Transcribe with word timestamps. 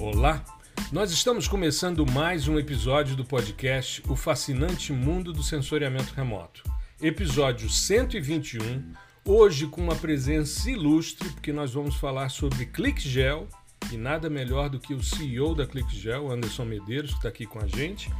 Olá! 0.00 0.42
Nós 0.90 1.10
estamos 1.10 1.46
começando 1.46 2.10
mais 2.10 2.48
um 2.48 2.58
episódio 2.58 3.14
do 3.14 3.22
podcast 3.22 4.02
O 4.08 4.16
Fascinante 4.16 4.94
Mundo 4.94 5.30
do 5.30 5.42
Sensoriamento 5.42 6.14
Remoto. 6.14 6.64
Episódio 7.02 7.68
121, 7.68 8.94
hoje 9.26 9.66
com 9.66 9.82
uma 9.82 9.94
presença 9.94 10.70
ilustre, 10.70 11.28
porque 11.28 11.52
nós 11.52 11.74
vamos 11.74 11.96
falar 11.96 12.30
sobre 12.30 12.64
ClickGel, 12.64 13.46
e 13.92 13.98
nada 13.98 14.30
melhor 14.30 14.70
do 14.70 14.80
que 14.80 14.94
o 14.94 15.02
CEO 15.02 15.54
da 15.54 15.66
ClickGel, 15.66 16.32
Anderson 16.32 16.64
Medeiros, 16.64 17.10
que 17.10 17.18
está 17.18 17.28
aqui 17.28 17.44
com 17.44 17.58
a 17.58 17.66
gente. 17.66 18.10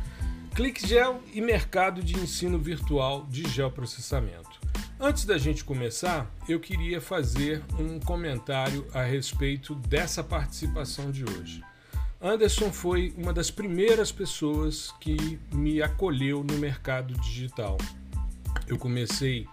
ClickGel 0.55 1.23
e 1.33 1.41
mercado 1.41 2.03
de 2.03 2.15
ensino 2.15 2.59
virtual 2.59 3.27
de 3.27 3.49
geoprocessamento. 3.49 4.61
Antes 5.03 5.25
da 5.25 5.39
gente 5.39 5.65
começar, 5.65 6.31
eu 6.47 6.61
queria 6.61 7.01
fazer 7.01 7.63
um 7.79 7.99
comentário 7.99 8.87
a 8.93 9.03
respeito 9.03 9.75
dessa 9.75 10.23
participação 10.23 11.11
de 11.11 11.25
hoje. 11.25 11.63
Anderson 12.23 12.71
foi 12.71 13.15
uma 13.17 13.33
das 13.33 13.51
primeiras 13.51 14.13
pessoas 14.13 14.93
que 15.01 15.39
me 15.51 15.81
acolheu 15.81 16.45
no 16.45 16.59
mercado 16.59 17.15
digital. 17.15 17.79
Eu 18.67 18.77
comecei 18.77 19.47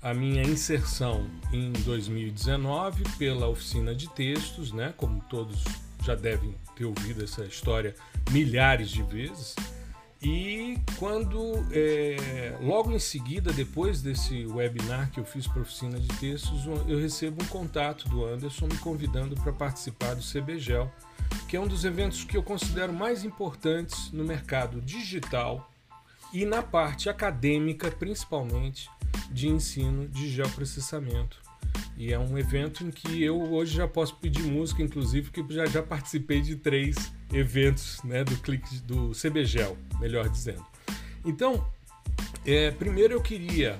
a 0.00 0.14
minha 0.14 0.42
inserção 0.42 1.28
em 1.52 1.70
2019 1.84 3.04
pela 3.18 3.46
oficina 3.46 3.94
de 3.94 4.08
textos, 4.08 4.72
né? 4.72 4.94
Como 4.96 5.22
todos 5.28 5.64
já 6.02 6.14
devem 6.14 6.54
ter 6.74 6.86
ouvido 6.86 7.22
essa 7.22 7.44
história 7.44 7.94
milhares 8.30 8.88
de 8.88 9.02
vezes. 9.02 9.54
E 10.22 10.78
quando, 10.98 11.66
é, 11.70 12.56
logo 12.62 12.90
em 12.90 12.98
seguida, 12.98 13.52
depois 13.52 14.00
desse 14.00 14.46
webinar 14.46 15.10
que 15.10 15.20
eu 15.20 15.24
fiz 15.26 15.46
para 15.46 15.58
a 15.58 15.62
oficina 15.62 16.00
de 16.00 16.08
textos, 16.18 16.64
eu 16.88 16.98
recebo 16.98 17.42
um 17.42 17.46
contato 17.48 18.08
do 18.08 18.24
Anderson 18.24 18.66
me 18.66 18.78
convidando 18.78 19.34
para 19.36 19.52
participar 19.52 20.14
do 20.14 20.22
CBGEL, 20.22 20.90
que 21.48 21.56
é 21.56 21.60
um 21.60 21.66
dos 21.66 21.84
eventos 21.84 22.24
que 22.24 22.36
eu 22.36 22.42
considero 22.42 22.92
mais 22.92 23.24
importantes 23.24 24.10
no 24.12 24.24
mercado 24.24 24.80
digital 24.80 25.70
e 26.32 26.44
na 26.44 26.62
parte 26.62 27.08
acadêmica, 27.08 27.90
principalmente, 27.90 28.90
de 29.30 29.48
ensino 29.48 30.08
de 30.08 30.28
geoprocessamento. 30.28 31.40
E 31.96 32.12
é 32.12 32.18
um 32.18 32.36
evento 32.36 32.84
em 32.84 32.90
que 32.90 33.22
eu 33.22 33.40
hoje 33.40 33.76
já 33.76 33.86
posso 33.86 34.16
pedir 34.16 34.42
música, 34.42 34.82
inclusive, 34.82 35.30
porque 35.30 35.54
já, 35.54 35.66
já 35.66 35.82
participei 35.82 36.40
de 36.40 36.56
três 36.56 37.12
eventos 37.32 38.02
né, 38.02 38.24
do 38.24 38.36
clique 38.38 38.76
do 38.80 39.12
CBGEL, 39.12 39.76
melhor 40.00 40.28
dizendo. 40.28 40.64
Então, 41.24 41.64
é, 42.44 42.70
primeiro 42.72 43.14
eu 43.14 43.20
queria 43.20 43.78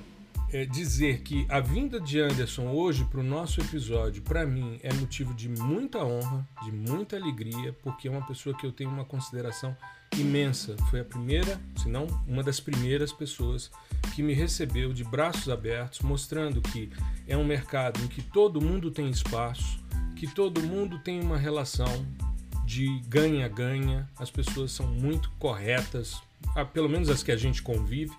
é, 0.54 0.64
dizer 0.64 1.22
que 1.22 1.44
a 1.48 1.58
vinda 1.58 1.98
de 1.98 2.20
Anderson 2.20 2.68
hoje 2.68 3.04
para 3.06 3.18
o 3.18 3.24
nosso 3.24 3.60
episódio, 3.60 4.22
para 4.22 4.46
mim, 4.46 4.78
é 4.84 4.92
motivo 4.94 5.34
de 5.34 5.48
muita 5.48 6.04
honra, 6.04 6.48
de 6.62 6.70
muita 6.70 7.16
alegria, 7.16 7.72
porque 7.82 8.06
é 8.06 8.10
uma 8.10 8.24
pessoa 8.24 8.56
que 8.56 8.64
eu 8.64 8.70
tenho 8.70 8.88
uma 8.88 9.04
consideração 9.04 9.76
imensa. 10.16 10.76
Foi 10.90 11.00
a 11.00 11.04
primeira, 11.04 11.60
se 11.76 11.88
não 11.88 12.06
uma 12.24 12.40
das 12.40 12.60
primeiras 12.60 13.12
pessoas 13.12 13.68
que 14.14 14.22
me 14.22 14.32
recebeu 14.32 14.92
de 14.92 15.02
braços 15.02 15.48
abertos, 15.48 15.98
mostrando 16.02 16.62
que 16.62 16.88
é 17.26 17.36
um 17.36 17.44
mercado 17.44 18.00
em 18.04 18.06
que 18.06 18.22
todo 18.22 18.60
mundo 18.60 18.92
tem 18.92 19.10
espaço, 19.10 19.84
que 20.14 20.32
todo 20.32 20.62
mundo 20.62 21.00
tem 21.00 21.20
uma 21.20 21.36
relação 21.36 22.06
de 22.64 23.00
ganha-ganha, 23.08 24.08
as 24.16 24.30
pessoas 24.30 24.70
são 24.70 24.86
muito 24.86 25.32
corretas, 25.32 26.22
pelo 26.72 26.88
menos 26.88 27.08
as 27.08 27.22
que 27.22 27.32
a 27.32 27.36
gente 27.36 27.62
convive, 27.62 28.12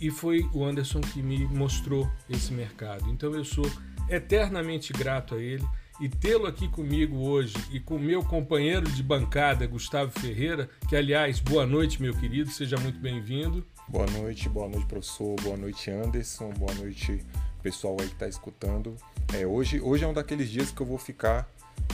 e 0.00 0.10
foi 0.10 0.48
o 0.52 0.64
Anderson 0.64 1.00
que 1.00 1.22
me 1.22 1.46
mostrou 1.46 2.08
esse 2.28 2.52
mercado. 2.52 3.10
Então 3.10 3.34
eu 3.34 3.44
sou 3.44 3.68
eternamente 4.08 4.92
grato 4.92 5.34
a 5.34 5.42
ele 5.42 5.64
e 6.00 6.08
tê-lo 6.08 6.46
aqui 6.46 6.68
comigo 6.68 7.16
hoje 7.28 7.56
e 7.72 7.80
com 7.80 7.98
meu 7.98 8.22
companheiro 8.22 8.88
de 8.88 9.02
bancada, 9.02 9.66
Gustavo 9.66 10.12
Ferreira, 10.20 10.70
que 10.88 10.94
aliás, 10.94 11.40
boa 11.40 11.66
noite, 11.66 12.00
meu 12.00 12.14
querido, 12.14 12.50
seja 12.50 12.76
muito 12.76 13.00
bem-vindo. 13.00 13.66
Boa 13.88 14.06
noite, 14.06 14.48
boa 14.48 14.68
noite, 14.68 14.86
professor, 14.86 15.34
boa 15.42 15.56
noite, 15.56 15.90
Anderson, 15.90 16.50
boa 16.50 16.72
noite, 16.74 17.24
pessoal 17.62 17.96
aí 18.00 18.06
que 18.06 18.12
está 18.12 18.28
escutando. 18.28 18.96
É, 19.34 19.46
hoje, 19.46 19.80
hoje 19.80 20.04
é 20.04 20.06
um 20.06 20.12
daqueles 20.12 20.48
dias 20.48 20.70
que 20.70 20.80
eu 20.80 20.86
vou 20.86 20.98
ficar 20.98 21.50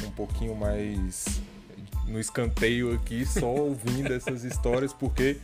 um 0.06 0.10
pouquinho 0.10 0.54
mais 0.54 1.40
no 2.06 2.20
escanteio 2.20 2.92
aqui, 2.92 3.24
só 3.24 3.54
ouvindo 3.54 4.12
essas 4.12 4.44
histórias, 4.44 4.92
porque 4.92 5.38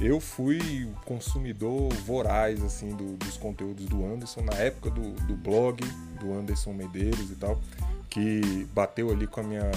eu 0.00 0.20
fui 0.20 0.88
consumidor 1.04 1.92
voraz 2.04 2.62
assim 2.62 2.94
do, 2.94 3.16
dos 3.16 3.36
conteúdos 3.36 3.86
do 3.86 4.04
Anderson 4.04 4.42
na 4.42 4.54
época 4.54 4.90
do, 4.90 5.12
do 5.26 5.34
blog 5.36 5.82
do 6.20 6.32
Anderson 6.34 6.72
Medeiros 6.72 7.30
e 7.30 7.34
tal, 7.36 7.60
que 8.10 8.66
bateu 8.74 9.10
ali 9.10 9.26
com 9.26 9.40
a 9.40 9.42
minha 9.42 9.70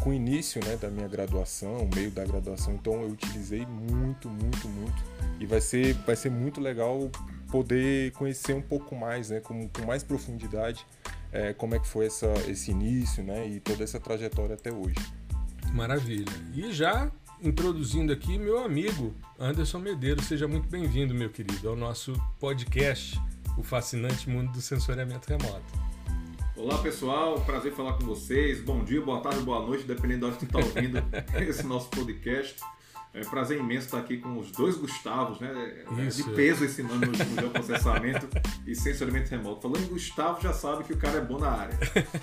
com 0.00 0.10
o 0.10 0.12
início 0.12 0.62
né, 0.64 0.76
da 0.76 0.90
minha 0.90 1.08
graduação, 1.08 1.88
meio 1.94 2.10
da 2.10 2.24
graduação, 2.24 2.74
então 2.74 3.00
eu 3.00 3.08
utilizei 3.08 3.64
muito, 3.64 4.28
muito, 4.28 4.68
muito. 4.68 5.02
E 5.40 5.46
vai 5.46 5.62
ser, 5.62 5.94
vai 5.94 6.14
ser 6.14 6.30
muito 6.30 6.60
legal 6.60 7.10
poder 7.50 8.12
conhecer 8.12 8.54
um 8.54 8.60
pouco 8.60 8.94
mais, 8.94 9.30
né, 9.30 9.40
com, 9.40 9.66
com 9.68 9.86
mais 9.86 10.02
profundidade, 10.02 10.84
é, 11.32 11.54
como 11.54 11.74
é 11.74 11.78
que 11.78 11.88
foi 11.88 12.06
essa, 12.06 12.26
esse 12.48 12.70
início 12.70 13.22
né, 13.22 13.48
e 13.48 13.60
toda 13.60 13.82
essa 13.82 13.98
trajetória 13.98 14.56
até 14.56 14.70
hoje. 14.70 14.96
Maravilha. 15.72 16.32
E 16.54 16.70
já 16.70 17.10
introduzindo 17.44 18.10
aqui 18.10 18.38
meu 18.38 18.64
amigo 18.64 19.14
Anderson 19.38 19.78
Medeiros. 19.78 20.24
Seja 20.24 20.48
muito 20.48 20.66
bem-vindo, 20.66 21.14
meu 21.14 21.28
querido, 21.28 21.68
ao 21.68 21.76
nosso 21.76 22.14
podcast, 22.40 23.20
O 23.58 23.62
Fascinante 23.62 24.30
Mundo 24.30 24.50
do 24.52 24.62
Sensoriamento 24.62 25.28
Remoto. 25.28 25.62
Olá, 26.56 26.78
pessoal. 26.78 27.38
Prazer 27.42 27.72
falar 27.72 27.94
com 27.94 28.06
vocês. 28.06 28.62
Bom 28.62 28.82
dia, 28.82 29.02
boa 29.02 29.20
tarde, 29.20 29.40
boa 29.40 29.60
noite, 29.60 29.84
dependendo 29.84 30.20
de 30.20 30.32
onde 30.32 30.38
você 30.38 30.44
está 30.46 30.58
ouvindo 30.58 31.04
esse 31.46 31.66
nosso 31.66 31.90
podcast. 31.90 32.56
É 33.14 33.20
um 33.20 33.30
prazer 33.30 33.60
imenso 33.60 33.86
estar 33.86 33.98
aqui 33.98 34.18
com 34.18 34.36
os 34.36 34.50
dois 34.50 34.76
Gustavos, 34.76 35.38
né? 35.38 35.84
É 35.88 36.02
Isso, 36.02 36.24
de 36.24 36.34
peso 36.34 36.64
esse 36.64 36.82
nome 36.82 37.06
no 37.06 37.50
processamento 37.50 38.28
e 38.66 38.74
sensoriamento 38.74 39.30
remoto. 39.30 39.62
Falando 39.62 39.84
em 39.84 39.88
Gustavo, 39.88 40.42
já 40.42 40.52
sabe 40.52 40.82
que 40.82 40.92
o 40.92 40.96
cara 40.96 41.18
é 41.18 41.20
bom 41.20 41.38
na 41.38 41.48
área. 41.48 41.78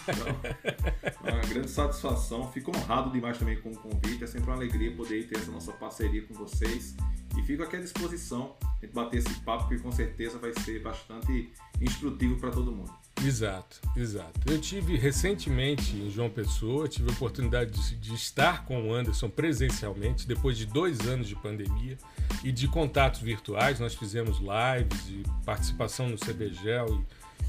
Então, 0.10 1.30
é 1.30 1.32
uma 1.32 1.48
grande 1.48 1.70
satisfação. 1.70 2.52
Fico 2.52 2.76
honrado 2.76 3.10
demais 3.10 3.38
também 3.38 3.60
com 3.62 3.72
o 3.72 3.78
convite. 3.78 4.26
É 4.26 4.28
sempre 4.28 4.50
uma 4.50 4.58
alegria 4.58 4.94
poder 4.94 5.30
ter 5.30 5.38
essa 5.38 5.50
nossa 5.50 5.72
parceria 5.72 6.24
com 6.24 6.34
vocês. 6.34 6.94
E 7.38 7.42
fico 7.42 7.64
aqui 7.64 7.78
à 7.78 7.80
disposição 7.80 8.58
de 8.82 8.88
bater 8.88 9.20
esse 9.20 9.34
papo, 9.42 9.70
que 9.70 9.80
com 9.80 9.94
certeza 9.94 10.38
vai 10.40 10.52
ser 10.60 10.82
bastante 10.82 11.54
instrutivo 11.80 12.38
para 12.38 12.52
todo 12.52 12.70
mundo. 12.70 12.92
Exato, 13.24 13.80
exato. 13.96 14.40
Eu 14.48 14.60
tive 14.60 14.98
recentemente 14.98 15.96
em 15.96 16.10
João 16.10 16.30
Pessoa, 16.30 16.88
tive 16.88 17.10
a 17.10 17.14
oportunidade 17.14 17.72
de, 17.72 17.96
de, 17.96 18.16
estar 18.16 18.66
com 18.66 18.90
o 18.90 18.94
Anderson 18.94 19.30
presencialmente, 19.30 20.28
depois 20.28 20.58
de 20.58 20.66
dois 20.66 21.02
anos 21.02 21.28
de 21.28 21.36
pandemia 21.36 21.98
e 22.44 22.52
de 22.52 22.68
contatos 22.68 23.22
virtuais. 23.22 23.80
Nós 23.80 23.94
fizemos 23.94 24.40
lives 24.40 25.06
de 25.06 25.24
participação 25.46 26.10
no 26.10 26.18
CBGEL 26.18 27.04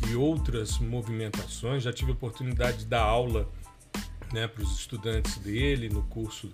e, 0.05 0.11
e 0.11 0.15
outras 0.15 0.79
movimentações. 0.79 1.83
Já 1.83 1.93
tive 1.93 2.11
a 2.11 2.15
oportunidade 2.15 2.79
de 2.79 2.87
dar 2.87 3.03
aula 3.03 3.49
né, 4.33 4.47
para 4.47 4.63
os 4.63 4.79
estudantes 4.79 5.39
dele 5.39 5.89
no 5.89 6.03
curso 6.05 6.51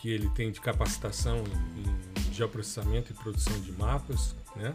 que 0.00 0.08
ele 0.08 0.28
tem 0.30 0.50
de 0.50 0.60
capacitação 0.60 1.44
em, 1.76 2.28
em 2.28 2.34
geoprocessamento 2.34 3.12
e 3.12 3.14
produção 3.14 3.60
de 3.60 3.70
mapas. 3.72 4.34
Né? 4.56 4.74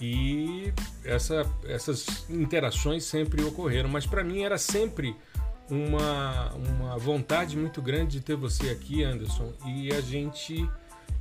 E 0.00 0.72
essa, 1.04 1.46
essas 1.64 2.28
interações 2.28 3.04
sempre 3.04 3.42
ocorreram, 3.42 3.88
mas 3.88 4.06
para 4.06 4.24
mim 4.24 4.42
era 4.42 4.58
sempre 4.58 5.16
uma, 5.70 6.52
uma 6.52 6.98
vontade 6.98 7.56
muito 7.56 7.80
grande 7.80 8.18
de 8.18 8.20
ter 8.20 8.36
você 8.36 8.70
aqui, 8.70 9.02
Anderson. 9.02 9.52
E 9.66 9.92
a 9.92 10.00
gente, 10.00 10.68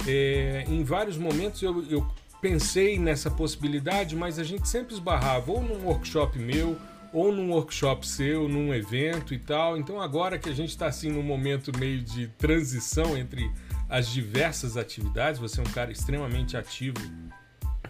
é, 0.07 0.65
em 0.67 0.83
vários 0.83 1.17
momentos, 1.17 1.61
eu, 1.61 1.83
eu 1.89 2.07
pensei 2.41 2.97
nessa 2.97 3.29
possibilidade, 3.29 4.15
mas 4.15 4.39
a 4.39 4.43
gente 4.43 4.67
sempre 4.67 4.93
esbarrava 4.93 5.51
ou 5.51 5.61
num 5.61 5.85
workshop 5.85 6.39
meu, 6.39 6.75
ou 7.13 7.31
num 7.31 7.51
workshop 7.51 8.07
seu, 8.07 8.49
num 8.49 8.73
evento 8.73 9.33
e 9.33 9.39
tal. 9.39 9.77
Então 9.77 10.01
agora 10.01 10.39
que 10.39 10.49
a 10.49 10.53
gente 10.53 10.69
está 10.69 10.87
assim 10.87 11.11
num 11.11 11.23
momento 11.23 11.77
meio 11.77 12.01
de 12.01 12.27
transição 12.37 13.17
entre 13.17 13.49
as 13.89 14.07
diversas 14.07 14.77
atividades, 14.77 15.39
você 15.39 15.59
é 15.59 15.63
um 15.63 15.71
cara 15.71 15.91
extremamente 15.91 16.55
ativo 16.55 16.99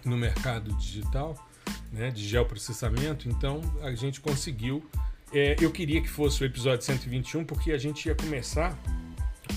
no 0.05 0.17
mercado 0.17 0.73
digital, 0.75 1.35
né, 1.91 2.09
de 2.09 2.27
geoprocessamento, 2.27 3.27
então 3.29 3.61
a 3.81 3.93
gente 3.93 4.21
conseguiu. 4.21 4.83
É, 5.33 5.55
eu 5.61 5.71
queria 5.71 6.01
que 6.01 6.09
fosse 6.09 6.43
o 6.43 6.45
episódio 6.45 6.83
121 6.83 7.45
porque 7.45 7.71
a 7.71 7.77
gente 7.77 8.05
ia 8.07 8.15
começar 8.15 8.77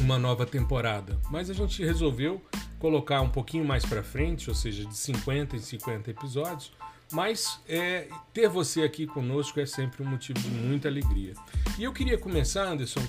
uma 0.00 0.18
nova 0.18 0.46
temporada, 0.46 1.18
mas 1.30 1.50
a 1.50 1.52
gente 1.52 1.84
resolveu 1.84 2.42
colocar 2.78 3.20
um 3.20 3.30
pouquinho 3.30 3.64
mais 3.64 3.84
para 3.84 4.02
frente, 4.02 4.48
ou 4.48 4.54
seja, 4.54 4.84
de 4.84 4.96
50 4.96 5.56
em 5.56 5.60
50 5.60 6.10
episódios. 6.10 6.72
Mas 7.12 7.60
é, 7.68 8.08
ter 8.32 8.48
você 8.48 8.82
aqui 8.82 9.06
conosco 9.06 9.60
é 9.60 9.66
sempre 9.66 10.02
um 10.02 10.06
motivo 10.06 10.38
de 10.38 10.48
muita 10.48 10.88
alegria. 10.88 11.34
E 11.78 11.84
eu 11.84 11.92
queria 11.92 12.18
começar, 12.18 12.64
Anderson, 12.64 13.02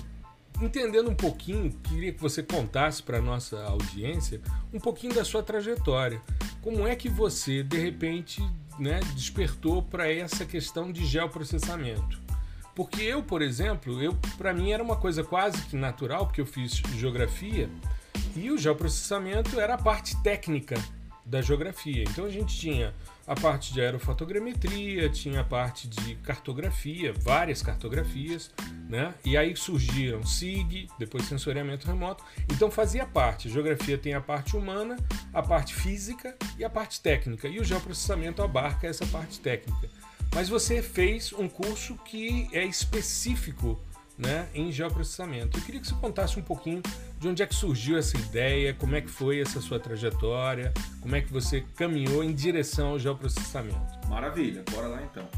entendendo 0.60 1.10
um 1.10 1.14
pouquinho, 1.14 1.72
queria 1.84 2.12
que 2.12 2.20
você 2.20 2.42
contasse 2.42 3.02
para 3.02 3.20
nossa 3.20 3.62
audiência 3.64 4.40
um 4.72 4.80
pouquinho 4.80 5.14
da 5.14 5.24
sua 5.24 5.42
trajetória. 5.42 6.20
Como 6.62 6.86
é 6.86 6.96
que 6.96 7.08
você, 7.08 7.62
de 7.62 7.78
repente, 7.78 8.42
né, 8.78 9.00
despertou 9.14 9.82
para 9.82 10.10
essa 10.10 10.44
questão 10.44 10.90
de 10.90 11.04
geoprocessamento? 11.04 12.20
Porque 12.74 13.02
eu, 13.02 13.22
por 13.22 13.40
exemplo, 13.40 14.02
eu 14.02 14.14
para 14.36 14.52
mim 14.52 14.72
era 14.72 14.82
uma 14.82 14.96
coisa 14.96 15.24
quase 15.24 15.62
que 15.62 15.76
natural, 15.76 16.26
porque 16.26 16.40
eu 16.40 16.46
fiz 16.46 16.72
geografia 16.96 17.70
e 18.34 18.50
o 18.50 18.58
geoprocessamento 18.58 19.58
era 19.58 19.74
a 19.74 19.78
parte 19.78 20.14
técnica 20.22 20.76
da 21.24 21.40
geografia. 21.40 22.02
Então 22.02 22.26
a 22.26 22.30
gente 22.30 22.54
tinha 22.54 22.94
a 23.26 23.34
parte 23.34 23.72
de 23.72 23.80
aerofotogrametria, 23.80 25.08
tinha 25.08 25.40
a 25.40 25.44
parte 25.44 25.88
de 25.88 26.14
cartografia, 26.16 27.12
várias 27.12 27.60
cartografias, 27.60 28.52
né? 28.88 29.12
E 29.24 29.36
aí 29.36 29.56
surgiram 29.56 30.24
SIG, 30.24 30.88
depois 30.98 31.24
sensoriamento 31.24 31.86
remoto. 31.86 32.24
Então 32.52 32.70
fazia 32.70 33.04
parte. 33.04 33.48
A 33.48 33.50
geografia 33.50 33.98
tem 33.98 34.14
a 34.14 34.20
parte 34.20 34.56
humana, 34.56 34.96
a 35.34 35.42
parte 35.42 35.74
física 35.74 36.36
e 36.56 36.64
a 36.64 36.70
parte 36.70 37.00
técnica. 37.00 37.48
E 37.48 37.58
o 37.58 37.64
geoprocessamento 37.64 38.42
abarca 38.42 38.86
essa 38.86 39.04
parte 39.06 39.40
técnica. 39.40 39.88
Mas 40.34 40.48
você 40.48 40.82
fez 40.82 41.32
um 41.32 41.48
curso 41.48 41.96
que 42.04 42.48
é 42.52 42.64
específico 42.64 43.80
né, 44.18 44.48
em 44.54 44.72
geoprocessamento. 44.72 45.58
Eu 45.58 45.62
queria 45.62 45.80
que 45.80 45.86
você 45.86 45.94
contasse 45.94 46.38
um 46.38 46.42
pouquinho 46.42 46.82
de 47.18 47.28
onde 47.28 47.42
é 47.42 47.46
que 47.46 47.54
surgiu 47.54 47.98
essa 47.98 48.16
ideia, 48.16 48.74
como 48.74 48.94
é 48.94 49.00
que 49.00 49.08
foi 49.08 49.40
essa 49.40 49.60
sua 49.60 49.78
trajetória, 49.78 50.72
como 51.00 51.14
é 51.14 51.20
que 51.20 51.32
você 51.32 51.64
caminhou 51.76 52.22
em 52.24 52.34
direção 52.34 52.88
ao 52.88 52.98
geoprocessamento. 52.98 54.08
Maravilha, 54.08 54.64
bora 54.70 54.88
lá 54.88 55.02
então. 55.02 55.28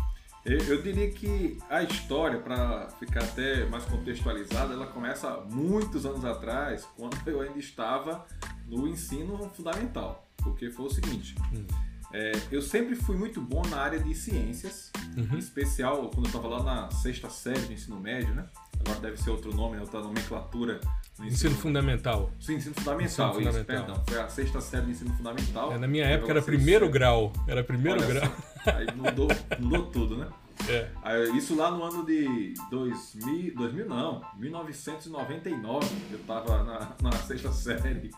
Eu, 0.45 0.59
eu 0.61 0.83
diria 0.83 1.11
que 1.11 1.59
a 1.69 1.83
história, 1.83 2.39
para 2.39 2.89
ficar 2.99 3.23
até 3.23 3.67
mais 3.67 3.85
contextualizada, 3.85 4.73
ela 4.73 4.87
começa 4.87 5.31
muitos 5.51 6.07
anos 6.07 6.25
atrás, 6.25 6.89
quando 6.97 7.17
eu 7.27 7.41
ainda 7.41 7.59
estava 7.59 8.25
no 8.67 8.89
ensino 8.89 9.51
fundamental. 9.51 10.27
Porque 10.39 10.71
foi 10.71 10.87
o 10.87 10.91
seguinte, 10.91 11.35
hum. 11.53 11.67
É, 12.13 12.33
eu 12.51 12.63
sempre 12.63 12.95
fui 12.95 13.17
muito 13.17 13.41
bom 13.41 13.63
na 13.69 13.79
área 13.79 13.99
de 13.99 14.15
ciências, 14.15 14.91
uhum. 15.17 15.35
em 15.35 15.39
especial 15.39 16.09
quando 16.11 16.27
eu 16.27 16.29
estava 16.29 16.49
lá 16.49 16.63
na 16.63 16.91
sexta 16.91 17.29
série 17.29 17.61
do 17.61 17.73
ensino 17.73 18.01
médio, 18.01 18.35
né? 18.35 18.47
agora 18.81 19.01
deve 19.01 19.17
ser 19.17 19.31
outro 19.31 19.55
nome, 19.55 19.79
outra 19.79 20.01
nomenclatura. 20.01 20.81
Ensino, 21.15 21.29
ensino, 21.29 21.55
fundamental. 21.57 22.31
Sim, 22.41 22.55
ensino 22.55 22.75
fundamental, 22.75 23.31
ensino 23.31 23.51
isso, 23.51 23.59
fundamental. 23.59 23.87
perdão. 23.87 24.05
Foi 24.09 24.21
a 24.21 24.29
sexta 24.29 24.61
série 24.61 24.85
do 24.85 24.91
ensino 24.91 25.15
fundamental. 25.15 25.73
É, 25.73 25.79
na 25.79 25.89
minha 25.89 26.05
época 26.05 26.31
era 26.31 26.43
primeiro 26.43 26.87
série. 26.87 26.99
grau. 26.99 27.33
Era 27.47 27.65
primeiro 27.65 28.01
Olha 28.01 28.07
grau. 28.07 28.33
Só, 28.65 28.71
aí 28.71 28.87
mudou, 28.95 29.29
mudou 29.59 29.87
tudo, 29.87 30.17
né? 30.17 30.29
É. 30.69 30.89
Aí, 31.03 31.37
isso 31.37 31.55
lá 31.57 31.71
no 31.71 31.83
ano 31.83 32.05
de 32.05 32.55
2000, 32.71 33.55
2000 33.55 33.87
não, 33.87 34.23
1999, 34.37 35.87
eu 36.11 36.19
estava 36.19 36.63
na, 36.65 36.97
na 37.01 37.13
sexta 37.13 37.53
série. 37.53 38.11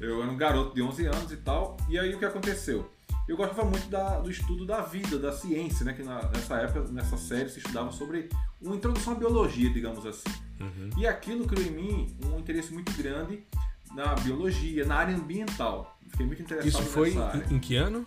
Eu 0.00 0.22
era 0.22 0.30
um 0.30 0.36
garoto 0.36 0.74
de 0.74 0.82
11 0.82 1.06
anos 1.06 1.32
e 1.32 1.36
tal. 1.36 1.76
E 1.88 1.98
aí 1.98 2.14
o 2.14 2.18
que 2.18 2.24
aconteceu? 2.24 2.90
Eu 3.28 3.36
gostava 3.36 3.64
muito 3.64 3.88
da, 3.88 4.18
do 4.18 4.30
estudo 4.30 4.64
da 4.64 4.80
vida, 4.80 5.18
da 5.18 5.32
ciência, 5.32 5.84
né? 5.84 5.92
Que 5.92 6.02
na, 6.02 6.22
nessa 6.30 6.56
época, 6.56 6.90
nessa 6.90 7.18
série, 7.18 7.50
se 7.50 7.58
estudava 7.58 7.92
sobre 7.92 8.30
uma 8.60 8.74
introdução 8.74 9.12
à 9.12 9.16
biologia, 9.16 9.70
digamos 9.70 10.04
assim. 10.06 10.30
Uhum. 10.58 10.90
E 10.96 11.06
aquilo 11.06 11.46
criou 11.46 11.66
em 11.66 11.70
mim 11.70 12.16
um 12.24 12.38
interesse 12.38 12.72
muito 12.72 12.90
grande 12.96 13.44
na 13.94 14.14
biologia, 14.14 14.84
na 14.86 14.96
área 14.96 15.14
ambiental. 15.14 15.98
Fiquei 16.08 16.24
muito 16.26 16.42
interessado 16.42 16.82
Isso 16.82 16.82
foi 16.90 17.10
em, 17.10 17.56
em 17.56 17.58
que 17.58 17.76
ano? 17.76 18.04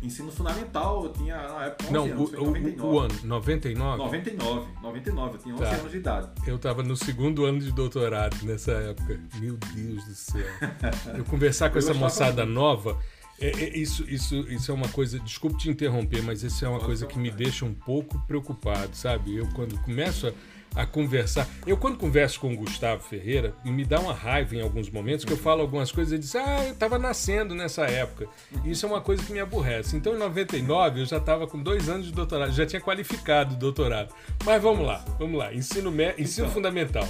Ensino 0.00 0.30
fundamental, 0.30 1.06
eu 1.06 1.12
tinha 1.12 1.36
na 1.36 1.64
época 1.64 1.84
11 1.86 1.92
Não, 1.92 2.04
anos, 2.04 2.32
o, 2.32 2.36
o, 2.36 2.94
o, 2.94 3.00
ano, 3.00 3.14
99? 3.24 3.98
99, 3.98 4.66
99, 4.80 5.34
eu 5.34 5.38
tinha 5.38 5.54
11 5.56 5.64
tá. 5.64 5.70
anos 5.70 5.90
de 5.90 5.96
idade. 5.96 6.30
Eu 6.46 6.54
estava 6.54 6.84
no 6.84 6.96
segundo 6.96 7.44
ano 7.44 7.58
de 7.58 7.72
doutorado 7.72 8.36
nessa 8.44 8.70
época. 8.70 9.20
Meu 9.40 9.56
Deus 9.74 10.04
do 10.04 10.14
céu. 10.14 10.46
Eu 11.18 11.24
conversar 11.24 11.70
com 11.70 11.76
eu 11.76 11.80
essa 11.80 11.94
moçada 11.94 12.44
muito. 12.44 12.54
nova, 12.54 12.96
é, 13.40 13.50
é, 13.50 13.78
isso, 13.78 14.04
isso, 14.08 14.34
isso 14.48 14.70
é 14.70 14.74
uma 14.74 14.88
coisa. 14.88 15.18
Desculpe 15.20 15.58
te 15.58 15.70
interromper, 15.70 16.22
mas 16.22 16.42
isso 16.42 16.64
é 16.64 16.68
uma 16.68 16.80
coisa 16.80 17.06
que 17.06 17.18
me 17.18 17.30
deixa 17.30 17.64
um 17.64 17.72
pouco 17.72 18.18
preocupado, 18.26 18.96
sabe? 18.96 19.36
Eu, 19.36 19.48
quando 19.54 19.78
começo 19.82 20.26
a, 20.74 20.82
a, 20.82 20.86
conversar. 20.86 21.48
Eu, 21.64 21.76
quando 21.76 21.96
converso 21.96 22.40
com 22.40 22.52
o 22.52 22.56
Gustavo 22.56 23.02
Ferreira, 23.02 23.54
me 23.64 23.84
dá 23.84 24.00
uma 24.00 24.12
raiva 24.12 24.56
em 24.56 24.60
alguns 24.60 24.90
momentos, 24.90 25.24
que 25.24 25.32
eu 25.32 25.36
falo 25.36 25.60
algumas 25.60 25.92
coisas 25.92 26.12
e 26.12 26.18
diz: 26.18 26.34
Ah, 26.34 26.64
eu 26.66 26.72
estava 26.72 26.98
nascendo 26.98 27.54
nessa 27.54 27.84
época. 27.84 28.28
E 28.64 28.72
isso 28.72 28.84
é 28.84 28.88
uma 28.88 29.00
coisa 29.00 29.22
que 29.22 29.32
me 29.32 29.38
aborrece. 29.38 29.96
Então, 29.96 30.14
em 30.14 30.18
99, 30.18 31.02
eu 31.02 31.06
já 31.06 31.18
estava 31.18 31.46
com 31.46 31.62
dois 31.62 31.88
anos 31.88 32.06
de 32.06 32.12
doutorado, 32.12 32.50
já 32.52 32.66
tinha 32.66 32.80
qualificado 32.80 33.54
o 33.54 33.58
doutorado. 33.58 34.12
Mas 34.44 34.60
vamos 34.60 34.84
lá, 34.84 35.04
vamos 35.16 35.38
lá. 35.38 35.54
Ensino, 35.54 35.92
me... 35.92 36.12
ensino 36.18 36.46
então, 36.46 36.54
fundamental. 36.54 37.08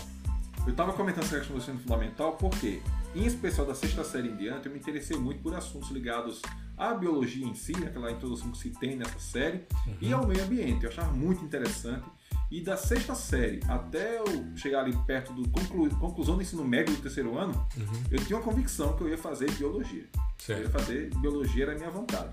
Eu 0.67 0.73
estava 0.73 0.93
comentando 0.93 1.25
essa 1.25 1.39
questão 1.39 1.57
do 1.57 1.63
ensino 1.63 1.79
fundamental 1.79 2.33
porque 2.33 2.83
em 3.15 3.25
especial 3.25 3.67
da 3.67 3.75
sexta 3.75 4.05
série 4.05 4.29
em 4.29 4.37
diante, 4.37 4.67
eu 4.67 4.73
me 4.73 4.79
interessei 4.79 5.17
muito 5.17 5.43
por 5.43 5.55
assuntos 5.55 5.91
ligados 5.91 6.43
à 6.77 6.95
biologia 6.95 7.45
em 7.45 7.55
si, 7.55 7.73
aquela 7.85 8.11
introdução 8.11 8.51
que 8.53 8.59
se 8.59 8.71
tem 8.71 8.97
nessa 8.97 9.19
série, 9.19 9.65
uhum. 9.87 9.97
e 10.01 10.13
ao 10.13 10.27
meio 10.27 10.43
ambiente. 10.45 10.85
Eu 10.85 10.91
achava 10.91 11.13
muito 11.13 11.45
interessante. 11.45 12.05
E 12.51 12.63
da 12.63 12.77
sexta 12.77 13.15
série 13.15 13.61
até 13.69 14.19
eu 14.19 14.25
chegar 14.57 14.81
ali 14.81 14.97
perto 15.07 15.33
do 15.33 15.49
conclu... 15.51 15.91
conclusão 15.97 16.37
do 16.37 16.43
ensino 16.43 16.65
médio 16.65 16.95
do 16.95 17.03
terceiro 17.03 17.37
ano, 17.37 17.53
uhum. 17.77 18.05
eu 18.11 18.25
tinha 18.25 18.39
uma 18.39 18.45
convicção 18.45 18.97
que 18.97 19.03
eu 19.03 19.09
ia 19.09 19.19
fazer 19.19 19.51
biologia. 19.53 20.07
Certo. 20.39 20.61
Eu 20.61 20.67
ia 20.67 20.71
fazer 20.71 21.11
biologia, 21.17 21.65
era 21.65 21.73
a 21.73 21.77
minha 21.77 21.91
vontade. 21.91 22.33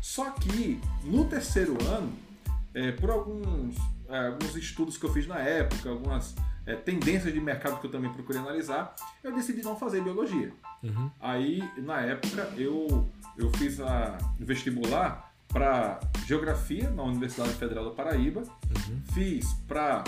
Só 0.00 0.30
que 0.30 0.80
no 1.04 1.24
terceiro 1.24 1.76
ano, 1.84 2.12
é, 2.74 2.92
por 2.92 3.10
alguns, 3.10 3.76
é, 4.08 4.26
alguns 4.26 4.54
estudos 4.54 4.96
que 4.96 5.04
eu 5.04 5.12
fiz 5.12 5.26
na 5.26 5.38
época, 5.38 5.90
algumas 5.90 6.34
é, 6.68 6.76
tendências 6.76 7.32
de 7.32 7.40
mercado 7.40 7.80
que 7.80 7.86
eu 7.86 7.90
também 7.90 8.12
procurei 8.12 8.42
analisar, 8.42 8.94
eu 9.24 9.34
decidi 9.34 9.62
não 9.62 9.74
fazer 9.74 10.02
biologia. 10.02 10.52
Uhum. 10.82 11.10
Aí, 11.18 11.66
na 11.78 12.02
época, 12.02 12.42
eu, 12.58 13.08
eu 13.38 13.50
fiz 13.54 13.80
a 13.80 14.18
vestibular 14.38 15.32
para 15.48 15.98
geografia 16.26 16.90
na 16.90 17.04
Universidade 17.04 17.54
Federal 17.54 17.86
da 17.86 17.90
Paraíba, 17.92 18.42
uhum. 18.42 19.00
fiz 19.14 19.50
para 19.66 20.04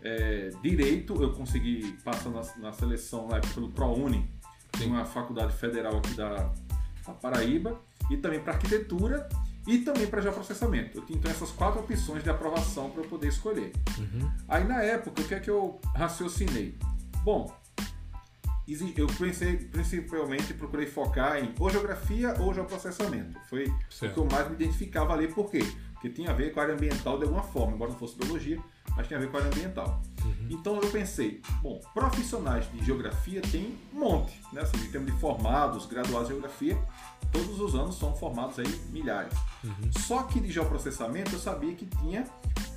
é, 0.00 0.50
direito, 0.62 1.20
eu 1.20 1.32
consegui 1.32 1.98
passar 2.04 2.30
na, 2.30 2.42
na 2.58 2.72
seleção 2.72 3.26
na 3.26 3.38
época 3.38 3.54
pelo 3.54 3.70
ProUni, 3.70 4.30
uma 4.82 5.04
faculdade 5.04 5.52
federal 5.56 5.96
aqui 5.96 6.14
da, 6.14 6.52
da 7.06 7.12
Paraíba, 7.20 7.80
e 8.08 8.16
também 8.16 8.38
para 8.38 8.52
arquitetura 8.52 9.28
e 9.66 9.78
também 9.78 10.06
para 10.06 10.20
geoprocessamento. 10.20 10.98
Eu 10.98 11.06
tinha 11.06 11.18
então 11.18 11.30
essas 11.30 11.50
quatro 11.50 11.80
opções 11.80 12.22
de 12.22 12.30
aprovação 12.30 12.90
para 12.90 13.02
eu 13.02 13.08
poder 13.08 13.28
escolher. 13.28 13.72
Uhum. 13.98 14.30
Aí 14.48 14.64
na 14.64 14.82
época, 14.82 15.22
o 15.22 15.24
que 15.24 15.34
é 15.34 15.40
que 15.40 15.50
eu 15.50 15.80
raciocinei? 15.94 16.78
Bom, 17.22 17.54
eu 18.96 19.06
pensei, 19.18 19.56
principalmente 19.56 20.54
procurei 20.54 20.86
focar 20.86 21.38
em 21.38 21.54
ou 21.58 21.70
geografia 21.70 22.34
ou 22.40 22.52
geoprocessamento. 22.54 23.38
Foi 23.48 23.72
certo. 23.90 24.12
o 24.12 24.14
que 24.14 24.20
eu 24.20 24.38
mais 24.38 24.48
me 24.48 24.54
identificava 24.54 25.12
ali, 25.12 25.28
por 25.28 25.50
quê? 25.50 25.60
Porque 25.92 26.08
tinha 26.08 26.30
a 26.30 26.34
ver 26.34 26.52
com 26.52 26.60
a 26.60 26.64
área 26.64 26.74
ambiental 26.74 27.18
de 27.18 27.24
alguma 27.24 27.42
forma, 27.42 27.74
embora 27.74 27.90
não 27.90 27.98
fosse 27.98 28.16
biologia, 28.16 28.58
mas 28.96 29.06
tinha 29.06 29.18
a 29.18 29.22
ver 29.22 29.30
com 29.30 29.36
a 29.36 29.40
área 29.40 29.52
ambiental. 29.52 30.02
Uhum. 30.24 30.48
Então 30.50 30.80
eu 30.80 30.90
pensei, 30.90 31.40
bom, 31.62 31.80
profissionais 31.92 32.70
de 32.72 32.84
geografia 32.84 33.40
tem 33.42 33.76
um 33.92 33.98
monte, 33.98 34.40
né? 34.52 34.62
Assim, 34.62 34.78
em 34.78 34.90
termos 34.90 35.12
de 35.12 35.20
formados, 35.20 35.86
graduados 35.86 36.28
em 36.28 36.32
geografia, 36.32 36.78
todos 37.32 37.60
os 37.60 37.74
anos 37.74 37.98
são 37.98 38.14
formados 38.14 38.58
aí 38.58 38.80
milhares. 38.90 39.34
Uhum. 39.62 39.92
Só 39.98 40.22
que 40.22 40.40
de 40.40 40.50
geoprocessamento 40.50 41.32
eu 41.32 41.38
sabia 41.38 41.74
que 41.74 41.86
tinha 41.86 42.24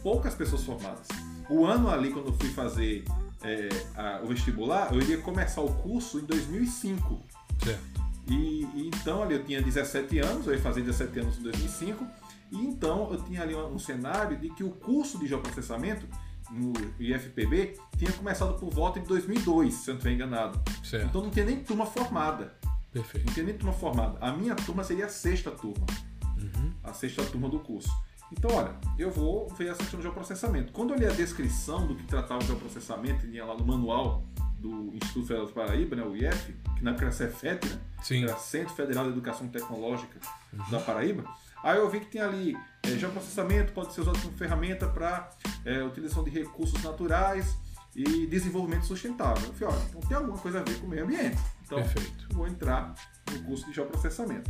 poucas 0.01 0.33
pessoas 0.35 0.63
formadas. 0.63 1.07
O 1.49 1.65
ano 1.65 1.89
ali, 1.89 2.11
quando 2.11 2.27
eu 2.27 2.33
fui 2.33 2.49
fazer 2.49 3.05
é, 3.43 3.69
a, 3.95 4.21
o 4.23 4.27
vestibular, 4.27 4.93
eu 4.93 5.01
iria 5.01 5.17
começar 5.19 5.61
o 5.61 5.73
curso 5.75 6.19
em 6.19 6.25
2005. 6.25 7.21
Certo. 7.63 7.97
E, 8.29 8.67
e, 8.75 8.91
então 8.93 9.23
ali 9.23 9.35
eu 9.35 9.43
tinha 9.43 9.61
17 9.61 10.19
anos, 10.19 10.47
eu 10.47 10.53
ia 10.53 10.59
fazer 10.59 10.81
17 10.81 11.19
anos 11.19 11.37
em 11.37 11.43
2005, 11.43 12.05
e 12.51 12.57
então 12.57 13.11
eu 13.11 13.21
tinha 13.23 13.41
ali 13.41 13.55
um, 13.55 13.79
cenário 13.79 14.37
de 14.37 14.49
que 14.49 14.63
o 14.63 14.71
curso 14.71 15.19
de 15.19 15.27
geoprocessamento 15.27 16.07
no 16.49 16.73
IFPB 16.99 17.77
tinha 17.97 18.11
começado 18.13 18.57
por 18.57 18.69
volta 18.69 18.99
de 18.99 19.07
2002, 19.07 19.73
se 19.73 19.89
eu 19.89 19.93
não 19.93 19.97
estiver 19.97 20.15
enganado. 20.15 20.59
Certo. 20.83 21.07
Então 21.07 21.21
não 21.21 21.29
tinha 21.29 21.45
nem 21.45 21.61
turma 21.61 21.85
formada. 21.85 22.53
Perfeito. 22.91 23.25
Não 23.25 23.33
tinha 23.33 23.45
nem 23.45 23.57
turma 23.57 23.73
formada. 23.73 24.17
A 24.21 24.31
minha 24.31 24.55
turma 24.55 24.83
seria 24.83 25.05
a 25.05 25.09
sexta 25.09 25.51
turma. 25.51 25.85
Uhum. 26.37 26.71
A 26.83 26.93
sexta 26.93 27.23
turma 27.25 27.49
do 27.49 27.59
curso. 27.59 27.91
Então, 28.31 28.53
olha, 28.53 28.75
eu 28.97 29.09
vou 29.09 29.47
ver 29.49 29.69
essa 29.69 29.79
questão 29.79 29.99
do 29.99 30.03
geoprocessamento. 30.03 30.73
Quando 30.73 30.93
eu 30.93 30.99
li 30.99 31.05
a 31.05 31.11
descrição 31.11 31.87
do 31.87 31.95
que 31.95 32.03
tratava 32.03 32.43
o 32.43 32.45
geoprocessamento, 32.45 33.27
tinha 33.27 33.45
lá 33.45 33.55
no 33.55 33.65
manual 33.65 34.23
do 34.59 34.91
Instituto 34.93 35.27
Federal 35.27 35.45
do 35.45 35.53
Paraíba, 35.53 35.95
né, 35.95 36.03
o 36.03 36.15
IF, 36.15 36.53
que 36.75 36.83
na 36.83 36.91
época 36.91 37.05
era 37.05 37.13
Cefet, 37.13 37.65
né? 37.65 37.79
Sim. 38.01 38.23
Era 38.23 38.35
Centro 38.37 38.73
Federal 38.73 39.05
de 39.05 39.11
Educação 39.11 39.47
Tecnológica 39.47 40.19
uhum. 40.51 40.69
da 40.69 40.79
Paraíba. 40.79 41.23
Aí 41.67 41.79
eu 41.79 41.89
vi 41.89 41.99
que 41.99 42.05
tem 42.05 42.21
ali 42.21 42.57
é, 42.81 42.91
geoprocessamento, 42.91 43.73
pode 43.73 43.93
ser 43.93 43.99
usado 43.99 44.17
como 44.21 44.37
ferramenta 44.37 44.87
para 44.87 45.29
é, 45.65 45.83
utilização 45.83 46.23
de 46.23 46.29
recursos 46.29 46.81
naturais 46.81 47.57
e 47.93 48.25
desenvolvimento 48.25 48.85
sustentável. 48.85 49.45
Eu 49.45 49.53
falei, 49.53 49.75
olha, 49.75 49.85
então 49.89 49.99
tem 49.99 50.15
alguma 50.15 50.37
coisa 50.37 50.61
a 50.61 50.63
ver 50.63 50.79
com 50.79 50.87
o 50.87 50.89
meio 50.89 51.03
ambiente. 51.03 51.37
Então, 51.65 51.79
Perfeito. 51.79 52.29
vou 52.31 52.47
entrar 52.47 52.95
no 53.33 53.43
curso 53.43 53.65
de 53.65 53.73
geoprocessamento. 53.73 54.49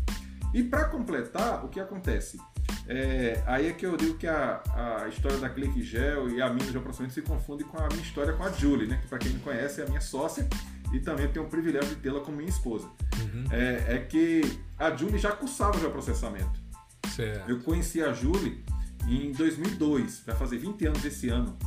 E 0.54 0.62
para 0.62 0.86
completar, 0.90 1.66
o 1.66 1.70
que 1.70 1.80
acontece? 1.80 2.40
É, 2.88 3.42
aí 3.48 3.68
é 3.68 3.74
que 3.74 3.88
eu 3.88 3.98
digo 3.98 4.16
que 4.20 4.28
a, 4.28 4.62
a 4.76 5.08
história 5.08 5.40
da 5.40 5.50
Click 5.50 5.82
Gel 5.82 6.30
e 6.30 6.40
a 6.40 6.54
minha 6.54 6.72
geoprocessamento 6.72 7.16
se 7.16 7.24
confunde 7.24 7.64
com 7.64 7.80
a 7.80 7.88
minha 7.88 8.04
história 8.04 8.32
com 8.34 8.44
a 8.44 8.52
Julie, 8.52 8.86
né? 8.86 9.00
Que 9.02 9.08
para 9.08 9.18
quem 9.18 9.34
não 9.34 9.40
conhece 9.40 9.82
é 9.82 9.86
a 9.86 9.88
minha 9.88 10.02
sócia 10.02 10.48
e 10.94 11.00
também 11.00 11.28
tenho 11.30 11.48
o 11.48 11.50
privilégio 11.50 11.96
de 11.96 11.96
tê-la 11.96 12.20
como 12.20 12.38
minha 12.38 12.50
esposa. 12.50 12.86
Uhum. 13.20 13.46
É, 13.50 13.96
é, 13.96 13.98
que 14.08 14.60
a 14.78 14.96
Julie 14.96 15.18
já 15.18 15.32
cursava 15.32 15.80
geoprocessamento. 15.80 16.67
Certo. 17.16 17.50
Eu 17.50 17.60
conheci 17.60 18.02
a 18.02 18.14
Julie 18.14 18.64
em 19.08 19.32
2002, 19.32 20.24
vai 20.26 20.36
fazer 20.36 20.58
20 20.58 20.86
anos 20.86 21.06
esse 21.06 21.30
ano. 21.30 21.58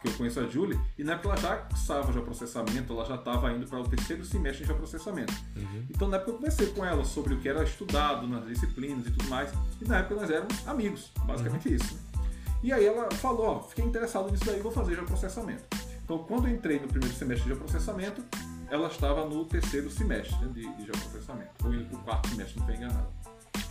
que 0.00 0.06
eu 0.06 0.12
conheço 0.12 0.38
a 0.38 0.46
Julie, 0.46 0.78
e 0.96 1.02
na 1.02 1.14
época 1.14 1.30
ela 1.30 1.36
já 1.36 1.56
cursava 1.56 2.12
geoprocessamento, 2.12 2.92
ela 2.92 3.04
já 3.04 3.16
estava 3.16 3.52
indo 3.52 3.66
para 3.66 3.80
o 3.80 3.88
terceiro 3.88 4.24
semestre 4.24 4.62
de 4.62 4.68
geoprocessamento. 4.68 5.34
Uhum. 5.56 5.86
Então 5.90 6.06
na 6.06 6.18
época 6.18 6.30
eu 6.30 6.36
conversei 6.36 6.68
com 6.68 6.84
ela 6.84 7.04
sobre 7.04 7.34
o 7.34 7.40
que 7.40 7.48
era 7.48 7.64
estudado 7.64 8.24
nas 8.28 8.46
disciplinas 8.46 9.04
e 9.08 9.10
tudo 9.10 9.28
mais, 9.28 9.50
e 9.80 9.88
na 9.88 9.98
época 9.98 10.14
nós 10.14 10.30
éramos 10.30 10.68
amigos, 10.68 11.10
basicamente 11.26 11.68
uhum. 11.68 11.74
isso. 11.74 11.94
Né? 11.94 12.00
E 12.62 12.72
aí 12.72 12.86
ela 12.86 13.10
falou, 13.16 13.46
ó, 13.46 13.62
fiquei 13.62 13.84
interessado 13.84 14.30
nisso 14.30 14.44
daí, 14.44 14.60
vou 14.60 14.70
fazer 14.70 14.94
geoprocessamento. 14.94 15.64
Então 16.04 16.18
quando 16.18 16.46
eu 16.46 16.54
entrei 16.54 16.78
no 16.78 16.86
primeiro 16.86 17.14
semestre 17.16 17.42
de 17.42 17.48
geoprocessamento, 17.48 18.22
ela 18.70 18.86
estava 18.86 19.24
no 19.24 19.44
terceiro 19.46 19.90
semestre 19.90 20.36
né, 20.36 20.52
de, 20.52 20.76
de 20.76 20.84
geoprocessamento, 20.84 21.50
ou 21.64 21.74
indo 21.74 21.86
para 21.86 21.98
o 21.98 22.02
quarto 22.04 22.28
semestre, 22.28 22.60
não 22.60 22.68
estou 22.68 22.86
enganado. 22.86 23.08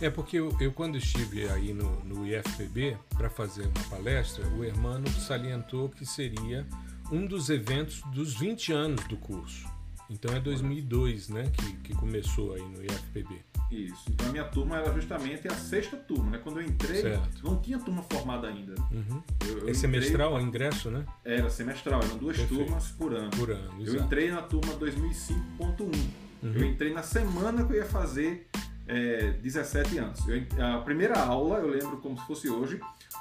É 0.00 0.10
porque 0.10 0.38
eu, 0.38 0.56
eu, 0.60 0.72
quando 0.72 0.96
estive 0.96 1.48
aí 1.48 1.72
no, 1.72 2.04
no 2.04 2.26
IFPB 2.26 2.96
para 3.16 3.28
fazer 3.28 3.62
uma 3.62 3.84
palestra, 3.90 4.46
o 4.48 4.64
Hermano 4.64 5.08
salientou 5.08 5.88
que 5.88 6.06
seria 6.06 6.66
um 7.10 7.26
dos 7.26 7.50
eventos 7.50 8.02
dos 8.12 8.34
20 8.34 8.72
anos 8.72 9.04
do 9.04 9.16
curso. 9.16 9.66
Então 10.10 10.34
é 10.34 10.40
2002, 10.40 11.28
né, 11.28 11.50
que, 11.52 11.72
que 11.78 11.94
começou 11.94 12.54
aí 12.54 12.62
no 12.62 12.82
IFPB. 12.82 13.48
Isso. 13.70 14.04
Então 14.08 14.28
a 14.28 14.32
minha 14.32 14.44
turma 14.44 14.78
era 14.78 14.92
justamente 14.94 15.46
a 15.46 15.54
sexta 15.54 15.96
turma, 15.96 16.30
né? 16.30 16.40
Quando 16.42 16.60
eu 16.60 16.66
entrei, 16.66 17.02
certo. 17.02 17.44
não 17.44 17.60
tinha 17.60 17.78
turma 17.78 18.02
formada 18.02 18.48
ainda. 18.48 18.74
Uhum. 18.90 19.22
Eu, 19.46 19.58
eu 19.58 19.68
é 19.68 19.74
semestral 19.74 20.34
o 20.34 20.40
ingresso, 20.40 20.90
né? 20.90 21.04
Era 21.22 21.50
semestral, 21.50 22.00
eram 22.02 22.16
duas 22.16 22.38
Perfeito. 22.38 22.64
turmas 22.64 22.88
por 22.88 23.12
ano. 23.12 23.30
Por 23.30 23.50
ano, 23.50 23.74
Eu 23.78 23.94
exato. 23.94 24.04
entrei 24.04 24.30
na 24.30 24.40
turma 24.40 24.72
2005.1. 24.74 25.80
Uhum. 25.80 26.52
Eu 26.54 26.64
entrei 26.64 26.94
na 26.94 27.02
semana 27.02 27.62
que 27.64 27.72
eu 27.74 27.76
ia 27.76 27.84
fazer 27.84 28.48
é, 28.88 29.32
17 29.42 29.98
anos. 29.98 30.20
Eu, 30.26 30.66
a 30.66 30.80
primeira 30.80 31.18
aula, 31.18 31.58
eu 31.58 31.68
lembro 31.68 31.98
como 31.98 32.18
se 32.18 32.26
fosse 32.26 32.48
hoje, 32.48 32.80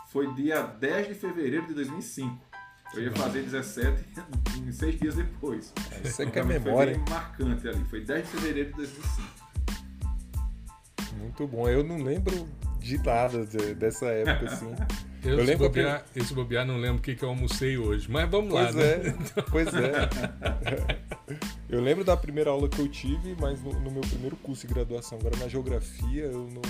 foi 0.09 0.33
dia 0.33 0.61
10 0.61 1.09
de 1.09 1.13
fevereiro 1.13 1.67
de 1.67 1.73
2005. 1.73 2.47
Eu 2.95 3.03
ia 3.03 3.11
fazer 3.11 3.43
17 3.43 4.05
em 4.65 4.71
seis 4.71 4.97
dias 4.97 5.15
depois. 5.15 5.73
Isso 6.03 6.21
é 6.21 6.25
que 6.25 6.39
é 6.39 6.43
memória. 6.43 6.95
Foi 6.95 7.13
marcante 7.13 7.67
ali. 7.67 7.83
Foi 7.85 8.01
10 8.01 8.25
de 8.25 8.31
fevereiro 8.31 8.69
de 8.69 8.75
2005. 8.77 9.47
Muito 11.19 11.47
bom. 11.47 11.67
Eu 11.67 11.83
não 11.83 11.97
lembro 11.97 12.47
de 12.79 12.97
nada 13.03 13.45
dessa 13.75 14.05
época, 14.05 14.45
assim. 14.45 14.73
Eu, 15.23 15.39
eu 15.39 15.43
lembro 15.43 15.67
bobear, 15.67 16.05
que... 16.13 16.19
Esse 16.19 16.33
bobear 16.33 16.65
não 16.65 16.77
lembro 16.77 16.99
o 16.99 17.01
que, 17.01 17.15
que 17.15 17.23
eu 17.23 17.29
almocei 17.29 17.77
hoje, 17.77 18.09
mas 18.09 18.29
vamos 18.29 18.51
pois 18.51 18.75
lá. 18.75 18.81
É, 18.81 18.97
né? 18.97 19.15
Pois 19.49 19.67
é. 19.73 20.09
Eu 21.69 21.81
lembro 21.81 22.03
da 22.05 22.15
primeira 22.15 22.49
aula 22.49 22.69
que 22.69 22.79
eu 22.79 22.87
tive, 22.87 23.35
mas 23.39 23.61
no, 23.61 23.73
no 23.81 23.91
meu 23.91 24.01
primeiro 24.01 24.37
curso 24.37 24.65
de 24.65 24.73
graduação. 24.73 25.17
Agora 25.19 25.35
na 25.35 25.49
geografia 25.49 26.23
eu 26.23 26.49
não, 26.49 26.61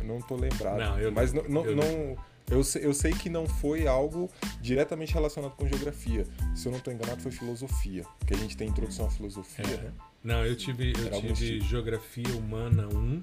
eu 0.00 0.06
não 0.06 0.20
tô 0.22 0.34
lembrado. 0.34 0.78
Não, 0.78 0.98
eu 0.98 1.12
mas 1.12 1.34
não, 1.34 1.42
não, 1.44 1.66
eu, 1.66 1.76
não 1.76 2.16
eu, 2.50 2.64
sei, 2.64 2.86
eu 2.86 2.94
sei 2.94 3.12
que 3.12 3.28
não 3.28 3.46
foi 3.46 3.86
algo 3.86 4.30
diretamente 4.62 5.12
relacionado 5.12 5.52
com 5.52 5.68
geografia. 5.68 6.26
Se 6.54 6.66
eu 6.66 6.72
não 6.72 6.78
estou 6.78 6.92
enganado, 6.92 7.20
foi 7.20 7.32
filosofia. 7.32 8.04
Que 8.26 8.32
a 8.32 8.36
gente 8.38 8.56
tem 8.56 8.68
introdução 8.68 9.06
à 9.06 9.10
filosofia, 9.10 9.66
é. 9.66 9.76
né? 9.76 9.92
Não, 10.22 10.44
eu 10.46 10.56
tive, 10.56 10.94
eu 10.96 11.20
tive 11.20 11.34
tipo. 11.34 11.64
Geografia 11.66 12.34
Humana 12.34 12.88
1 12.88 13.22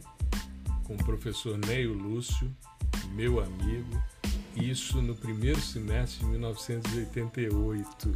com 0.83 0.93
o 0.93 0.97
professor 0.97 1.57
Neio 1.57 1.93
Lúcio, 1.93 2.55
meu 3.11 3.39
amigo, 3.39 4.03
isso 4.55 5.01
no 5.01 5.15
primeiro 5.15 5.59
semestre 5.59 6.19
de 6.19 6.25
1988. 6.31 8.11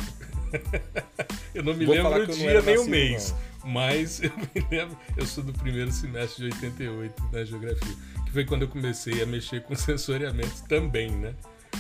eu 1.54 1.64
não 1.64 1.74
me 1.74 1.86
Vou 1.86 1.96
lembro 1.96 2.24
o 2.24 2.28
dia 2.28 2.62
nem 2.62 2.78
o 2.78 2.86
mês, 2.86 3.36
não. 3.64 3.72
mas 3.72 4.22
eu 4.24 4.32
me 4.38 4.68
lembro, 4.70 4.98
eu 5.18 5.26
sou 5.26 5.44
do 5.44 5.54
primeiro 5.54 5.92
semestre 5.92 6.50
de 6.50 6.56
88 6.56 7.24
na 7.32 7.44
geografia, 7.44 7.96
que 8.26 8.32
foi 8.32 8.46
quando 8.46 8.64
eu 8.64 8.68
comecei 8.68 9.22
a 9.22 9.26
mexer 9.26 9.64
com 9.64 9.76
sensoriamento 9.76 10.64
também, 10.68 11.12
né? 11.12 11.34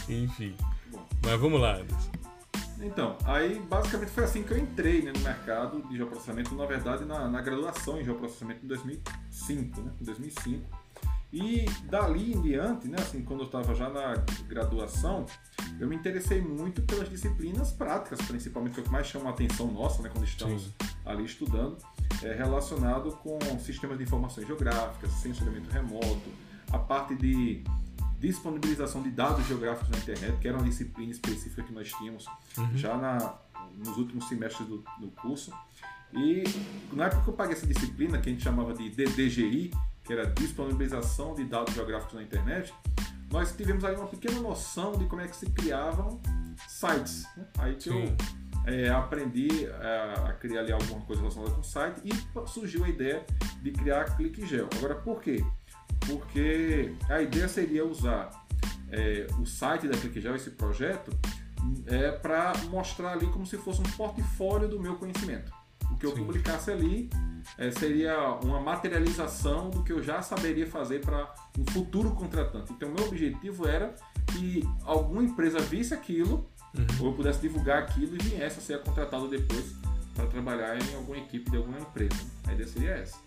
Enfim. 0.09 0.55
Mas 1.23 1.39
vamos 1.39 1.59
lá, 1.59 1.77
Anderson. 1.77 2.11
Então, 2.81 3.17
aí 3.23 3.59
basicamente 3.59 4.11
foi 4.11 4.23
assim 4.25 4.43
que 4.43 4.51
eu 4.51 4.57
entrei 4.57 5.01
né, 5.01 5.13
no 5.15 5.21
mercado 5.21 5.81
de 5.87 5.95
geoprocessamento, 5.95 6.53
na 6.55 6.65
verdade 6.65 7.05
na, 7.05 7.27
na 7.27 7.41
graduação 7.41 7.99
em 7.99 8.03
geoprocessamento 8.03 8.65
em 8.65 8.67
2005, 8.67 9.81
né? 9.81 9.91
Em 10.01 10.03
2005. 10.03 10.84
E 11.35 11.65
dali 11.89 12.31
em 12.31 12.41
diante, 12.41 12.87
né, 12.87 12.95
assim, 12.97 13.21
quando 13.21 13.41
eu 13.41 13.47
estava 13.47 13.75
já 13.75 13.89
na 13.89 14.13
graduação, 14.47 15.25
eu 15.77 15.85
me 15.85 15.93
interessei 15.93 16.41
muito 16.41 16.81
pelas 16.83 17.09
disciplinas 17.09 17.73
práticas, 17.73 18.21
principalmente, 18.25 18.75
que 18.75 18.79
é 18.79 18.83
o 18.83 18.85
que 18.85 18.91
mais 18.91 19.05
chama 19.05 19.29
a 19.29 19.33
atenção 19.33 19.69
nossa, 19.69 20.01
né, 20.01 20.09
quando 20.09 20.23
estamos 20.23 20.63
Sim. 20.63 20.73
ali 21.05 21.25
estudando, 21.25 21.77
é 22.23 22.33
relacionado 22.33 23.11
com 23.17 23.37
sistemas 23.59 23.97
de 23.97 24.05
informações 24.05 24.47
geográficas, 24.47 25.11
sensoriamento 25.11 25.69
remoto, 25.69 26.31
a 26.71 26.79
parte 26.79 27.13
de 27.15 27.61
disponibilização 28.17 29.03
de 29.03 29.11
dados 29.11 29.45
geográficos 29.45 29.89
na 29.89 29.97
internet, 29.97 30.39
que 30.39 30.47
era 30.47 30.55
uma 30.55 30.65
disciplina 30.65 31.11
específica 31.11 31.63
que 31.63 31.73
nós 31.73 31.91
tínhamos 31.91 32.25
uhum. 32.57 32.77
já 32.77 32.95
na, 32.95 33.35
nos 33.77 33.97
últimos 33.97 34.25
semestres 34.29 34.65
do, 34.69 34.77
do 35.01 35.11
curso. 35.21 35.51
E 36.13 36.45
na 36.93 37.07
época 37.07 37.23
que 37.23 37.27
eu 37.27 37.33
paguei 37.33 37.57
essa 37.57 37.67
disciplina, 37.67 38.19
que 38.19 38.29
a 38.29 38.31
gente 38.31 38.41
chamava 38.41 38.73
de 38.73 38.89
DDGI, 38.89 39.71
que 40.05 40.13
era 40.13 40.25
disponibilização 40.27 41.33
de 41.33 41.43
dados 41.43 41.73
geográficos 41.73 42.13
na 42.13 42.23
internet, 42.23 42.73
nós 43.31 43.55
tivemos 43.55 43.83
aí 43.83 43.95
uma 43.95 44.07
pequena 44.07 44.39
noção 44.39 44.93
de 44.93 45.05
como 45.05 45.21
é 45.21 45.27
que 45.27 45.35
se 45.35 45.47
criavam 45.49 46.21
sites. 46.67 47.27
Né? 47.35 47.45
Aí 47.57 47.75
que 47.75 47.89
Sim. 47.89 48.15
eu 48.65 48.73
é, 48.73 48.89
aprendi 48.89 49.67
a, 49.67 49.87
é, 49.87 50.29
a, 50.29 50.33
criar 50.33 50.61
ali 50.61 50.71
alguma 50.71 51.01
coisa 51.01 51.21
relacionada 51.21 51.53
com 51.53 51.63
site 51.63 52.01
e 52.03 52.47
surgiu 52.47 52.83
a 52.85 52.89
ideia 52.89 53.25
de 53.61 53.71
criar 53.71 54.05
ClickGel. 54.15 54.69
Agora, 54.77 54.95
por 54.95 55.21
quê? 55.21 55.43
Porque 56.07 56.93
a 57.09 57.21
ideia 57.21 57.47
seria 57.47 57.85
usar 57.85 58.29
é, 58.91 59.27
o 59.39 59.45
site 59.45 59.87
da 59.87 59.97
ClickGel, 59.97 60.35
esse 60.35 60.51
projeto, 60.51 61.11
é, 61.87 62.11
para 62.11 62.53
mostrar 62.69 63.13
ali 63.13 63.27
como 63.27 63.45
se 63.45 63.57
fosse 63.57 63.81
um 63.81 63.91
portfólio 63.97 64.67
do 64.67 64.79
meu 64.79 64.95
conhecimento. 64.95 65.51
O 65.95 65.97
que 65.97 66.05
eu 66.05 66.11
Sim. 66.11 66.25
publicasse 66.25 66.69
ali 66.69 67.09
é, 67.57 67.71
seria 67.71 68.33
uma 68.43 68.59
materialização 68.59 69.69
do 69.69 69.81
que 69.81 69.93
eu 69.93 70.03
já 70.03 70.21
saberia 70.21 70.67
fazer 70.67 70.99
para 70.99 71.33
um 71.57 71.65
futuro 71.71 72.11
contratante. 72.11 72.73
Então, 72.73 72.91
meu 72.91 73.07
objetivo 73.07 73.65
era 73.65 73.95
que 74.27 74.61
alguma 74.83 75.23
empresa 75.23 75.59
visse 75.59 75.93
aquilo, 75.93 76.49
uhum. 76.77 76.85
ou 76.99 77.07
eu 77.07 77.13
pudesse 77.13 77.39
divulgar 77.39 77.83
aquilo 77.83 78.15
e 78.15 78.23
viesse 78.23 78.59
a 78.59 78.61
ser 78.61 78.83
contratado 78.83 79.29
depois 79.29 79.73
para 80.13 80.27
trabalhar 80.27 80.77
em 80.77 80.95
alguma 80.95 81.17
equipe 81.17 81.49
de 81.49 81.55
alguma 81.55 81.79
empresa. 81.79 82.15
A 82.45 82.51
ideia 82.51 82.67
seria 82.67 82.91
essa. 82.91 83.17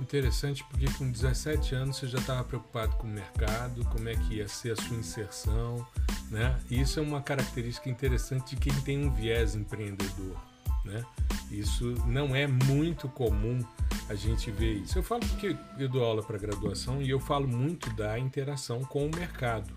Interessante 0.00 0.64
porque 0.64 0.86
com 0.94 1.12
17 1.12 1.74
anos 1.76 1.98
você 1.98 2.08
já 2.08 2.18
estava 2.18 2.42
preocupado 2.42 2.96
com 2.96 3.06
o 3.06 3.10
mercado, 3.10 3.84
como 3.84 4.08
é 4.08 4.16
que 4.16 4.36
ia 4.36 4.48
ser 4.48 4.72
a 4.72 4.76
sua 4.76 4.96
inserção, 4.96 5.86
né? 6.28 6.58
E 6.68 6.80
isso 6.80 6.98
é 6.98 7.02
uma 7.02 7.22
característica 7.22 7.88
interessante 7.88 8.56
de 8.56 8.60
quem 8.60 8.74
tem 8.80 9.04
um 9.04 9.12
viés 9.12 9.54
empreendedor. 9.54 10.49
Né? 10.84 11.04
Isso 11.50 11.94
não 12.06 12.34
é 12.34 12.46
muito 12.46 13.08
comum 13.08 13.60
a 14.08 14.14
gente 14.14 14.50
ver 14.50 14.74
isso. 14.74 14.98
Eu 14.98 15.02
falo 15.02 15.20
porque 15.26 15.56
eu 15.78 15.88
dou 15.88 16.04
aula 16.04 16.22
para 16.22 16.38
graduação 16.38 17.02
e 17.02 17.10
eu 17.10 17.20
falo 17.20 17.46
muito 17.46 17.90
da 17.94 18.18
interação 18.18 18.82
com 18.82 19.06
o 19.06 19.10
mercado. 19.14 19.72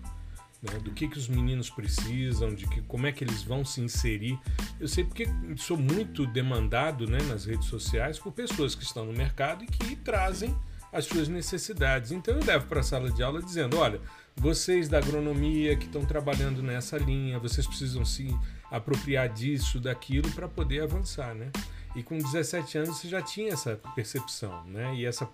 Né? 0.62 0.78
Do 0.78 0.92
que, 0.92 1.08
que 1.08 1.18
os 1.18 1.28
meninos 1.28 1.68
precisam, 1.68 2.54
de 2.54 2.66
que, 2.66 2.80
como 2.82 3.06
é 3.06 3.12
que 3.12 3.22
eles 3.22 3.42
vão 3.42 3.64
se 3.64 3.80
inserir. 3.80 4.38
Eu 4.80 4.88
sei 4.88 5.04
porque 5.04 5.28
sou 5.56 5.76
muito 5.76 6.26
demandado 6.26 7.06
né, 7.06 7.18
nas 7.28 7.44
redes 7.44 7.66
sociais 7.66 8.18
por 8.18 8.32
pessoas 8.32 8.74
que 8.74 8.82
estão 8.82 9.04
no 9.04 9.12
mercado 9.12 9.62
e 9.62 9.66
que 9.66 9.94
trazem 9.96 10.56
as 10.94 11.04
suas 11.06 11.28
necessidades. 11.28 12.12
Então 12.12 12.34
eu 12.34 12.44
levo 12.44 12.66
para 12.66 12.80
a 12.80 12.84
sala 12.84 13.10
de 13.10 13.22
aula 13.22 13.42
dizendo: 13.42 13.76
olha, 13.76 14.00
vocês 14.36 14.88
da 14.88 14.98
agronomia 14.98 15.76
que 15.76 15.86
estão 15.86 16.04
trabalhando 16.04 16.62
nessa 16.62 16.96
linha, 16.96 17.38
vocês 17.38 17.66
precisam 17.66 18.04
se 18.04 18.34
apropriar 18.76 19.28
disso, 19.28 19.80
daquilo 19.80 20.30
para 20.32 20.48
poder 20.48 20.82
avançar, 20.82 21.34
né? 21.34 21.50
E 21.94 22.02
com 22.02 22.18
17 22.18 22.78
anos 22.78 22.98
você 22.98 23.08
já 23.08 23.22
tinha 23.22 23.52
essa 23.52 23.80
percepção, 23.94 24.64
né? 24.64 24.94
E 24.96 25.06
essa, 25.06 25.28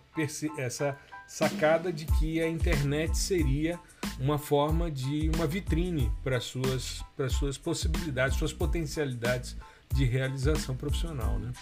essa 0.59 0.97
sacada 1.27 1.93
de 1.93 2.05
que 2.05 2.41
a 2.41 2.49
internet 2.49 3.17
seria 3.17 3.79
uma 4.19 4.39
forma 4.39 4.91
de 4.91 5.31
uma 5.35 5.47
vitrine 5.47 6.13
para 6.23 6.41
suas 6.41 7.03
para 7.17 7.29
suas 7.29 7.57
possibilidades, 7.57 8.37
suas 8.37 8.53
potencialidades 8.53 9.57
de 9.95 10.05
realização 10.05 10.77
profissional, 10.77 11.39
né? 11.39 11.53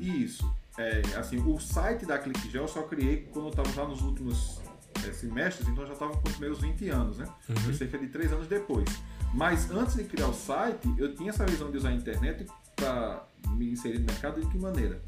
Isso. 0.00 0.50
É, 0.78 1.02
assim, 1.16 1.38
o 1.38 1.58
site 1.58 2.06
da 2.06 2.18
ClickGel 2.18 2.62
eu 2.62 2.68
só 2.68 2.82
criei 2.82 3.28
quando 3.32 3.46
eu 3.46 3.50
estava 3.50 3.70
já 3.72 3.84
nos 3.84 4.00
últimos 4.00 4.60
é, 5.06 5.12
semestres, 5.12 5.68
então 5.68 5.82
eu 5.82 5.88
já 5.88 5.94
estava 5.94 6.16
com 6.16 6.28
os 6.28 6.38
meus 6.38 6.60
20 6.60 6.88
anos, 6.88 7.18
né? 7.18 7.26
Uhum. 7.48 7.56
Foi 7.56 7.74
cerca 7.74 7.98
de 7.98 8.06
3 8.06 8.32
anos 8.32 8.46
depois. 8.46 8.88
Mas 9.34 9.70
antes 9.70 9.94
de 9.96 10.04
criar 10.04 10.28
o 10.28 10.34
site, 10.34 10.92
eu 10.96 11.14
tinha 11.14 11.30
essa 11.30 11.44
visão 11.46 11.70
de 11.70 11.76
usar 11.76 11.90
a 11.90 11.94
internet 11.94 12.46
para 12.74 13.24
me 13.50 13.70
inserir 13.70 13.98
no 13.98 14.06
mercado 14.06 14.40
de 14.40 14.46
que 14.46 14.58
maneira? 14.58 15.00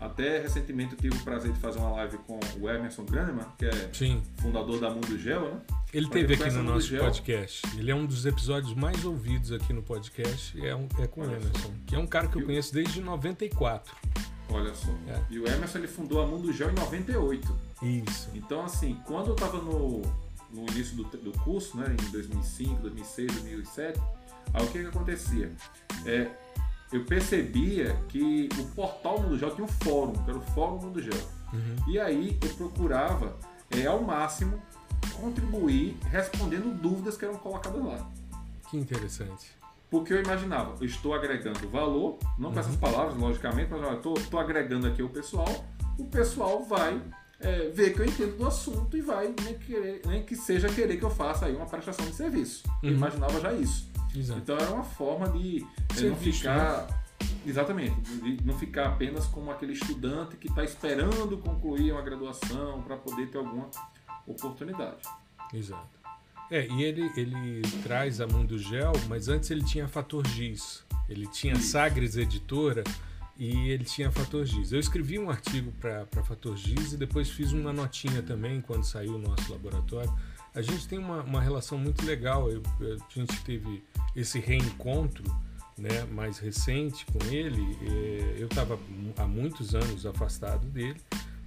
Até 0.00 0.40
recentemente 0.40 0.92
eu 0.92 0.98
tive 0.98 1.16
o 1.16 1.20
prazer 1.20 1.52
de 1.52 1.58
fazer 1.58 1.78
uma 1.78 1.90
live 1.92 2.18
com 2.18 2.40
o 2.58 2.70
Emerson 2.70 3.04
Graneman, 3.04 3.44
que 3.58 3.66
é 3.66 3.90
Sim. 3.92 4.22
fundador 4.40 4.80
da 4.80 4.90
Mundo 4.90 5.18
Gel, 5.18 5.42
né? 5.42 5.60
Ele 5.92 6.08
teve 6.08 6.34
aqui 6.34 6.50
no 6.50 6.62
nosso 6.62 6.86
Gel. 6.86 7.04
podcast. 7.04 7.62
Ele 7.78 7.90
é 7.90 7.94
um 7.94 8.06
dos 8.06 8.24
episódios 8.24 8.74
mais 8.74 9.04
ouvidos 9.04 9.52
aqui 9.52 9.72
no 9.72 9.82
podcast. 9.82 10.58
É, 10.64 10.74
um, 10.74 10.88
é 10.98 11.06
com 11.06 11.20
o 11.20 11.24
Emerson, 11.24 11.72
que 11.86 11.94
é 11.94 11.98
um 11.98 12.06
cara 12.06 12.28
que 12.28 12.38
eu 12.38 12.44
conheço 12.44 12.72
desde 12.72 13.00
94. 13.00 13.94
Olha 14.48 14.74
só. 14.74 14.90
É. 15.08 15.20
E 15.30 15.38
o 15.38 15.46
Emerson 15.46 15.78
ele 15.78 15.88
fundou 15.88 16.22
a 16.22 16.26
Mundo 16.26 16.52
Gel 16.52 16.70
em 16.70 16.74
98. 16.74 17.56
Isso. 17.82 18.30
Então, 18.34 18.64
assim, 18.64 18.98
quando 19.06 19.28
eu 19.28 19.34
estava 19.34 19.58
no 19.58 20.02
no 20.52 20.62
início 20.70 20.96
do, 20.96 21.04
do 21.04 21.32
curso, 21.40 21.76
né, 21.76 21.94
em 22.00 22.10
2005, 22.10 22.80
2006, 22.80 23.32
2007, 23.32 24.00
aí 24.52 24.64
o 24.64 24.66
que, 24.70 24.80
que 24.80 24.86
acontecia? 24.86 25.52
É, 26.04 26.30
eu 26.92 27.04
percebia 27.04 27.94
que 28.08 28.48
o 28.58 28.64
portal 28.74 29.20
Mundo 29.20 29.38
Gel 29.38 29.54
tinha 29.54 29.64
um 29.64 29.68
fórum, 29.68 30.12
que 30.12 30.30
era 30.30 30.38
o 30.38 30.42
Fórum 30.42 30.78
Mundo 30.78 31.00
Gel. 31.00 31.14
Uhum. 31.52 31.76
E 31.88 31.98
aí 32.00 32.38
eu 32.42 32.54
procurava, 32.54 33.36
é, 33.70 33.86
ao 33.86 34.02
máximo, 34.02 34.60
contribuir 35.20 35.96
respondendo 36.10 36.74
dúvidas 36.74 37.16
que 37.16 37.24
eram 37.24 37.36
colocadas 37.36 37.84
lá. 37.84 38.10
Que 38.68 38.76
interessante. 38.76 39.52
Porque 39.88 40.12
eu 40.12 40.22
imaginava, 40.22 40.76
eu 40.80 40.86
estou 40.86 41.14
agregando 41.14 41.68
valor, 41.68 42.18
não 42.38 42.50
com 42.50 42.54
uhum. 42.54 42.60
essas 42.60 42.76
palavras, 42.76 43.16
logicamente, 43.16 43.70
mas 43.70 43.96
estou, 43.96 44.14
estou 44.14 44.40
agregando 44.40 44.86
aqui 44.86 45.02
o 45.02 45.08
pessoal, 45.08 45.48
o 45.98 46.04
pessoal 46.06 46.64
vai 46.64 47.00
é, 47.40 47.68
ver 47.70 47.94
que 47.94 48.00
eu 48.00 48.06
entendo 48.06 48.36
do 48.36 48.46
assunto 48.46 48.96
e 48.96 49.00
vai 49.00 49.34
nem, 49.42 49.58
querer, 49.58 50.02
nem 50.06 50.22
que 50.22 50.36
seja 50.36 50.68
querer 50.68 50.98
que 50.98 51.04
eu 51.04 51.10
faça 51.10 51.46
aí 51.46 51.56
uma 51.56 51.66
prestação 51.66 52.04
de 52.06 52.14
serviço. 52.14 52.64
Uhum. 52.82 52.90
Eu 52.90 52.92
imaginava 52.92 53.40
já 53.40 53.52
isso. 53.52 53.90
Exato. 54.14 54.40
Então 54.40 54.56
era 54.56 54.70
uma 54.70 54.84
forma 54.84 55.28
de 55.30 55.66
é, 55.98 56.02
não 56.02 56.16
ficar. 56.16 56.86
Né? 56.86 57.00
Exatamente, 57.46 58.00
de 58.00 58.44
não 58.44 58.58
ficar 58.58 58.86
apenas 58.88 59.26
como 59.26 59.50
aquele 59.50 59.72
estudante 59.72 60.36
que 60.36 60.48
está 60.48 60.62
esperando 60.62 61.38
concluir 61.38 61.92
uma 61.92 62.02
graduação 62.02 62.82
para 62.82 62.96
poder 62.96 63.28
ter 63.28 63.38
alguma 63.38 63.70
oportunidade. 64.26 65.02
Exato. 65.52 65.88
É, 66.50 66.66
e 66.66 66.82
ele, 66.82 67.10
ele 67.16 67.62
traz 67.82 68.20
a 68.20 68.26
Mundo 68.26 68.58
Gel, 68.58 68.92
mas 69.08 69.28
antes 69.28 69.50
ele 69.50 69.64
tinha 69.64 69.86
Fator 69.86 70.26
Giz. 70.26 70.84
Ele 71.08 71.26
tinha 71.26 71.56
Sagres 71.56 72.16
Editora 72.16 72.84
e 73.40 73.70
ele 73.70 73.84
tinha 73.84 74.12
Fator 74.12 74.44
Giz. 74.44 74.70
Eu 74.70 74.78
escrevi 74.78 75.18
um 75.18 75.30
artigo 75.30 75.72
para 75.80 76.04
Fator 76.22 76.54
Giz 76.58 76.92
e 76.92 76.98
depois 76.98 77.30
fiz 77.30 77.52
uma 77.52 77.72
notinha 77.72 78.22
também 78.22 78.60
quando 78.60 78.84
saiu 78.84 79.14
o 79.14 79.18
nosso 79.18 79.50
laboratório. 79.50 80.12
A 80.54 80.60
gente 80.60 80.86
tem 80.86 80.98
uma, 80.98 81.22
uma 81.22 81.40
relação 81.40 81.78
muito 81.78 82.04
legal. 82.04 82.50
Eu, 82.50 82.62
a 82.80 83.18
gente 83.18 83.40
teve 83.40 83.82
esse 84.14 84.38
reencontro 84.38 85.24
né, 85.78 86.04
mais 86.12 86.38
recente 86.38 87.06
com 87.06 87.18
ele. 87.34 87.78
Eu 88.38 88.46
estava 88.46 88.78
há 89.16 89.26
muitos 89.26 89.74
anos 89.74 90.04
afastado 90.04 90.66
dele, 90.66 91.00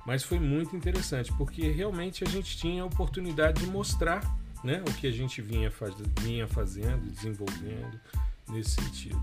mas 0.04 0.24
foi 0.24 0.40
muito 0.40 0.76
interessante 0.76 1.32
porque 1.34 1.70
realmente 1.70 2.24
a 2.24 2.28
gente 2.28 2.58
tinha 2.58 2.82
a 2.82 2.86
oportunidade 2.88 3.62
de 3.62 3.68
mostrar 3.68 4.36
né, 4.64 4.82
o 4.82 4.94
que 4.96 5.06
a 5.06 5.12
gente 5.12 5.44
vinha, 5.44 5.70
faz, 5.70 5.94
vinha 6.22 6.48
fazendo, 6.48 7.08
desenvolvendo 7.12 8.00
nesse 8.50 8.82
sentido. 8.82 9.22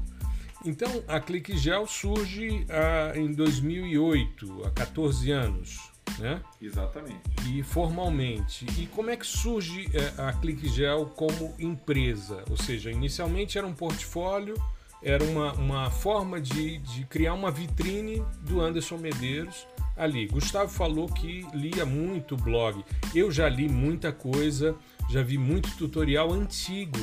Então, 0.64 1.02
a 1.08 1.18
ClickGel 1.18 1.86
surge 1.86 2.66
ah, 2.68 3.12
em 3.16 3.32
2008, 3.32 4.62
há 4.66 4.70
14 4.70 5.30
anos, 5.30 5.78
né? 6.18 6.42
Exatamente. 6.60 7.20
E 7.46 7.62
formalmente. 7.62 8.66
E 8.78 8.86
como 8.86 9.10
é 9.10 9.16
que 9.16 9.26
surge 9.26 9.88
eh, 9.94 10.12
a 10.18 10.32
ClickGel 10.34 11.06
como 11.16 11.54
empresa? 11.58 12.44
Ou 12.50 12.56
seja, 12.56 12.90
inicialmente 12.90 13.56
era 13.56 13.66
um 13.66 13.72
portfólio, 13.72 14.54
era 15.02 15.24
uma, 15.24 15.52
uma 15.54 15.90
forma 15.90 16.40
de, 16.40 16.78
de 16.78 17.06
criar 17.06 17.32
uma 17.32 17.50
vitrine 17.50 18.22
do 18.42 18.60
Anderson 18.60 18.98
Medeiros 18.98 19.66
ali. 19.96 20.26
Gustavo 20.26 20.70
falou 20.70 21.08
que 21.08 21.46
lia 21.54 21.86
muito 21.86 22.36
blog. 22.36 22.84
Eu 23.14 23.30
já 23.30 23.48
li 23.48 23.68
muita 23.68 24.12
coisa, 24.12 24.76
já 25.08 25.22
vi 25.22 25.38
muito 25.38 25.74
tutorial 25.76 26.32
antigo 26.32 26.98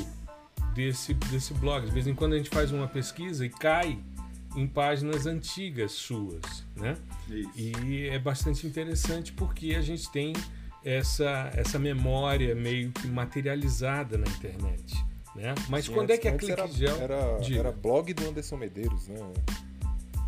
desse, 0.77 1.15
desse 1.15 1.55
blog. 1.55 1.87
De 1.87 1.91
vez 1.91 2.05
em 2.05 2.13
quando 2.13 2.33
a 2.33 2.37
gente 2.37 2.51
faz 2.51 2.71
uma 2.71 2.87
pesquisa 2.87 3.43
e 3.43 3.49
cai 3.49 3.97
em 4.55 4.67
páginas 4.67 5.25
antigas 5.25 5.91
suas, 5.91 6.63
né? 6.75 6.95
Isso. 7.27 7.83
E 7.83 8.07
é 8.07 8.19
bastante 8.19 8.65
interessante 8.67 9.33
porque 9.33 9.73
a 9.75 9.81
gente 9.81 10.09
tem 10.11 10.33
essa, 10.85 11.51
essa 11.55 11.79
memória 11.79 12.53
meio 12.53 12.91
que 12.91 13.07
materializada 13.07 14.17
na 14.17 14.27
internet, 14.27 14.95
né? 15.35 15.55
Mas 15.67 15.85
Sim, 15.85 15.93
quando 15.93 16.11
é 16.11 16.17
que 16.17 16.27
a 16.27 16.37
ClickGel... 16.37 16.95
Era, 16.97 17.15
era, 17.15 17.53
era, 17.55 17.71
blog 17.71 18.13
do 18.13 18.29
Anderson 18.29 18.57
Medeiros, 18.57 19.07
né? 19.07 19.19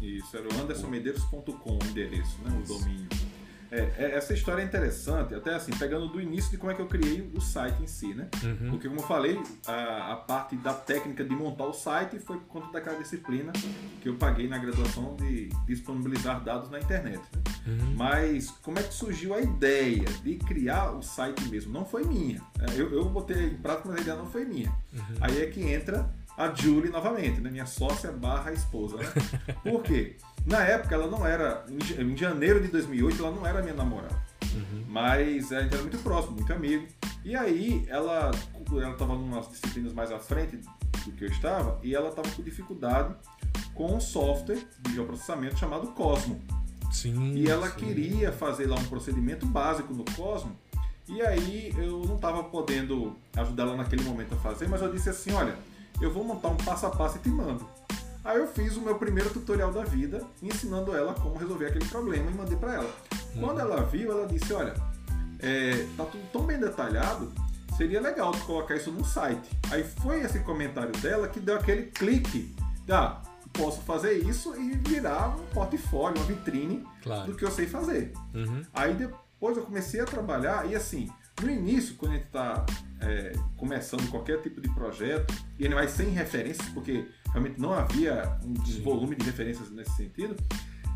Isso, 0.02 0.36
era 0.36 0.48
o 0.48 0.62
andersonmedeiros.com 0.62 1.78
o 1.78 1.80
endereço, 1.90 2.38
né? 2.44 2.60
O 2.64 2.68
domínio. 2.68 3.08
É, 3.72 3.92
é, 3.98 4.16
essa 4.16 4.34
história 4.34 4.62
é 4.62 4.66
interessante, 4.66 5.36
até 5.36 5.54
assim, 5.54 5.72
pegando 5.78 6.08
do 6.08 6.20
início 6.20 6.50
de 6.50 6.58
como 6.58 6.72
é 6.72 6.76
que 6.76 6.82
eu 6.82 6.88
criei 6.88 7.32
o 7.36 7.42
site 7.42 7.82
em 7.84 7.88
si, 7.88 8.14
né? 8.14 8.28
Uhum. 8.44 8.72
Porque, 8.72 8.88
como 8.88 9.00
eu 9.00 9.06
falei, 9.06 9.40
a, 9.68 10.14
a, 10.14 10.16
parte 10.16 10.56
da 10.56 10.74
técnica 10.74 11.24
de 11.24 11.36
montar 11.36 11.66
o 11.66 11.74
site 11.74 12.20
foi 12.20 12.38
por 12.38 12.48
conta 12.48 12.72
daquela 12.72 12.98
disciplina 12.98 13.52
que 14.02 14.10
eu 14.10 14.16
paguei 14.16 14.48
na 14.48 14.58
graduação 14.58 15.16
de 15.16 15.50
disponibilizar 15.68 16.44
dados 16.44 16.70
na 16.72 16.80
internet. 16.80 17.20
Né? 17.20 17.42
Uhum. 17.68 17.96
Mas 17.96 18.50
como 18.50 18.80
é 18.80 18.84
que 18.84 18.94
surgiu 18.94 19.34
a 19.34 19.42
ideia 19.42 20.06
de 20.24 20.36
criar 20.38 20.92
o 20.92 21.02
site 21.02 21.44
mesmo? 21.50 21.72
Não 21.72 21.86
foi 21.86 22.04
minha. 22.04 22.42
É, 22.60 22.80
eu, 22.80 22.92
eu 22.92 23.06
botei 23.06 23.48
em 23.48 23.58
prática, 23.58 23.90
mas 23.90 24.00
a 24.00 24.02
ideia 24.02 24.18
não 24.18 24.26
foi 24.26 24.46
minha. 24.46 24.70
Uhum. 24.94 25.16
Aí 25.22 25.42
é 25.42 25.46
que 25.46 25.62
entra 25.62 26.10
a 26.40 26.56
Julie 26.56 26.90
novamente, 26.90 27.42
né? 27.42 27.52
minha 27.52 27.66
sócia 27.66 28.14
barra 28.14 28.54
esposa. 28.54 28.96
Né? 28.96 29.06
Por 29.62 29.84
quê? 29.84 30.16
Na 30.50 30.64
época 30.64 30.96
ela 30.96 31.08
não 31.08 31.26
era, 31.28 31.64
em 31.70 32.18
janeiro 32.18 32.60
de 32.60 32.70
2008 32.70 33.24
ela 33.24 33.36
não 33.36 33.46
era 33.46 33.62
minha 33.62 33.76
namorada, 33.76 34.20
uhum. 34.52 34.84
mas 34.88 35.52
a 35.54 35.62
gente 35.62 35.74
era 35.74 35.84
muito 35.84 36.00
próximo, 36.00 36.38
muito 36.38 36.52
amigo. 36.52 36.88
E 37.24 37.36
aí 37.36 37.86
ela 37.88 38.32
ela 38.72 38.92
estava 38.92 39.14
em 39.14 39.18
umas 39.18 39.48
disciplinas 39.48 39.94
mais 39.94 40.12
à 40.12 40.18
frente 40.18 40.60
do 41.06 41.12
que 41.12 41.26
eu 41.26 41.30
estava 41.30 41.80
e 41.84 41.94
ela 41.94 42.10
estava 42.10 42.28
com 42.32 42.42
dificuldade 42.42 43.14
com 43.76 43.96
um 43.96 44.00
software 44.00 44.60
de 44.82 44.94
geoprocessamento 44.96 45.58
chamado 45.58 45.88
Cosmo. 45.90 46.42
Sim. 46.92 47.36
E 47.36 47.48
ela 47.48 47.70
sim. 47.70 47.76
queria 47.78 48.32
fazer 48.32 48.66
lá 48.66 48.76
um 48.76 48.86
procedimento 48.86 49.46
básico 49.46 49.94
no 49.94 50.04
Cosmo. 50.16 50.56
E 51.08 51.22
aí 51.22 51.74
eu 51.78 52.04
não 52.06 52.16
estava 52.16 52.44
podendo 52.44 53.16
ajudar 53.36 53.64
ela 53.64 53.76
naquele 53.76 54.04
momento 54.04 54.34
a 54.34 54.38
fazer, 54.38 54.68
mas 54.68 54.82
eu 54.82 54.92
disse 54.92 55.10
assim, 55.10 55.32
olha, 55.32 55.56
eu 56.02 56.12
vou 56.12 56.24
montar 56.24 56.50
um 56.50 56.58
passo 56.58 56.88
a 56.88 56.90
passo 56.90 57.18
e 57.18 57.20
te 57.22 57.30
mando. 57.30 57.68
Aí 58.24 58.38
eu 58.38 58.48
fiz 58.48 58.76
o 58.76 58.82
meu 58.82 58.96
primeiro 58.96 59.30
tutorial 59.30 59.72
da 59.72 59.84
vida, 59.84 60.22
ensinando 60.42 60.96
ela 60.96 61.14
como 61.14 61.38
resolver 61.38 61.68
aquele 61.68 61.86
problema 61.86 62.30
e 62.30 62.34
mandei 62.34 62.58
para 62.58 62.76
ela. 62.76 62.96
Uhum. 63.36 63.42
Quando 63.42 63.60
ela 63.62 63.84
viu, 63.84 64.12
ela 64.12 64.28
disse: 64.28 64.52
Olha, 64.54 64.74
é, 65.40 65.88
tá 65.96 66.06
tudo 66.06 66.24
tão 66.32 66.46
bem 66.46 66.60
detalhado, 66.60 67.32
seria 67.78 68.02
legal 68.02 68.32
tu 68.32 68.40
colocar 68.46 68.76
isso 68.76 68.92
no 68.92 69.06
site. 69.06 69.50
Aí 69.72 69.84
foi 69.84 70.22
esse 70.22 70.40
comentário 70.40 70.92
dela 71.00 71.28
que 71.28 71.40
deu 71.40 71.56
aquele 71.56 71.84
clique. 71.84 72.54
Ah, 72.90 73.22
posso 73.54 73.82
fazer 73.82 74.14
isso 74.14 74.56
e 74.60 74.72
virar 74.76 75.36
um 75.38 75.46
portfólio, 75.48 76.18
uma 76.18 76.26
vitrine 76.26 76.86
claro. 77.02 77.32
do 77.32 77.38
que 77.38 77.46
eu 77.46 77.52
sei 77.52 77.68
fazer. 77.68 78.14
Uhum. 78.34 78.64
Aí 78.74 78.94
depois 78.94 79.56
eu 79.56 79.64
comecei 79.64 80.02
a 80.02 80.06
trabalhar 80.06 80.70
e 80.70 80.76
assim, 80.76 81.10
no 81.42 81.50
início, 81.50 81.96
quando 81.96 82.12
a 82.12 82.16
gente 82.16 82.26
está 82.26 82.66
é, 83.02 83.34
começando 83.58 84.10
qualquer 84.10 84.42
tipo 84.42 84.60
de 84.60 84.70
projeto, 84.74 85.34
e 85.58 85.66
ele 85.66 85.74
vai 85.74 85.88
sem 85.88 86.10
referências, 86.10 86.68
porque 86.70 87.08
realmente 87.32 87.60
não 87.60 87.74
havia 87.74 88.38
um 88.44 88.54
volume 88.84 89.16
de 89.16 89.26
referências 89.26 89.70
nesse 89.72 89.96
sentido, 89.96 90.36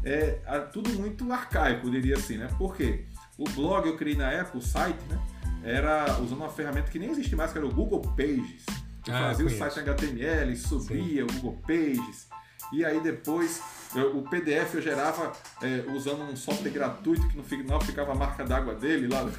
é, 0.03 0.39
é 0.45 0.59
tudo 0.59 0.89
muito 0.91 1.31
arcaico, 1.31 1.87
eu 1.87 1.91
diria 1.91 2.15
assim, 2.15 2.37
né? 2.37 2.49
Porque 2.57 3.05
o 3.37 3.45
blog 3.45 3.87
eu 3.87 3.95
criei 3.95 4.17
na 4.17 4.31
época, 4.31 4.57
o 4.57 4.61
site, 4.61 4.99
né? 5.09 5.19
Era 5.63 6.19
usando 6.19 6.39
uma 6.39 6.49
ferramenta 6.49 6.91
que 6.91 6.99
nem 6.99 7.09
existe 7.09 7.35
mais, 7.35 7.51
que 7.51 7.57
era 7.57 7.65
o 7.65 7.73
Google 7.73 8.01
Pages. 8.01 8.65
Eu 9.07 9.15
ah, 9.15 9.29
fazia 9.29 9.45
o 9.45 9.49
site 9.49 9.79
HTML, 9.79 10.55
subia 10.57 10.97
Sim. 10.97 11.21
o 11.23 11.27
Google 11.27 11.61
Pages, 11.65 12.27
e 12.71 12.83
aí 12.83 12.99
depois 13.01 13.61
eu, 13.95 14.17
o 14.17 14.23
PDF 14.23 14.75
eu 14.75 14.81
gerava 14.81 15.31
é, 15.61 15.91
usando 15.91 16.23
um 16.23 16.35
software 16.35 16.71
gratuito 16.71 17.27
que 17.27 17.37
no 17.37 17.43
final 17.43 17.79
ficava 17.81 18.11
a 18.13 18.15
marca 18.15 18.43
d'água 18.43 18.75
dele 18.75 19.07
lá 19.07 19.29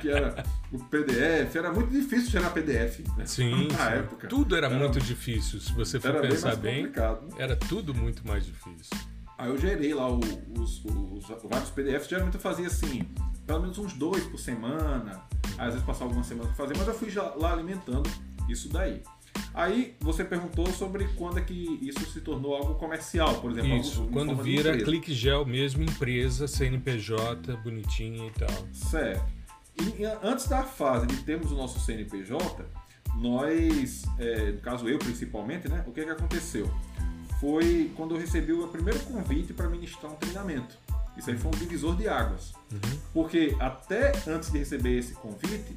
que 0.00 0.08
era 0.08 0.44
o 0.72 0.78
PDF. 0.84 1.56
Era 1.56 1.72
muito 1.72 1.90
difícil 1.90 2.30
gerar 2.30 2.50
PDF. 2.50 3.00
Né? 3.16 3.26
Sim, 3.26 3.68
na 3.68 3.86
sim. 3.86 3.92
época. 3.98 4.28
Tudo 4.28 4.56
era, 4.56 4.66
era, 4.66 4.78
muito 4.78 5.00
difícil. 5.00 5.60
Se 5.60 5.72
você 5.72 5.98
for 5.98 6.20
pensar 6.20 6.56
bem, 6.56 6.88
bem 6.88 6.92
era 7.38 7.56
tudo 7.56 7.94
muito 7.94 8.26
mais 8.26 8.44
difícil. 8.44 8.96
Aí 9.38 9.48
eu 9.48 9.58
gerei 9.58 9.94
lá 9.94 10.06
os, 10.06 10.26
os, 10.58 10.84
os, 10.84 11.26
vários 11.44 11.70
PDFs. 11.70 12.08
Geralmente 12.08 12.34
eu 12.34 12.40
fazia 12.40 12.66
assim, 12.66 13.08
pelo 13.46 13.60
menos 13.62 13.78
uns 13.78 13.94
dois 13.94 14.24
por 14.24 14.38
semana. 14.38 15.22
Às 15.56 15.72
vezes 15.72 15.82
passava 15.82 16.04
algumas 16.04 16.26
semanas 16.26 16.54
para 16.54 16.66
fazer, 16.66 16.76
mas 16.76 16.88
eu 16.88 16.94
fui 16.94 17.10
lá 17.36 17.52
alimentando 17.52 18.08
isso 18.48 18.68
daí. 18.68 19.02
Aí 19.52 19.96
você 20.00 20.24
perguntou 20.24 20.66
sobre 20.68 21.04
quando 21.16 21.38
é 21.38 21.42
que 21.42 21.78
isso 21.82 22.08
se 22.10 22.20
tornou 22.20 22.54
algo 22.54 22.74
comercial, 22.74 23.40
por 23.40 23.50
exemplo. 23.50 23.76
Isso, 23.76 24.00
algo, 24.00 24.12
quando 24.12 24.36
vira 24.36 24.76
Clique 24.78 25.12
Gel 25.12 25.44
mesmo, 25.44 25.82
empresa, 25.82 26.46
CNPJ, 26.46 27.56
bonitinha 27.58 28.26
e 28.26 28.30
tal. 28.30 28.66
Certo. 28.72 29.24
E, 29.98 30.04
antes 30.22 30.46
da 30.46 30.62
fase 30.62 31.06
de 31.06 31.16
termos 31.22 31.50
o 31.50 31.56
nosso 31.56 31.80
CNPJ, 31.80 32.64
nós, 33.16 34.04
é, 34.18 34.52
no 34.52 34.60
caso 34.60 34.88
eu 34.88 34.98
principalmente, 34.98 35.68
né, 35.68 35.82
o 35.86 35.92
que, 35.92 36.04
que 36.04 36.10
aconteceu? 36.10 36.70
Foi 37.40 37.90
quando 37.96 38.14
eu 38.14 38.20
recebi 38.20 38.52
o 38.52 38.68
primeiro 38.68 39.00
convite 39.00 39.52
para 39.52 39.68
ministrar 39.68 40.12
um 40.12 40.16
treinamento. 40.16 40.76
Isso 41.16 41.30
aí 41.30 41.36
foi 41.36 41.50
um 41.50 41.54
divisor 41.54 41.96
de 41.96 42.08
águas. 42.08 42.52
Uhum. 42.70 42.98
Porque 43.12 43.56
até 43.58 44.12
antes 44.26 44.52
de 44.52 44.58
receber 44.58 44.98
esse 44.98 45.14
convite, 45.14 45.76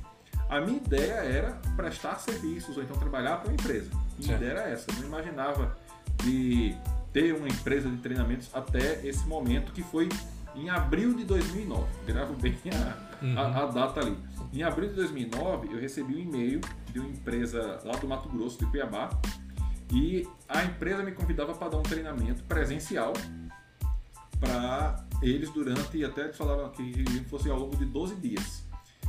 a 0.53 0.61
minha 0.61 0.77
ideia 0.77 1.13
era 1.13 1.53
prestar 1.75 2.19
serviços 2.19 2.77
ou 2.77 2.83
então 2.83 2.95
trabalhar 2.97 3.37
para 3.37 3.49
uma 3.49 3.55
empresa. 3.55 3.89
Minha 4.19 4.37
certo. 4.37 4.43
ideia 4.43 4.51
era 4.51 4.69
essa. 4.69 4.91
Eu 4.91 4.97
não 4.97 5.07
imaginava 5.07 5.75
de 6.23 6.75
ter 7.11 7.33
uma 7.33 7.47
empresa 7.47 7.89
de 7.89 7.97
treinamentos 7.97 8.49
até 8.53 9.05
esse 9.05 9.27
momento, 9.27 9.71
que 9.71 9.81
foi 9.81 10.09
em 10.55 10.69
abril 10.69 11.15
de 11.15 11.23
2009. 11.25 11.87
Gravo 12.05 12.33
bem 12.35 12.55
a, 12.71 13.25
uhum. 13.25 13.39
a, 13.39 13.63
a, 13.63 13.65
data 13.65 13.99
ali. 13.99 14.15
Em 14.53 14.61
abril 14.61 14.89
de 14.89 14.95
2009, 14.95 15.73
eu 15.73 15.79
recebi 15.79 16.15
um 16.15 16.19
e-mail 16.19 16.61
de 16.91 16.99
uma 16.99 17.09
empresa 17.09 17.79
lá 17.83 17.95
do 17.95 18.07
Mato 18.07 18.29
Grosso, 18.29 18.59
de 18.59 18.67
Cuiabá, 18.67 19.09
e 19.91 20.27
a 20.47 20.63
empresa 20.63 21.01
me 21.01 21.13
convidava 21.13 21.55
para 21.55 21.69
dar 21.69 21.77
um 21.77 21.83
treinamento 21.83 22.43
presencial 22.43 23.13
para 24.39 25.03
eles 25.23 25.49
durante, 25.49 26.03
até 26.03 26.25
eles 26.25 26.37
falavam 26.37 26.69
que 26.69 27.23
fosse 27.27 27.49
ao 27.49 27.57
longo 27.57 27.75
de 27.75 27.85
12 27.85 28.15
dias. 28.17 28.62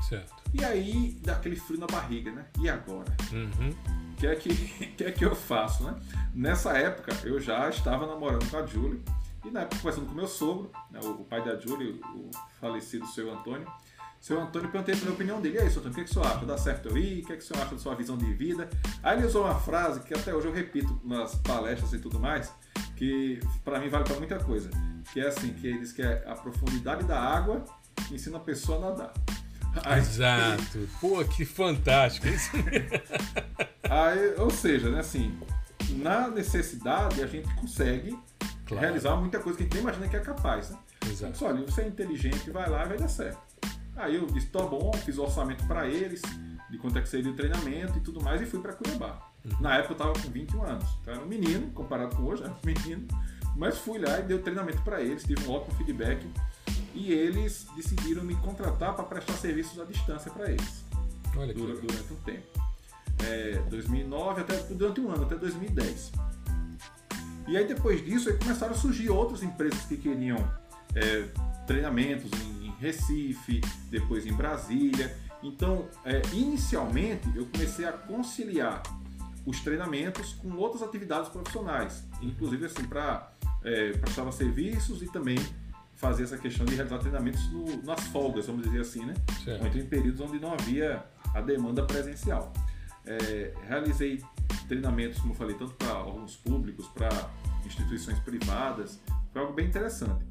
Certo. 0.09 0.35
E 0.53 0.65
aí 0.65 1.19
dá 1.23 1.33
aquele 1.33 1.57
frio 1.57 1.81
na 1.81 1.87
barriga, 1.87 2.31
né? 2.31 2.47
E 2.61 2.69
agora? 2.69 3.11
Uhum. 3.33 3.71
O 4.13 4.17
que 4.17 4.27
é 4.27 4.37
que, 4.37 4.55
que, 4.97 5.05
é 5.05 5.13
que 5.13 5.25
eu 5.25 5.35
faço, 5.35 5.85
né? 5.85 5.95
Nessa 6.35 6.77
época 6.77 7.13
eu 7.25 7.41
já 7.41 7.69
estava 7.69 8.07
namorando 8.07 8.49
com 8.51 8.57
a 8.57 8.67
Julie 8.67 9.03
e 9.45 9.51
na 9.51 9.61
época 9.61 9.77
conversando 9.79 10.07
com 10.07 10.15
meu 10.15 10.27
sogro, 10.27 10.71
né, 10.91 11.01
o, 11.03 11.25
pai 11.25 11.45
da 11.45 11.59
Julie, 11.59 12.01
o 12.15 12.31
falecido 12.61 13.07
seu 13.07 13.33
Antônio. 13.33 13.67
Seu 14.19 14.41
Antônio 14.41 14.71
perguntei 14.71 14.95
a 14.95 15.11
opinião 15.11 15.39
dele. 15.39 15.59
E 15.59 15.61
aí, 15.61 15.71
seu 15.71 15.81
Antônio, 15.81 15.93
o 15.93 15.95
que, 15.97 16.01
é 16.01 16.05
que 16.05 16.11
o 16.11 16.15
senhor 16.15 16.27
acha? 16.27 16.47
Dá 16.47 16.57
certo 16.57 16.89
eu 16.89 16.97
ir? 16.97 17.23
O 17.23 17.27
que, 17.27 17.33
é 17.35 17.37
que 17.37 17.43
o 17.43 17.47
senhor 17.47 17.63
acha 17.63 17.75
da 17.75 17.81
sua 17.81 17.95
visão 17.95 18.17
de 18.17 18.33
vida? 18.33 18.71
Aí 19.03 19.19
ele 19.19 19.27
usou 19.27 19.45
uma 19.45 19.61
frase 19.61 20.01
que 20.01 20.15
até 20.15 20.35
hoje 20.35 20.49
eu 20.49 20.53
repito 20.53 20.99
nas 21.05 21.35
palestras 21.35 21.93
e 21.93 21.99
tudo 21.99 22.19
mais, 22.19 22.51
que 22.97 23.39
para 23.63 23.79
mim 23.79 23.91
vale 23.91 24.05
para 24.05 24.17
muita 24.17 24.39
coisa. 24.39 24.71
Que 25.13 25.21
é 25.21 25.29
assim, 25.29 25.53
que 25.53 25.67
ele 25.67 25.81
diz 25.81 25.93
que 25.93 26.01
é 26.01 26.25
a 26.27 26.35
profundidade 26.35 27.05
da 27.05 27.21
água 27.21 27.65
que 28.09 28.15
ensina 28.15 28.39
a 28.39 28.41
pessoa 28.41 28.79
a 28.79 28.81
nadar. 28.81 29.13
Exato. 29.99 30.89
Pô, 31.01 31.25
que 31.25 31.45
fantástico. 31.45 32.27
aí, 33.89 34.35
ou 34.39 34.51
seja, 34.51 34.91
né, 34.91 35.01
assim, 35.01 35.39
na 35.97 36.29
necessidade 36.29 37.23
a 37.23 37.27
gente 37.27 37.53
consegue 37.55 38.19
claro. 38.67 38.81
realizar 38.81 39.17
muita 39.17 39.39
coisa 39.39 39.59
que 39.59 39.65
a 39.65 39.67
gente 39.67 39.75
nem 39.75 39.83
imagina 39.83 40.09
que 40.09 40.17
é 40.17 40.21
capaz. 40.21 40.71
Né? 40.71 40.79
Exato. 41.11 41.37
Só, 41.37 41.53
você 41.55 41.83
é 41.83 41.89
inteligente, 41.89 42.51
vai 42.51 42.69
lá 42.69 42.85
e 42.85 42.89
vai 42.89 42.99
dar 42.99 43.09
certo. 43.09 43.39
Aí 43.97 44.17
eu 44.17 44.27
disse, 44.27 44.49
tá 44.49 44.63
bom, 44.63 44.93
fiz 45.05 45.19
o 45.19 45.23
orçamento 45.23 45.65
para 45.67 45.87
eles, 45.87 46.21
de 46.69 46.79
quanto 46.79 46.99
é 46.99 47.03
que 47.03 47.09
seria 47.09 47.31
o 47.31 47.35
treinamento 47.35 47.97
e 47.99 48.01
tudo 48.01 48.21
mais, 48.23 48.41
e 48.41 48.47
fui 48.47 48.61
para 48.61 48.73
Cuiabá. 48.73 49.31
Uhum. 49.45 49.61
Na 49.61 49.77
época 49.77 49.95
eu 49.95 49.99
tava 49.99 50.13
com 50.15 50.31
21 50.31 50.63
anos. 50.65 50.89
Então 51.01 51.15
era 51.15 51.23
um 51.23 51.29
menino, 51.29 51.71
comparado 51.71 52.17
com 52.17 52.25
hoje, 52.25 52.43
era 52.43 52.53
um 52.53 52.67
menino. 52.67 53.07
Mas 53.57 53.79
fui 53.79 53.99
lá 53.99 54.19
e 54.19 54.23
dei 54.23 54.37
o 54.37 54.43
treinamento 54.43 54.83
para 54.83 55.01
eles, 55.01 55.23
tive 55.23 55.47
um 55.47 55.53
ótimo 55.53 55.77
feedback. 55.77 56.27
E 56.95 57.13
eles 57.13 57.67
decidiram 57.77 58.23
me 58.23 58.37
contratar 58.37 58.95
para 58.95 59.05
prestar 59.05 59.35
serviços 59.35 59.81
à 59.81 59.85
distância 59.85 60.31
para 60.31 60.51
eles. 60.51 60.85
Olha 61.37 61.53
que 61.53 61.61
durante, 61.61 61.81
durante 61.81 62.13
um 62.13 62.17
tempo. 62.17 62.47
É, 63.27 63.63
2009 63.69 64.41
até 64.41 64.57
durante 64.75 65.01
um 65.01 65.11
ano, 65.11 65.25
até 65.25 65.37
2010. 65.37 66.13
E 67.47 67.57
aí 67.57 67.67
depois 67.67 68.05
disso 68.05 68.29
aí 68.29 68.39
começaram 68.39 68.73
a 68.73 68.77
surgir 68.77 69.11
outras 69.11 69.43
empresas 69.43 69.81
que 69.85 69.97
queriam 69.97 70.39
é, 70.95 71.29
treinamentos 71.67 72.31
em, 72.41 72.67
em, 72.67 72.75
Recife, 72.79 73.61
depois 73.91 74.27
em 74.27 74.33
Brasília. 74.33 75.17
Então, 75.43 75.89
é, 76.05 76.23
inicialmente 76.33 77.29
eu 77.35 77.47
comecei 77.47 77.85
a 77.85 77.93
conciliar 77.93 78.83
os 79.45 79.61
treinamentos 79.61 80.33
com 80.35 80.55
outras 80.57 80.83
atividades 80.83 81.29
profissionais, 81.29 82.03
inclusive 82.23 82.65
assim 82.67 82.85
para 82.85 83.31
é, 83.63 83.93
prestar 83.93 84.31
serviços 84.33 85.03
e 85.03 85.07
também 85.07 85.39
fazer 85.97 86.25
essa 86.25 86.39
questão 86.39 86.67
de 86.67 86.75
realizar 86.75 86.99
treinamentos 86.99 87.51
no, 87.51 87.83
nas 87.83 88.01
folgas, 88.09 88.47
vamos 88.47 88.63
dizer 88.63 88.81
assim, 88.81 89.05
né? 89.05 89.15
Certo. 89.45 89.79
em 89.79 89.87
períodos 89.87 90.21
onde 90.21 90.39
não 90.39 90.53
havia 90.53 91.05
a 91.33 91.41
demanda 91.41 91.85
presencial. 91.85 92.53
É, 93.07 93.53
realizei 93.67 94.23
treinamentos, 94.67 95.21
como 95.21 95.33
eu 95.33 95.37
falei, 95.37 95.57
tanto 95.57 95.75
para 95.75 95.95
órgãos 95.99 96.37
públicos, 96.37 96.87
para 96.89 97.09
instituições 97.65 98.19
privadas, 98.21 99.01
foi 99.33 99.43
algo 99.43 99.55
bem 99.55 99.67
interessante. 99.67 100.25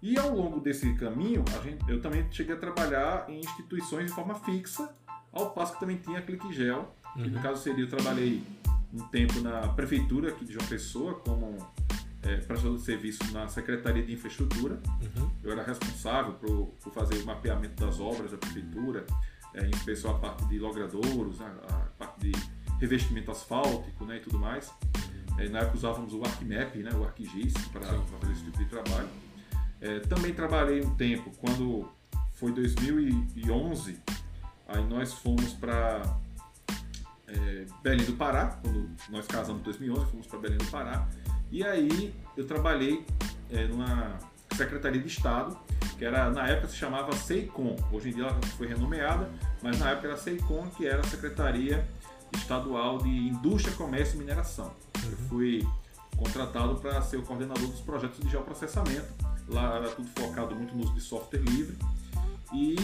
E 0.00 0.16
ao 0.18 0.34
longo 0.34 0.60
desse 0.60 0.92
caminho, 0.94 1.44
gente, 1.64 1.88
eu 1.90 2.00
também 2.00 2.26
cheguei 2.30 2.54
a 2.54 2.58
trabalhar 2.58 3.28
em 3.28 3.40
instituições 3.40 4.06
de 4.06 4.12
forma 4.12 4.34
fixa, 4.36 4.94
ao 5.32 5.50
passo 5.50 5.74
que 5.74 5.80
também 5.80 5.96
tinha 5.96 6.18
a 6.18 6.22
ClickGel, 6.22 6.94
que 7.14 7.22
uhum. 7.22 7.30
no 7.30 7.40
caso 7.40 7.62
seria, 7.62 7.84
eu 7.84 7.88
trabalhei 7.88 8.42
um 8.92 9.00
tempo 9.08 9.40
na 9.40 9.68
prefeitura 9.68 10.30
aqui 10.30 10.44
de 10.44 10.52
João 10.52 10.66
Pessoa, 10.66 11.14
como 11.14 11.56
é, 12.28 12.36
prestador 12.36 12.76
de 12.76 12.82
serviço 12.82 13.32
na 13.32 13.48
Secretaria 13.48 14.02
de 14.02 14.12
Infraestrutura. 14.12 14.80
Uhum. 15.16 15.30
Eu 15.42 15.52
era 15.52 15.62
responsável 15.62 16.34
por, 16.34 16.66
por, 16.82 16.92
fazer 16.92 17.22
o 17.22 17.26
mapeamento 17.26 17.82
das 17.82 17.98
obras 17.98 18.30
da 18.30 18.36
prefeitura, 18.36 19.06
é, 19.54 19.64
em 19.64 19.70
especial 19.70 20.16
a 20.16 20.18
parte 20.18 20.44
de 20.46 20.58
logradouros, 20.58 21.40
a, 21.40 21.46
a 21.46 21.88
parte 21.98 22.30
de 22.30 22.32
revestimento 22.78 23.30
asfáltico 23.30 24.04
né, 24.04 24.18
e 24.18 24.20
tudo 24.20 24.38
mais. 24.38 24.70
É, 25.38 25.48
na 25.48 25.60
época 25.60 25.78
usávamos 25.78 26.12
o 26.12 26.22
ArcMap, 26.22 26.76
né, 26.76 26.90
o 26.92 27.04
ArcGIS, 27.04 27.54
para 27.72 27.86
fazer 27.86 28.32
esse 28.32 28.44
tipo 28.44 28.58
de 28.58 28.66
trabalho. 28.66 29.08
É, 29.80 30.00
também 30.00 30.34
trabalhei 30.34 30.82
um 30.82 30.94
tempo, 30.96 31.32
quando 31.38 31.88
foi 32.34 32.52
2011, 32.52 33.98
aí 34.66 34.84
nós 34.84 35.14
fomos 35.14 35.54
para 35.54 36.02
é, 37.26 37.66
Belém 37.82 38.04
do 38.04 38.14
Pará, 38.14 38.58
quando 38.62 38.90
nós 39.08 39.26
casamos 39.26 39.60
em 39.60 39.64
2011, 39.64 40.10
fomos 40.10 40.26
para 40.26 40.38
Belém 40.40 40.58
do 40.58 40.66
Pará. 40.66 41.08
E 41.50 41.64
aí 41.64 42.14
eu 42.36 42.46
trabalhei 42.46 43.04
é, 43.50 43.66
numa 43.66 44.18
Secretaria 44.54 45.00
de 45.00 45.08
Estado, 45.08 45.58
que 45.96 46.04
era 46.04 46.30
na 46.30 46.46
época 46.46 46.68
se 46.68 46.76
chamava 46.76 47.12
SEICOM. 47.12 47.76
Hoje 47.92 48.10
em 48.10 48.12
dia 48.14 48.24
ela 48.24 48.40
foi 48.56 48.66
renomeada, 48.66 49.30
mas 49.62 49.78
na 49.78 49.90
época 49.90 50.08
era 50.08 50.16
SEICOM, 50.16 50.68
que 50.70 50.86
era 50.86 51.00
a 51.00 51.04
Secretaria 51.04 51.88
Estadual 52.34 52.98
de 52.98 53.08
Indústria, 53.08 53.74
Comércio 53.76 54.16
e 54.16 54.18
Mineração. 54.18 54.72
Uhum. 55.02 55.10
Eu 55.10 55.16
fui 55.28 55.68
contratado 56.16 56.76
para 56.76 57.00
ser 57.02 57.16
o 57.16 57.22
coordenador 57.22 57.66
dos 57.66 57.80
projetos 57.80 58.20
de 58.20 58.28
geoprocessamento. 58.28 59.06
Lá 59.48 59.76
era 59.76 59.88
tudo 59.90 60.08
focado 60.18 60.54
muito 60.54 60.74
no 60.74 60.82
uso 60.82 60.94
de 60.94 61.00
software 61.00 61.40
livre. 61.40 61.78
E 62.52 62.76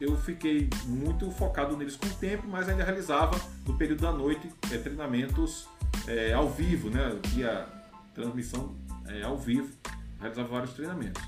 eu 0.00 0.16
fiquei 0.16 0.68
muito 0.84 1.30
focado 1.30 1.76
neles 1.76 1.96
com 1.96 2.06
o 2.06 2.14
tempo, 2.14 2.46
mas 2.48 2.68
ainda 2.68 2.84
realizava 2.84 3.40
no 3.66 3.78
período 3.78 4.02
da 4.02 4.12
noite 4.12 4.50
é, 4.70 4.76
treinamentos 4.76 5.68
é, 6.06 6.32
ao 6.32 6.50
vivo, 6.50 6.90
né? 6.90 7.16
Via 7.28 7.66
transmissão 8.14 8.76
é, 9.06 9.22
ao 9.22 9.36
vivo, 9.36 9.72
realizava 10.18 10.48
vários 10.48 10.72
treinamentos. 10.72 11.22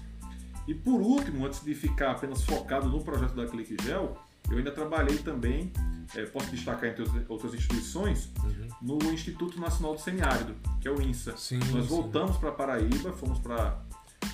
E 0.66 0.74
por 0.74 1.00
último, 1.00 1.44
antes 1.46 1.62
de 1.62 1.74
ficar 1.74 2.12
apenas 2.12 2.42
focado 2.42 2.88
no 2.88 3.02
projeto 3.02 3.34
da 3.34 3.46
ClickGel, 3.46 4.16
eu 4.50 4.58
ainda 4.58 4.70
trabalhei 4.70 5.18
também, 5.18 5.72
é, 6.14 6.24
posso 6.26 6.50
destacar 6.50 6.90
entre 6.90 7.04
outras 7.28 7.54
instituições, 7.54 8.30
uhum. 8.42 8.98
no 8.98 9.12
Instituto 9.12 9.60
Nacional 9.60 9.94
do 9.94 10.00
Semiárido, 10.00 10.54
que 10.80 10.88
é 10.88 10.90
o 10.90 11.00
INSA. 11.00 11.36
Sim, 11.36 11.58
Nós 11.72 11.86
voltamos 11.86 12.36
para 12.36 12.52
Paraíba, 12.52 13.12
fomos 13.12 13.38
para 13.38 13.78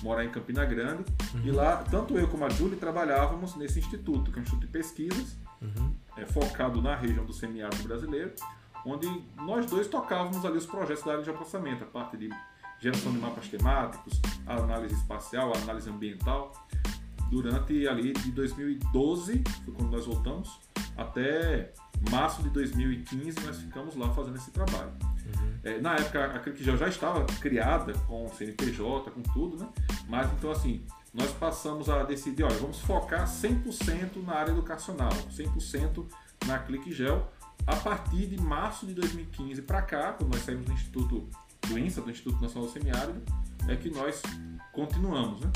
morar 0.01 0.23
em 0.23 0.29
Campina 0.29 0.65
Grande, 0.65 1.03
uhum. 1.33 1.41
e 1.43 1.51
lá, 1.51 1.77
tanto 1.77 2.17
eu 2.17 2.27
como 2.27 2.45
a 2.45 2.49
Júlia 2.49 2.77
trabalhávamos 2.77 3.55
nesse 3.55 3.79
instituto, 3.79 4.31
que 4.31 4.37
é 4.37 4.39
um 4.39 4.43
instituto 4.43 4.65
de 4.65 4.71
pesquisas, 4.71 5.37
uhum. 5.61 5.93
é, 6.17 6.25
focado 6.25 6.81
na 6.81 6.95
região 6.95 7.25
do 7.25 7.33
semiárido 7.33 7.83
brasileiro, 7.83 8.33
onde 8.85 9.07
nós 9.35 9.65
dois 9.65 9.87
tocávamos 9.87 10.45
ali 10.45 10.57
os 10.57 10.65
projetos 10.65 11.03
da 11.03 11.11
área 11.11 11.23
de 11.23 11.29
aproximamento, 11.29 11.83
a 11.83 11.87
parte 11.87 12.17
de 12.17 12.29
geração 12.79 13.11
de 13.11 13.19
mapas 13.19 13.47
temáticos, 13.47 14.19
a 14.47 14.55
análise 14.55 14.95
espacial, 14.95 15.53
a 15.53 15.57
análise 15.57 15.89
ambiental, 15.89 16.51
durante 17.29 17.87
ali 17.87 18.11
de 18.11 18.31
2012, 18.31 19.43
foi 19.63 19.73
quando 19.73 19.91
nós 19.91 20.05
voltamos, 20.05 20.59
até 20.97 21.71
março 22.09 22.41
de 22.41 22.49
2015 22.49 23.45
nós 23.45 23.57
ficamos 23.57 23.95
lá 23.95 24.09
fazendo 24.13 24.35
esse 24.35 24.51
trabalho. 24.51 24.91
Uhum. 25.01 25.59
É, 25.63 25.79
na 25.79 25.93
época 25.95 26.25
a 26.25 26.39
ClickGel 26.39 26.77
já 26.77 26.87
estava 26.87 27.23
criada 27.39 27.93
com 28.07 28.27
CNPJ, 28.29 29.11
com 29.11 29.21
tudo, 29.21 29.57
né? 29.63 29.69
Mas 30.09 30.31
então 30.33 30.51
assim, 30.51 30.83
nós 31.13 31.31
passamos 31.31 31.89
a 31.89 32.03
decidir, 32.03 32.43
olha, 32.43 32.55
vamos 32.55 32.79
focar 32.79 33.27
100% 33.27 34.23
na 34.25 34.33
área 34.33 34.51
educacional, 34.51 35.11
100% 35.11 36.05
na 36.47 36.57
ClickGel, 36.59 37.31
a 37.67 37.75
partir 37.75 38.27
de 38.27 38.41
março 38.41 38.85
de 38.85 38.93
2015 38.93 39.61
para 39.61 39.81
cá, 39.81 40.13
quando 40.13 40.33
nós 40.33 40.43
saímos 40.43 40.65
do 40.65 40.73
Instituto 40.73 41.27
do 41.67 41.79
INSA, 41.79 42.01
do 42.01 42.09
Instituto 42.09 42.41
Nacional 42.41 42.67
do 42.67 42.73
Semiárido, 42.73 43.21
é 43.67 43.75
que 43.75 43.89
nós 43.89 44.21
continuamos, 44.71 45.41
né? 45.41 45.51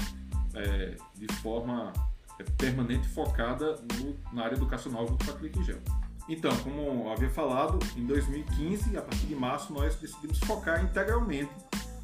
É, 0.54 0.96
de 1.16 1.34
forma 1.36 1.92
é, 2.40 2.44
permanente 2.44 3.08
focada 3.10 3.78
no, 3.98 4.16
na 4.34 4.46
área 4.46 4.56
educacional 4.56 5.06
junto 5.08 5.26
com 5.26 5.32
a 5.32 5.34
ClickGel. 5.36 5.82
Então, 6.30 6.56
como 6.60 7.12
havia 7.12 7.30
falado, 7.30 7.78
em 7.96 8.06
2015, 8.06 8.98
a 8.98 9.02
partir 9.02 9.28
de 9.28 9.36
março, 9.36 9.74
nós 9.74 9.96
decidimos 9.96 10.40
focar 10.40 10.84
integralmente 10.84 11.52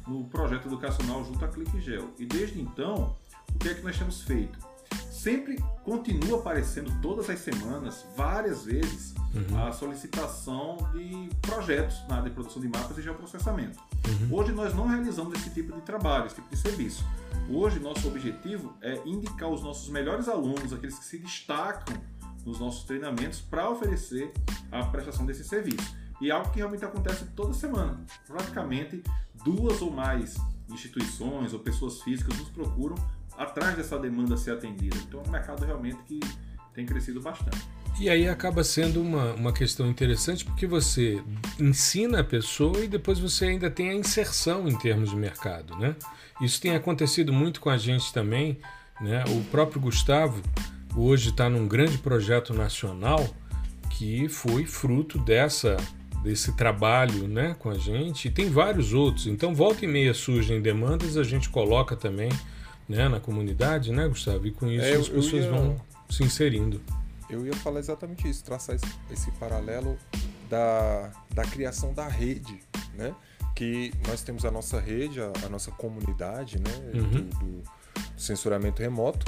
no 0.06 0.24
projeto 0.24 0.66
educacional 0.66 1.24
junto 1.24 1.44
à 1.44 1.48
ClickGel. 1.48 2.10
E 2.18 2.26
desde 2.26 2.60
então, 2.60 3.16
o 3.54 3.58
que 3.58 3.68
é 3.68 3.74
que 3.74 3.82
nós 3.82 3.98
temos 3.98 4.22
feito? 4.22 4.58
Sempre 5.10 5.62
continua 5.84 6.40
aparecendo 6.40 6.92
todas 7.00 7.28
as 7.30 7.38
semanas, 7.38 8.04
várias 8.16 8.64
vezes, 8.64 9.14
uhum. 9.34 9.66
a 9.66 9.72
solicitação 9.72 10.76
de 10.92 11.28
projetos 11.40 11.96
na 12.08 12.16
área 12.16 12.28
de 12.28 12.34
produção 12.34 12.60
de 12.60 12.68
mapas 12.68 12.98
e 12.98 13.02
geoprocessamento. 13.02 13.78
Uhum. 14.06 14.36
Hoje 14.36 14.52
nós 14.52 14.74
não 14.74 14.86
realizamos 14.86 15.38
esse 15.38 15.50
tipo 15.50 15.72
de 15.72 15.80
trabalho, 15.82 16.26
esse 16.26 16.36
tipo 16.36 16.48
de 16.48 16.56
serviço. 16.56 17.04
Hoje 17.48 17.78
nosso 17.78 18.08
objetivo 18.08 18.74
é 18.80 19.00
indicar 19.04 19.48
os 19.48 19.62
nossos 19.62 19.88
melhores 19.88 20.28
alunos, 20.28 20.72
aqueles 20.72 20.98
que 20.98 21.04
se 21.04 21.18
destacam 21.18 21.96
nos 22.44 22.58
nossos 22.58 22.84
treinamentos, 22.84 23.40
para 23.40 23.70
oferecer 23.70 24.32
a 24.70 24.84
prestação 24.84 25.24
desse 25.24 25.44
serviço. 25.44 25.96
E 26.20 26.30
é 26.30 26.32
algo 26.32 26.50
que 26.50 26.58
realmente 26.58 26.84
acontece 26.84 27.24
toda 27.36 27.52
semana. 27.52 28.00
Praticamente 28.26 29.02
duas 29.44 29.80
ou 29.82 29.90
mais 29.90 30.36
instituições 30.68 31.52
ou 31.52 31.60
pessoas 31.60 32.00
físicas 32.02 32.38
nos 32.38 32.48
procuram 32.48 32.96
atrás 33.36 33.76
dessa 33.76 33.98
demanda 33.98 34.36
ser 34.36 34.52
atendida. 34.52 34.96
Então 34.96 35.22
é 35.24 35.28
um 35.28 35.30
mercado 35.30 35.64
realmente 35.64 35.98
que 36.04 36.20
tem 36.74 36.86
crescido 36.86 37.20
bastante. 37.20 37.58
E 38.00 38.08
aí 38.08 38.26
acaba 38.26 38.64
sendo 38.64 39.00
uma, 39.00 39.34
uma 39.34 39.52
questão 39.52 39.86
interessante 39.86 40.44
porque 40.44 40.66
você 40.66 41.22
ensina 41.60 42.20
a 42.20 42.24
pessoa 42.24 42.80
e 42.80 42.88
depois 42.88 43.18
você 43.18 43.46
ainda 43.46 43.70
tem 43.70 43.90
a 43.90 43.94
inserção 43.94 44.66
em 44.66 44.76
termos 44.76 45.10
de 45.10 45.16
mercado, 45.16 45.76
né? 45.76 45.94
Isso 46.40 46.60
tem 46.60 46.74
acontecido 46.74 47.32
muito 47.32 47.60
com 47.60 47.68
a 47.68 47.76
gente 47.76 48.12
também, 48.12 48.58
né? 49.00 49.22
O 49.28 49.44
próprio 49.44 49.80
Gustavo 49.80 50.40
hoje 50.96 51.30
está 51.30 51.48
num 51.50 51.68
grande 51.68 51.98
projeto 51.98 52.54
nacional 52.54 53.28
que 53.90 54.28
foi 54.28 54.64
fruto 54.64 55.18
dessa 55.18 55.76
desse 56.22 56.52
trabalho 56.52 57.26
né, 57.26 57.56
com 57.58 57.68
a 57.68 57.74
gente, 57.74 58.28
e 58.28 58.30
tem 58.30 58.48
vários 58.48 58.92
outros. 58.92 59.26
Então, 59.26 59.52
volta 59.52 59.84
e 59.84 59.88
meia 59.88 60.14
surgem 60.14 60.62
demandas, 60.62 61.16
a 61.16 61.24
gente 61.24 61.48
coloca 61.48 61.96
também 61.96 62.30
né, 62.88 63.08
na 63.08 63.20
comunidade, 63.20 63.92
né, 63.92 64.06
Gustavo? 64.08 64.46
E 64.46 64.50
com 64.50 64.66
isso 64.66 64.84
é, 64.84 64.94
as 64.94 65.08
pessoas 65.08 65.44
ia, 65.44 65.50
vão 65.50 65.80
se 66.10 66.22
inserindo. 66.22 66.80
Eu 67.28 67.46
ia 67.46 67.54
falar 67.54 67.80
exatamente 67.80 68.28
isso, 68.28 68.44
traçar 68.44 68.76
esse, 68.76 68.86
esse 69.10 69.30
paralelo 69.32 69.98
da, 70.50 71.10
da 71.34 71.44
criação 71.44 71.94
da 71.94 72.06
rede, 72.06 72.60
né? 72.94 73.14
Que 73.54 73.92
nós 74.06 74.22
temos 74.22 74.44
a 74.44 74.50
nossa 74.50 74.80
rede, 74.80 75.20
a, 75.20 75.32
a 75.44 75.48
nossa 75.48 75.70
comunidade, 75.70 76.58
né? 76.58 77.00
Uhum. 77.00 77.10
Do, 77.10 77.22
do 77.22 77.62
censuramento 78.16 78.82
remoto 78.82 79.24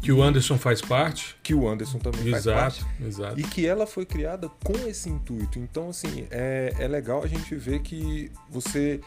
que 0.00 0.12
o 0.12 0.22
Anderson 0.22 0.56
faz 0.56 0.80
parte. 0.80 1.36
Que 1.42 1.54
o 1.54 1.68
Anderson 1.68 1.98
também 1.98 2.28
exato, 2.28 2.44
faz 2.44 2.78
parte. 2.78 3.04
Exato. 3.04 3.40
E 3.40 3.42
que 3.42 3.66
ela 3.66 3.86
foi 3.86 4.06
criada 4.06 4.48
com 4.64 4.74
esse 4.88 5.08
intuito. 5.08 5.58
Então, 5.58 5.90
assim, 5.90 6.26
é, 6.30 6.72
é 6.78 6.88
legal 6.88 7.22
a 7.22 7.26
gente 7.26 7.54
ver 7.54 7.80
que 7.80 8.30
você 8.48 9.00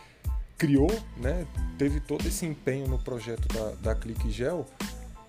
criou, 0.62 0.91
né? 1.17 1.47
Teve 1.76 2.00
todo 2.00 2.28
esse 2.28 2.45
empenho 2.45 2.88
no 2.88 3.00
projeto 3.00 3.47
da, 3.47 3.93
da 3.93 3.95
Clique 3.95 4.30
Gel, 4.30 4.63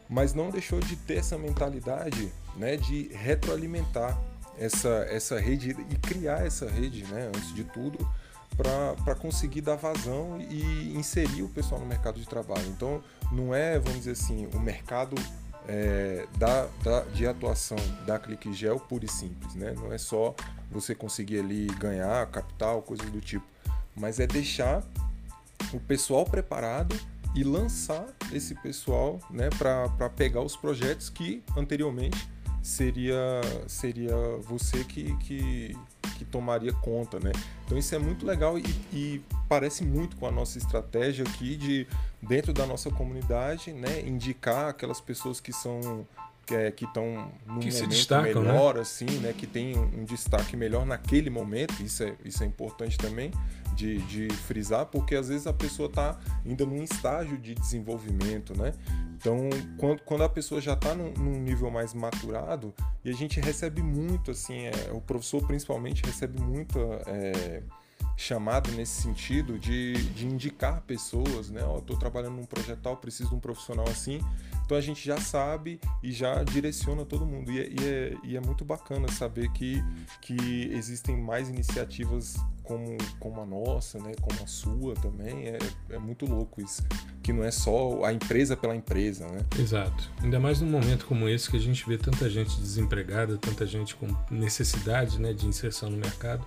mas 0.06 0.34
não 0.34 0.50
deixou 0.50 0.78
de 0.78 0.94
ter 0.94 1.16
essa 1.16 1.38
mentalidade, 1.38 2.30
né? 2.54 2.76
De 2.76 3.08
retroalimentar 3.14 4.20
essa, 4.58 5.06
essa 5.08 5.40
rede 5.40 5.70
e 5.70 5.96
criar 5.96 6.46
essa 6.46 6.68
rede, 6.68 7.04
né? 7.04 7.30
Antes 7.34 7.54
de 7.54 7.64
tudo, 7.64 7.98
para 8.54 9.14
conseguir 9.14 9.62
dar 9.62 9.76
vazão 9.76 10.38
e 10.38 10.92
inserir 10.94 11.42
o 11.42 11.48
pessoal 11.48 11.80
no 11.80 11.86
mercado 11.86 12.20
de 12.20 12.28
trabalho. 12.28 12.66
Então, 12.66 13.02
não 13.32 13.54
é, 13.54 13.78
vamos 13.78 14.00
dizer 14.00 14.10
assim, 14.10 14.46
o 14.52 14.60
mercado 14.60 15.14
é, 15.66 16.26
da, 16.36 16.66
da, 16.84 17.00
de 17.04 17.26
atuação 17.26 17.78
da 18.04 18.18
Clique 18.18 18.52
Gel 18.52 18.78
pura 18.78 19.06
e 19.06 19.08
simples, 19.08 19.54
né? 19.54 19.72
Não 19.78 19.90
é 19.90 19.96
só 19.96 20.34
você 20.70 20.94
conseguir 20.94 21.38
ali 21.38 21.68
ganhar 21.78 22.26
capital, 22.26 22.82
coisas 22.82 23.08
do 23.10 23.20
tipo, 23.22 23.46
mas 23.96 24.20
é 24.20 24.26
deixar 24.26 24.84
o 25.72 25.80
pessoal 25.80 26.24
preparado 26.24 26.98
e 27.34 27.42
lançar 27.42 28.06
esse 28.32 28.54
pessoal 28.56 29.18
né, 29.30 29.48
para 29.50 30.10
pegar 30.10 30.42
os 30.42 30.56
projetos 30.56 31.08
que 31.08 31.42
anteriormente 31.56 32.28
seria, 32.62 33.40
seria 33.66 34.14
você 34.42 34.84
que, 34.84 35.16
que, 35.18 35.76
que 36.18 36.24
tomaria 36.24 36.72
conta, 36.72 37.18
né? 37.18 37.32
Então 37.64 37.76
isso 37.76 37.94
é 37.94 37.98
muito 37.98 38.24
legal 38.24 38.58
e, 38.58 38.62
e, 38.92 39.22
parece 39.48 39.84
muito 39.84 40.16
com 40.16 40.26
a 40.26 40.30
nossa 40.30 40.58
estratégia 40.58 41.24
aqui 41.24 41.56
de 41.56 41.86
dentro 42.22 42.52
da 42.52 42.64
nossa 42.64 42.90
comunidade, 42.90 43.72
né, 43.72 44.00
indicar 44.06 44.68
aquelas 44.68 45.00
pessoas 45.00 45.40
que 45.40 45.52
são 45.52 46.06
que 46.44 46.54
é, 46.54 46.68
estão 46.68 47.30
num 47.46 47.60
que 47.60 47.70
momento 47.72 47.88
destacam, 47.88 48.42
né? 48.42 48.52
melhor, 48.52 48.74
né? 48.74 48.80
assim, 48.80 49.06
né, 49.20 49.32
que 49.36 49.46
tem 49.46 49.76
um, 49.76 50.00
um, 50.00 50.04
destaque 50.04 50.56
melhor 50.56 50.84
naquele 50.84 51.30
momento. 51.30 51.80
Isso 51.82 52.02
é, 52.02 52.14
isso 52.24 52.42
é 52.42 52.46
importante 52.46 52.98
também 52.98 53.30
de, 53.74 53.98
de 54.02 54.28
frisar, 54.34 54.86
porque 54.86 55.14
às 55.14 55.28
vezes 55.28 55.46
a 55.46 55.52
pessoa 55.52 55.88
está 55.88 56.18
ainda 56.44 56.64
num 56.64 56.82
estágio 56.82 57.38
de 57.38 57.54
desenvolvimento, 57.54 58.56
né? 58.56 58.72
Então, 59.16 59.48
quando, 59.78 60.02
quando 60.02 60.24
a 60.24 60.28
pessoa 60.28 60.60
já 60.60 60.72
está 60.72 60.94
num, 60.94 61.12
num, 61.12 61.40
nível 61.40 61.70
mais 61.70 61.94
maturado, 61.94 62.74
e 63.04 63.10
a 63.10 63.12
gente 63.12 63.40
recebe 63.40 63.80
muito, 63.80 64.32
assim, 64.32 64.66
é, 64.66 64.90
o 64.92 65.00
professor 65.00 65.46
principalmente 65.46 66.04
recebe 66.04 66.40
muito 66.40 66.78
é, 67.06 67.62
chamado 68.16 68.70
nesse 68.72 69.02
sentido 69.02 69.58
de, 69.58 69.94
de 70.10 70.26
indicar 70.26 70.82
pessoas, 70.82 71.50
né? 71.50 71.62
Ó, 71.64 71.78
estou 71.78 71.96
trabalhando 71.96 72.36
num 72.36 72.44
projeto 72.44 72.80
tal, 72.82 72.96
preciso 72.96 73.30
de 73.30 73.34
um 73.36 73.40
profissional 73.40 73.88
assim. 73.88 74.20
Então 74.64 74.76
a 74.76 74.80
gente 74.80 75.04
já 75.04 75.20
sabe 75.20 75.80
e 76.02 76.12
já 76.12 76.42
direciona 76.44 77.04
todo 77.04 77.26
mundo. 77.26 77.50
E 77.50 77.60
é, 77.60 77.68
e 77.68 77.84
é, 77.84 78.16
e 78.24 78.36
é 78.36 78.40
muito 78.40 78.64
bacana 78.64 79.10
saber 79.10 79.50
que, 79.52 79.82
que 80.20 80.70
existem 80.72 81.16
mais 81.16 81.48
iniciativas 81.48 82.36
como, 82.72 82.98
como 83.18 83.40
a 83.40 83.46
nossa, 83.46 83.98
né, 83.98 84.12
como 84.20 84.42
a 84.42 84.46
sua 84.46 84.94
também, 84.94 85.48
é, 85.48 85.58
é 85.90 85.98
muito 85.98 86.26
louco 86.26 86.60
isso. 86.60 86.82
Que 87.22 87.32
não 87.32 87.44
é 87.44 87.50
só 87.50 88.04
a 88.04 88.12
empresa 88.12 88.56
pela 88.56 88.74
empresa, 88.74 89.26
né? 89.28 89.40
Exato. 89.58 90.10
Ainda 90.22 90.40
mais 90.40 90.60
num 90.60 90.70
momento 90.70 91.06
como 91.06 91.28
esse 91.28 91.50
que 91.50 91.56
a 91.56 91.60
gente 91.60 91.86
vê 91.86 91.98
tanta 91.98 92.28
gente 92.28 92.58
desempregada, 92.58 93.36
tanta 93.36 93.66
gente 93.66 93.94
com 93.94 94.06
necessidade 94.30 95.20
né, 95.20 95.32
de 95.32 95.46
inserção 95.46 95.90
no 95.90 95.96
mercado, 95.96 96.44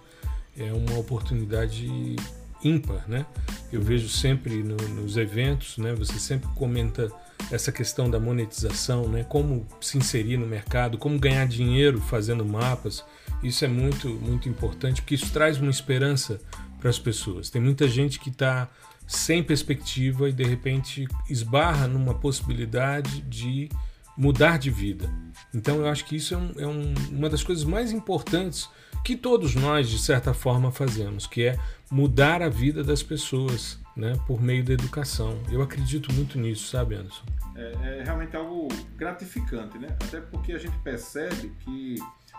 é 0.57 0.71
uma 0.73 0.97
oportunidade 0.97 2.15
ímpar, 2.63 3.07
né? 3.07 3.25
Eu 3.71 3.81
vejo 3.81 4.09
sempre 4.09 4.63
no, 4.63 4.75
nos 4.75 5.17
eventos, 5.17 5.77
né? 5.77 5.93
Você 5.93 6.17
sempre 6.19 6.49
comenta 6.55 7.11
essa 7.51 7.71
questão 7.71 8.09
da 8.09 8.19
monetização, 8.19 9.07
né? 9.07 9.23
Como 9.23 9.65
se 9.79 9.97
inserir 9.97 10.37
no 10.37 10.47
mercado, 10.47 10.97
como 10.97 11.19
ganhar 11.19 11.47
dinheiro 11.47 11.99
fazendo 12.01 12.45
mapas. 12.45 13.03
Isso 13.43 13.63
é 13.63 13.67
muito, 13.67 14.09
muito 14.09 14.49
importante, 14.49 15.01
porque 15.01 15.15
isso 15.15 15.31
traz 15.31 15.59
uma 15.59 15.69
esperança 15.69 16.39
para 16.79 16.89
as 16.89 16.99
pessoas. 16.99 17.49
Tem 17.49 17.61
muita 17.61 17.87
gente 17.87 18.19
que 18.19 18.29
está 18.29 18.69
sem 19.07 19.43
perspectiva 19.43 20.29
e 20.29 20.33
de 20.33 20.43
repente 20.43 21.07
esbarra 21.29 21.87
numa 21.87 22.15
possibilidade 22.15 23.21
de 23.21 23.69
mudar 24.17 24.57
de 24.57 24.71
vida. 24.71 25.09
Então 25.53 25.77
eu 25.77 25.87
acho 25.87 26.05
que 26.05 26.15
isso 26.15 26.33
é, 26.33 26.37
um, 26.37 26.51
é 26.57 26.67
um, 26.67 26.93
uma 27.11 27.29
das 27.29 27.43
coisas 27.43 27.63
mais 27.63 27.91
importantes 27.91 28.69
que 29.03 29.15
todos 29.15 29.53
nós, 29.53 29.89
de 29.89 29.99
certa 29.99 30.33
forma, 30.33 30.71
fazemos, 30.71 31.27
que 31.27 31.43
é 31.43 31.59
mudar 31.91 32.41
a 32.41 32.49
vida 32.49 32.83
das 32.83 33.03
pessoas 33.03 33.77
né, 33.95 34.13
por 34.27 34.41
meio 34.41 34.63
da 34.63 34.73
educação. 34.73 35.37
Eu 35.49 35.61
acredito 35.61 36.11
muito 36.13 36.37
nisso, 36.37 36.67
sabe, 36.67 36.95
Anderson? 36.95 37.23
É, 37.55 37.99
é 37.99 38.03
realmente 38.03 38.35
algo 38.35 38.67
gratificante, 38.97 39.77
né? 39.77 39.87
Até 40.03 40.19
porque 40.19 40.51
a 40.51 40.57
gente 40.57 40.77
percebe 40.79 41.53
que 41.59 41.95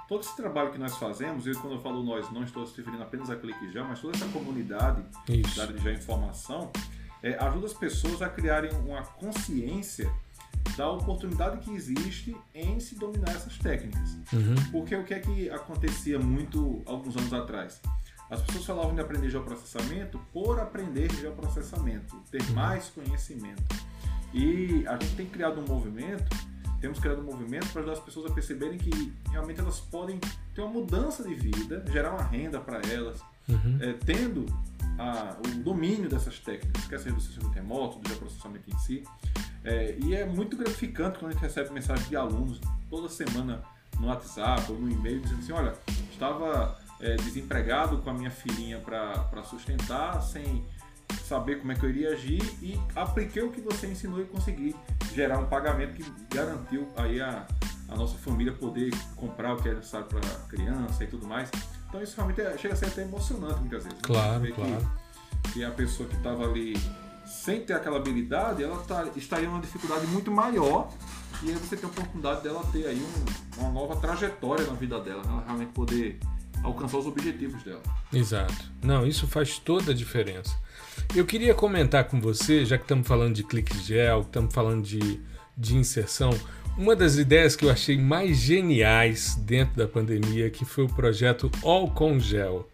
todo 0.08 0.20
esse 0.20 0.36
trabalho 0.36 0.70
que 0.70 0.78
nós 0.78 0.96
fazemos, 0.96 1.46
e 1.46 1.52
quando 1.54 1.74
eu 1.74 1.80
falo 1.80 2.02
nós, 2.02 2.30
não 2.30 2.42
estou 2.42 2.66
se 2.66 2.76
referindo 2.76 3.02
apenas 3.02 3.30
a 3.30 3.36
Clique 3.36 3.72
Já, 3.72 3.82
mas 3.84 4.00
toda 4.00 4.16
essa 4.16 4.26
comunidade 4.28 5.02
Isso. 5.28 5.56
da 5.56 5.66
já 5.76 5.92
informação, 5.92 6.70
é, 7.22 7.34
ajuda 7.42 7.66
as 7.66 7.74
pessoas 7.74 8.20
a 8.20 8.28
criarem 8.28 8.70
uma 8.72 9.02
consciência 9.02 10.12
da 10.76 10.90
oportunidade 10.90 11.58
que 11.58 11.70
existe 11.74 12.36
em 12.54 12.78
se 12.80 12.96
dominar 12.96 13.30
essas 13.30 13.56
técnicas. 13.58 14.18
Uhum. 14.32 14.54
Porque 14.70 14.94
o 14.94 15.04
que 15.04 15.14
é 15.14 15.20
que 15.20 15.50
acontecia 15.50 16.18
muito 16.18 16.82
alguns 16.84 17.16
anos 17.16 17.32
atrás? 17.32 17.80
As 18.30 18.42
pessoas 18.42 18.64
falavam 18.64 18.94
de 18.94 19.00
aprender 19.00 19.30
geoprocessamento 19.30 20.18
por 20.32 20.58
aprender 20.58 21.12
geoprocessamento, 21.14 22.16
ter 22.30 22.42
uhum. 22.42 22.54
mais 22.54 22.88
conhecimento. 22.88 23.62
E 24.34 24.84
a 24.86 24.92
gente 24.92 25.14
tem 25.16 25.26
criado 25.26 25.60
um 25.60 25.66
movimento 25.66 26.36
temos 26.80 26.98
criado 26.98 27.20
um 27.20 27.24
movimento 27.24 27.68
para 27.72 27.80
ajudar 27.82 27.98
as 27.98 28.04
pessoas 28.04 28.30
a 28.30 28.34
perceberem 28.34 28.78
que 28.78 29.12
realmente 29.30 29.60
elas 29.60 29.80
podem 29.80 30.20
ter 30.54 30.60
uma 30.60 30.70
mudança 30.70 31.22
de 31.22 31.34
vida, 31.34 31.84
gerar 31.90 32.12
uma 32.12 32.22
renda 32.22 32.60
para 32.60 32.80
elas, 32.88 33.20
uhum. 33.48 33.78
é, 33.80 33.92
tendo 34.04 34.46
a, 34.98 35.36
o 35.38 35.62
domínio 35.62 36.08
dessas 36.08 36.38
técnicas, 36.38 36.86
quer 36.86 37.00
seja 37.00 37.14
do 37.14 37.20
sistema 37.20 37.52
remoto, 37.52 37.98
do 37.98 38.16
processamento 38.16 38.70
em 38.70 38.78
si. 38.78 39.04
É, 39.64 39.96
e 39.98 40.14
é 40.14 40.24
muito 40.24 40.56
gratificante 40.56 41.18
quando 41.18 41.30
a 41.30 41.34
gente 41.34 41.42
recebe 41.42 41.70
mensagens 41.70 42.08
de 42.08 42.16
alunos 42.16 42.60
toda 42.88 43.08
semana 43.08 43.62
no 43.98 44.08
WhatsApp 44.08 44.70
ou 44.70 44.78
no 44.78 44.90
e-mail 44.90 45.20
dizendo 45.20 45.40
assim: 45.40 45.52
olha, 45.52 45.72
estava 46.12 46.78
é, 47.00 47.16
desempregado 47.16 47.98
com 47.98 48.10
a 48.10 48.14
minha 48.14 48.30
filhinha 48.30 48.78
para 48.78 49.42
sustentar, 49.44 50.22
sem 50.22 50.64
saber 51.24 51.60
como 51.60 51.72
é 51.72 51.74
que 51.74 51.84
eu 51.84 51.90
iria 51.90 52.10
agir 52.10 52.42
e 52.62 52.78
apliquei 52.94 53.42
o 53.42 53.50
que 53.50 53.60
você 53.60 53.86
ensinou 53.86 54.20
e 54.20 54.24
consegui 54.24 54.74
gerar 55.14 55.38
um 55.38 55.46
pagamento 55.46 55.94
que 55.94 56.04
garantiu 56.34 56.88
aí 56.96 57.20
a, 57.20 57.46
a 57.88 57.96
nossa 57.96 58.16
família 58.18 58.52
poder 58.52 58.92
comprar 59.14 59.54
o 59.54 59.56
que 59.62 59.68
é 59.68 59.74
necessário 59.74 60.06
para 60.06 60.20
a 60.20 60.48
criança 60.48 61.04
e 61.04 61.06
tudo 61.06 61.26
mais. 61.26 61.50
Então 61.88 62.02
isso 62.02 62.16
realmente 62.16 62.40
é, 62.40 62.56
chega 62.58 62.74
a 62.74 62.76
ser 62.76 62.86
até 62.86 63.02
emocionante 63.02 63.60
muitas 63.60 63.84
vezes. 63.84 63.98
Claro, 64.02 64.40
né? 64.40 64.52
claro. 64.54 64.90
Que, 65.44 65.52
que, 65.52 65.64
a 65.64 65.70
pessoa 65.70 66.08
que 66.08 66.16
estava 66.16 66.44
ali 66.44 66.74
sem 67.26 67.60
ter 67.60 67.74
aquela 67.74 67.96
habilidade, 67.96 68.62
ela 68.62 68.78
tá, 68.84 69.06
estaria 69.16 69.48
numa 69.48 69.60
dificuldade 69.60 70.06
muito 70.06 70.30
maior 70.30 70.92
e 71.42 71.50
aí 71.50 71.56
você 71.56 71.76
tem 71.76 71.88
a 71.88 71.92
oportunidade 71.92 72.42
dela 72.42 72.62
ter 72.72 72.86
aí 72.86 73.00
um, 73.00 73.60
uma 73.60 73.70
nova 73.70 73.96
trajetória 73.96 74.64
na 74.66 74.74
vida 74.74 74.98
dela, 75.00 75.22
né? 75.22 75.32
ela 75.32 75.42
realmente 75.44 75.72
poder 75.72 76.18
alcançar 76.66 76.98
os 76.98 77.06
objetivos 77.06 77.62
dela. 77.62 77.82
Exato. 78.12 78.54
Não, 78.82 79.06
isso 79.06 79.26
faz 79.26 79.58
toda 79.58 79.92
a 79.92 79.94
diferença. 79.94 80.56
Eu 81.14 81.24
queria 81.24 81.54
comentar 81.54 82.04
com 82.04 82.20
você, 82.20 82.64
já 82.64 82.76
que 82.76 82.84
estamos 82.84 83.06
falando 83.06 83.34
de 83.34 83.44
clique 83.44 83.78
gel, 83.78 84.22
estamos 84.22 84.52
falando 84.52 84.82
de, 84.84 85.20
de 85.56 85.76
inserção, 85.76 86.30
uma 86.76 86.94
das 86.94 87.16
ideias 87.16 87.56
que 87.56 87.64
eu 87.64 87.70
achei 87.70 87.96
mais 87.96 88.36
geniais 88.36 89.34
dentro 89.36 89.76
da 89.76 89.88
pandemia, 89.88 90.50
que 90.50 90.64
foi 90.64 90.84
o 90.84 90.88
projeto 90.88 91.50
All 91.62 91.90
Com 91.90 92.18
Gel. 92.18 92.68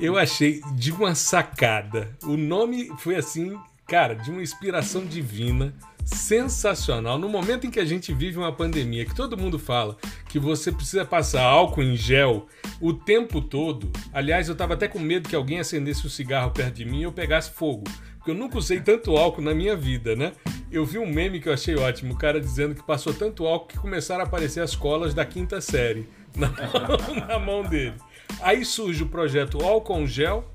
Eu 0.00 0.16
achei 0.16 0.62
de 0.74 0.90
uma 0.90 1.14
sacada. 1.14 2.16
O 2.22 2.36
nome 2.36 2.90
foi 2.98 3.16
assim, 3.16 3.58
cara, 3.86 4.14
de 4.14 4.30
uma 4.30 4.42
inspiração 4.42 5.04
divina, 5.04 5.74
sensacional. 6.04 7.18
No 7.18 7.28
momento 7.28 7.66
em 7.66 7.70
que 7.70 7.78
a 7.78 7.84
gente 7.84 8.12
vive 8.12 8.38
uma 8.38 8.52
pandemia, 8.52 9.04
que 9.04 9.14
todo 9.14 9.36
mundo 9.36 9.58
fala 9.58 9.96
que 10.32 10.38
você 10.38 10.72
precisa 10.72 11.04
passar 11.04 11.42
álcool 11.42 11.82
em 11.82 11.94
gel 11.94 12.46
o 12.80 12.94
tempo 12.94 13.42
todo. 13.42 13.92
Aliás, 14.14 14.48
eu 14.48 14.54
tava 14.54 14.72
até 14.72 14.88
com 14.88 14.98
medo 14.98 15.28
que 15.28 15.36
alguém 15.36 15.60
acendesse 15.60 16.06
um 16.06 16.10
cigarro 16.10 16.50
perto 16.52 16.76
de 16.76 16.86
mim 16.86 17.00
e 17.00 17.02
eu 17.02 17.12
pegasse 17.12 17.50
fogo. 17.50 17.84
Porque 18.16 18.30
eu 18.30 18.34
nunca 18.34 18.56
usei 18.56 18.80
tanto 18.80 19.14
álcool 19.14 19.42
na 19.42 19.52
minha 19.52 19.76
vida, 19.76 20.16
né? 20.16 20.32
Eu 20.70 20.86
vi 20.86 20.96
um 20.96 21.06
meme 21.06 21.38
que 21.38 21.50
eu 21.50 21.52
achei 21.52 21.76
ótimo, 21.76 22.14
o 22.14 22.16
cara 22.16 22.40
dizendo 22.40 22.74
que 22.74 22.82
passou 22.82 23.12
tanto 23.12 23.46
álcool 23.46 23.68
que 23.68 23.78
começaram 23.78 24.22
a 24.22 24.26
aparecer 24.26 24.60
as 24.60 24.74
colas 24.74 25.12
da 25.12 25.22
quinta 25.22 25.60
série 25.60 26.08
na 26.34 26.48
mão, 26.48 27.26
na 27.28 27.38
mão 27.38 27.62
dele. 27.62 27.96
Aí 28.40 28.64
surge 28.64 29.02
o 29.02 29.08
projeto 29.10 29.62
Álcool 29.62 30.06
Gel, 30.06 30.50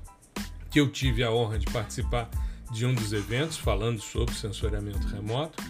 que 0.72 0.80
eu 0.80 0.88
tive 0.88 1.22
a 1.22 1.30
honra 1.30 1.56
de 1.56 1.66
participar 1.66 2.28
de 2.72 2.84
um 2.84 2.92
dos 2.92 3.12
eventos 3.12 3.56
falando 3.56 4.00
sobre 4.00 4.34
sensoriamento 4.34 5.06
remoto 5.06 5.62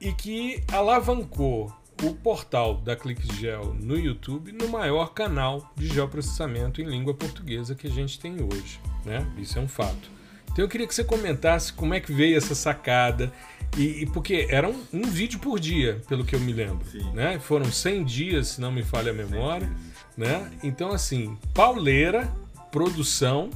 e 0.00 0.12
que 0.12 0.62
alavancou 0.70 1.76
o 2.02 2.14
portal 2.14 2.76
da 2.76 2.94
ClickGel 2.94 3.74
no 3.74 3.98
YouTube 3.98 4.52
no 4.52 4.68
maior 4.68 5.12
canal 5.12 5.72
de 5.76 5.88
geoprocessamento 5.88 6.80
em 6.80 6.84
língua 6.84 7.14
portuguesa 7.14 7.74
que 7.74 7.86
a 7.86 7.90
gente 7.90 8.18
tem 8.18 8.36
hoje, 8.42 8.80
né? 9.04 9.26
Isso 9.36 9.58
é 9.58 9.62
um 9.62 9.68
fato. 9.68 10.18
Então 10.50 10.64
eu 10.64 10.68
queria 10.68 10.86
que 10.86 10.94
você 10.94 11.04
comentasse 11.04 11.72
como 11.72 11.94
é 11.94 12.00
que 12.00 12.12
veio 12.12 12.36
essa 12.36 12.54
sacada 12.54 13.32
e, 13.76 14.02
e 14.02 14.06
porque 14.06 14.46
era 14.50 14.68
um, 14.68 14.82
um, 14.92 15.02
vídeo 15.02 15.38
por 15.38 15.60
dia, 15.60 16.00
pelo 16.08 16.24
que 16.24 16.34
eu 16.34 16.40
me 16.40 16.52
lembro, 16.52 16.86
Sim. 16.88 17.10
né? 17.12 17.38
Foram 17.38 17.70
100 17.70 18.04
dias, 18.04 18.48
se 18.48 18.60
não 18.60 18.72
me 18.72 18.82
falha 18.82 19.10
a 19.10 19.14
memória, 19.14 19.70
né? 20.16 20.50
Então 20.62 20.92
assim, 20.92 21.36
pauleira, 21.54 22.32
produção 22.70 23.50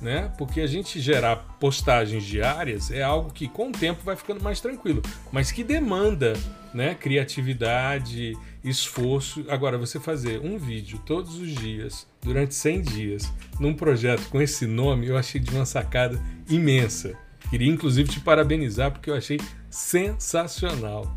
né? 0.00 0.32
Porque 0.38 0.60
a 0.60 0.66
gente 0.66 1.00
gerar 1.00 1.36
postagens 1.58 2.24
diárias 2.24 2.90
é 2.90 3.02
algo 3.02 3.32
que 3.32 3.48
com 3.48 3.68
o 3.68 3.72
tempo 3.72 4.02
vai 4.04 4.16
ficando 4.16 4.42
mais 4.42 4.60
tranquilo, 4.60 5.02
mas 5.32 5.50
que 5.50 5.64
demanda, 5.64 6.34
né, 6.72 6.94
criatividade, 6.94 8.36
esforço. 8.62 9.44
Agora 9.48 9.78
você 9.78 10.00
fazer 10.00 10.40
um 10.40 10.58
vídeo 10.58 11.00
todos 11.04 11.36
os 11.36 11.48
dias 11.48 12.06
durante 12.22 12.54
100 12.54 12.82
dias 12.82 13.32
num 13.60 13.74
projeto 13.74 14.28
com 14.28 14.40
esse 14.40 14.66
nome, 14.66 15.08
eu 15.08 15.16
achei 15.16 15.40
de 15.40 15.50
uma 15.50 15.66
sacada 15.66 16.20
imensa. 16.48 17.16
Queria 17.50 17.70
inclusive 17.70 18.08
te 18.08 18.20
parabenizar 18.20 18.90
porque 18.90 19.10
eu 19.10 19.14
achei 19.14 19.38
sensacional. 19.70 21.16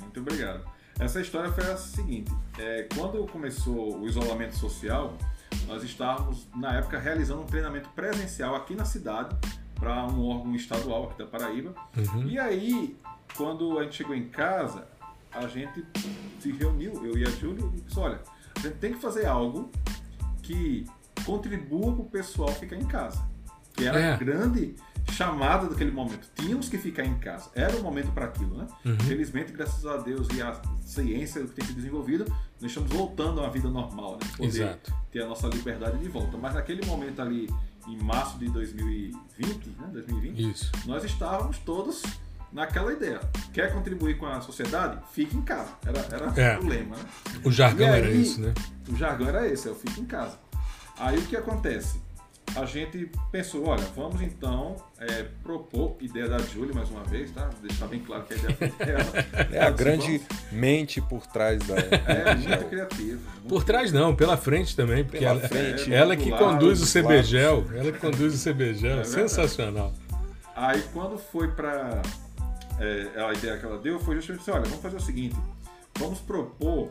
Muito 0.00 0.20
obrigado. 0.20 0.64
Essa 0.98 1.20
história 1.20 1.50
foi 1.52 1.64
a 1.64 1.76
seguinte: 1.76 2.30
é, 2.58 2.86
quando 2.94 3.26
começou 3.26 3.98
o 4.00 4.06
isolamento 4.06 4.54
social, 4.56 5.18
nós 5.66 5.82
estávamos, 5.82 6.46
na 6.54 6.76
época, 6.76 6.98
realizando 6.98 7.42
um 7.42 7.46
treinamento 7.46 7.88
presencial 7.90 8.54
aqui 8.54 8.74
na 8.74 8.84
cidade 8.84 9.36
para 9.74 10.06
um 10.06 10.26
órgão 10.26 10.54
estadual 10.54 11.04
aqui 11.04 11.18
da 11.18 11.26
Paraíba. 11.26 11.74
Uhum. 11.96 12.28
E 12.28 12.38
aí, 12.38 12.96
quando 13.36 13.78
a 13.78 13.84
gente 13.84 13.96
chegou 13.96 14.14
em 14.14 14.28
casa, 14.28 14.86
a 15.32 15.46
gente 15.46 15.84
se 16.40 16.52
reuniu, 16.52 17.04
eu 17.04 17.18
e 17.18 17.24
a 17.24 17.30
Júlia, 17.30 17.64
e 17.74 17.80
disse, 17.80 17.98
olha, 17.98 18.20
a 18.56 18.60
gente 18.60 18.76
tem 18.76 18.92
que 18.92 19.00
fazer 19.00 19.26
algo 19.26 19.70
que 20.42 20.86
contribua 21.24 21.92
para 21.92 22.02
o 22.02 22.08
pessoal 22.08 22.48
ficar 22.50 22.76
em 22.76 22.86
casa. 22.86 23.22
Que 23.74 23.86
era 23.86 23.98
é. 23.98 24.16
grande 24.16 24.76
chamada 25.10 25.66
daquele 25.66 25.90
momento. 25.90 26.28
Tínhamos 26.34 26.68
que 26.68 26.78
ficar 26.78 27.04
em 27.04 27.18
casa. 27.18 27.50
Era 27.54 27.76
o 27.76 27.82
momento 27.82 28.12
para 28.12 28.26
aquilo, 28.26 28.56
né? 28.56 28.66
Uhum. 28.84 28.98
Felizmente, 29.00 29.52
graças 29.52 29.84
a 29.84 29.96
Deus 29.96 30.28
e 30.34 30.42
a 30.42 30.60
ciência 30.80 31.42
que 31.42 31.52
tem 31.52 31.64
sido 31.64 31.76
desenvolvida, 31.76 32.24
nós 32.64 32.70
estamos 32.70 32.90
voltando 32.90 33.40
a 33.40 33.42
uma 33.42 33.50
vida 33.50 33.68
normal, 33.68 34.12
né? 34.12 34.26
Poder 34.38 34.48
Exato. 34.48 34.94
ter 35.12 35.22
a 35.22 35.26
nossa 35.26 35.46
liberdade 35.48 35.98
de 35.98 36.08
volta. 36.08 36.38
Mas 36.38 36.54
naquele 36.54 36.84
momento 36.86 37.20
ali, 37.20 37.46
em 37.86 37.98
março 37.98 38.38
de 38.38 38.48
2020, 38.48 39.68
né? 39.78 39.88
2020, 39.92 40.50
Isso. 40.50 40.72
nós 40.86 41.04
estávamos 41.04 41.58
todos 41.58 42.02
naquela 42.50 42.90
ideia. 42.90 43.20
Quer 43.52 43.70
contribuir 43.70 44.16
com 44.16 44.24
a 44.24 44.40
sociedade? 44.40 44.98
Fique 45.12 45.36
em 45.36 45.42
casa. 45.42 45.74
Era, 45.84 45.98
era 46.10 46.40
é. 46.40 46.58
o 46.58 46.66
lema, 46.66 46.96
né? 46.96 47.04
O 47.44 47.52
jargão 47.52 47.92
aí, 47.92 48.00
era 48.00 48.10
esse, 48.10 48.40
né? 48.40 48.54
O 48.88 48.96
jargão 48.96 49.28
era 49.28 49.46
esse, 49.46 49.68
eu 49.68 49.74
fico 49.74 50.00
em 50.00 50.06
casa. 50.06 50.38
Aí 50.98 51.18
o 51.18 51.22
que 51.26 51.36
acontece? 51.36 52.00
A 52.56 52.64
gente 52.64 53.10
pensou, 53.32 53.66
olha, 53.66 53.82
vamos 53.96 54.22
então 54.22 54.76
é, 54.98 55.24
propor, 55.42 55.96
ideia 56.00 56.28
da 56.28 56.38
Julie 56.38 56.74
mais 56.74 56.88
uma 56.90 57.02
vez, 57.02 57.30
tá? 57.32 57.50
Deixar 57.60 57.86
bem 57.88 58.00
claro 58.00 58.24
que 58.24 58.34
a 58.34 58.36
ideia 58.36 58.56
foi 58.56 58.86
dela. 58.86 59.04
É 59.52 59.60
a 59.60 59.70
grande 59.70 60.18
vamos... 60.18 60.52
mente 60.52 61.00
por 61.00 61.26
trás 61.26 61.58
da. 61.66 61.74
É, 61.76 62.34
muito 62.36 62.68
criativa. 62.68 63.20
Por 63.48 63.64
trás 63.64 63.92
não, 63.92 64.14
pela 64.14 64.36
frente 64.36 64.76
também, 64.76 65.04
porque 65.04 65.18
pela 65.18 65.32
ela, 65.32 65.48
frente, 65.48 65.92
é, 65.92 65.96
ela 65.96 66.16
que 66.16 66.30
lado, 66.30 66.44
conduz 66.44 66.80
o 66.80 66.86
CBGEL, 66.86 67.64
ela 67.74 67.92
que 67.92 67.98
conduz 67.98 68.34
o 68.34 68.50
CBGEL, 68.50 69.00
é 69.00 69.04
sensacional. 69.04 69.92
Aí 70.54 70.82
quando 70.92 71.18
foi 71.18 71.48
para 71.48 72.02
é, 72.78 73.20
a 73.20 73.32
ideia 73.32 73.58
que 73.58 73.66
ela 73.66 73.78
deu, 73.78 73.98
foi 73.98 74.16
justamente 74.16 74.42
assim, 74.42 74.50
olha, 74.52 74.64
vamos 74.64 74.80
fazer 74.80 74.96
o 74.96 75.00
seguinte, 75.00 75.36
vamos 75.98 76.20
propor 76.20 76.90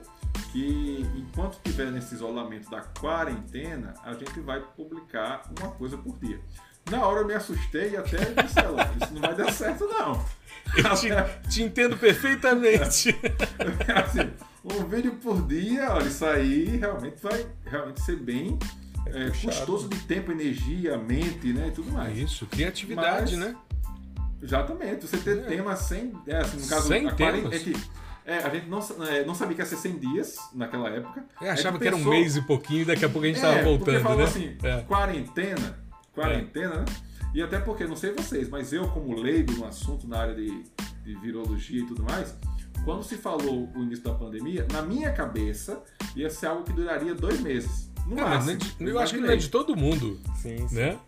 que 0.52 1.06
enquanto 1.16 1.54
estiver 1.54 1.92
nesse 1.92 2.16
isolamento 2.16 2.70
da 2.70 2.82
quarentena, 2.82 3.94
a 4.04 4.14
gente 4.14 4.40
vai 4.40 4.60
publicar 4.60 5.44
uma 5.60 5.72
coisa 5.72 5.98
por 5.98 6.18
dia. 6.20 6.40
Na 6.90 7.06
hora 7.06 7.22
eu 7.22 7.28
me 7.28 7.34
assustei 7.34 7.92
e 7.92 7.98
até 7.98 8.18
disse, 8.18 8.60
isso 9.02 9.14
não 9.14 9.22
vai 9.22 9.36
dar 9.36 9.52
certo 9.52 9.86
não. 9.88 10.24
Eu 10.76 10.96
te, 10.96 11.10
te 11.50 11.62
entendo 11.62 11.98
perfeitamente. 11.98 13.16
assim, 14.04 14.32
um 14.64 14.86
vídeo 14.86 15.12
por 15.22 15.46
dia, 15.46 15.92
olha, 15.92 16.08
isso 16.08 16.26
aí 16.26 16.78
realmente 16.78 17.22
vai 17.22 17.46
realmente 17.66 18.02
ser 18.02 18.16
bem 18.16 18.58
é, 19.06 19.28
é 19.28 19.30
custoso 19.30 19.90
de 19.90 20.00
tempo, 20.00 20.32
energia, 20.32 20.98
mente, 20.98 21.52
né, 21.52 21.68
e 21.68 21.72
tudo 21.72 21.92
mais. 21.92 22.18
Isso, 22.18 22.46
criatividade, 22.48 23.36
Mas, 23.36 23.46
né? 23.46 23.56
Exatamente. 24.42 25.08
Você 25.08 25.18
ter 25.18 25.40
é. 25.40 25.42
temas 25.42 25.80
sem, 25.80 26.14
é, 26.28 26.38
assim, 26.38 26.60
no 26.60 26.68
caso, 26.68 26.88
sem 26.88 27.16
temas. 27.16 27.54
É 27.54 27.60
que 27.60 27.74
é, 28.26 28.38
a 28.38 28.50
gente 28.50 28.68
não, 28.68 28.80
é, 29.06 29.26
não 29.26 29.36
sabia 29.36 29.56
que 29.56 29.62
ia 29.62 29.66
ser 29.66 29.76
100 29.76 30.00
dias 30.00 30.38
naquela 30.54 30.90
época. 30.90 31.26
Eu 31.42 31.52
achava 31.52 31.78
que 31.78 31.86
pensou... 31.86 32.00
era 32.00 32.10
um 32.10 32.10
mês 32.10 32.36
e 32.38 32.42
pouquinho 32.42 32.82
e 32.82 32.86
daqui 32.86 33.04
a 33.04 33.10
pouco 33.10 33.26
a 33.26 33.28
gente 33.28 33.36
estava 33.36 33.58
é, 33.58 33.64
voltando, 33.64 34.02
falou 34.02 34.18
né? 34.20 34.24
assim, 34.24 34.58
é. 34.64 34.82
quarentena, 34.82 35.80
quarentena, 36.14 36.76
né? 36.76 36.86
E 37.34 37.42
até 37.42 37.60
porque, 37.60 37.86
não 37.86 37.96
sei 37.96 38.14
vocês, 38.14 38.48
mas 38.48 38.72
eu 38.72 38.88
como 38.90 39.20
leigo 39.20 39.54
no 39.54 39.66
assunto, 39.66 40.08
na 40.08 40.20
área 40.20 40.36
de, 40.36 40.64
de 41.04 41.16
virologia 41.16 41.82
e 41.82 41.86
tudo 41.86 42.04
mais, 42.04 42.38
quando 42.86 43.04
se 43.04 43.18
falou 43.18 43.70
o 43.76 43.82
início 43.82 44.04
da 44.04 44.14
pandemia, 44.14 44.68
na 44.72 44.82
minha 44.84 45.12
cabeça 45.12 45.82
ia 46.16 46.30
ser 46.30 46.48
algo 46.48 46.64
que 46.64 46.74
duraria 46.74 47.16
dois 47.16 47.40
meses. 47.40 47.92
No 48.06 48.16
Cara, 48.16 48.30
máximo. 48.30 48.58
De, 48.58 48.86
eu 48.86 49.00
acho 49.00 49.14
que 49.16 49.20
não 49.20 49.32
é 49.32 49.36
de 49.36 49.50
todo 49.50 49.76
mundo. 49.76 50.20
Sim, 50.36 50.68
sim. 50.68 50.76
Né? 50.76 51.00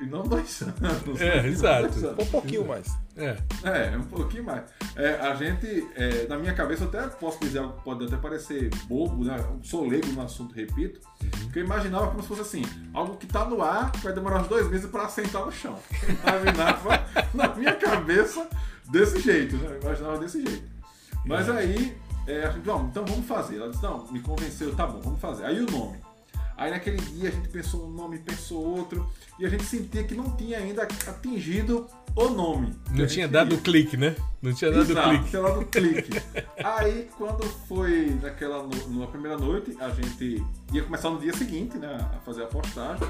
E 0.00 0.06
não 0.06 0.22
dois 0.22 0.62
anos. 0.64 1.20
É, 1.20 1.46
exato. 1.46 2.10
Um 2.18 2.26
pouquinho 2.26 2.66
mais. 2.66 2.88
É. 3.16 3.36
É, 3.62 3.96
um 3.96 4.04
pouquinho 4.04 4.44
mais. 4.44 4.64
É, 4.96 5.16
a 5.16 5.34
gente, 5.34 5.86
é, 5.94 6.26
na 6.26 6.38
minha 6.38 6.54
cabeça, 6.54 6.84
eu 6.84 6.88
até 6.88 7.06
posso 7.08 7.38
dizer 7.40 7.58
algo 7.58 7.76
que 7.76 7.84
pode 7.84 8.06
até 8.06 8.16
parecer 8.16 8.70
bobo, 8.86 9.24
né? 9.24 9.36
Sou 9.62 9.86
leigo 9.86 10.06
no 10.08 10.22
assunto, 10.22 10.54
repito. 10.54 11.00
Uhum. 11.22 11.30
Porque 11.42 11.58
eu 11.58 11.64
imaginava 11.64 12.08
como 12.08 12.22
se 12.22 12.28
fosse 12.28 12.40
assim: 12.40 12.62
algo 12.94 13.18
que 13.18 13.26
tá 13.26 13.44
no 13.44 13.62
ar 13.62 13.92
vai 14.02 14.14
demorar 14.14 14.40
uns 14.40 14.48
dois 14.48 14.70
meses 14.70 14.90
para 14.90 15.04
assentar 15.04 15.44
no 15.44 15.52
chão. 15.52 15.78
Eu 16.02 16.40
imaginava 16.40 17.06
na 17.34 17.54
minha 17.54 17.74
cabeça 17.74 18.48
desse 18.90 19.20
jeito, 19.20 19.56
né? 19.58 19.76
Eu 19.76 19.82
imaginava 19.82 20.18
desse 20.18 20.42
jeito. 20.42 20.70
Mas 21.26 21.46
é. 21.50 21.52
aí, 21.52 21.96
é, 22.26 22.44
a 22.44 22.50
gente, 22.50 22.66
não, 22.66 22.86
então 22.86 23.04
vamos 23.04 23.26
fazer. 23.26 23.58
Ela 23.58 23.68
disse: 23.68 23.82
não, 23.82 24.10
me 24.10 24.20
convenceu, 24.20 24.74
tá 24.74 24.86
bom, 24.86 25.00
vamos 25.02 25.20
fazer. 25.20 25.44
Aí 25.44 25.60
o 25.60 25.70
nome. 25.70 25.98
Aí 26.60 26.70
naquele 26.70 26.98
dia 26.98 27.30
a 27.30 27.32
gente 27.32 27.48
pensou 27.48 27.86
um 27.86 27.90
nome, 27.90 28.18
pensou 28.18 28.62
outro, 28.62 29.10
e 29.38 29.46
a 29.46 29.48
gente 29.48 29.64
sentia 29.64 30.04
que 30.04 30.14
não 30.14 30.36
tinha 30.36 30.58
ainda 30.58 30.82
atingido 30.82 31.86
o 32.14 32.28
nome. 32.28 32.76
Não 32.90 33.06
tinha 33.06 33.26
dado 33.26 33.54
o 33.54 33.58
clique, 33.62 33.96
né? 33.96 34.14
Não 34.42 34.52
tinha 34.52 34.70
dado 34.70 34.82
Exato, 34.82 35.08
o 35.08 35.10
clique. 35.10 35.30
tinha 35.30 35.42
dado 35.42 35.60
o 35.60 35.64
clique. 35.64 36.22
Aí 36.62 37.08
quando 37.16 37.44
foi 37.66 38.14
naquela 38.20 38.68
na 38.88 39.06
primeira 39.06 39.38
noite, 39.38 39.74
a 39.80 39.88
gente 39.88 40.44
ia 40.70 40.82
começar 40.82 41.08
no 41.08 41.18
dia 41.18 41.32
seguinte, 41.32 41.78
né, 41.78 41.96
a 42.14 42.20
fazer 42.20 42.42
a 42.42 42.46
postagem. 42.46 43.08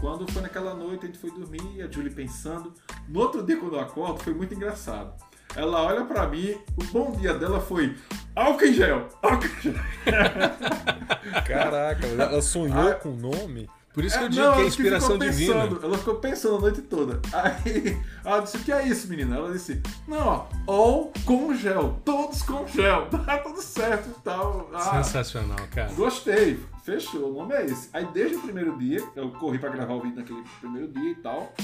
Quando 0.00 0.30
foi 0.30 0.42
naquela 0.42 0.72
noite, 0.72 1.02
a 1.02 1.06
gente 1.08 1.18
foi 1.18 1.32
dormir, 1.32 1.82
a 1.82 1.90
Julie 1.90 2.14
pensando. 2.14 2.72
No 3.08 3.18
outro 3.18 3.42
dia, 3.42 3.56
quando 3.56 3.74
eu 3.74 3.80
acordo, 3.80 4.22
foi 4.22 4.34
muito 4.34 4.54
engraçado. 4.54 5.20
Ela 5.56 5.82
olha 5.82 6.04
pra 6.04 6.26
mim, 6.26 6.56
o 6.76 6.84
bom 6.84 7.12
dia 7.12 7.34
dela 7.34 7.60
foi 7.60 7.96
álcool 8.34 8.64
em 8.64 8.74
gel, 8.74 9.08
álcool 9.22 9.46
em 9.46 9.62
gel. 9.62 9.74
Caraca, 11.46 12.06
ela 12.06 12.42
sonhou 12.42 12.88
ah, 12.88 12.94
com 12.94 13.10
o 13.10 13.16
nome? 13.16 13.68
Por 13.94 14.04
isso 14.04 14.18
que 14.18 14.24
eu 14.24 14.26
é, 14.26 14.30
digo 14.30 14.44
não, 14.44 14.54
que 14.54 14.60
é 14.60 14.66
inspiração 14.66 15.16
divina. 15.16 15.54
Pensando, 15.54 15.84
ela 15.84 15.96
ficou 15.96 16.16
pensando 16.16 16.56
a 16.56 16.60
noite 16.62 16.82
toda. 16.82 17.20
Aí 17.32 17.96
ela 18.24 18.40
disse: 18.40 18.56
O 18.56 18.60
que 18.64 18.72
é 18.72 18.88
isso, 18.88 19.06
menina? 19.06 19.36
Ela 19.36 19.52
disse: 19.52 19.80
Não, 20.08 20.18
ó, 20.26 20.46
all 20.66 21.12
com 21.24 21.54
gel, 21.54 22.00
todos 22.04 22.42
com 22.42 22.66
gel, 22.66 23.06
tá 23.24 23.38
tudo 23.38 23.62
certo 23.62 24.08
e 24.08 24.22
tal. 24.22 24.68
Ah, 24.74 25.04
Sensacional, 25.04 25.56
cara. 25.72 25.92
Gostei, 25.92 26.58
fechou, 26.82 27.30
o 27.30 27.34
nome 27.34 27.54
é 27.54 27.66
esse. 27.66 27.88
Aí 27.92 28.04
desde 28.12 28.34
o 28.34 28.40
primeiro 28.40 28.76
dia, 28.76 29.00
eu 29.14 29.30
corri 29.30 29.60
pra 29.60 29.70
gravar 29.70 29.94
o 29.94 30.00
vídeo 30.00 30.16
naquele 30.16 30.42
primeiro 30.58 30.88
dia 30.88 31.10
e 31.12 31.14
tal, 31.14 31.54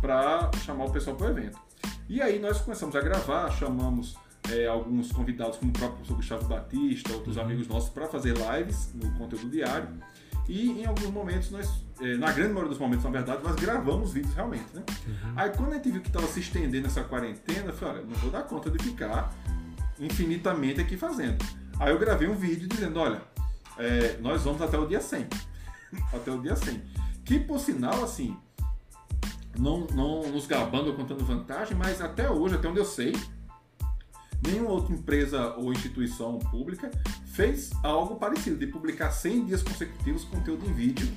pra 0.00 0.52
chamar 0.64 0.84
o 0.84 0.92
pessoal 0.92 1.16
pro 1.16 1.26
evento. 1.26 1.58
E 2.08 2.22
aí 2.22 2.38
nós 2.38 2.60
começamos 2.60 2.96
a 2.96 3.00
gravar, 3.00 3.50
chamamos 3.50 4.16
é, 4.50 4.66
alguns 4.66 5.12
convidados, 5.12 5.58
como 5.58 5.70
o 5.70 5.74
próprio 5.74 5.96
professor 5.96 6.16
Gustavo 6.16 6.44
Batista, 6.46 7.12
outros 7.12 7.36
uhum. 7.36 7.42
amigos 7.42 7.68
nossos, 7.68 7.90
para 7.90 8.06
fazer 8.06 8.34
lives 8.34 8.90
no 8.94 9.10
conteúdo 9.12 9.50
diário. 9.50 9.88
E 10.48 10.80
em 10.80 10.86
alguns 10.86 11.10
momentos, 11.10 11.50
nós, 11.50 11.84
é, 12.00 12.16
na 12.16 12.32
grande 12.32 12.54
maioria 12.54 12.70
dos 12.70 12.78
momentos, 12.78 13.04
na 13.04 13.10
verdade, 13.10 13.42
nós 13.42 13.54
gravamos 13.56 14.14
vídeos 14.14 14.32
realmente, 14.32 14.64
né? 14.74 14.82
Uhum. 15.06 15.32
Aí 15.36 15.50
quando 15.50 15.72
a 15.72 15.74
gente 15.74 15.90
viu 15.90 16.00
que 16.00 16.08
estava 16.08 16.26
se 16.26 16.40
estendendo 16.40 16.86
essa 16.86 17.04
quarentena, 17.04 17.66
eu 17.66 17.72
falei, 17.74 17.96
olha, 17.96 18.04
não 18.06 18.16
vou 18.16 18.30
dar 18.30 18.42
conta 18.44 18.70
de 18.70 18.82
ficar 18.82 19.30
infinitamente 20.00 20.80
aqui 20.80 20.96
fazendo. 20.96 21.44
Aí 21.78 21.90
eu 21.90 21.98
gravei 21.98 22.26
um 22.26 22.34
vídeo 22.34 22.66
dizendo, 22.66 22.98
olha, 22.98 23.20
é, 23.76 24.16
nós 24.20 24.42
vamos 24.42 24.62
até 24.62 24.78
o 24.78 24.86
dia 24.86 25.02
100. 25.02 25.26
até 26.14 26.30
o 26.30 26.40
dia 26.40 26.56
100. 26.56 26.82
Que, 27.22 27.38
por 27.38 27.60
sinal, 27.60 28.02
assim, 28.02 28.34
não, 29.58 29.86
não 29.92 30.30
nos 30.30 30.46
gabando 30.46 30.90
ou 30.90 30.96
contando 30.96 31.24
vantagem, 31.24 31.76
mas 31.76 32.00
até 32.00 32.30
hoje, 32.30 32.54
até 32.54 32.68
onde 32.68 32.78
eu 32.78 32.84
sei, 32.84 33.12
nenhuma 34.46 34.70
outra 34.70 34.94
empresa 34.94 35.54
ou 35.56 35.72
instituição 35.72 36.38
pública 36.38 36.90
fez 37.32 37.70
algo 37.82 38.16
parecido, 38.16 38.56
de 38.56 38.66
publicar 38.66 39.10
100 39.10 39.46
dias 39.46 39.62
consecutivos 39.62 40.24
conteúdo 40.24 40.64
em 40.66 40.72
vídeo 40.72 41.08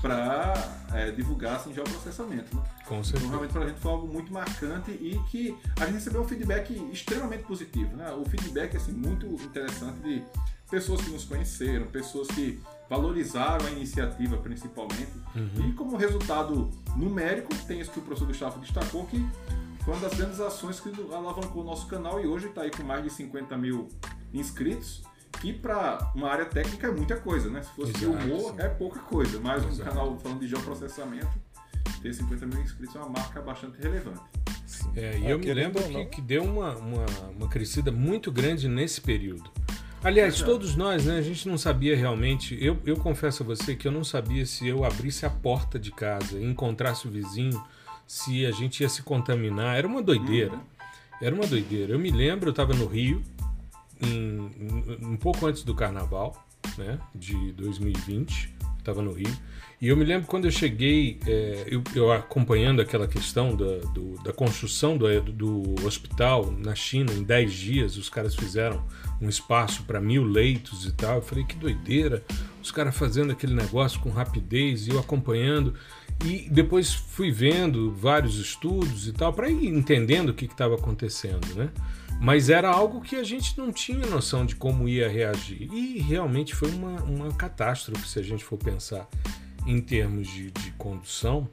para 0.00 0.54
é, 0.92 1.10
divulgar 1.10 1.56
assim, 1.56 1.72
geoprocessamento. 1.72 2.54
Né? 2.54 2.62
Com 2.86 3.02
certeza. 3.02 3.24
Então, 3.24 3.30
realmente, 3.30 3.52
para 3.52 3.64
a 3.64 3.68
gente 3.68 3.80
foi 3.80 3.90
algo 3.90 4.06
muito 4.06 4.32
marcante 4.32 4.90
e 4.90 5.18
que 5.30 5.56
a 5.80 5.86
gente 5.86 5.94
recebeu 5.94 6.22
um 6.22 6.28
feedback 6.28 6.72
extremamente 6.92 7.44
positivo. 7.44 7.96
Né? 7.96 8.10
O 8.12 8.24
feedback 8.24 8.76
assim, 8.76 8.92
muito 8.92 9.26
interessante 9.26 9.98
de 10.00 10.22
pessoas 10.70 11.00
que 11.00 11.10
nos 11.10 11.24
conheceram, 11.24 11.86
pessoas 11.86 12.28
que 12.28 12.60
valorizaram 12.88 13.66
a 13.66 13.70
iniciativa 13.70 14.36
principalmente. 14.36 15.12
Uhum. 15.34 15.68
E 15.68 15.72
como 15.72 15.96
resultado 15.96 16.70
numérico, 16.96 17.54
tem 17.66 17.80
isso 17.80 17.90
que 17.90 17.98
o 17.98 18.02
professor 18.02 18.26
Gustavo 18.28 18.60
destacou, 18.60 19.06
que 19.06 19.24
foi 19.84 19.94
uma 19.94 20.08
das 20.08 20.18
grandes 20.18 20.40
ações 20.40 20.80
que 20.80 20.90
alavancou 21.12 21.62
o 21.62 21.64
nosso 21.64 21.86
canal 21.86 22.20
e 22.22 22.26
hoje 22.26 22.46
está 22.46 22.62
aí 22.62 22.70
com 22.70 22.82
mais 22.82 23.02
de 23.02 23.10
50 23.10 23.56
mil 23.56 23.88
inscritos 24.32 25.02
que 25.40 25.52
para 25.52 26.12
uma 26.14 26.28
área 26.28 26.46
técnica 26.46 26.86
é 26.86 26.90
muita 26.90 27.16
coisa, 27.16 27.50
né? 27.50 27.62
Se 27.62 27.70
fosse 27.70 27.92
Exato, 27.96 28.24
humor, 28.24 28.54
sim. 28.54 28.60
é 28.60 28.68
pouca 28.68 29.00
coisa, 29.00 29.38
mas 29.40 29.64
Exato. 29.64 29.82
um 29.82 29.84
canal 29.84 30.18
falando 30.18 30.40
de 30.40 30.48
geoprocessamento, 30.48 31.30
ter 32.02 32.12
50 32.12 32.46
mil 32.46 32.60
inscritos 32.62 32.96
é 32.96 32.98
uma 32.98 33.10
marca 33.10 33.40
bastante 33.40 33.80
relevante. 33.80 34.20
É, 34.94 35.18
e 35.18 35.30
eu 35.30 35.38
me 35.38 35.52
lembro 35.52 35.82
que, 35.82 36.06
que 36.06 36.20
deu 36.22 36.42
uma, 36.42 36.74
uma, 36.76 37.06
uma, 37.36 37.48
crescida 37.48 37.92
muito 37.92 38.32
grande 38.32 38.68
nesse 38.68 39.00
período. 39.00 39.50
Aliás, 40.02 40.40
todos 40.40 40.76
nós, 40.76 41.04
né? 41.04 41.18
A 41.18 41.22
gente 41.22 41.48
não 41.48 41.58
sabia 41.58 41.96
realmente. 41.96 42.56
Eu, 42.60 42.78
eu 42.84 42.96
confesso 42.96 43.42
a 43.42 43.46
você 43.46 43.74
que 43.74 43.88
eu 43.88 43.92
não 43.92 44.04
sabia 44.04 44.46
se 44.46 44.66
eu 44.66 44.84
abrisse 44.84 45.26
a 45.26 45.30
porta 45.30 45.78
de 45.78 45.90
casa 45.90 46.38
e 46.38 46.44
encontrasse 46.44 47.08
o 47.08 47.10
vizinho, 47.10 47.60
se 48.06 48.46
a 48.46 48.50
gente 48.50 48.82
ia 48.82 48.88
se 48.88 49.02
contaminar. 49.02 49.76
Era 49.76 49.86
uma 49.86 50.02
doideira. 50.02 50.54
Uhum. 50.54 50.60
Era 51.20 51.34
uma 51.34 51.46
doideira. 51.46 51.92
Eu 51.92 51.98
me 51.98 52.10
lembro, 52.10 52.48
eu 52.48 52.50
estava 52.50 52.72
no 52.74 52.86
Rio, 52.86 53.22
em, 54.00 54.98
um 55.02 55.16
pouco 55.16 55.46
antes 55.46 55.62
do 55.62 55.74
carnaval, 55.74 56.46
né, 56.76 56.98
de 57.14 57.52
2020, 57.52 58.54
estava 58.78 59.02
no 59.02 59.12
Rio. 59.12 59.34
E 59.80 59.88
eu 59.88 59.96
me 59.96 60.04
lembro 60.04 60.26
quando 60.26 60.46
eu 60.46 60.50
cheguei, 60.50 61.18
é, 61.26 61.64
eu, 61.66 61.82
eu, 61.94 62.10
acompanhando 62.10 62.80
aquela 62.80 63.06
questão 63.06 63.54
da, 63.54 63.76
do, 63.92 64.14
da 64.22 64.32
construção 64.32 64.96
do, 64.96 65.20
do, 65.20 65.86
hospital 65.86 66.50
na 66.50 66.74
China, 66.74 67.12
em 67.12 67.22
10 67.22 67.52
dias, 67.52 67.96
os 67.98 68.08
caras 68.08 68.34
fizeram 68.34 68.82
um 69.20 69.28
espaço 69.28 69.82
para 69.82 70.00
mil 70.00 70.24
leitos 70.24 70.86
e 70.86 70.92
tal. 70.92 71.16
Eu 71.16 71.22
falei, 71.22 71.44
que 71.44 71.56
doideira, 71.56 72.24
os 72.62 72.70
caras 72.70 72.96
fazendo 72.96 73.32
aquele 73.32 73.54
negócio 73.54 74.00
com 74.00 74.08
rapidez 74.08 74.86
e 74.86 74.92
eu 74.92 74.98
acompanhando. 74.98 75.74
E 76.24 76.48
depois 76.50 76.94
fui 76.94 77.30
vendo 77.30 77.92
vários 77.92 78.38
estudos 78.38 79.06
e 79.06 79.12
tal, 79.12 79.34
para 79.34 79.50
ir 79.50 79.66
entendendo 79.66 80.30
o 80.30 80.34
que 80.34 80.46
estava 80.46 80.74
acontecendo, 80.74 81.54
né? 81.54 81.68
Mas 82.18 82.48
era 82.48 82.70
algo 82.70 83.02
que 83.02 83.16
a 83.16 83.22
gente 83.22 83.58
não 83.58 83.70
tinha 83.70 84.06
noção 84.06 84.46
de 84.46 84.56
como 84.56 84.88
ia 84.88 85.06
reagir. 85.06 85.68
E 85.70 85.98
realmente 85.98 86.54
foi 86.54 86.70
uma, 86.70 87.02
uma 87.02 87.34
catástrofe, 87.34 88.08
se 88.08 88.18
a 88.18 88.22
gente 88.22 88.42
for 88.42 88.56
pensar 88.56 89.06
em 89.66 89.80
termos 89.80 90.28
de, 90.28 90.50
de 90.50 90.70
condução. 90.72 91.48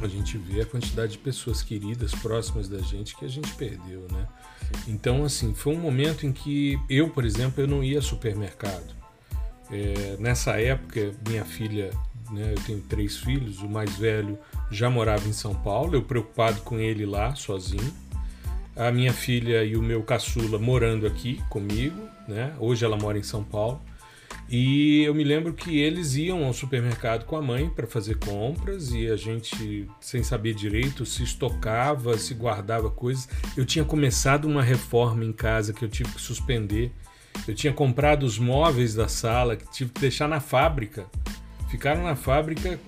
A 0.00 0.08
gente 0.08 0.36
vê 0.36 0.62
a 0.62 0.66
quantidade 0.66 1.12
de 1.12 1.18
pessoas 1.18 1.62
queridas 1.62 2.12
próximas 2.12 2.68
da 2.68 2.78
gente 2.78 3.16
que 3.16 3.24
a 3.24 3.28
gente 3.28 3.52
perdeu, 3.54 4.06
né? 4.10 4.26
Então, 4.88 5.24
assim, 5.24 5.54
foi 5.54 5.74
um 5.74 5.78
momento 5.78 6.26
em 6.26 6.32
que 6.32 6.78
eu, 6.88 7.10
por 7.10 7.24
exemplo, 7.24 7.62
eu 7.62 7.68
não 7.68 7.84
ia 7.84 7.98
ao 7.98 8.02
supermercado. 8.02 8.94
É, 9.70 10.16
nessa 10.18 10.60
época, 10.60 11.12
minha 11.26 11.44
filha, 11.44 11.90
né, 12.30 12.52
eu 12.56 12.62
tenho 12.64 12.80
três 12.80 13.16
filhos, 13.18 13.60
o 13.60 13.68
mais 13.68 13.96
velho 13.96 14.38
já 14.70 14.90
morava 14.90 15.28
em 15.28 15.32
São 15.32 15.54
Paulo, 15.54 15.94
eu 15.94 16.02
preocupado 16.02 16.62
com 16.62 16.78
ele 16.78 17.06
lá, 17.06 17.34
sozinho 17.34 17.92
a 18.76 18.90
minha 18.90 19.12
filha 19.12 19.64
e 19.64 19.76
o 19.76 19.82
meu 19.82 20.02
caçula 20.02 20.58
morando 20.58 21.06
aqui 21.06 21.42
comigo, 21.48 22.00
né? 22.26 22.54
Hoje 22.58 22.84
ela 22.84 22.96
mora 22.96 23.18
em 23.18 23.22
São 23.22 23.44
Paulo. 23.44 23.80
E 24.54 25.02
eu 25.04 25.14
me 25.14 25.24
lembro 25.24 25.54
que 25.54 25.78
eles 25.78 26.14
iam 26.14 26.44
ao 26.44 26.52
supermercado 26.52 27.24
com 27.24 27.34
a 27.36 27.40
mãe 27.40 27.70
para 27.70 27.86
fazer 27.86 28.18
compras 28.18 28.92
e 28.92 29.10
a 29.10 29.16
gente, 29.16 29.88
sem 29.98 30.22
saber 30.22 30.52
direito, 30.52 31.06
se 31.06 31.22
estocava, 31.22 32.18
se 32.18 32.34
guardava 32.34 32.90
coisas. 32.90 33.26
Eu 33.56 33.64
tinha 33.64 33.82
começado 33.82 34.44
uma 34.44 34.62
reforma 34.62 35.24
em 35.24 35.32
casa 35.32 35.72
que 35.72 35.82
eu 35.82 35.88
tive 35.88 36.12
que 36.12 36.20
suspender. 36.20 36.92
Eu 37.48 37.54
tinha 37.54 37.72
comprado 37.72 38.24
os 38.24 38.38
móveis 38.38 38.94
da 38.94 39.08
sala 39.08 39.56
que 39.56 39.72
tive 39.72 39.90
que 39.90 40.02
deixar 40.02 40.28
na 40.28 40.38
fábrica. 40.38 41.06
Ficaram 41.70 42.02
na 42.02 42.14
fábrica 42.14 42.78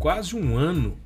quase 0.00 0.34
um 0.34 0.56
ano 0.56 0.98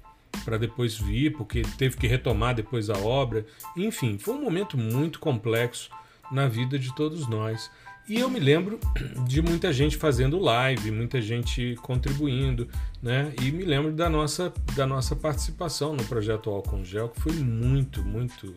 para 0.46 0.56
depois 0.56 0.96
vir, 0.96 1.36
porque 1.36 1.60
teve 1.76 1.98
que 1.98 2.06
retomar 2.06 2.54
depois 2.54 2.88
a 2.88 2.96
obra. 2.96 3.44
Enfim, 3.76 4.16
foi 4.16 4.32
um 4.32 4.40
momento 4.40 4.78
muito 4.78 5.20
complexo 5.20 5.90
na 6.32 6.48
vida 6.48 6.78
de 6.78 6.94
todos 6.94 7.28
nós. 7.28 7.70
E 8.08 8.20
eu 8.20 8.30
me 8.30 8.40
lembro 8.40 8.80
de 9.26 9.42
muita 9.42 9.70
gente 9.70 9.98
fazendo 9.98 10.38
live, 10.38 10.90
muita 10.90 11.20
gente 11.20 11.76
contribuindo, 11.82 12.66
né? 13.02 13.34
E 13.42 13.52
me 13.52 13.64
lembro 13.64 13.92
da 13.92 14.08
nossa, 14.08 14.50
da 14.74 14.86
nossa 14.86 15.14
participação 15.14 15.94
no 15.94 16.02
projeto 16.04 16.48
Álcool 16.48 16.82
Gel, 16.82 17.10
que 17.10 17.20
foi 17.20 17.34
muito, 17.34 18.02
muito 18.02 18.54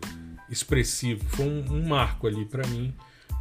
expressivo. 0.49 1.25
Foi 1.27 1.45
um, 1.45 1.65
um 1.69 1.85
marco 1.85 2.27
ali 2.27 2.45
para 2.45 2.65
mim, 2.65 2.93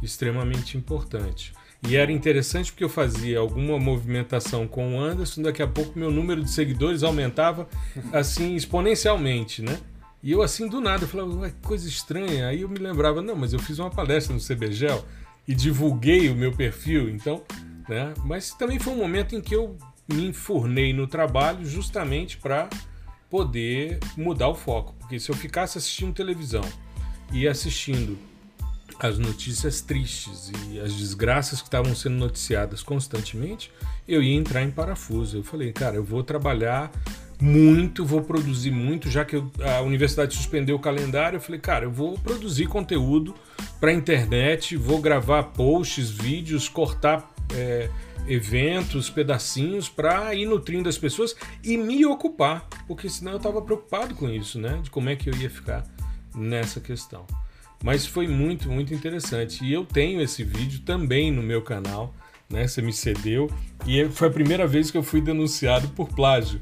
extremamente 0.03 0.77
importante. 0.77 1.53
E 1.87 1.95
era 1.95 2.11
interessante 2.11 2.73
porque 2.73 2.83
eu 2.83 2.89
fazia 2.89 3.39
alguma 3.39 3.79
movimentação 3.79 4.67
com 4.67 4.97
o 4.97 4.99
Anderson, 4.99 5.41
daqui 5.41 5.63
a 5.63 5.67
pouco 5.67 5.97
meu 5.97 6.11
número 6.11 6.43
de 6.43 6.51
seguidores 6.51 7.03
aumentava 7.03 7.69
assim 8.11 8.53
exponencialmente, 8.55 9.61
né? 9.61 9.79
E 10.21 10.33
eu 10.33 10.41
assim 10.41 10.67
do 10.67 10.81
nada, 10.81 11.05
eu 11.05 11.07
falava, 11.07 11.49
que 11.49 11.55
coisa 11.65 11.87
estranha. 11.87 12.49
Aí 12.49 12.61
eu 12.61 12.69
me 12.69 12.77
lembrava, 12.77 13.21
não, 13.21 13.35
mas 13.35 13.53
eu 13.53 13.59
fiz 13.59 13.79
uma 13.79 13.89
palestra 13.89 14.35
no 14.35 14.41
CBGEL 14.41 15.03
e 15.47 15.55
divulguei 15.55 16.29
o 16.29 16.35
meu 16.35 16.51
perfil, 16.51 17.09
então, 17.09 17.43
né? 17.87 18.13
Mas 18.25 18.51
também 18.51 18.79
foi 18.79 18.93
um 18.93 18.97
momento 18.97 19.35
em 19.35 19.41
que 19.41 19.55
eu 19.55 19.77
me 20.07 20.27
enfurnei 20.27 20.93
no 20.93 21.07
trabalho 21.07 21.65
justamente 21.65 22.37
para 22.37 22.69
poder 23.29 23.99
mudar 24.17 24.49
o 24.49 24.55
foco, 24.55 24.93
porque 24.99 25.19
se 25.19 25.29
eu 25.29 25.35
ficasse 25.35 25.77
assistindo 25.77 26.13
televisão 26.13 26.63
e 27.31 27.47
assistindo 27.47 28.17
as 28.99 29.17
notícias 29.17 29.81
tristes 29.81 30.51
e 30.69 30.79
as 30.79 30.93
desgraças 30.93 31.59
que 31.59 31.67
estavam 31.67 31.95
sendo 31.95 32.17
noticiadas 32.17 32.83
constantemente, 32.83 33.71
eu 34.07 34.21
ia 34.21 34.35
entrar 34.35 34.61
em 34.61 34.69
parafuso. 34.69 35.37
Eu 35.37 35.43
falei, 35.43 35.71
cara, 35.73 35.95
eu 35.95 36.03
vou 36.03 36.23
trabalhar 36.23 36.91
muito, 37.41 38.05
vou 38.05 38.21
produzir 38.21 38.69
muito, 38.69 39.09
já 39.09 39.25
que 39.25 39.35
eu, 39.35 39.51
a 39.59 39.81
universidade 39.81 40.35
suspendeu 40.35 40.75
o 40.75 40.79
calendário, 40.79 41.37
eu 41.37 41.41
falei, 41.41 41.59
cara, 41.59 41.85
eu 41.85 41.91
vou 41.91 42.17
produzir 42.19 42.67
conteúdo 42.67 43.33
para 43.79 43.91
internet, 43.91 44.77
vou 44.77 45.01
gravar 45.01 45.43
posts, 45.43 46.11
vídeos, 46.11 46.69
cortar 46.69 47.33
é, 47.53 47.89
eventos, 48.27 49.09
pedacinhos 49.09 49.89
para 49.89 50.33
ir 50.35 50.45
nutrindo 50.45 50.87
as 50.87 50.97
pessoas 50.97 51.35
e 51.63 51.77
me 51.77 52.05
ocupar, 52.05 52.67
porque 52.87 53.09
senão 53.09 53.31
eu 53.31 53.37
estava 53.37 53.61
preocupado 53.61 54.13
com 54.13 54.29
isso, 54.29 54.59
né? 54.59 54.79
De 54.83 54.91
como 54.91 55.09
é 55.09 55.15
que 55.15 55.29
eu 55.29 55.35
ia 55.35 55.49
ficar 55.49 55.83
nessa 56.35 56.79
questão. 56.79 57.25
Mas 57.83 58.05
foi 58.05 58.27
muito, 58.27 58.69
muito 58.69 58.93
interessante. 58.93 59.65
E 59.65 59.73
eu 59.73 59.83
tenho 59.83 60.21
esse 60.21 60.43
vídeo 60.43 60.81
também 60.81 61.31
no 61.31 61.41
meu 61.41 61.61
canal, 61.63 62.13
né? 62.49 62.67
Você 62.67 62.81
me 62.81 62.93
cedeu. 62.93 63.49
E 63.87 64.07
foi 64.09 64.27
a 64.27 64.31
primeira 64.31 64.67
vez 64.67 64.91
que 64.91 64.97
eu 64.97 65.03
fui 65.03 65.19
denunciado 65.19 65.87
por 65.89 66.09
plágio. 66.09 66.61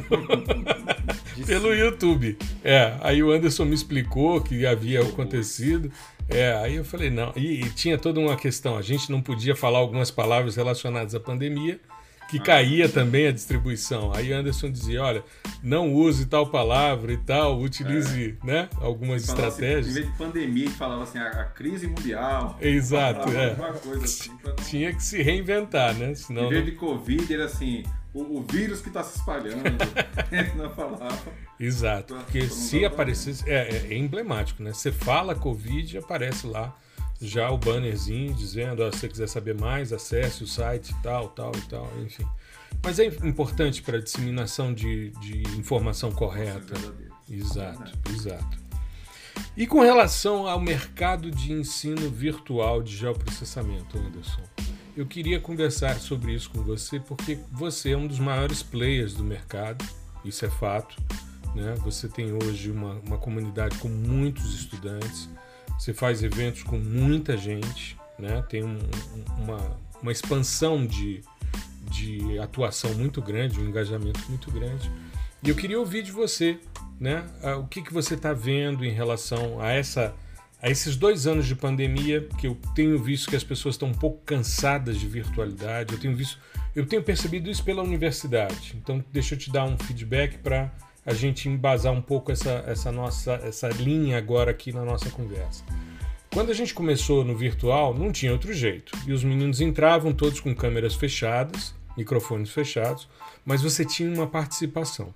Pelo 1.46 1.74
YouTube. 1.74 2.38
É, 2.62 2.96
aí 3.00 3.22
o 3.22 3.30
Anderson 3.30 3.64
me 3.64 3.74
explicou 3.74 4.40
que 4.40 4.66
havia 4.66 5.02
acontecido. 5.02 5.90
É, 6.28 6.52
aí 6.54 6.76
eu 6.76 6.84
falei, 6.84 7.10
não. 7.10 7.32
E, 7.36 7.62
e 7.62 7.70
tinha 7.70 7.98
toda 7.98 8.20
uma 8.20 8.36
questão. 8.36 8.78
A 8.78 8.82
gente 8.82 9.10
não 9.10 9.20
podia 9.20 9.54
falar 9.54 9.78
algumas 9.78 10.10
palavras 10.10 10.56
relacionadas 10.56 11.14
à 11.14 11.20
pandemia 11.20 11.80
que 12.28 12.38
caía 12.40 12.88
também 12.88 13.26
a 13.26 13.32
distribuição. 13.32 14.12
Aí 14.14 14.32
Anderson 14.32 14.70
dizia, 14.70 15.02
olha, 15.02 15.24
não 15.62 15.92
use 15.92 16.26
tal 16.26 16.46
palavra 16.46 17.12
e 17.12 17.16
tal, 17.16 17.60
utilize 17.60 18.36
é. 18.42 18.46
né, 18.46 18.68
algumas 18.80 19.28
estratégias. 19.28 19.88
Assim, 19.88 19.98
em 19.98 20.02
vez 20.02 20.12
de 20.12 20.18
pandemia, 20.18 20.70
falava 20.70 21.02
assim, 21.02 21.18
a, 21.18 21.28
a 21.28 21.44
crise 21.44 21.86
mundial. 21.86 22.58
Exato, 22.60 23.28
é. 23.30 23.56
Assim, 24.02 24.30
não... 24.44 24.56
Tinha 24.56 24.92
que 24.92 25.02
se 25.02 25.22
reinventar, 25.22 25.94
né? 25.94 26.14
Senão, 26.14 26.46
em 26.46 26.48
vez 26.48 26.64
não... 26.64 26.70
de 26.70 26.76
Covid, 26.76 27.32
era 27.32 27.44
assim, 27.44 27.82
o, 28.14 28.38
o 28.38 28.42
vírus 28.42 28.80
que 28.80 28.88
está 28.88 29.02
se 29.02 29.18
espalhando. 29.18 29.62
não 30.56 30.70
falava. 30.70 31.32
Exato, 31.58 32.14
porque 32.14 32.48
se 32.48 32.84
aparecesse, 32.84 33.48
é, 33.50 33.88
é, 33.90 33.98
emblemático, 33.98 34.62
né? 34.62 34.72
Você 34.72 34.90
fala 34.90 35.34
Covid, 35.34 35.98
aparece 35.98 36.46
lá 36.46 36.74
já 37.20 37.50
o 37.50 37.58
bannerzinho 37.58 38.34
dizendo, 38.34 38.82
ó, 38.82 38.90
se 38.90 38.98
você 38.98 39.08
quiser 39.08 39.28
saber 39.28 39.54
mais, 39.54 39.92
acesse 39.92 40.42
o 40.42 40.46
site 40.46 40.94
tal, 41.02 41.28
tal 41.28 41.52
e 41.56 41.60
tal, 41.62 41.90
enfim. 42.02 42.26
Mas 42.82 42.98
é 42.98 43.06
importante 43.06 43.82
para 43.82 43.96
a 43.96 44.00
disseminação 44.00 44.74
de, 44.74 45.10
de 45.10 45.42
informação 45.56 46.12
correta. 46.12 46.74
Exato, 47.30 47.92
exato. 48.10 48.58
E 49.56 49.66
com 49.66 49.80
relação 49.80 50.46
ao 50.46 50.60
mercado 50.60 51.30
de 51.30 51.52
ensino 51.52 52.10
virtual 52.10 52.82
de 52.82 52.94
geoprocessamento, 52.94 53.96
Anderson, 53.96 54.42
eu 54.96 55.06
queria 55.06 55.40
conversar 55.40 55.98
sobre 55.98 56.32
isso 56.32 56.50
com 56.50 56.62
você 56.62 57.00
porque 57.00 57.38
você 57.50 57.90
é 57.90 57.96
um 57.96 58.06
dos 58.06 58.18
maiores 58.18 58.62
players 58.62 59.14
do 59.14 59.24
mercado, 59.24 59.84
isso 60.24 60.44
é 60.44 60.50
fato. 60.50 60.96
Né? 61.54 61.74
Você 61.84 62.08
tem 62.08 62.32
hoje 62.32 62.70
uma, 62.70 62.94
uma 63.06 63.18
comunidade 63.18 63.78
com 63.78 63.88
muitos 63.88 64.54
estudantes, 64.54 65.28
você 65.78 65.92
faz 65.92 66.22
eventos 66.22 66.62
com 66.62 66.78
muita 66.78 67.36
gente, 67.36 67.96
né? 68.18 68.42
tem 68.48 68.64
um, 68.64 68.78
uma, 69.38 69.76
uma 70.02 70.12
expansão 70.12 70.86
de, 70.86 71.20
de 71.90 72.38
atuação 72.38 72.94
muito 72.94 73.22
grande, 73.22 73.60
um 73.60 73.68
engajamento 73.68 74.20
muito 74.28 74.50
grande. 74.50 74.90
E 75.42 75.48
eu 75.48 75.54
queria 75.54 75.78
ouvir 75.78 76.02
de 76.02 76.10
você 76.10 76.58
né? 76.98 77.24
Ah, 77.42 77.56
o 77.56 77.66
que, 77.66 77.82
que 77.82 77.92
você 77.92 78.14
está 78.14 78.32
vendo 78.32 78.84
em 78.84 78.90
relação 78.90 79.60
a 79.60 79.70
essa 79.72 80.14
a 80.64 80.70
esses 80.70 80.96
dois 80.96 81.26
anos 81.26 81.46
de 81.46 81.54
pandemia 81.54 82.26
que 82.38 82.46
eu 82.46 82.56
tenho 82.74 82.98
visto 82.98 83.28
que 83.28 83.36
as 83.36 83.44
pessoas 83.44 83.74
estão 83.74 83.90
um 83.90 83.94
pouco 83.94 84.22
cansadas 84.24 84.98
de 84.98 85.06
virtualidade. 85.06 85.92
Eu 85.92 86.00
tenho 86.00 86.16
visto, 86.16 86.38
eu 86.74 86.86
tenho 86.86 87.02
percebido 87.02 87.50
isso 87.50 87.62
pela 87.62 87.82
universidade. 87.82 88.74
Então 88.74 89.04
deixa 89.12 89.34
eu 89.34 89.38
te 89.38 89.52
dar 89.52 89.66
um 89.66 89.76
feedback 89.76 90.38
para 90.38 90.72
a 91.04 91.12
gente 91.12 91.50
embasar 91.50 91.92
um 91.92 92.00
pouco 92.00 92.32
essa, 92.32 92.64
essa 92.66 92.90
nossa 92.90 93.34
essa 93.44 93.68
linha 93.68 94.16
agora 94.16 94.52
aqui 94.52 94.72
na 94.72 94.86
nossa 94.86 95.10
conversa. 95.10 95.62
Quando 96.32 96.50
a 96.50 96.54
gente 96.54 96.72
começou 96.72 97.22
no 97.26 97.36
virtual, 97.36 97.92
não 97.92 98.10
tinha 98.10 98.32
outro 98.32 98.54
jeito. 98.54 98.96
E 99.06 99.12
os 99.12 99.22
meninos 99.22 99.60
entravam 99.60 100.14
todos 100.14 100.40
com 100.40 100.54
câmeras 100.54 100.94
fechadas, 100.94 101.74
microfones 101.94 102.48
fechados, 102.48 103.06
mas 103.44 103.60
você 103.60 103.84
tinha 103.84 104.10
uma 104.10 104.26
participação. 104.26 105.14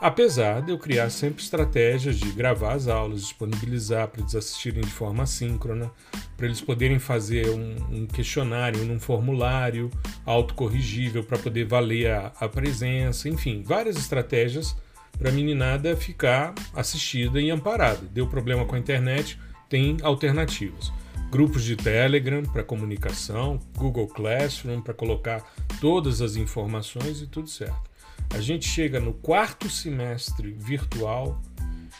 Apesar 0.00 0.62
de 0.62 0.72
eu 0.72 0.78
criar 0.78 1.10
sempre 1.10 1.42
estratégias 1.42 2.16
de 2.16 2.32
gravar 2.32 2.72
as 2.72 2.88
aulas, 2.88 3.20
disponibilizar 3.20 4.08
para 4.08 4.22
eles 4.22 4.34
assistirem 4.34 4.80
de 4.80 4.90
forma 4.90 5.26
síncrona, 5.26 5.90
para 6.38 6.46
eles 6.46 6.62
poderem 6.62 6.98
fazer 6.98 7.50
um, 7.50 7.76
um 7.90 8.06
questionário 8.06 8.82
num 8.86 8.98
formulário 8.98 9.90
autocorrigível 10.24 11.22
para 11.22 11.36
poder 11.36 11.66
valer 11.66 12.12
a, 12.12 12.32
a 12.40 12.48
presença, 12.48 13.28
enfim, 13.28 13.62
várias 13.62 13.98
estratégias 13.98 14.74
para 15.18 15.28
a 15.28 15.32
meninada 15.32 15.94
ficar 15.94 16.54
assistida 16.74 17.38
e 17.38 17.50
amparada. 17.50 18.00
Deu 18.10 18.26
problema 18.26 18.64
com 18.64 18.76
a 18.76 18.78
internet, 18.78 19.38
tem 19.68 19.98
alternativas. 20.02 20.90
Grupos 21.30 21.62
de 21.62 21.76
Telegram 21.76 22.42
para 22.42 22.64
comunicação, 22.64 23.60
Google 23.76 24.08
Classroom 24.08 24.80
para 24.80 24.94
colocar 24.94 25.44
todas 25.78 26.22
as 26.22 26.36
informações 26.36 27.20
e 27.20 27.26
tudo 27.26 27.50
certo. 27.50 27.89
A 28.30 28.40
gente 28.40 28.68
chega 28.68 29.00
no 29.00 29.12
quarto 29.12 29.68
semestre 29.68 30.52
virtual 30.52 31.40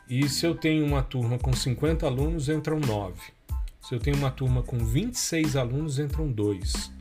e 0.09 0.29
se 0.29 0.47
eu 0.47 0.55
tenho 0.55 0.87
uma 0.87 1.03
turma 1.03 1.39
com 1.39 1.53
50 1.53 2.07
alunos, 2.07 2.49
entram 2.49 2.81
9. 2.81 3.15
Se 3.81 3.95
eu 3.95 3.99
tenho 3.99 4.17
uma 4.17 4.31
turma 4.31 4.63
com 4.63 4.79
26 4.79 5.57
alunos, 5.57 5.99
entram 5.99 6.31
2. 6.31 6.93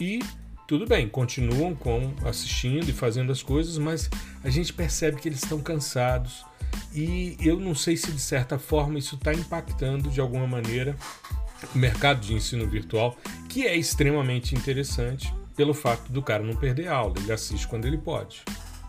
E 0.00 0.20
tudo 0.66 0.86
bem, 0.86 1.08
continuam 1.08 1.74
com 1.74 2.12
assistindo 2.24 2.88
e 2.88 2.92
fazendo 2.92 3.30
as 3.30 3.42
coisas, 3.42 3.78
mas 3.78 4.10
a 4.42 4.50
gente 4.50 4.72
percebe 4.72 5.20
que 5.20 5.28
eles 5.28 5.42
estão 5.42 5.60
cansados. 5.60 6.44
E 6.94 7.36
eu 7.40 7.60
não 7.60 7.74
sei 7.74 7.96
se 7.96 8.10
de 8.10 8.20
certa 8.20 8.58
forma 8.58 8.98
isso 8.98 9.14
está 9.16 9.32
impactando 9.32 10.10
de 10.10 10.20
alguma 10.20 10.46
maneira 10.46 10.96
o 11.74 11.78
mercado 11.78 12.20
de 12.20 12.34
ensino 12.34 12.66
virtual, 12.66 13.16
que 13.48 13.66
é 13.66 13.76
extremamente 13.76 14.54
interessante, 14.54 15.32
pelo 15.56 15.74
fato 15.74 16.12
do 16.12 16.22
cara 16.22 16.42
não 16.42 16.54
perder 16.54 16.88
aula, 16.88 17.14
ele 17.18 17.32
assiste 17.32 17.66
quando 17.66 17.86
ele 17.86 17.98
pode, 17.98 18.42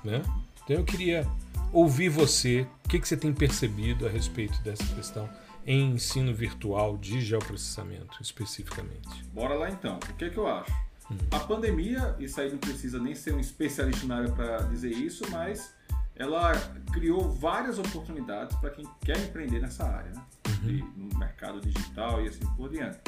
né? 0.03 0.21
Então 0.63 0.75
eu 0.75 0.83
queria 0.83 1.25
ouvir 1.71 2.09
você, 2.09 2.67
o 2.85 2.89
que, 2.89 2.99
que 2.99 3.07
você 3.07 3.17
tem 3.17 3.33
percebido 3.33 4.05
a 4.05 4.09
respeito 4.09 4.61
dessa 4.61 4.83
questão 4.93 5.29
em 5.65 5.91
ensino 5.91 6.33
virtual 6.33 6.97
de 6.97 7.19
geoprocessamento 7.19 8.21
especificamente. 8.21 9.23
Bora 9.33 9.53
lá 9.53 9.69
então. 9.69 9.97
O 9.97 10.13
que 10.13 10.25
é 10.25 10.29
que 10.29 10.37
eu 10.37 10.47
acho? 10.47 10.71
Hum. 11.11 11.17
A 11.31 11.39
pandemia, 11.39 12.15
isso 12.19 12.39
aí 12.39 12.49
não 12.49 12.57
precisa 12.57 12.99
nem 12.99 13.13
ser 13.13 13.33
um 13.33 13.39
especialista 13.39 14.07
na 14.07 14.17
área 14.17 14.31
para 14.31 14.57
dizer 14.63 14.91
isso, 14.91 15.25
mas 15.29 15.73
ela 16.15 16.53
criou 16.93 17.29
várias 17.29 17.77
oportunidades 17.77 18.55
para 18.57 18.69
quem 18.69 18.85
quer 19.01 19.17
empreender 19.17 19.59
nessa 19.59 19.85
área, 19.85 20.11
né? 20.11 20.23
Uhum. 20.63 20.93
no 20.95 21.19
mercado 21.19 21.61
digital 21.61 22.23
e 22.23 22.29
assim 22.29 22.45
por 22.55 22.69
diante. 22.69 22.99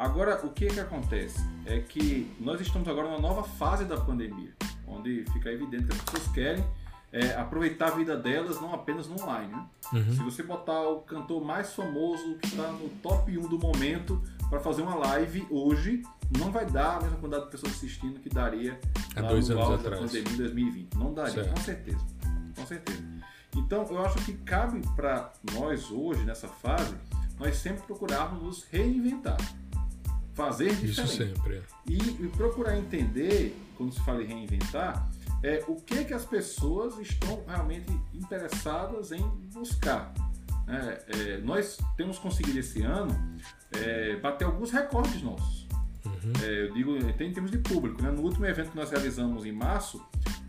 Agora, 0.00 0.40
o 0.46 0.48
que 0.48 0.66
que 0.66 0.80
acontece? 0.80 1.46
É 1.66 1.78
que 1.78 2.34
nós 2.40 2.58
estamos 2.58 2.88
agora 2.88 3.08
numa 3.08 3.20
nova 3.20 3.42
fase 3.42 3.84
da 3.84 4.00
pandemia, 4.00 4.50
onde 4.86 5.26
fica 5.30 5.52
evidente 5.52 5.84
que 5.84 5.92
as 5.92 6.00
pessoas 6.00 6.28
querem 6.28 6.64
é, 7.12 7.34
aproveitar 7.34 7.88
a 7.88 7.90
vida 7.90 8.16
delas 8.16 8.58
não 8.58 8.72
apenas 8.72 9.06
no 9.06 9.20
online. 9.22 9.52
Né? 9.52 9.66
Uhum. 9.92 10.12
Se 10.12 10.22
você 10.22 10.42
botar 10.42 10.88
o 10.88 11.00
cantor 11.02 11.44
mais 11.44 11.74
famoso 11.74 12.34
que 12.36 12.46
está 12.46 12.72
no 12.72 12.88
top 13.02 13.36
1 13.36 13.46
do 13.46 13.58
momento 13.58 14.22
para 14.48 14.58
fazer 14.58 14.80
uma 14.80 14.94
live 14.94 15.46
hoje, 15.50 16.02
não 16.38 16.50
vai 16.50 16.64
dar 16.64 16.96
a 16.96 17.00
mesma 17.02 17.18
quantidade 17.18 17.44
de 17.44 17.50
pessoas 17.50 17.72
assistindo 17.72 18.20
que 18.20 18.30
daria 18.30 18.80
há 19.14 19.20
dois 19.20 19.50
anos 19.50 19.70
atrás. 19.70 20.00
da 20.00 20.06
pandemia 20.06 20.32
em 20.32 20.36
2020. 20.38 20.94
Não 20.94 21.12
daria, 21.12 21.34
certo. 21.34 21.50
com 21.50 21.60
certeza. 21.60 22.06
Com 22.56 22.66
certeza. 22.66 23.04
Então, 23.54 23.86
eu 23.90 24.02
acho 24.02 24.16
que 24.24 24.32
cabe 24.32 24.80
para 24.96 25.30
nós 25.52 25.90
hoje, 25.90 26.24
nessa 26.24 26.48
fase, 26.48 26.94
nós 27.38 27.56
sempre 27.56 27.82
procurarmos 27.82 28.42
nos 28.42 28.64
reinventar 28.64 29.36
fazer 30.34 30.74
diferente. 30.74 30.90
Isso 30.90 31.06
sempre. 31.06 31.62
E, 31.86 31.96
e, 31.96 32.28
procurar 32.36 32.76
entender, 32.76 33.56
quando 33.76 33.92
se 33.92 34.00
fala 34.00 34.22
em 34.22 34.26
reinventar, 34.26 35.10
é 35.42 35.64
o 35.66 35.76
que 35.76 36.04
que 36.04 36.14
as 36.14 36.24
pessoas 36.24 36.98
estão 36.98 37.42
realmente 37.46 37.90
interessadas 38.12 39.12
em 39.12 39.22
buscar. 39.52 40.12
É, 40.68 41.04
é, 41.08 41.38
nós 41.38 41.78
temos 41.96 42.18
conseguido 42.18 42.58
esse 42.58 42.82
ano 42.82 43.16
é, 43.72 44.16
bater 44.16 44.44
alguns 44.44 44.70
recordes 44.70 45.22
nossos. 45.22 45.66
Uhum. 46.04 46.32
É, 46.42 46.66
eu 46.66 46.74
digo 46.74 46.96
até 47.08 47.24
em 47.24 47.32
termos 47.32 47.50
de 47.50 47.58
público. 47.58 48.02
Né? 48.02 48.10
No 48.10 48.22
último 48.22 48.46
evento 48.46 48.70
que 48.70 48.76
nós 48.76 48.90
realizamos 48.90 49.44
em 49.44 49.52
março, 49.52 50.00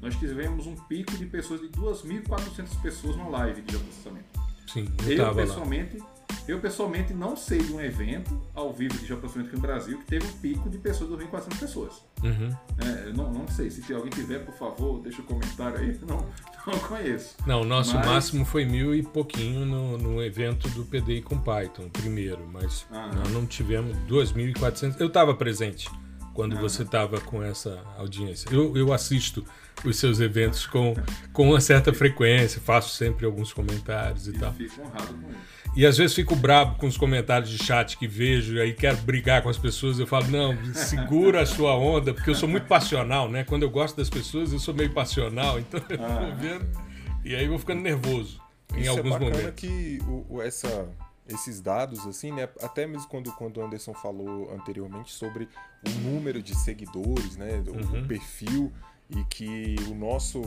nós 0.02 0.16
tivemos 0.16 0.68
um 0.68 0.76
pico 0.76 1.18
de 1.18 1.26
pessoas 1.26 1.62
de 1.62 1.70
2.400 1.70 2.82
pessoas 2.82 3.16
na 3.16 3.28
live 3.28 3.62
de 3.62 3.78
processamento. 3.78 4.42
Sim, 4.68 4.88
eu, 5.06 5.18
eu 5.18 5.36
pessoalmente 5.36 5.98
lá 5.98 6.11
eu 6.48 6.60
pessoalmente 6.60 7.14
não 7.14 7.36
sei 7.36 7.60
de 7.60 7.74
um 7.74 7.80
evento 7.80 8.42
ao 8.54 8.74
vivo 8.74 8.98
de 8.98 9.06
geoprocessamento 9.06 9.50
aqui 9.50 9.56
no 9.56 9.62
Brasil 9.62 9.98
que 10.00 10.06
teve 10.06 10.26
um 10.26 10.34
pico 10.34 10.70
de 10.70 10.78
pessoas, 10.78 11.10
2.400 11.12 11.60
pessoas. 11.60 11.94
Uhum. 12.24 12.56
É, 12.80 13.14
não, 13.14 13.32
não 13.32 13.48
sei, 13.48 13.70
se 13.70 13.94
alguém 13.94 14.10
tiver, 14.10 14.40
por 14.40 14.54
favor, 14.56 15.02
deixa 15.02 15.22
um 15.22 15.26
comentário 15.26 15.78
aí, 15.78 16.00
não, 16.08 16.26
não 16.66 16.80
conheço. 16.88 17.36
Não, 17.46 17.62
o 17.62 17.66
nosso 17.66 17.96
mas... 17.96 18.06
máximo 18.06 18.46
foi 18.46 18.66
mil 18.66 18.94
e 18.94 19.02
pouquinho 19.04 19.66
no, 19.66 19.98
no 19.98 20.24
evento 20.24 20.68
do 20.70 20.86
PDI 20.86 21.22
com 21.22 21.38
Python, 21.38 21.90
primeiro, 21.90 22.48
mas 22.52 22.86
ah. 22.92 23.10
nós 23.16 23.32
não 23.32 23.46
tivemos 23.46 23.96
2.400. 24.08 24.96
Eu 25.00 25.08
estava 25.08 25.34
presente 25.34 25.90
quando 26.34 26.58
ah. 26.58 26.62
você 26.62 26.84
estava 26.84 27.20
com 27.20 27.44
essa 27.44 27.80
audiência. 27.98 28.50
Eu, 28.52 28.76
eu 28.76 28.94
assisto 28.94 29.46
os 29.84 29.98
seus 29.98 30.20
eventos 30.20 30.66
com, 30.66 30.94
com 31.34 31.50
uma 31.50 31.62
certa 31.62 31.94
frequência, 31.94 32.62
faço 32.62 32.96
sempre 32.96 33.26
alguns 33.26 33.52
comentários 33.52 34.28
e, 34.28 34.32
e 34.32 34.34
tal. 34.40 34.54
Fico 34.54 34.82
honrado 34.82 35.14
com 35.14 35.30
isso. 35.30 35.52
E 35.74 35.86
às 35.86 35.98
vezes 35.98 36.14
fico 36.14 36.36
bravo 36.36 36.76
com 36.76 36.86
os 36.86 36.98
comentários 36.98 37.50
de 37.50 37.58
chat 37.58 37.98
que 37.98 38.06
vejo, 38.06 38.56
e 38.56 38.62
aí 38.62 38.74
quero 38.74 38.98
brigar 38.98 39.42
com 39.42 39.48
as 39.48 39.58
pessoas. 39.58 40.00
Eu 40.00 40.08
falo, 40.08 40.28
não, 40.28 40.58
segura 40.74 41.42
a 41.42 41.46
sua 41.46 41.76
onda, 41.76 42.14
porque 42.14 42.30
eu 42.30 42.36
sou 42.36 42.50
muito 42.50 42.68
passional, 42.68 43.30
né? 43.30 43.46
Quando 43.46 43.64
eu 43.64 43.70
gosto 43.70 43.96
das 43.96 44.10
pessoas, 44.10 44.52
eu 44.52 44.60
sou 44.60 44.74
meio 44.74 44.92
passional, 44.94 45.58
então 45.60 45.82
eu 45.90 46.04
ah. 46.04 46.20
vou 46.20 46.36
vendo. 46.36 46.68
E 47.24 47.36
aí 47.36 47.44
eu 47.44 47.50
vou 47.50 47.60
ficando 47.60 47.82
nervoso 47.82 48.42
em 48.76 48.82
Isso 48.82 48.90
é 48.90 48.90
alguns 48.90 49.16
é 49.16 49.20
bacana 49.20 49.38
momentos. 49.38 49.62
que 49.62 50.00
o, 50.08 50.26
o, 50.30 50.42
essa, 50.42 50.90
esses 51.32 51.62
dados, 51.62 52.06
assim, 52.06 52.32
né? 52.32 52.48
Até 52.62 52.86
mesmo 52.86 53.08
quando, 53.08 53.32
quando 53.34 53.58
o 53.58 53.66
Anderson 53.66 53.94
falou 53.94 54.54
anteriormente 54.54 55.12
sobre 55.12 55.48
o 55.86 55.90
número 56.02 56.42
de 56.42 56.56
seguidores, 56.56 57.38
né? 57.38 57.64
O, 57.68 57.98
uhum. 57.98 58.08
perfil 58.08 58.72
e 59.10 59.24
que 59.26 59.76
o 59.90 59.94
nosso, 59.94 60.40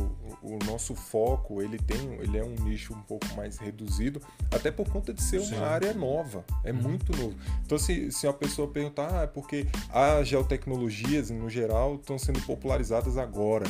o 0.43 0.59
nosso 0.65 0.95
foco 0.95 1.61
ele 1.61 1.79
tem 1.79 2.15
ele 2.15 2.39
é 2.39 2.43
um 2.43 2.55
nicho 2.65 2.95
um 2.95 3.03
pouco 3.03 3.27
mais 3.37 3.59
reduzido 3.59 4.23
até 4.51 4.71
por 4.71 4.89
conta 4.89 5.13
de 5.13 5.23
ser 5.23 5.41
Sim. 5.43 5.57
uma 5.57 5.67
área 5.67 5.93
nova 5.93 6.45
é 6.65 6.73
uhum. 6.73 6.79
muito 6.79 7.15
novo 7.15 7.37
então 7.63 7.77
se, 7.77 8.11
se 8.11 8.27
uma 8.27 8.33
pessoa 8.33 8.67
perguntar 8.67 9.21
ah, 9.21 9.23
é 9.25 9.27
porque 9.27 9.67
as 9.91 10.29
geotecnologias 10.29 11.29
no 11.29 11.51
geral 11.51 11.97
estão 11.97 12.19
sendo 12.19 12.41
popularizadas 12.41 13.19
agora 13.19 13.67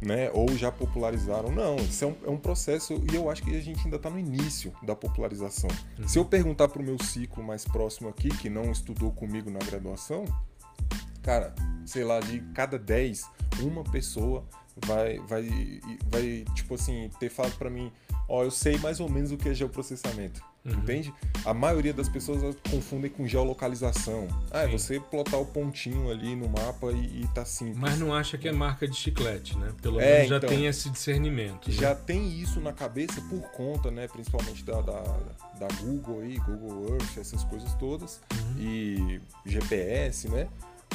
né 0.00 0.30
ou 0.32 0.48
já 0.56 0.70
popularizaram 0.70 1.50
não 1.50 1.76
isso 1.76 2.04
é 2.04 2.08
um, 2.08 2.16
é 2.26 2.30
um 2.30 2.38
processo 2.38 3.02
e 3.10 3.14
eu 3.14 3.30
acho 3.30 3.42
que 3.42 3.56
a 3.56 3.60
gente 3.60 3.84
ainda 3.84 3.96
está 3.96 4.10
no 4.10 4.18
início 4.18 4.72
da 4.82 4.94
popularização 4.94 5.70
uhum. 5.98 6.08
se 6.08 6.18
eu 6.18 6.24
perguntar 6.24 6.68
para 6.68 6.82
o 6.82 6.84
meu 6.84 7.02
ciclo 7.02 7.42
mais 7.42 7.64
próximo 7.64 8.08
aqui 8.08 8.28
que 8.28 8.50
não 8.50 8.70
estudou 8.70 9.10
comigo 9.10 9.50
na 9.50 9.58
graduação 9.60 10.24
cara 11.22 11.54
sei 11.84 12.04
lá 12.04 12.20
de 12.20 12.40
cada 12.54 12.78
10 12.78 13.24
uma 13.62 13.82
pessoa 13.84 14.44
vai, 14.84 15.18
vai, 15.20 15.80
vai 16.10 16.44
tipo 16.54 16.74
assim, 16.74 17.10
ter 17.18 17.30
falado 17.30 17.56
para 17.56 17.70
mim, 17.70 17.90
ó, 18.28 18.44
eu 18.44 18.50
sei 18.50 18.78
mais 18.78 19.00
ou 19.00 19.08
menos 19.08 19.32
o 19.32 19.36
que 19.36 19.48
é 19.48 19.54
geoprocessamento. 19.54 20.42
Uhum. 20.64 20.72
Entende? 20.72 21.14
A 21.44 21.54
maioria 21.54 21.94
das 21.94 22.08
pessoas 22.08 22.56
confundem 22.68 23.10
com 23.10 23.26
geolocalização. 23.26 24.26
Ah, 24.50 24.62
é 24.62 24.66
você 24.68 24.98
plotar 24.98 25.40
o 25.40 25.46
pontinho 25.46 26.10
ali 26.10 26.34
no 26.34 26.48
mapa 26.48 26.90
e, 26.90 27.22
e 27.22 27.28
tá 27.28 27.44
simples. 27.44 27.78
Mas 27.78 27.98
não 27.98 28.12
acha 28.12 28.36
que 28.36 28.48
é 28.48 28.52
marca 28.52 28.88
de 28.88 28.96
chiclete, 28.96 29.56
né? 29.56 29.72
Pelo 29.80 30.00
é, 30.00 30.14
menos 30.14 30.28
já 30.28 30.36
então, 30.38 30.48
tem 30.48 30.66
esse 30.66 30.90
discernimento. 30.90 31.70
Já 31.70 31.90
né? 31.90 32.00
tem 32.04 32.40
isso 32.40 32.60
na 32.60 32.72
cabeça 32.72 33.20
por 33.22 33.42
conta, 33.52 33.90
né? 33.92 34.08
Principalmente 34.08 34.64
da, 34.64 34.80
da, 34.80 35.02
da 35.60 35.68
Google 35.80 36.20
aí, 36.20 36.36
Google 36.38 36.94
Earth, 36.94 37.16
essas 37.18 37.44
coisas 37.44 37.72
todas. 37.74 38.20
Uhum. 38.32 38.60
E 38.60 39.20
GPS, 39.44 40.28
né? 40.28 40.48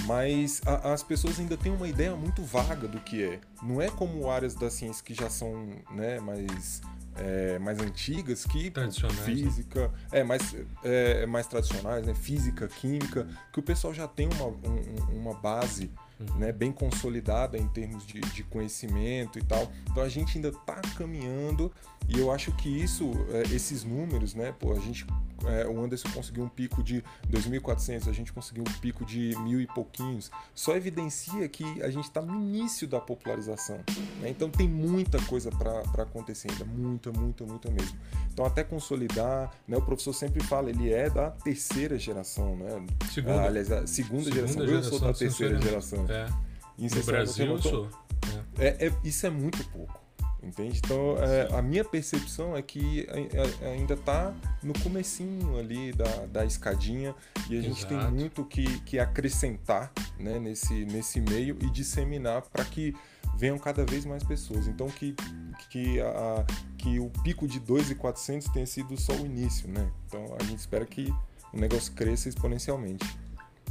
mas 0.05 0.61
a, 0.65 0.93
as 0.93 1.03
pessoas 1.03 1.39
ainda 1.39 1.57
têm 1.57 1.71
uma 1.71 1.88
ideia 1.88 2.15
muito 2.15 2.43
vaga 2.43 2.88
do 2.88 2.99
que 2.99 3.23
é. 3.23 3.39
Não 3.61 3.82
é 3.82 3.89
como 3.89 4.29
áreas 4.29 4.55
da 4.55 4.69
ciência 4.69 5.03
que 5.03 5.13
já 5.13 5.29
são 5.29 5.69
né, 5.91 6.19
mais, 6.19 6.82
é, 7.18 7.59
mais 7.59 7.80
antigas, 7.80 8.45
que 8.45 8.70
né? 9.07 9.24
física, 9.24 9.88
né? 9.88 10.20
é 10.20 10.24
mais, 10.24 10.55
é, 10.84 11.26
mais 11.26 11.47
tradicionais, 11.47 12.05
né, 12.05 12.14
física, 12.14 12.68
química, 12.68 13.28
que 13.51 13.59
o 13.59 13.64
pessoal 13.64 13.93
já 13.93 14.07
tem 14.07 14.28
uma, 14.28 14.45
um, 14.45 15.20
uma 15.20 15.34
base 15.34 15.91
uhum. 16.30 16.39
né, 16.39 16.51
bem 16.51 16.72
consolidada 16.72 17.57
em 17.57 17.67
termos 17.67 18.05
de, 18.05 18.19
de, 18.19 18.43
conhecimento 18.43 19.39
e 19.39 19.43
tal. 19.43 19.72
Então 19.89 20.03
a 20.03 20.09
gente 20.09 20.38
ainda 20.38 20.49
está 20.49 20.82
caminhando 20.97 21.72
e 22.07 22.19
eu 22.19 22.32
acho 22.32 22.51
que 22.53 22.69
isso, 22.69 23.11
é, 23.32 23.53
esses 23.53 23.84
números, 23.84 24.34
né, 24.34 24.53
pô, 24.57 24.74
a 24.74 24.80
gente 24.80 25.05
é, 25.45 25.67
o 25.67 25.84
Anderson 25.84 26.09
conseguiu 26.09 26.43
um 26.43 26.49
pico 26.49 26.84
de 26.84 27.03
2.400, 27.30 28.07
a 28.07 28.11
gente 28.11 28.32
conseguiu 28.32 28.63
um 28.67 28.80
pico 28.80 29.05
de 29.05 29.36
mil 29.39 29.59
e 29.59 29.67
pouquinhos, 29.67 30.32
só 30.53 30.76
evidencia 30.76 31.47
que 31.47 31.82
a 31.82 31.89
gente 31.89 32.05
está 32.05 32.22
no 32.22 32.36
início 32.36 32.88
da 32.88 32.99
popularização. 32.99 33.78
Né? 34.19 34.30
Então 34.30 34.49
tem 34.49 34.67
muita 34.67 35.22
coisa 35.24 35.49
para 35.51 36.03
acontecer 36.03 36.51
ainda, 36.51 36.65
muita, 36.65 37.11
muita, 37.11 37.45
muita 37.45 37.72
mesmo. 37.72 37.97
Então 38.32 38.45
até 38.45 38.63
consolidar, 38.63 39.51
né, 39.67 39.78
o 39.78 39.82
professor 39.82 40.13
sempre 40.13 40.43
fala, 40.43 40.69
ele 40.69 40.91
é 40.91 41.09
da 41.09 41.32
terceira 41.32 41.97
geração, 41.97 42.55
né? 42.55 42.86
Segunda. 43.11 43.41
Ah, 43.41 43.45
aliás, 43.45 43.72
a 43.72 43.88
segunda, 43.88 44.24
segunda 44.24 44.36
geração. 44.36 44.65
geração. 44.65 44.91
Eu 44.93 44.99
sou 44.99 45.07
da 45.07 45.13
terceira 45.13 45.61
geração. 45.61 46.05
É. 46.12 46.28
no 46.78 47.03
Brasil 47.03 47.45
eu 47.45 47.62
sou. 47.62 47.89
É. 48.59 48.88
É, 48.88 48.93
isso 49.03 49.26
é 49.26 49.30
muito 49.30 49.64
pouco. 49.70 50.01
Entende? 50.43 50.82
Então, 50.84 51.18
é, 51.18 51.55
a 51.55 51.62
minha 51.62 51.86
percepção 51.86 52.57
é 52.57 52.64
que 52.64 53.07
ainda 53.62 53.93
está 53.93 54.34
no 54.64 54.74
comecinho 54.80 55.59
ali 55.59 55.93
da, 55.93 56.26
da 56.26 56.45
escadinha 56.45 57.14
e 57.47 57.59
a 57.59 57.62
gente 57.62 57.86
tem 57.86 57.97
muito 58.09 58.43
que, 58.45 58.80
que 58.82 58.97
acrescentar 58.97 59.91
né, 60.20 60.39
nesse, 60.39 60.84
nesse 60.86 61.22
meio 61.22 61.55
e 61.62 61.70
disseminar 61.70 62.41
para 62.41 62.66
que 62.66 62.95
venham 63.38 63.59
cada 63.59 63.86
vez 63.86 64.03
mais 64.03 64.24
pessoas. 64.24 64.68
Então, 64.68 64.88
que, 64.88 65.16
que, 65.70 66.01
a, 66.01 66.45
que 66.76 66.99
o 66.99 67.12
pico 67.24 67.47
de 67.47 67.59
2,400 67.59 68.47
tenha 68.47 68.66
sido 68.66 68.99
só 68.99 69.14
o 69.14 69.26
início, 69.26 69.70
né? 69.70 69.91
Então, 70.07 70.36
a 70.39 70.43
gente 70.43 70.57
espera 70.57 70.86
que 70.88 71.14
o 71.53 71.59
negócio 71.59 71.93
cresça 71.93 72.30
exponencialmente. 72.30 73.05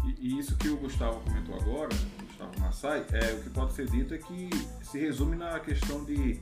E, 0.05 0.29
e 0.29 0.39
isso 0.39 0.57
que 0.57 0.69
o 0.69 0.77
Gustavo 0.77 1.21
comentou 1.21 1.55
agora, 1.57 1.89
Gustavo 2.27 2.61
Massai, 2.61 3.07
é, 3.13 3.33
o 3.35 3.43
que 3.43 3.51
pode 3.51 3.73
ser 3.73 3.89
dito 3.89 4.15
é 4.15 4.19
que 4.19 4.51
se 4.83 4.99
resume 4.99 5.37
na 5.37 5.59
questão 5.61 6.05
de 6.05 6.41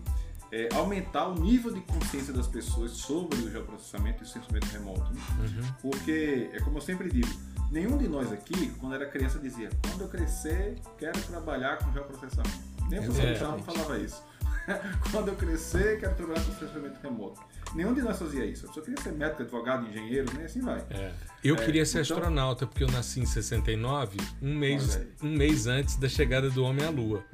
é, 0.50 0.68
aumentar 0.74 1.28
o 1.28 1.34
nível 1.34 1.72
de 1.72 1.80
consciência 1.82 2.32
das 2.32 2.46
pessoas 2.46 2.92
sobre 2.92 3.38
o 3.38 3.50
geoprocessamento 3.50 4.22
e 4.22 4.24
o 4.24 4.28
censuramento 4.28 4.66
remoto. 4.66 5.12
Né? 5.12 5.20
Uhum. 5.40 5.72
Porque, 5.82 6.50
é 6.52 6.60
como 6.60 6.78
eu 6.78 6.82
sempre 6.82 7.10
digo, 7.10 7.28
nenhum 7.70 7.98
de 7.98 8.08
nós 8.08 8.32
aqui, 8.32 8.70
quando 8.78 8.94
era 8.94 9.06
criança, 9.06 9.38
dizia: 9.38 9.68
quando 9.82 10.02
eu 10.02 10.08
crescer, 10.08 10.78
quero 10.98 11.20
trabalhar 11.22 11.78
com 11.78 11.92
geoprocessamento. 11.92 12.68
Nem 12.88 13.00
o 13.00 13.02
professor 13.04 13.58
é. 13.58 13.62
falava 13.62 13.98
isso. 13.98 14.22
quando 15.12 15.28
eu 15.28 15.36
crescer, 15.36 16.00
quero 16.00 16.14
trabalhar 16.14 16.44
com 16.44 16.52
censuramento 16.52 17.00
remoto. 17.02 17.40
Nenhum 17.74 17.92
de 17.92 18.02
nós 18.02 18.18
fazia 18.18 18.44
isso. 18.44 18.64
A 18.64 18.68
pessoa 18.68 18.84
queria 18.84 19.02
ser 19.02 19.12
médico, 19.12 19.42
advogado, 19.42 19.86
engenheiro, 19.88 20.26
nem 20.34 20.44
assim 20.44 20.60
vai. 20.60 20.84
É. 20.90 21.12
Eu 21.44 21.54
é, 21.56 21.64
queria 21.64 21.84
ser 21.84 22.02
então... 22.02 22.16
astronauta, 22.16 22.66
porque 22.66 22.84
eu 22.84 22.90
nasci 22.90 23.20
em 23.20 23.26
69, 23.26 24.16
um 24.40 24.54
mês, 24.54 25.00
um 25.22 25.30
mês 25.30 25.66
antes 25.66 25.96
da 25.96 26.08
chegada 26.08 26.50
do 26.50 26.64
homem 26.64 26.84
à 26.84 26.90
Lua. 26.90 27.24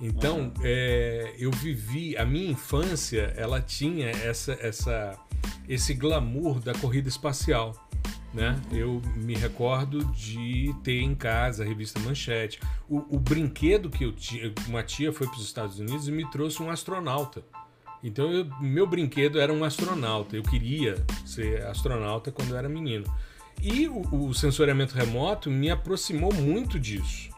Então, 0.00 0.52
é, 0.62 1.34
eu 1.38 1.50
vivi 1.50 2.16
a 2.16 2.24
minha 2.24 2.50
infância, 2.50 3.34
ela 3.36 3.60
tinha 3.60 4.08
essa, 4.08 4.52
essa, 4.52 5.18
esse 5.68 5.92
glamour 5.92 6.58
da 6.58 6.72
corrida 6.72 7.08
espacial. 7.08 7.88
Né? 8.32 8.58
Eu 8.72 9.02
me 9.16 9.34
recordo 9.34 10.04
de 10.04 10.72
ter 10.84 11.00
em 11.00 11.14
casa 11.14 11.64
a 11.64 11.66
revista 11.66 11.98
Manchete. 12.00 12.60
O, 12.88 13.16
o 13.16 13.18
brinquedo 13.18 13.90
que 13.90 14.04
eu 14.04 14.12
tinha, 14.12 14.54
uma 14.68 14.82
tia 14.82 15.12
foi 15.12 15.26
para 15.26 15.36
os 15.36 15.44
Estados 15.44 15.78
Unidos 15.78 16.08
e 16.08 16.12
me 16.12 16.28
trouxe 16.30 16.62
um 16.62 16.70
astronauta. 16.70 17.44
Então, 18.02 18.32
eu, 18.32 18.46
meu 18.60 18.86
brinquedo 18.86 19.40
era 19.40 19.52
um 19.52 19.62
astronauta. 19.62 20.36
Eu 20.36 20.42
queria 20.42 20.96
ser 21.24 21.62
astronauta 21.66 22.32
quando 22.32 22.50
eu 22.50 22.56
era 22.56 22.68
menino. 22.68 23.04
E 23.62 23.86
o, 23.88 24.28
o 24.28 24.34
sensoriamento 24.34 24.94
remoto 24.94 25.50
me 25.50 25.70
aproximou 25.70 26.32
muito 26.32 26.78
disso. 26.78 27.28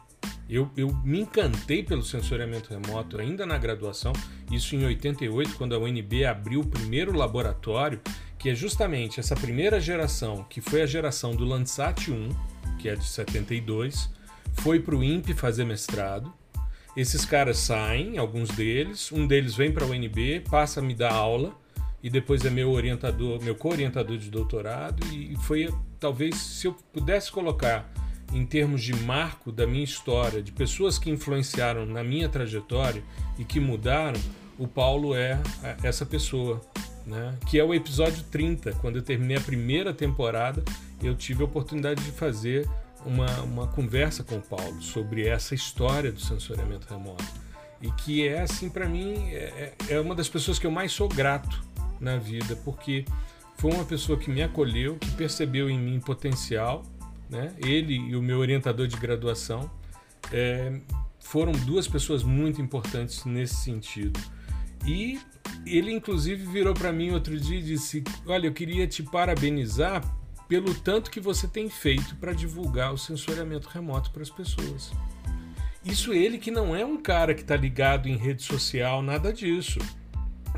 Eu, 0.48 0.70
eu 0.76 0.94
me 1.02 1.20
encantei 1.20 1.82
pelo 1.82 2.02
sensoriamento 2.02 2.70
remoto 2.70 3.18
ainda 3.18 3.46
na 3.46 3.56
graduação, 3.56 4.12
isso 4.50 4.76
em 4.76 4.84
88, 4.84 5.56
quando 5.56 5.74
a 5.74 5.78
UNB 5.78 6.26
abriu 6.26 6.60
o 6.60 6.66
primeiro 6.66 7.16
laboratório, 7.16 8.00
que 8.38 8.50
é 8.50 8.54
justamente 8.54 9.18
essa 9.18 9.34
primeira 9.34 9.80
geração, 9.80 10.44
que 10.50 10.60
foi 10.60 10.82
a 10.82 10.86
geração 10.86 11.34
do 11.34 11.44
Landsat 11.44 12.10
1, 12.10 12.28
que 12.78 12.88
é 12.88 12.94
de 12.94 13.04
72, 13.04 14.10
foi 14.54 14.78
para 14.78 14.94
o 14.94 15.02
INPE 15.02 15.32
fazer 15.32 15.64
mestrado. 15.64 16.32
Esses 16.96 17.24
caras 17.24 17.56
saem, 17.56 18.18
alguns 18.18 18.50
deles, 18.50 19.10
um 19.12 19.26
deles 19.26 19.54
vem 19.54 19.72
para 19.72 19.84
a 19.84 19.88
UNB, 19.88 20.40
passa 20.50 20.80
a 20.80 20.82
me 20.82 20.94
dar 20.94 21.12
aula 21.12 21.52
e 22.02 22.10
depois 22.10 22.44
é 22.44 22.50
meu 22.50 22.70
orientador, 22.70 23.42
meu 23.42 23.54
co-orientador 23.54 24.18
de 24.18 24.30
doutorado 24.30 25.06
e 25.06 25.34
foi 25.36 25.72
talvez 25.98 26.36
se 26.36 26.66
eu 26.66 26.74
pudesse 26.92 27.30
colocar 27.30 27.90
em 28.32 28.44
termos 28.44 28.82
de 28.82 28.94
marco 28.94 29.52
da 29.52 29.66
minha 29.66 29.84
história, 29.84 30.42
de 30.42 30.52
pessoas 30.52 30.98
que 30.98 31.10
influenciaram 31.10 31.86
na 31.86 32.02
minha 32.02 32.28
trajetória 32.28 33.02
e 33.38 33.44
que 33.44 33.60
mudaram, 33.60 34.20
o 34.58 34.66
Paulo 34.66 35.14
é 35.14 35.38
essa 35.82 36.04
pessoa. 36.06 36.60
Né? 37.06 37.36
Que 37.50 37.58
é 37.58 37.64
o 37.64 37.74
episódio 37.74 38.22
30. 38.30 38.72
Quando 38.74 38.96
eu 38.96 39.02
terminei 39.02 39.36
a 39.36 39.40
primeira 39.40 39.92
temporada, 39.92 40.62
eu 41.02 41.14
tive 41.14 41.42
a 41.42 41.46
oportunidade 41.46 42.02
de 42.02 42.12
fazer 42.12 42.68
uma, 43.06 43.40
uma 43.42 43.66
conversa 43.66 44.22
com 44.22 44.36
o 44.36 44.42
Paulo 44.42 44.80
sobre 44.82 45.26
essa 45.26 45.54
história 45.54 46.12
do 46.12 46.20
sensoriamento 46.20 46.86
remoto. 46.88 47.24
E 47.80 47.90
que 47.92 48.26
é, 48.26 48.42
assim, 48.42 48.70
para 48.70 48.88
mim, 48.88 49.28
é, 49.32 49.74
é 49.88 50.00
uma 50.00 50.14
das 50.14 50.28
pessoas 50.28 50.58
que 50.58 50.66
eu 50.66 50.70
mais 50.70 50.92
sou 50.92 51.08
grato 51.08 51.62
na 52.00 52.16
vida, 52.16 52.56
porque 52.64 53.04
foi 53.56 53.72
uma 53.72 53.84
pessoa 53.84 54.18
que 54.18 54.30
me 54.30 54.42
acolheu, 54.42 54.96
que 54.98 55.10
percebeu 55.12 55.68
em 55.68 55.78
mim 55.78 55.98
potencial 55.98 56.84
né? 57.32 57.50
Ele 57.56 57.94
e 57.94 58.14
o 58.14 58.22
meu 58.22 58.38
orientador 58.38 58.86
de 58.86 58.96
graduação 58.98 59.70
é, 60.30 60.78
foram 61.18 61.52
duas 61.52 61.88
pessoas 61.88 62.22
muito 62.22 62.60
importantes 62.60 63.24
nesse 63.24 63.56
sentido. 63.56 64.20
E 64.86 65.18
ele, 65.64 65.90
inclusive, 65.90 66.44
virou 66.44 66.74
para 66.74 66.92
mim 66.92 67.10
outro 67.10 67.40
dia 67.40 67.58
e 67.58 67.62
disse: 67.62 68.04
Olha, 68.26 68.46
eu 68.46 68.52
queria 68.52 68.86
te 68.86 69.02
parabenizar 69.02 70.04
pelo 70.52 70.74
tanto 70.74 71.10
que 71.10 71.18
você 71.18 71.48
tem 71.48 71.70
feito 71.70 72.14
para 72.16 72.34
divulgar 72.34 72.92
o 72.92 72.98
sensoriamento 72.98 73.70
remoto 73.70 74.10
para 74.10 74.20
as 74.20 74.28
pessoas. 74.28 74.92
Isso 75.82 76.12
ele 76.12 76.36
que 76.36 76.50
não 76.50 76.76
é 76.76 76.84
um 76.84 76.98
cara 76.98 77.32
que 77.32 77.40
está 77.40 77.56
ligado 77.56 78.06
em 78.06 78.18
rede 78.18 78.42
social, 78.42 79.00
nada 79.00 79.32
disso. 79.32 79.78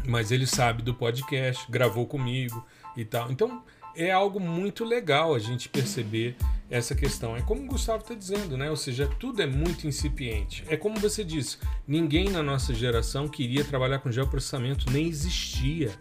Mas 0.05 0.33
ele 0.33 0.49
sabe 0.49 0.83
do 0.83 0.93
podcast, 0.93 1.71
gravou 1.71 2.09
comigo 2.09 2.67
e 2.97 3.05
tal. 3.05 3.31
Então 3.31 3.63
é 3.95 4.11
algo 4.11 4.41
muito 4.41 4.85
legal 4.85 5.33
a 5.33 5.39
gente 5.39 5.69
perceber 5.69 6.35
essa 6.69 6.97
questão. 6.97 7.37
É 7.37 7.43
como 7.43 7.63
o 7.63 7.67
Gustavo 7.67 8.03
está 8.03 8.15
dizendo, 8.15 8.57
né? 8.57 8.69
Ou 8.71 8.77
seja, 8.77 9.07
tudo 9.21 9.43
é 9.43 9.47
muito 9.47 9.87
incipiente. 9.87 10.65
É 10.67 10.77
como 10.77 10.99
você 10.99 11.23
disse, 11.23 11.57
ninguém 11.87 12.31
na 12.31 12.43
nossa 12.43 12.75
geração 12.75 13.29
queria 13.29 13.65
trabalhar 13.65 14.01
com 14.01 14.11
geoprocessamento, 14.11 14.91
nem 14.91 15.07
existia. 15.07 15.93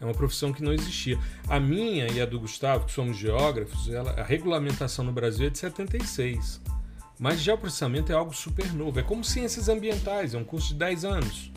É 0.00 0.04
uma 0.04 0.14
profissão 0.14 0.52
que 0.52 0.62
não 0.62 0.72
existia. 0.72 1.18
A 1.48 1.58
minha 1.58 2.08
e 2.10 2.20
a 2.20 2.26
do 2.26 2.40
Gustavo, 2.40 2.86
que 2.86 2.92
somos 2.92 3.16
geógrafos, 3.16 3.88
ela, 3.88 4.10
a 4.12 4.24
regulamentação 4.24 5.04
no 5.04 5.12
Brasil 5.12 5.46
é 5.46 5.50
de 5.50 5.58
76. 5.58 6.60
Mas 7.18 7.40
geoprocessamento 7.40 8.12
é 8.12 8.14
algo 8.14 8.34
super 8.34 8.72
novo. 8.72 8.98
É 8.98 9.02
como 9.02 9.24
ciências 9.24 9.68
ambientais, 9.68 10.34
é 10.34 10.38
um 10.38 10.44
curso 10.44 10.68
de 10.68 10.74
10 10.74 11.04
anos. 11.04 11.52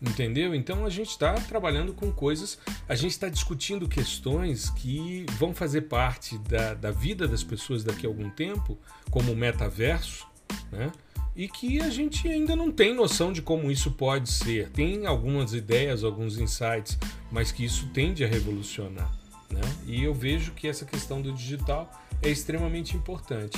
Entendeu? 0.00 0.54
Então 0.54 0.86
a 0.86 0.90
gente 0.90 1.10
está 1.10 1.34
trabalhando 1.34 1.92
com 1.92 2.12
coisas, 2.12 2.56
a 2.88 2.94
gente 2.94 3.10
está 3.10 3.28
discutindo 3.28 3.88
questões 3.88 4.70
que 4.70 5.26
vão 5.32 5.52
fazer 5.52 5.82
parte 5.82 6.38
da, 6.38 6.74
da 6.74 6.92
vida 6.92 7.26
das 7.26 7.42
pessoas 7.42 7.82
daqui 7.82 8.06
a 8.06 8.08
algum 8.08 8.30
tempo, 8.30 8.78
como 9.10 9.32
o 9.32 9.36
metaverso, 9.36 10.28
né? 10.70 10.92
E 11.38 11.46
que 11.46 11.80
a 11.80 11.88
gente 11.88 12.26
ainda 12.26 12.56
não 12.56 12.68
tem 12.68 12.92
noção 12.92 13.32
de 13.32 13.40
como 13.40 13.70
isso 13.70 13.92
pode 13.92 14.28
ser. 14.28 14.70
Tem 14.70 15.06
algumas 15.06 15.54
ideias, 15.54 16.02
alguns 16.02 16.36
insights, 16.36 16.98
mas 17.30 17.52
que 17.52 17.64
isso 17.64 17.88
tende 17.94 18.24
a 18.24 18.26
revolucionar. 18.26 19.08
Né? 19.48 19.60
E 19.86 20.02
eu 20.02 20.12
vejo 20.12 20.50
que 20.50 20.66
essa 20.66 20.84
questão 20.84 21.22
do 21.22 21.32
digital 21.32 21.88
é 22.20 22.28
extremamente 22.28 22.96
importante. 22.96 23.56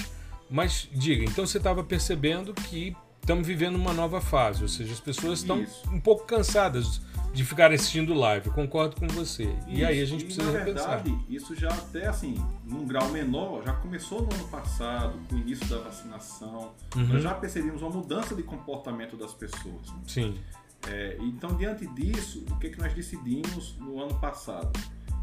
Mas 0.51 0.91
diga, 0.93 1.25
então 1.25 1.47
você 1.47 1.57
estava 1.57 1.83
percebendo 1.83 2.53
que 2.53 2.95
estamos 3.19 3.47
vivendo 3.47 3.77
uma 3.77 3.95
nova 3.95 4.21
fase, 4.21 4.63
ou 4.63 4.69
seja, 4.69 4.93
as 4.93 5.01
pessoas 5.01 5.39
estão 5.39 5.65
um 5.91 6.01
pouco 6.01 6.27
cansadas 6.27 7.01
de 7.33 7.45
ficar 7.45 7.73
assistindo 7.73 8.13
live. 8.15 8.49
Eu 8.49 8.53
concordo 8.53 8.97
com 8.97 9.07
você. 9.09 9.45
Isso, 9.45 9.69
e 9.69 9.85
aí 9.85 10.01
a 10.01 10.05
gente 10.05 10.25
precisa 10.25 10.49
e, 10.49 10.53
na 10.53 10.59
repensar. 10.59 11.03
verdade, 11.03 11.25
isso 11.29 11.55
já 11.55 11.69
até 11.69 12.07
assim, 12.07 12.35
num 12.65 12.87
grau 12.87 13.09
menor, 13.11 13.63
já 13.65 13.73
começou 13.75 14.23
no 14.23 14.35
ano 14.35 14.49
passado, 14.49 15.19
com 15.29 15.37
o 15.37 15.39
início 15.39 15.67
da 15.67 15.79
vacinação. 15.79 16.73
Uhum. 16.97 17.07
Nós 17.07 17.23
já 17.23 17.35
percebemos 17.35 17.83
uma 17.83 17.91
mudança 17.91 18.35
de 18.35 18.43
comportamento 18.43 19.17
das 19.17 19.33
pessoas. 19.33 19.89
Né? 19.89 20.03
Sim. 20.07 20.39
É, 20.89 21.17
então, 21.21 21.57
diante 21.57 21.87
disso, 21.89 22.45
o 22.51 22.57
que, 22.57 22.69
é 22.69 22.71
que 22.71 22.79
nós 22.79 22.93
decidimos 22.95 23.77
no 23.79 24.01
ano 24.03 24.19
passado? 24.19 24.73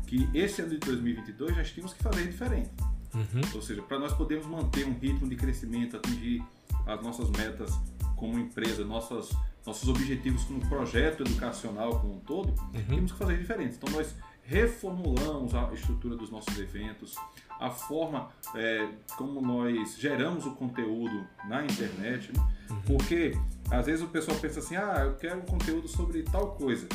Que 0.05 0.30
esse 0.34 0.62
ano 0.62 0.72
de 0.72 0.78
2022 0.78 1.58
nós 1.58 1.72
tínhamos 1.72 1.93
que 1.93 2.01
fazer 2.01 2.28
diferente. 2.28 2.70
Uhum. 3.14 3.41
Ou 3.55 3.62
seja, 3.62 3.82
para 3.82 3.99
nós 3.99 4.14
podermos 4.14 4.45
manter 4.45 4.86
um 4.86 4.97
ritmo 4.97 5.28
de 5.28 5.36
crescimento, 5.36 5.97
atingir 5.97 6.43
as 6.86 7.01
nossas 7.01 7.30
metas 7.32 7.78
como 8.18 8.38
empresa, 8.38 8.84
nossas, 8.84 9.30
nossos 9.65 9.88
objetivos 9.88 10.43
como 10.43 10.59
projeto 10.68 11.24
educacional 11.24 11.99
como 12.01 12.15
um 12.15 12.20
todo, 12.20 12.49
uhum. 12.49 12.86
temos 12.89 13.11
que 13.13 13.18
fazer 13.18 13.38
diferente. 13.38 13.76
Então 13.78 13.93
nós 13.93 14.13
reformulamos 14.43 15.53
a 15.53 15.72
estrutura 15.74 16.15
dos 16.15 16.30
nossos 16.30 16.57
eventos, 16.57 17.15
a 17.59 17.70
forma 17.70 18.30
é, 18.55 18.88
como 19.18 19.41
nós 19.41 19.97
geramos 19.97 20.45
o 20.45 20.51
conteúdo 20.51 21.26
na 21.47 21.63
internet, 21.63 22.32
né? 22.36 22.47
uhum. 22.70 22.82
porque 22.82 23.38
às 23.70 23.86
vezes 23.86 24.01
o 24.01 24.07
pessoal 24.07 24.38
pensa 24.38 24.59
assim, 24.59 24.76
ah, 24.76 25.03
eu 25.05 25.15
quero 25.15 25.39
um 25.39 25.45
conteúdo 25.45 25.88
sobre 25.88 26.24
tal 26.24 26.51
coisa. 26.55 26.88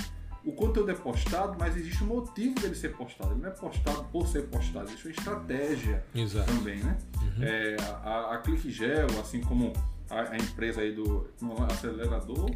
O 0.44 0.52
conteúdo 0.52 0.90
é 0.90 0.94
postado, 0.94 1.56
mas 1.58 1.76
existe 1.76 2.02
um 2.02 2.08
motivo 2.08 2.56
dele 2.56 2.74
ser 2.74 2.96
postado. 2.96 3.32
Ele 3.32 3.42
não 3.42 3.48
é 3.48 3.52
postado 3.52 4.02
por 4.10 4.26
ser 4.26 4.48
postado, 4.48 4.86
existe 4.86 5.06
uma 5.06 5.12
estratégia 5.12 6.04
Exato. 6.12 6.52
também, 6.52 6.82
né? 6.82 6.98
Uhum. 7.20 7.44
É, 7.44 7.76
a, 8.02 8.34
a 8.34 8.38
ClickGel, 8.38 9.06
assim 9.20 9.40
como 9.40 9.72
a, 10.12 10.32
a 10.32 10.36
empresa 10.36 10.82
aí 10.82 10.92
do 10.94 11.26
acelerador. 11.70 12.50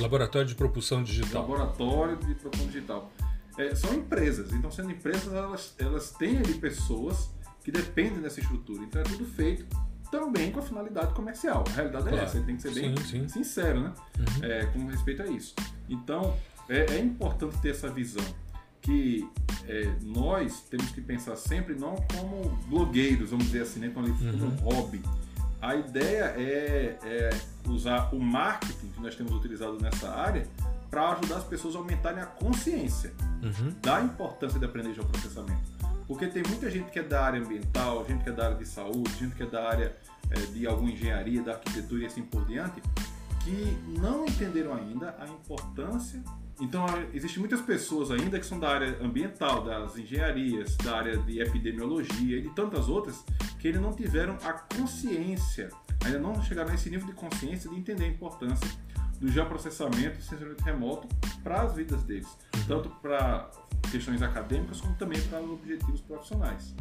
Laboratório 0.00 0.48
de 0.48 0.54
Propulsão 0.54 1.04
Digital. 1.04 1.42
Laboratório 1.42 2.16
de 2.16 2.34
Propulsão 2.34 2.66
Digital. 2.68 3.12
É, 3.56 3.74
são 3.74 3.94
empresas, 3.94 4.52
então 4.52 4.70
sendo 4.70 4.90
empresas, 4.90 5.32
elas, 5.32 5.74
elas 5.78 6.10
têm 6.10 6.38
ali 6.38 6.54
pessoas 6.54 7.30
que 7.62 7.70
dependem 7.70 8.20
dessa 8.20 8.40
estrutura. 8.40 8.82
Então 8.82 9.00
é 9.00 9.04
tudo 9.04 9.24
feito 9.24 9.64
também 10.10 10.50
com 10.50 10.58
a 10.58 10.62
finalidade 10.62 11.14
comercial. 11.14 11.62
A 11.68 11.72
realidade 11.72 12.06
é 12.06 12.10
claro. 12.10 12.24
é 12.24 12.28
essa, 12.28 12.40
tem 12.40 12.56
que 12.56 12.62
ser 12.62 12.74
bem 12.74 12.96
sim, 12.96 13.04
sim. 13.04 13.28
sincero, 13.28 13.80
né? 13.80 13.92
Uhum. 14.18 14.44
É, 14.44 14.66
com 14.66 14.86
respeito 14.86 15.22
a 15.22 15.26
isso. 15.26 15.54
Então, 15.88 16.36
é, 16.68 16.96
é 16.96 16.98
importante 16.98 17.56
ter 17.58 17.70
essa 17.70 17.88
visão 17.88 18.24
que 18.80 19.28
é, 19.66 19.94
nós 20.02 20.60
temos 20.68 20.90
que 20.90 21.00
pensar 21.00 21.36
sempre 21.36 21.74
não 21.74 21.96
como 22.14 22.50
blogueiros, 22.68 23.30
vamos 23.30 23.46
dizer 23.46 23.62
assim, 23.62 23.80
né? 23.80 23.90
como, 23.94 24.06
uhum. 24.06 24.46
um 24.46 24.56
hobby, 24.56 25.00
a 25.64 25.74
ideia 25.76 26.34
é, 26.36 26.98
é 27.02 27.30
usar 27.66 28.14
o 28.14 28.20
marketing 28.20 28.88
que 28.88 29.00
nós 29.00 29.14
temos 29.14 29.32
utilizado 29.32 29.80
nessa 29.80 30.10
área 30.10 30.46
para 30.90 31.12
ajudar 31.12 31.36
as 31.36 31.44
pessoas 31.44 31.74
a 31.74 31.78
aumentarem 31.78 32.22
a 32.22 32.26
consciência 32.26 33.12
uhum. 33.42 33.74
da 33.80 34.02
importância 34.02 34.58
de 34.58 34.64
aprender 34.64 34.92
geoprocessamento. 34.92 35.74
Porque 36.06 36.26
tem 36.26 36.42
muita 36.46 36.70
gente 36.70 36.90
que 36.90 36.98
é 36.98 37.02
da 37.02 37.24
área 37.24 37.40
ambiental, 37.40 38.04
gente 38.06 38.22
que 38.22 38.28
é 38.28 38.32
da 38.32 38.44
área 38.44 38.58
de 38.58 38.66
saúde, 38.66 39.10
gente 39.18 39.34
que 39.34 39.42
é 39.42 39.46
da 39.46 39.66
área 39.66 39.96
é, 40.30 40.38
de 40.52 40.66
alguma 40.66 40.90
engenharia, 40.90 41.42
da 41.42 41.52
arquitetura 41.52 42.02
e 42.02 42.06
assim 42.06 42.22
por 42.22 42.44
diante, 42.44 42.82
que 43.42 43.78
não 43.98 44.26
entenderam 44.26 44.74
ainda 44.74 45.16
a 45.18 45.26
importância 45.26 46.22
então, 46.60 46.86
existem 47.12 47.40
muitas 47.40 47.60
pessoas 47.60 48.10
ainda 48.10 48.38
que 48.38 48.46
são 48.46 48.60
da 48.60 48.68
área 48.68 48.98
ambiental, 49.02 49.64
das 49.64 49.96
engenharias, 49.96 50.76
da 50.76 50.96
área 50.96 51.16
de 51.18 51.40
epidemiologia 51.40 52.38
e 52.38 52.42
de 52.42 52.50
tantas 52.50 52.88
outras, 52.88 53.24
que 53.58 53.68
ainda 53.68 53.80
não 53.80 53.92
tiveram 53.92 54.38
a 54.44 54.52
consciência, 54.52 55.68
ainda 56.04 56.18
não 56.18 56.40
chegaram 56.42 56.70
nesse 56.70 56.88
nível 56.88 57.06
de 57.06 57.12
consciência 57.12 57.68
de 57.68 57.76
entender 57.76 58.04
a 58.04 58.08
importância 58.08 58.70
do 59.20 59.28
geoprocessamento 59.28 60.18
e 60.18 60.22
sensoriamento 60.22 60.62
remoto 60.62 61.08
para 61.42 61.62
as 61.62 61.74
vidas 61.74 62.02
deles, 62.04 62.28
tanto 62.68 62.88
para 63.02 63.50
questões 63.90 64.22
acadêmicas 64.22 64.80
como 64.80 64.94
também 64.94 65.20
para 65.22 65.40
os 65.40 65.50
objetivos 65.50 66.00
profissionais. 66.02 66.74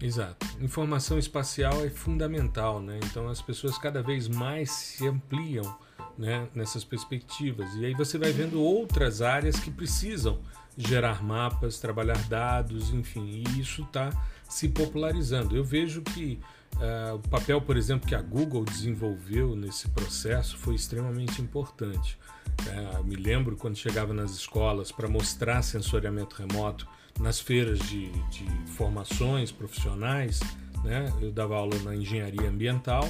Exato. 0.00 0.46
Informação 0.60 1.18
espacial 1.18 1.84
é 1.84 1.90
fundamental, 1.90 2.80
né? 2.80 2.98
Então 3.04 3.28
as 3.28 3.42
pessoas 3.42 3.76
cada 3.76 4.02
vez 4.02 4.28
mais 4.28 4.70
se 4.70 5.06
ampliam 5.06 5.76
né, 6.20 6.46
nessas 6.54 6.84
perspectivas. 6.84 7.74
E 7.76 7.86
aí 7.86 7.94
você 7.94 8.18
vai 8.18 8.30
vendo 8.30 8.62
outras 8.62 9.22
áreas 9.22 9.58
que 9.58 9.70
precisam 9.70 10.38
gerar 10.76 11.24
mapas, 11.24 11.80
trabalhar 11.80 12.22
dados, 12.28 12.90
enfim, 12.92 13.42
e 13.48 13.60
isso 13.60 13.82
está 13.82 14.10
se 14.46 14.68
popularizando. 14.68 15.56
Eu 15.56 15.64
vejo 15.64 16.02
que 16.02 16.38
uh, 16.76 17.14
o 17.14 17.28
papel, 17.30 17.62
por 17.62 17.74
exemplo, 17.74 18.06
que 18.06 18.14
a 18.14 18.20
Google 18.20 18.66
desenvolveu 18.66 19.56
nesse 19.56 19.88
processo 19.88 20.58
foi 20.58 20.74
extremamente 20.74 21.40
importante. 21.40 22.18
Uh, 22.60 23.02
me 23.02 23.16
lembro 23.16 23.56
quando 23.56 23.76
chegava 23.76 24.12
nas 24.12 24.32
escolas 24.32 24.92
para 24.92 25.08
mostrar 25.08 25.62
sensoriamento 25.62 26.36
remoto 26.36 26.86
nas 27.18 27.40
feiras 27.40 27.78
de, 27.78 28.10
de 28.28 28.44
formações 28.76 29.50
profissionais, 29.50 30.38
né? 30.84 31.10
eu 31.22 31.32
dava 31.32 31.56
aula 31.56 31.78
na 31.78 31.96
engenharia 31.96 32.48
ambiental 32.48 33.08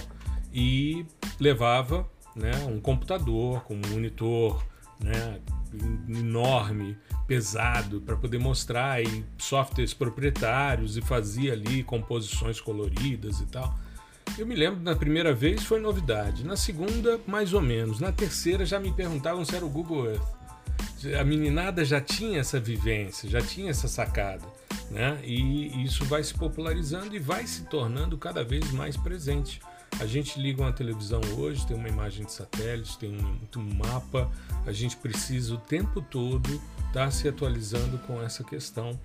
e 0.52 1.04
levava 1.40 2.08
né, 2.34 2.52
um 2.68 2.80
computador 2.80 3.62
com 3.64 3.74
um 3.74 3.82
monitor 3.90 4.64
né, 5.02 5.40
enorme, 6.08 6.96
pesado, 7.26 8.00
para 8.00 8.16
poder 8.16 8.38
mostrar 8.38 8.92
aí 8.92 9.24
softwares 9.38 9.94
proprietários 9.94 10.96
e 10.96 11.00
fazia 11.00 11.52
ali 11.52 11.82
composições 11.82 12.60
coloridas 12.60 13.40
e 13.40 13.46
tal. 13.46 13.78
Eu 14.38 14.46
me 14.46 14.54
lembro, 14.54 14.80
na 14.80 14.94
primeira 14.94 15.34
vez 15.34 15.64
foi 15.64 15.80
novidade, 15.80 16.44
na 16.44 16.56
segunda, 16.56 17.20
mais 17.26 17.52
ou 17.52 17.60
menos, 17.60 18.00
na 18.00 18.12
terceira 18.12 18.64
já 18.64 18.78
me 18.78 18.92
perguntavam 18.92 19.44
se 19.44 19.54
era 19.54 19.64
o 19.64 19.68
Google 19.68 20.06
Earth. 20.06 20.40
A 21.18 21.24
meninada 21.24 21.84
já 21.84 22.00
tinha 22.00 22.40
essa 22.40 22.60
vivência, 22.60 23.28
já 23.28 23.40
tinha 23.40 23.70
essa 23.70 23.88
sacada, 23.88 24.46
né? 24.90 25.18
E 25.24 25.82
isso 25.82 26.04
vai 26.04 26.22
se 26.22 26.34
popularizando 26.34 27.16
e 27.16 27.18
vai 27.18 27.46
se 27.46 27.64
tornando 27.64 28.18
cada 28.18 28.44
vez 28.44 28.70
mais 28.72 28.96
presente. 28.96 29.60
A 30.00 30.06
gente 30.06 30.40
liga 30.40 30.62
uma 30.62 30.72
televisão 30.72 31.20
hoje, 31.36 31.66
tem 31.66 31.76
uma 31.76 31.88
imagem 31.88 32.24
de 32.24 32.32
satélite, 32.32 32.96
tem 32.96 33.14
um, 33.14 33.60
um 33.60 33.74
mapa, 33.74 34.32
a 34.66 34.72
gente 34.72 34.96
precisa 34.96 35.54
o 35.54 35.58
tempo 35.58 36.00
todo 36.00 36.50
estar 36.86 37.04
tá 37.04 37.10
se 37.10 37.28
atualizando 37.28 37.98
com 37.98 38.20
essa 38.22 38.42
questão 38.42 38.98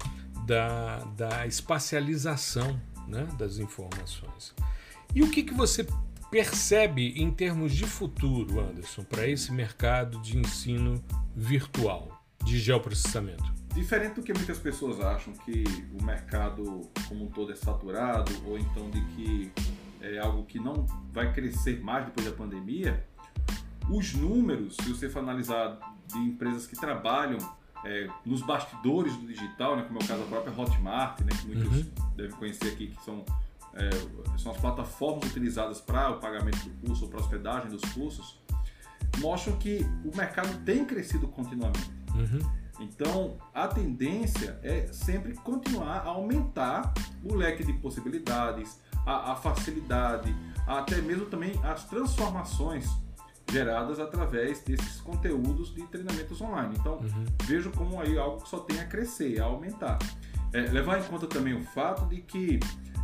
da, 0.45 0.99
da 1.17 1.45
espacialização 1.45 2.79
né, 3.09 3.27
das 3.37 3.57
informações. 3.57 4.55
E 5.13 5.21
o 5.21 5.29
que, 5.29 5.43
que 5.43 5.53
você 5.53 5.85
percebe 6.31 7.13
em 7.21 7.29
termos 7.29 7.73
de 7.73 7.85
futuro, 7.85 8.61
Anderson, 8.61 9.03
para 9.03 9.27
esse 9.27 9.51
mercado 9.51 10.21
de 10.21 10.37
ensino 10.37 11.03
virtual, 11.35 12.23
de 12.41 12.57
geoprocessamento? 12.57 13.53
Diferente 13.73 14.15
do 14.15 14.23
que 14.23 14.33
muitas 14.33 14.59
pessoas 14.59 15.01
acham 15.01 15.33
que 15.33 15.65
o 15.99 16.01
mercado 16.01 16.89
como 17.09 17.25
um 17.25 17.27
todo 17.27 17.51
é 17.51 17.55
saturado, 17.55 18.31
ou 18.45 18.57
então 18.57 18.89
de 18.89 19.01
que 19.07 19.51
é 20.01 20.19
algo 20.19 20.45
que 20.45 20.59
não 20.59 20.85
vai 21.11 21.33
crescer 21.33 21.81
mais 21.81 22.05
depois 22.05 22.25
da 22.25 22.33
pandemia, 22.33 23.05
os 23.89 24.13
números, 24.13 24.75
se 24.77 24.89
você 24.89 25.09
for 25.09 25.19
analisar 25.19 25.79
de 26.07 26.17
empresas 26.17 26.65
que 26.65 26.75
trabalham 26.75 27.37
é, 27.83 28.09
nos 28.25 28.41
bastidores 28.41 29.15
do 29.15 29.27
digital, 29.27 29.75
né, 29.75 29.83
como 29.83 29.99
é 29.99 30.03
o 30.03 30.07
caso 30.07 30.21
da 30.21 30.27
própria 30.27 30.59
Hotmart, 30.59 31.21
né, 31.21 31.29
que 31.39 31.47
muitos 31.47 31.71
uhum. 31.71 32.15
devem 32.15 32.35
conhecer 32.37 32.69
aqui, 32.69 32.87
que 32.87 33.03
são, 33.03 33.23
é, 33.73 33.89
são 34.39 34.51
as 34.51 34.57
plataformas 34.57 35.29
utilizadas 35.29 35.79
para 35.79 36.09
o 36.11 36.19
pagamento 36.19 36.57
do 36.67 36.87
curso 36.87 37.03
ou 37.03 37.09
para 37.09 37.19
a 37.19 37.23
hospedagem 37.23 37.69
dos 37.69 37.81
cursos, 37.93 38.39
mostram 39.19 39.55
que 39.57 39.85
o 40.03 40.15
mercado 40.15 40.57
tem 40.65 40.83
crescido 40.83 41.27
continuamente. 41.27 41.91
Uhum. 42.15 42.65
Então, 42.79 43.37
a 43.53 43.67
tendência 43.67 44.59
é 44.61 44.87
sempre 44.91 45.33
continuar 45.35 45.99
a 45.99 46.09
aumentar 46.09 46.93
o 47.23 47.33
leque 47.33 47.63
de 47.63 47.73
possibilidades, 47.73 48.79
a, 49.06 49.34
a 49.34 49.36
facilidade, 49.36 50.36
até 50.68 51.01
mesmo 51.01 51.26
também 51.26 51.53
as 51.64 51.86
transformações 51.86 52.89
geradas 53.51 53.99
através 53.99 54.62
desses 54.64 54.99
conteúdos 55.01 55.74
de 55.74 55.86
treinamentos 55.88 56.41
online. 56.41 56.76
Então, 56.80 56.97
uhum. 56.97 57.26
vejo 57.43 57.72
como 57.72 58.01
aí 58.01 58.18
algo 58.18 58.41
que 58.41 58.49
só 58.49 58.60
tem 58.60 58.80
a 58.80 58.86
crescer, 58.86 59.39
a 59.39 59.45
aumentar. 59.45 59.99
É, 60.51 60.62
levar 60.62 60.99
em 60.99 61.03
conta 61.03 61.28
também 61.28 61.53
o 61.53 61.64
fato 61.64 62.06
de 62.08 62.22
que 62.22 62.60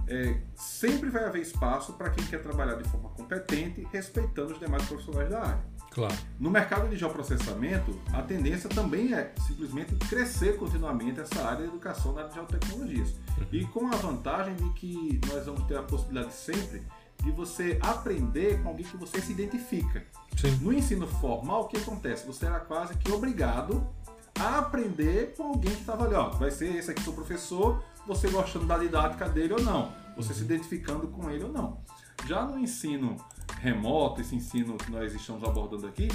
é, 0.08 0.42
sempre 0.56 1.10
vai 1.10 1.26
haver 1.26 1.42
espaço 1.42 1.94
para 1.94 2.10
quem 2.10 2.26
quer 2.26 2.42
trabalhar 2.42 2.76
de 2.76 2.88
forma 2.90 3.10
competente, 3.10 3.88
respeitando 3.92 4.54
os 4.54 4.60
demais 4.60 4.84
profissionais 4.86 5.30
da 5.30 5.42
área. 5.42 5.71
Claro. 5.92 6.16
No 6.40 6.50
mercado 6.50 6.88
de 6.88 6.96
geoprocessamento, 6.96 8.00
a 8.14 8.22
tendência 8.22 8.70
também 8.70 9.14
é 9.14 9.34
simplesmente 9.46 9.94
crescer 9.96 10.56
continuamente 10.58 11.20
essa 11.20 11.44
área 11.44 11.64
de 11.64 11.70
educação 11.70 12.14
na 12.14 12.22
área 12.22 12.30
de 12.30 12.36
geotecnologias. 12.36 13.10
Uhum. 13.10 13.46
E 13.52 13.66
com 13.66 13.88
a 13.88 13.96
vantagem 13.98 14.56
de 14.56 14.70
que 14.70 15.20
nós 15.28 15.46
vamos 15.46 15.64
ter 15.66 15.78
a 15.78 15.84
possibilidade 15.84 16.34
sempre 16.34 16.82
de 17.22 17.30
você 17.32 17.78
aprender 17.82 18.62
com 18.64 18.70
alguém 18.70 18.86
que 18.86 18.96
você 18.96 19.20
se 19.20 19.34
identifica. 19.34 20.04
Sim. 20.38 20.58
No 20.62 20.74
ensino 20.74 21.06
formal, 21.06 21.64
o 21.64 21.68
que 21.68 21.78
acontece? 21.78 22.26
Você 22.26 22.46
era 22.46 22.62
quase 22.62 22.96
que 22.98 23.12
obrigado 23.12 23.86
a 24.40 24.60
aprender 24.60 25.34
com 25.36 25.44
alguém 25.44 25.72
que 25.72 25.82
estava 25.82 26.06
ali, 26.06 26.16
ó, 26.16 26.30
vai 26.30 26.50
ser 26.50 26.74
esse 26.74 26.90
aqui 26.90 27.04
seu 27.04 27.14
professor, 27.14 27.84
você 28.08 28.30
gostando 28.30 28.66
da 28.66 28.78
didática 28.78 29.28
dele 29.28 29.54
ou 29.54 29.62
não, 29.62 29.94
você 30.16 30.30
uhum. 30.30 30.40
se 30.40 30.44
identificando 30.46 31.10
com 31.10 31.30
ele 31.30 31.44
ou 31.44 31.52
não. 31.52 31.82
Já 32.26 32.46
no 32.46 32.58
ensino 32.58 33.18
remoto, 33.62 34.22
esse 34.22 34.36
ensino 34.36 34.76
que 34.76 34.92
nós 34.92 35.14
estamos 35.14 35.44
abordando 35.44 35.86
aqui, 35.88 36.08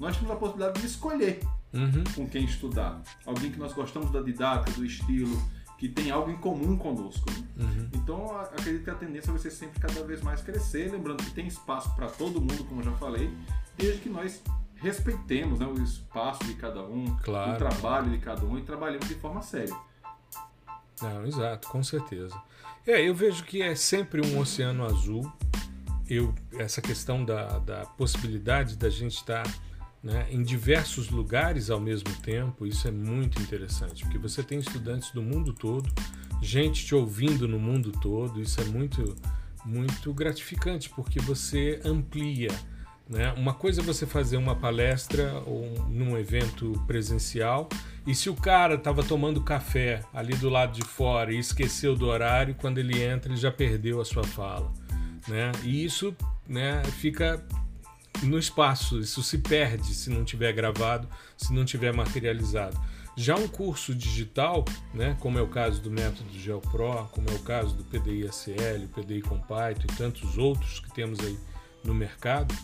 nós 0.00 0.16
temos 0.16 0.30
a 0.30 0.36
possibilidade 0.36 0.80
de 0.80 0.86
escolher 0.86 1.40
uhum. 1.72 2.04
com 2.14 2.28
quem 2.28 2.44
estudar. 2.44 3.02
Alguém 3.24 3.50
que 3.50 3.58
nós 3.58 3.72
gostamos 3.72 4.10
da 4.10 4.22
didática, 4.22 4.72
do 4.72 4.84
estilo, 4.84 5.40
que 5.76 5.88
tem 5.90 6.10
algo 6.10 6.30
em 6.30 6.36
comum 6.36 6.76
conosco. 6.76 7.30
Né? 7.30 7.46
Uhum. 7.58 7.90
Então, 7.92 8.40
acredito 8.40 8.84
que 8.84 8.90
a 8.90 8.94
tendência 8.94 9.30
vai 9.30 9.40
ser 9.40 9.50
sempre 9.50 9.78
cada 9.78 10.02
vez 10.04 10.22
mais 10.22 10.40
crescer, 10.40 10.90
lembrando 10.90 11.22
que 11.22 11.30
tem 11.32 11.46
espaço 11.46 11.94
para 11.94 12.08
todo 12.08 12.40
mundo, 12.40 12.64
como 12.64 12.80
eu 12.80 12.86
já 12.86 12.92
falei, 12.92 13.30
desde 13.76 14.00
que 14.00 14.08
nós 14.08 14.42
respeitemos 14.76 15.58
né, 15.58 15.66
o 15.66 15.74
espaço 15.82 16.44
de 16.44 16.54
cada 16.54 16.82
um, 16.82 17.14
claro. 17.22 17.52
o 17.52 17.56
trabalho 17.56 18.10
de 18.10 18.18
cada 18.18 18.44
um 18.44 18.58
e 18.58 18.62
trabalhemos 18.62 19.06
de 19.06 19.14
forma 19.16 19.42
séria. 19.42 19.74
Não, 21.02 21.26
exato, 21.26 21.68
com 21.68 21.82
certeza. 21.82 22.34
É, 22.86 23.06
eu 23.06 23.14
vejo 23.14 23.44
que 23.44 23.60
é 23.60 23.74
sempre 23.74 24.24
um 24.24 24.38
oceano 24.38 24.84
azul. 24.84 25.30
Eu, 26.08 26.34
essa 26.58 26.80
questão 26.80 27.24
da, 27.24 27.58
da 27.58 27.84
possibilidade 27.84 28.76
da 28.76 28.88
gente 28.88 29.16
estar 29.16 29.42
tá, 29.42 29.54
né, 30.02 30.26
em 30.30 30.42
diversos 30.42 31.10
lugares 31.10 31.68
ao 31.70 31.80
mesmo 31.80 32.14
tempo, 32.22 32.66
isso 32.66 32.86
é 32.86 32.90
muito 32.90 33.40
interessante, 33.42 34.04
porque 34.04 34.18
você 34.18 34.42
tem 34.42 34.58
estudantes 34.58 35.10
do 35.10 35.22
mundo 35.22 35.52
todo, 35.52 35.92
gente 36.40 36.84
te 36.86 36.94
ouvindo 36.94 37.48
no 37.48 37.58
mundo 37.58 37.90
todo, 37.90 38.40
isso 38.40 38.60
é 38.60 38.64
muito, 38.64 39.16
muito 39.64 40.14
gratificante, 40.14 40.88
porque 40.90 41.18
você 41.18 41.80
amplia 41.84 42.50
né? 43.08 43.32
Uma 43.36 43.54
coisa 43.54 43.80
é 43.80 43.84
você 43.84 44.04
fazer 44.04 44.36
uma 44.36 44.56
palestra 44.56 45.40
ou 45.46 45.64
num 45.88 46.18
evento 46.18 46.72
presencial 46.86 47.68
e 48.04 48.14
se 48.14 48.28
o 48.28 48.34
cara 48.34 48.74
estava 48.74 49.02
tomando 49.04 49.40
café 49.40 50.00
ali 50.12 50.34
do 50.34 50.48
lado 50.48 50.72
de 50.72 50.82
fora 50.82 51.32
e 51.32 51.38
esqueceu 51.38 51.94
do 51.94 52.06
horário, 52.06 52.54
quando 52.56 52.78
ele 52.78 53.00
entra 53.02 53.30
ele 53.30 53.40
já 53.40 53.50
perdeu 53.50 54.00
a 54.00 54.04
sua 54.04 54.24
fala. 54.24 54.72
Né? 55.28 55.52
E 55.62 55.84
isso 55.84 56.16
né, 56.48 56.82
fica 56.98 57.44
no 58.22 58.38
espaço, 58.38 58.98
isso 58.98 59.22
se 59.22 59.38
perde 59.38 59.94
se 59.94 60.10
não 60.10 60.24
tiver 60.24 60.52
gravado, 60.52 61.08
se 61.36 61.52
não 61.52 61.64
tiver 61.64 61.92
materializado. 61.92 62.78
Já 63.18 63.34
um 63.34 63.48
curso 63.48 63.94
digital, 63.94 64.64
né, 64.92 65.16
como 65.20 65.38
é 65.38 65.42
o 65.42 65.48
caso 65.48 65.80
do 65.80 65.90
método 65.90 66.30
GeoPro, 66.38 67.08
como 67.12 67.30
é 67.30 67.34
o 67.34 67.38
caso 67.38 67.74
do 67.74 67.82
PDI-SL, 67.84 68.84
o 68.84 68.88
PDI 68.88 69.22
com 69.22 69.38
Python 69.38 69.84
e 69.84 69.96
tantos 69.96 70.36
outros 70.36 70.80
que 70.80 70.92
temos 70.92 71.20
aí 71.20 71.38
no 71.82 71.94
mercado, 71.94 72.54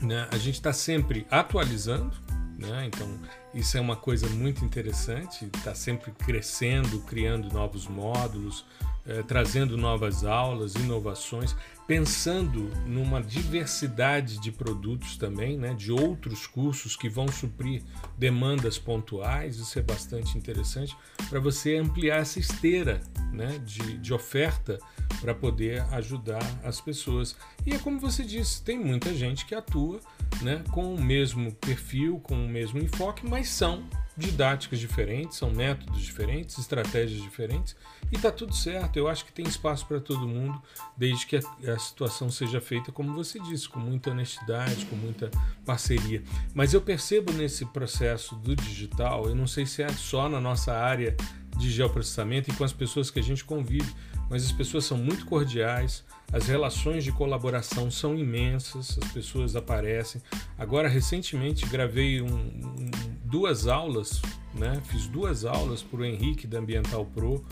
né? 0.00 0.26
A 0.30 0.38
gente 0.38 0.54
está 0.54 0.72
sempre 0.72 1.26
atualizando, 1.30 2.16
né? 2.58 2.86
então 2.86 3.08
isso 3.54 3.76
é 3.76 3.80
uma 3.80 3.96
coisa 3.96 4.26
muito 4.28 4.64
interessante, 4.64 5.50
está 5.54 5.74
sempre 5.74 6.12
crescendo, 6.12 7.00
criando 7.00 7.52
novos 7.52 7.86
módulos, 7.86 8.64
eh, 9.08 9.22
trazendo 9.22 9.76
novas 9.76 10.22
aulas, 10.22 10.74
inovações, 10.74 11.56
pensando 11.86 12.70
numa 12.86 13.22
diversidade 13.22 14.38
de 14.38 14.52
produtos 14.52 15.16
também, 15.16 15.56
né? 15.56 15.72
de 15.72 15.90
outros 15.90 16.46
cursos 16.46 16.94
que 16.94 17.08
vão 17.08 17.26
suprir 17.26 17.82
demandas 18.18 18.78
pontuais, 18.78 19.56
isso 19.56 19.78
é 19.78 19.82
bastante 19.82 20.36
interessante, 20.36 20.94
para 21.30 21.40
você 21.40 21.76
ampliar 21.76 22.18
essa 22.18 22.38
esteira 22.38 23.00
né? 23.32 23.58
de, 23.64 23.96
de 23.96 24.12
oferta 24.12 24.78
para 25.22 25.34
poder 25.34 25.80
ajudar 25.94 26.42
as 26.62 26.78
pessoas. 26.78 27.34
E 27.64 27.72
é 27.72 27.78
como 27.78 27.98
você 27.98 28.22
disse, 28.22 28.62
tem 28.62 28.78
muita 28.78 29.14
gente 29.14 29.46
que 29.46 29.54
atua 29.54 30.00
né, 30.42 30.62
com 30.70 30.94
o 30.94 31.00
mesmo 31.00 31.52
perfil, 31.52 32.20
com 32.20 32.34
o 32.34 32.48
mesmo 32.48 32.78
enfoque, 32.78 33.26
mas 33.26 33.48
são 33.48 33.88
didáticas 34.18 34.80
diferentes, 34.80 35.38
são 35.38 35.50
métodos 35.50 36.02
diferentes, 36.02 36.58
estratégias 36.58 37.22
diferentes 37.22 37.76
e 38.10 38.16
está 38.16 38.32
tudo 38.32 38.52
certo. 38.52 38.96
Eu 38.96 39.06
acho 39.06 39.24
que 39.24 39.32
tem 39.32 39.46
espaço 39.46 39.86
para 39.86 40.00
todo 40.00 40.26
mundo, 40.26 40.60
desde 40.96 41.24
que 41.24 41.36
a, 41.36 41.40
a, 41.72 41.78
situação 41.78 42.28
seja 42.28 42.60
feita, 42.60 42.90
como 42.90 43.14
você 43.14 43.38
disse, 43.38 43.68
com 43.68 43.78
muita 43.78 44.10
honestidade, 44.10 44.86
com 44.86 44.96
muita 44.96 45.30
parceria. 45.64 46.22
Mas 46.52 46.74
eu 46.74 46.80
percebo 46.80 47.32
nesse 47.32 47.64
processo 47.66 48.34
do 48.34 48.56
digital, 48.56 49.28
eu 49.28 49.36
não 49.36 49.46
sei 49.46 49.64
se 49.64 49.82
é 49.82 49.88
só 49.90 50.28
na 50.28 50.40
nossa 50.40 50.72
área 50.72 51.16
de 51.56 51.70
geoprocessamento 51.70 52.50
e 52.50 52.54
com 52.54 52.64
as 52.64 52.72
pessoas 52.72 53.10
que 53.10 53.20
a 53.20 53.22
gente 53.22 53.44
convive, 53.44 53.92
mas 54.28 54.44
as 54.44 54.52
pessoas 54.52 54.84
são 54.84 54.98
muito 54.98 55.24
cordiais, 55.26 56.04
as 56.32 56.46
relações 56.46 57.04
de 57.04 57.12
colaboração 57.12 57.90
são 57.90 58.14
imensas, 58.14 58.98
as 59.02 59.12
pessoas 59.12 59.56
aparecem. 59.56 60.20
Agora, 60.58 60.88
recentemente, 60.88 61.64
gravei 61.66 62.20
um, 62.20 62.26
um, 62.28 62.90
duas 63.24 63.66
aulas, 63.66 64.20
né? 64.54 64.80
fiz 64.86 65.06
duas 65.06 65.44
aulas 65.44 65.82
para 65.82 66.00
o 66.00 66.04
Henrique 66.04 66.46
da 66.46 66.58
Ambiental 66.58 67.06
Pro, 67.06 67.44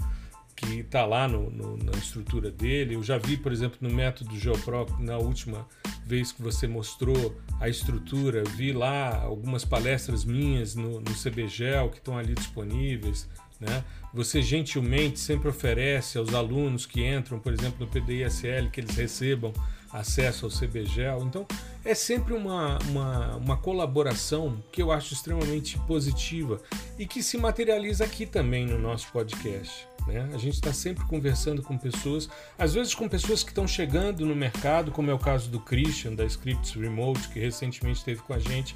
que 0.54 0.80
está 0.80 1.06
lá 1.06 1.26
no, 1.26 1.50
no, 1.50 1.76
na 1.78 1.92
estrutura 1.92 2.50
dele. 2.50 2.96
Eu 2.96 3.02
já 3.02 3.16
vi, 3.16 3.36
por 3.36 3.50
exemplo, 3.50 3.78
no 3.80 3.90
método 3.90 4.38
GeoPro, 4.38 4.86
na 4.98 5.16
última 5.16 5.66
vez 6.04 6.30
que 6.32 6.42
você 6.42 6.66
mostrou 6.66 7.34
a 7.58 7.68
estrutura, 7.68 8.44
vi 8.44 8.72
lá 8.72 9.22
algumas 9.22 9.64
palestras 9.64 10.24
minhas 10.24 10.74
no, 10.74 11.00
no 11.00 11.14
CBGEL 11.14 11.90
que 11.90 11.98
estão 11.98 12.16
ali 12.16 12.34
disponíveis. 12.34 13.28
Né? 13.58 13.82
Você 14.16 14.40
gentilmente 14.40 15.20
sempre 15.20 15.50
oferece 15.50 16.16
aos 16.16 16.32
alunos 16.32 16.86
que 16.86 17.06
entram, 17.06 17.38
por 17.38 17.52
exemplo, 17.52 17.84
no 17.84 17.86
PDISL, 17.86 18.70
que 18.72 18.80
eles 18.80 18.96
recebam 18.96 19.52
acesso 19.92 20.46
ao 20.46 20.50
CBGEL. 20.50 21.20
Então, 21.26 21.46
é 21.84 21.94
sempre 21.94 22.32
uma, 22.32 22.78
uma, 22.88 23.36
uma 23.36 23.56
colaboração 23.58 24.56
que 24.72 24.80
eu 24.80 24.90
acho 24.90 25.12
extremamente 25.12 25.78
positiva 25.80 26.62
e 26.98 27.06
que 27.06 27.22
se 27.22 27.36
materializa 27.36 28.04
aqui 28.04 28.24
também 28.24 28.64
no 28.64 28.78
nosso 28.78 29.12
podcast. 29.12 29.86
Né? 30.06 30.26
A 30.32 30.38
gente 30.38 30.54
está 30.54 30.72
sempre 30.72 31.04
conversando 31.04 31.62
com 31.62 31.76
pessoas, 31.76 32.26
às 32.58 32.72
vezes 32.72 32.94
com 32.94 33.06
pessoas 33.10 33.42
que 33.42 33.50
estão 33.50 33.68
chegando 33.68 34.24
no 34.24 34.34
mercado, 34.34 34.90
como 34.90 35.10
é 35.10 35.14
o 35.14 35.18
caso 35.18 35.50
do 35.50 35.60
Christian, 35.60 36.14
da 36.14 36.24
Scripts 36.24 36.72
Remote, 36.72 37.28
que 37.28 37.38
recentemente 37.38 37.98
esteve 37.98 38.22
com 38.22 38.32
a 38.32 38.38
gente 38.38 38.74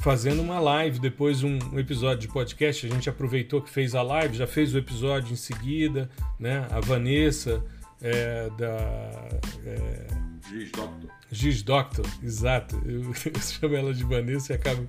fazendo 0.00 0.42
uma 0.42 0.58
live, 0.58 0.98
depois 0.98 1.42
um, 1.42 1.58
um, 1.72 1.78
episódio 1.78 2.20
de 2.20 2.28
podcast. 2.28 2.86
A 2.86 2.90
gente 2.90 3.08
aproveitou 3.08 3.60
que 3.60 3.70
fez 3.70 3.94
a 3.94 4.02
live, 4.02 4.36
já 4.36 4.46
fez 4.46 4.74
o 4.74 4.78
episódio 4.78 5.32
em 5.32 5.36
seguida, 5.36 6.10
né? 6.38 6.66
A 6.70 6.80
Vanessa 6.80 7.62
é, 8.00 8.50
da. 8.58 9.28
É, 9.64 10.06
Giz 10.48 10.70
Doctor. 10.72 11.10
Giz 11.30 11.62
Doctor, 11.62 12.06
exato. 12.22 12.82
Eu, 12.84 13.02
eu 13.32 13.40
chamo 13.40 13.76
ela 13.76 13.94
de 13.94 14.02
Vanessa 14.02 14.52
e 14.52 14.56
acabo 14.56 14.86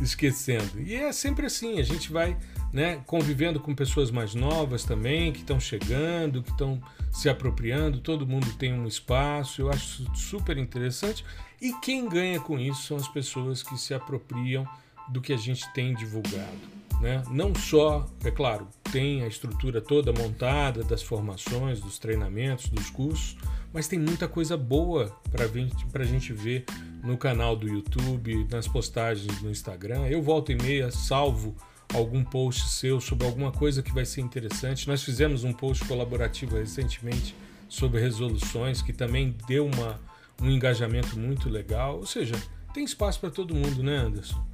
esquecendo. 0.00 0.80
E 0.80 0.94
é 0.94 1.12
sempre 1.12 1.46
assim, 1.46 1.78
a 1.78 1.82
gente 1.82 2.10
vai 2.10 2.36
né, 2.72 3.00
convivendo 3.06 3.60
com 3.60 3.74
pessoas 3.74 4.10
mais 4.10 4.34
novas 4.34 4.84
também, 4.84 5.32
que 5.32 5.40
estão 5.40 5.60
chegando, 5.60 6.42
que 6.42 6.50
estão 6.50 6.82
se 7.12 7.28
apropriando, 7.28 8.00
todo 8.00 8.26
mundo 8.26 8.52
tem 8.54 8.72
um 8.72 8.86
espaço, 8.86 9.62
eu 9.62 9.70
acho 9.70 10.04
super 10.16 10.58
interessante. 10.58 11.24
E 11.60 11.72
quem 11.80 12.08
ganha 12.08 12.40
com 12.40 12.58
isso 12.58 12.82
são 12.82 12.96
as 12.96 13.08
pessoas 13.08 13.62
que 13.62 13.76
se 13.78 13.94
apropriam 13.94 14.66
do 15.08 15.20
que 15.20 15.32
a 15.32 15.36
gente 15.36 15.70
tem 15.72 15.94
divulgado. 15.94 16.74
Né? 17.00 17.22
Não 17.30 17.54
só, 17.54 18.06
é 18.24 18.30
claro, 18.30 18.68
tem 18.90 19.22
a 19.22 19.26
estrutura 19.26 19.80
toda 19.80 20.12
montada 20.12 20.82
das 20.84 21.02
formações, 21.02 21.80
dos 21.80 21.98
treinamentos, 21.98 22.68
dos 22.68 22.88
cursos, 22.88 23.36
mas 23.72 23.88
tem 23.88 23.98
muita 23.98 24.28
coisa 24.28 24.56
boa 24.56 25.14
para 25.30 26.02
a 26.02 26.06
gente 26.06 26.32
ver 26.32 26.64
no 27.02 27.18
canal 27.18 27.56
do 27.56 27.68
YouTube, 27.68 28.46
nas 28.50 28.68
postagens 28.68 29.42
no 29.42 29.50
Instagram. 29.50 30.06
Eu 30.06 30.22
volto 30.22 30.52
e 30.52 30.54
meia, 30.54 30.90
salvo 30.90 31.54
algum 31.92 32.24
post 32.24 32.68
seu 32.68 33.00
sobre 33.00 33.26
alguma 33.26 33.52
coisa 33.52 33.82
que 33.82 33.92
vai 33.92 34.04
ser 34.04 34.20
interessante. 34.20 34.88
Nós 34.88 35.02
fizemos 35.02 35.44
um 35.44 35.52
post 35.52 35.84
colaborativo 35.84 36.56
recentemente 36.56 37.34
sobre 37.68 38.00
resoluções 38.00 38.80
que 38.80 38.92
também 38.92 39.34
deu 39.46 39.66
uma, 39.66 40.00
um 40.44 40.50
engajamento 40.50 41.18
muito 41.18 41.48
legal. 41.48 41.96
Ou 41.96 42.06
seja, 42.06 42.34
tem 42.72 42.84
espaço 42.84 43.20
para 43.20 43.30
todo 43.30 43.54
mundo, 43.54 43.82
né, 43.82 43.96
Anderson? 43.96 44.44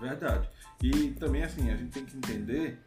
Verdade. 0.00 0.48
E 0.82 1.10
também 1.10 1.44
assim, 1.44 1.70
a 1.70 1.76
gente 1.76 1.90
tem 1.90 2.04
que 2.04 2.16
entender 2.16 2.78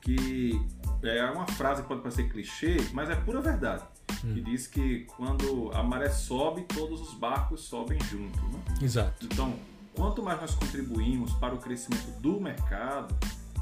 que 0.00 0.60
é 1.02 1.24
uma 1.24 1.46
frase 1.46 1.82
que 1.82 1.88
pode 1.88 2.00
parecer 2.00 2.28
clichê, 2.28 2.76
mas 2.92 3.10
é 3.10 3.16
pura 3.16 3.40
verdade. 3.40 3.84
Hum. 4.24 4.34
Que 4.34 4.40
diz 4.40 4.66
que 4.66 5.00
quando 5.16 5.70
a 5.74 5.82
maré 5.82 6.08
sobe, 6.08 6.62
todos 6.62 7.00
os 7.00 7.14
barcos 7.14 7.62
sobem 7.62 7.98
junto. 8.04 8.40
Né? 8.40 8.60
Exato. 8.82 9.24
Então, 9.24 9.54
quanto 9.94 10.22
mais 10.22 10.40
nós 10.40 10.54
contribuímos 10.54 11.32
para 11.34 11.54
o 11.54 11.58
crescimento 11.58 12.20
do 12.20 12.40
mercado, 12.40 13.14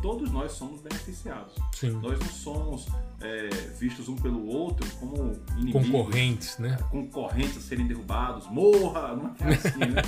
todos 0.05 0.31
nós 0.31 0.53
somos 0.53 0.83
beneficiados. 0.83 1.55
Sim. 1.73 1.93
Nós 1.93 2.19
não 2.19 2.27
somos 2.27 2.87
é, 3.23 3.49
vistos 3.79 4.07
um 4.07 4.17
pelo 4.17 4.47
outro 4.49 4.87
como 4.97 5.33
inimigos. 5.57 5.87
Concorrentes, 5.87 6.59
né? 6.59 6.77
Concorrentes 6.91 7.57
a 7.57 7.61
serem 7.63 7.87
derrubados. 7.87 8.47
Morra! 8.49 9.17
Não 9.17 9.35
é 9.49 9.55
assim, 9.55 9.79
né? 9.79 10.03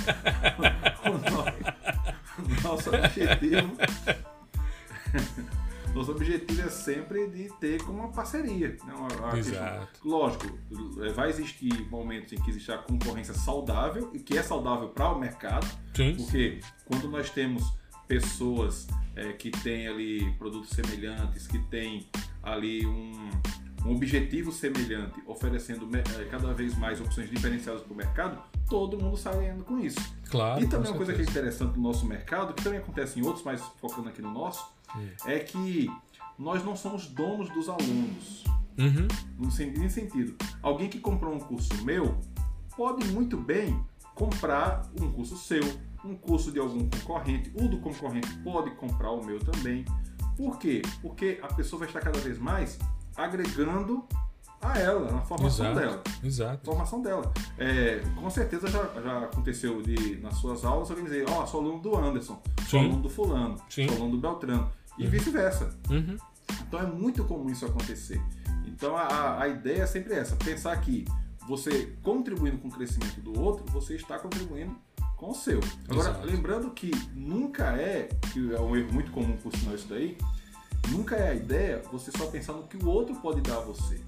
o 2.37 2.61
nosso 2.61 2.89
objetivo 2.91 3.71
nosso 5.95 6.11
objetivo 6.11 6.61
é 6.61 6.69
sempre 6.69 7.27
de 7.29 7.49
ter 7.59 7.81
como 7.81 7.97
uma 7.97 8.09
parceria. 8.09 8.77
Né? 8.85 8.93
Uma, 8.93 9.07
uma 9.07 9.35
Exato. 9.39 9.87
Questão. 9.87 10.11
Lógico, 10.11 10.45
é, 11.01 11.09
vai 11.11 11.29
existir 11.29 11.89
momentos 11.89 12.33
em 12.33 12.35
que 12.35 12.51
existe 12.51 12.71
a 12.71 12.77
concorrência 12.77 13.33
saudável 13.33 14.11
e 14.13 14.19
que 14.19 14.37
é 14.37 14.43
saudável 14.43 14.89
para 14.89 15.11
o 15.11 15.19
mercado. 15.19 15.65
Sim. 15.95 16.13
Porque 16.17 16.59
quando 16.85 17.09
nós 17.09 17.31
temos 17.31 17.63
pessoas 18.07 18.87
é, 19.17 19.33
que 19.33 19.49
têm 19.49 19.87
ali 19.87 20.31
produtos 20.33 20.69
semelhantes, 20.69 21.47
que 21.47 21.57
têm 21.69 22.07
ali 22.43 22.85
um, 22.85 23.31
um 23.83 23.95
objetivo 23.95 24.51
semelhante, 24.51 25.19
oferecendo 25.25 25.89
eh, 25.97 26.25
cada 26.29 26.53
vez 26.53 26.77
mais 26.77 27.01
opções 27.01 27.29
diferenciadas 27.29 27.81
para 27.81 27.93
o 27.93 27.95
mercado, 27.95 28.41
todo 28.69 29.01
mundo 29.01 29.17
sai 29.17 29.35
ganhando 29.37 29.63
com 29.63 29.79
isso. 29.79 29.99
Claro. 30.29 30.63
E 30.63 30.67
também 30.67 30.91
uma 30.91 30.97
coisa 30.97 31.13
que 31.13 31.21
é 31.21 31.23
interessante 31.23 31.75
no 31.77 31.81
nosso 31.81 32.05
mercado, 32.05 32.53
que 32.53 32.63
também 32.63 32.79
acontece 32.79 33.19
em 33.19 33.25
outros, 33.25 33.43
mas 33.43 33.59
focando 33.81 34.07
aqui 34.07 34.21
no 34.21 34.31
nosso, 34.31 34.63
é 35.25 35.39
que 35.39 35.89
nós 36.37 36.63
não 36.63 36.75
somos 36.75 37.07
donos 37.07 37.49
dos 37.49 37.67
alunos. 37.67 38.43
Uhum. 38.77 39.07
No 39.39 39.49
sentido, 39.89 40.35
alguém 40.61 40.87
que 40.87 40.99
comprou 40.99 41.33
um 41.33 41.39
curso 41.39 41.83
meu 41.83 42.19
pode 42.75 43.07
muito 43.07 43.35
bem 43.35 43.83
comprar 44.13 44.83
um 45.01 45.11
curso 45.11 45.35
seu, 45.37 45.63
um 46.07 46.15
curso 46.15 46.51
de 46.51 46.59
algum 46.59 46.89
concorrente, 46.89 47.51
o 47.55 47.67
do 47.67 47.79
concorrente 47.79 48.33
pode 48.39 48.71
comprar 48.71 49.11
o 49.11 49.23
meu 49.23 49.39
também. 49.39 49.83
Por 50.35 50.57
quê? 50.57 50.81
Porque 51.01 51.39
a 51.41 51.47
pessoa 51.47 51.79
vai 51.79 51.87
estar 51.87 51.99
cada 51.99 52.19
vez 52.19 52.37
mais 52.37 52.79
agregando 53.15 54.07
a 54.61 54.77
ela, 54.79 55.11
na 55.11 55.21
formação 55.21 55.71
exato, 55.71 55.79
dela. 55.79 56.03
Exato. 56.23 56.65
Formação 56.65 57.01
dela. 57.01 57.33
É, 57.57 58.01
com 58.15 58.29
certeza 58.29 58.67
já, 58.67 58.83
já 59.01 59.19
aconteceu 59.19 59.81
de, 59.81 60.17
nas 60.17 60.35
suas 60.35 60.63
aulas, 60.63 60.89
alguém 60.89 61.05
dizer, 61.05 61.25
ó, 61.29 61.43
oh, 61.43 61.47
sou 61.47 61.61
aluno 61.61 61.79
do 61.79 61.95
Anderson, 61.95 62.41
sou 62.67 62.79
Sim. 62.79 62.85
aluno 62.85 63.01
do 63.01 63.09
fulano, 63.09 63.55
Sim. 63.69 63.87
sou 63.87 63.97
aluno 63.97 64.11
do 64.11 64.17
Beltrano. 64.19 64.71
E 64.97 65.03
uhum. 65.03 65.09
vice-versa. 65.11 65.77
Uhum. 65.89 66.17
Então 66.61 66.79
é 66.79 66.85
muito 66.85 67.23
comum 67.25 67.49
isso 67.49 67.65
acontecer. 67.65 68.21
Então 68.65 68.95
a, 68.95 69.41
a 69.41 69.47
ideia 69.47 69.83
é 69.83 69.87
sempre 69.87 70.13
essa, 70.13 70.35
pensar 70.35 70.75
que 70.81 71.05
você 71.47 71.95
contribuindo 72.03 72.57
com 72.57 72.67
o 72.67 72.71
crescimento 72.71 73.21
do 73.21 73.39
outro, 73.39 73.65
você 73.71 73.95
está 73.95 74.17
contribuindo 74.19 74.75
com 75.17 75.31
o 75.31 75.35
seu. 75.35 75.59
Agora, 75.89 76.11
Exato. 76.11 76.27
lembrando 76.27 76.71
que 76.71 76.91
nunca 77.13 77.75
é, 77.75 78.07
que 78.31 78.53
é 78.53 78.61
um 78.61 78.75
erro 78.75 78.93
muito 78.93 79.11
comum 79.11 79.35
por 79.37 79.53
sinal 79.55 79.75
isso 79.75 79.87
daí, 79.89 80.17
nunca 80.89 81.15
é 81.15 81.31
a 81.31 81.33
ideia 81.33 81.81
você 81.91 82.11
só 82.11 82.27
pensar 82.27 82.53
no 82.53 82.63
que 82.63 82.77
o 82.77 82.87
outro 82.87 83.15
pode 83.15 83.41
dar 83.41 83.57
a 83.57 83.61
você. 83.61 83.99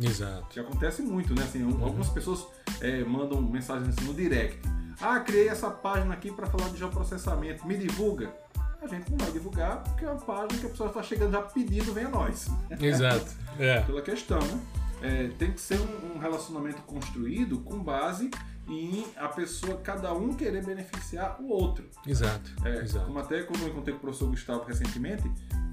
Exato. 0.00 0.46
Que 0.48 0.58
acontece 0.58 1.02
muito, 1.02 1.34
né? 1.34 1.42
Assim, 1.42 1.62
uhum. 1.62 1.84
Algumas 1.84 2.08
pessoas 2.08 2.46
é, 2.80 3.04
mandam 3.04 3.42
mensagens 3.42 3.88
assim 3.88 4.06
no 4.06 4.14
direct. 4.14 4.58
Ah, 5.00 5.20
criei 5.20 5.48
essa 5.48 5.70
página 5.70 6.14
aqui 6.14 6.32
para 6.32 6.46
falar 6.46 6.70
de 6.70 6.78
geoprocessamento, 6.78 7.66
me 7.66 7.76
divulga. 7.76 8.32
A 8.80 8.86
gente 8.86 9.10
não 9.10 9.18
vai 9.18 9.30
divulgar 9.32 9.82
porque 9.82 10.04
é 10.04 10.10
uma 10.10 10.20
página 10.20 10.60
que 10.60 10.66
a 10.66 10.70
pessoa 10.70 10.88
está 10.88 11.02
chegando 11.02 11.32
já 11.32 11.42
pedindo, 11.42 11.92
vem 11.92 12.04
a 12.04 12.08
nós. 12.08 12.46
Exato. 12.80 13.30
É. 13.58 13.80
Pela 13.82 14.00
questão, 14.00 14.38
né? 14.38 14.60
É, 15.00 15.28
tem 15.38 15.52
que 15.52 15.60
ser 15.60 15.78
um, 15.78 16.14
um 16.14 16.18
relacionamento 16.18 16.80
construído 16.82 17.58
com 17.60 17.78
base 17.78 18.30
em 18.68 19.06
a 19.16 19.28
pessoa, 19.28 19.78
cada 19.78 20.12
um 20.12 20.34
querer 20.34 20.64
beneficiar 20.64 21.40
o 21.40 21.48
outro. 21.48 21.88
Exato. 22.06 22.50
É, 22.64 22.80
exato. 22.82 23.06
Como 23.06 23.18
até 23.18 23.42
quando 23.42 23.62
eu 23.62 23.68
encontrei 23.68 23.94
com 23.94 23.98
o 23.98 24.02
professor 24.02 24.28
Gustavo 24.28 24.64
recentemente, 24.64 25.30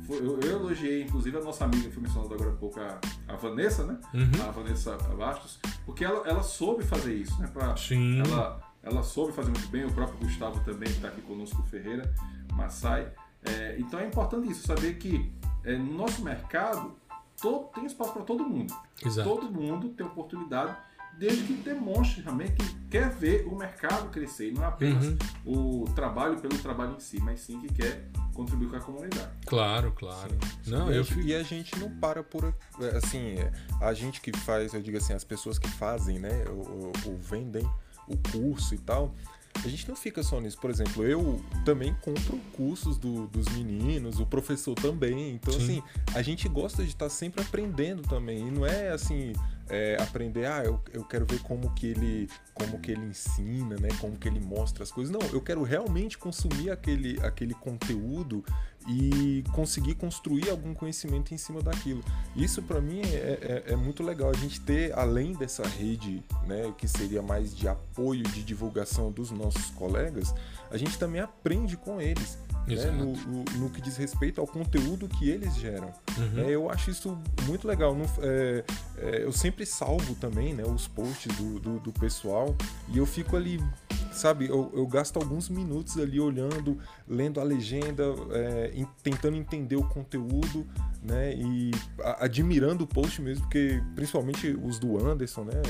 foi, 0.07 0.17
eu, 0.17 0.39
eu, 0.39 0.51
elogiei 0.59 1.03
inclusive 1.03 1.37
a 1.37 1.41
nossa 1.41 1.65
amiga, 1.65 1.83
que 1.83 1.91
foi 1.91 2.03
mencionada 2.03 2.33
agora 2.33 2.51
há 2.51 2.55
pouco, 2.55 2.79
a, 2.79 2.99
a 3.27 3.35
Vanessa, 3.35 3.85
né? 3.85 3.99
Uhum. 4.13 4.47
A 4.47 4.51
Vanessa 4.51 4.95
Bastos, 4.97 5.59
porque 5.85 6.05
ela, 6.05 6.25
ela 6.27 6.43
soube 6.43 6.83
fazer 6.83 7.13
isso, 7.13 7.39
né? 7.41 7.47
Pra, 7.47 7.75
Sim. 7.75 8.21
Ela, 8.21 8.61
ela 8.81 9.03
soube 9.03 9.33
fazer 9.33 9.51
muito 9.51 9.67
bem, 9.67 9.85
o 9.85 9.91
próprio 9.91 10.19
Gustavo 10.19 10.63
também, 10.63 10.87
que 10.87 10.95
está 10.95 11.07
aqui 11.07 11.21
conosco, 11.21 11.61
o 11.61 11.65
Ferreira, 11.65 12.13
Massai. 12.53 13.11
É, 13.43 13.75
então 13.79 13.99
é 13.99 14.07
importante 14.07 14.49
isso, 14.49 14.65
saber 14.65 14.95
que 14.95 15.31
é, 15.63 15.77
no 15.77 15.93
nosso 15.93 16.23
mercado 16.23 16.95
todo, 17.41 17.65
tem 17.73 17.85
espaço 17.85 18.13
para 18.13 18.23
todo 18.23 18.43
mundo. 18.43 18.73
Exato. 19.03 19.27
Todo 19.27 19.51
mundo 19.51 19.89
tem 19.89 20.05
oportunidade, 20.05 20.75
desde 21.17 21.43
que 21.43 21.53
demonstre 21.53 22.21
realmente 22.21 22.53
que 22.53 22.75
quer 22.89 23.09
ver 23.09 23.45
o 23.47 23.55
mercado 23.55 24.09
crescer. 24.09 24.49
E 24.49 24.51
não 24.53 24.63
é 24.63 24.67
apenas 24.67 25.05
uhum. 25.05 25.83
o 25.83 25.85
trabalho 25.93 26.39
pelo 26.39 26.57
trabalho 26.57 26.95
em 26.95 26.99
si, 26.99 27.19
mas 27.21 27.39
sim 27.39 27.59
que 27.59 27.73
quer 27.73 28.07
contribuir 28.33 28.69
com 28.69 28.75
a 28.75 28.81
comunidade. 28.81 29.31
Claro, 29.45 29.91
claro. 29.93 30.35
Sim. 30.63 30.71
Não, 30.71 30.91
e, 30.91 30.97
eu 30.97 31.03
a, 31.03 31.21
e 31.21 31.35
a 31.35 31.43
gente 31.43 31.77
não 31.79 31.89
para 31.89 32.23
por 32.23 32.53
assim, 32.95 33.35
a 33.81 33.93
gente 33.93 34.19
que 34.21 34.35
faz, 34.39 34.73
eu 34.73 34.81
digo 34.81 34.97
assim, 34.97 35.13
as 35.13 35.23
pessoas 35.23 35.57
que 35.57 35.69
fazem, 35.69 36.19
né, 36.19 36.45
ou, 36.49 36.91
ou 37.05 37.17
vendem 37.17 37.67
o 38.07 38.17
curso 38.31 38.75
e 38.75 38.77
tal, 38.77 39.15
a 39.63 39.67
gente 39.67 39.87
não 39.87 39.95
fica 39.95 40.21
só 40.21 40.39
nisso. 40.39 40.57
Por 40.59 40.69
exemplo, 40.69 41.03
eu 41.03 41.41
também 41.63 41.95
compro 42.01 42.37
cursos 42.53 42.97
do, 42.97 43.27
dos 43.27 43.47
meninos, 43.49 44.19
o 44.19 44.25
professor 44.25 44.75
também. 44.75 45.31
Então, 45.31 45.53
Sim. 45.53 45.63
assim, 45.63 45.83
a 46.13 46.21
gente 46.21 46.47
gosta 46.49 46.83
de 46.83 46.89
estar 46.89 47.09
sempre 47.09 47.41
aprendendo 47.41 48.01
também. 48.03 48.47
E 48.47 48.51
não 48.51 48.65
é 48.65 48.89
assim. 48.89 49.33
É, 49.69 49.97
aprender, 49.99 50.45
ah, 50.45 50.63
eu, 50.63 50.79
eu 50.93 51.03
quero 51.03 51.25
ver 51.25 51.39
como 51.41 51.73
que 51.73 51.87
ele 51.87 52.29
como 52.55 52.79
que 52.79 52.91
ele 52.91 53.05
ensina, 53.05 53.75
né? 53.75 53.89
Como 53.99 54.15
que 54.15 54.29
ele 54.29 54.39
mostra 54.39 54.81
as 54.81 54.91
coisas. 54.91 55.13
Não, 55.13 55.19
eu 55.33 55.41
quero 55.41 55.61
realmente 55.61 56.17
consumir 56.17 56.71
aquele, 56.71 57.19
aquele 57.21 57.53
conteúdo 57.53 58.45
e 58.87 59.43
conseguir 59.51 59.95
construir 59.95 60.49
algum 60.49 60.73
conhecimento 60.73 61.33
em 61.33 61.37
cima 61.37 61.61
daquilo. 61.61 62.03
Isso 62.33 62.61
para 62.61 62.79
mim 62.79 63.01
é, 63.01 63.63
é, 63.67 63.73
é, 63.73 63.75
muito 63.75 64.01
legal. 64.03 64.29
A 64.29 64.37
gente 64.37 64.61
ter, 64.61 64.93
além 64.97 65.33
dessa 65.33 65.67
rede, 65.67 66.23
né, 66.47 66.73
que 66.77 66.87
seria 66.87 67.21
mais 67.21 67.53
de 67.53 67.67
apoio, 67.67 68.23
de 68.23 68.41
divulgação 68.41 69.11
dos 69.11 69.31
nossos 69.31 69.69
colegas, 69.71 70.33
a 70.71 70.77
gente 70.77 70.97
também 70.97 71.19
aprende 71.19 71.75
com 71.75 71.99
eles. 71.99 72.37
Né, 72.67 72.85
no, 72.91 73.13
no, 73.13 73.43
no, 73.59 73.69
que 73.69 73.79
diz 73.79 73.95
respeito 73.95 74.41
ao 74.41 74.47
conteúdo 74.47 75.07
que 75.07 75.29
eles 75.29 75.55
geram. 75.55 75.91
Uhum. 76.17 76.39
É, 76.39 76.49
eu 76.49 76.69
acho 76.69 76.89
isso 76.89 77.17
muito 77.45 77.67
legal. 77.67 77.93
No, 77.93 78.05
é, 78.21 78.63
é, 78.97 79.23
eu 79.23 79.31
sempre 79.31 79.65
salvo 79.65 80.15
também 80.15 80.53
né, 80.53 80.63
os 80.63 80.87
posts 80.87 81.35
do, 81.37 81.59
do, 81.59 81.79
do, 81.79 81.91
pessoal 81.93 82.55
e 82.89 82.97
eu 82.97 83.05
fico 83.05 83.35
ali, 83.35 83.63
sabe, 84.11 84.47
eu, 84.47 84.71
eu, 84.73 84.87
gasto 84.87 85.17
alguns 85.17 85.47
minutos 85.47 85.97
ali 85.97 86.19
olhando, 86.19 86.79
lendo 87.07 87.39
a 87.39 87.43
legenda, 87.43 88.03
é, 88.31 88.85
tentando 89.03 89.37
entender 89.37 89.75
o 89.75 89.83
conteúdo 89.83 90.65
né, 91.03 91.35
e 91.35 91.71
a, 92.01 92.25
admirando 92.25 92.83
o 92.83 92.87
post 92.87 93.21
mesmo, 93.21 93.43
porque 93.43 93.81
principalmente 93.93 94.57
os 94.63 94.79
do 94.79 94.97
Anderson, 94.97 95.43
né, 95.43 95.61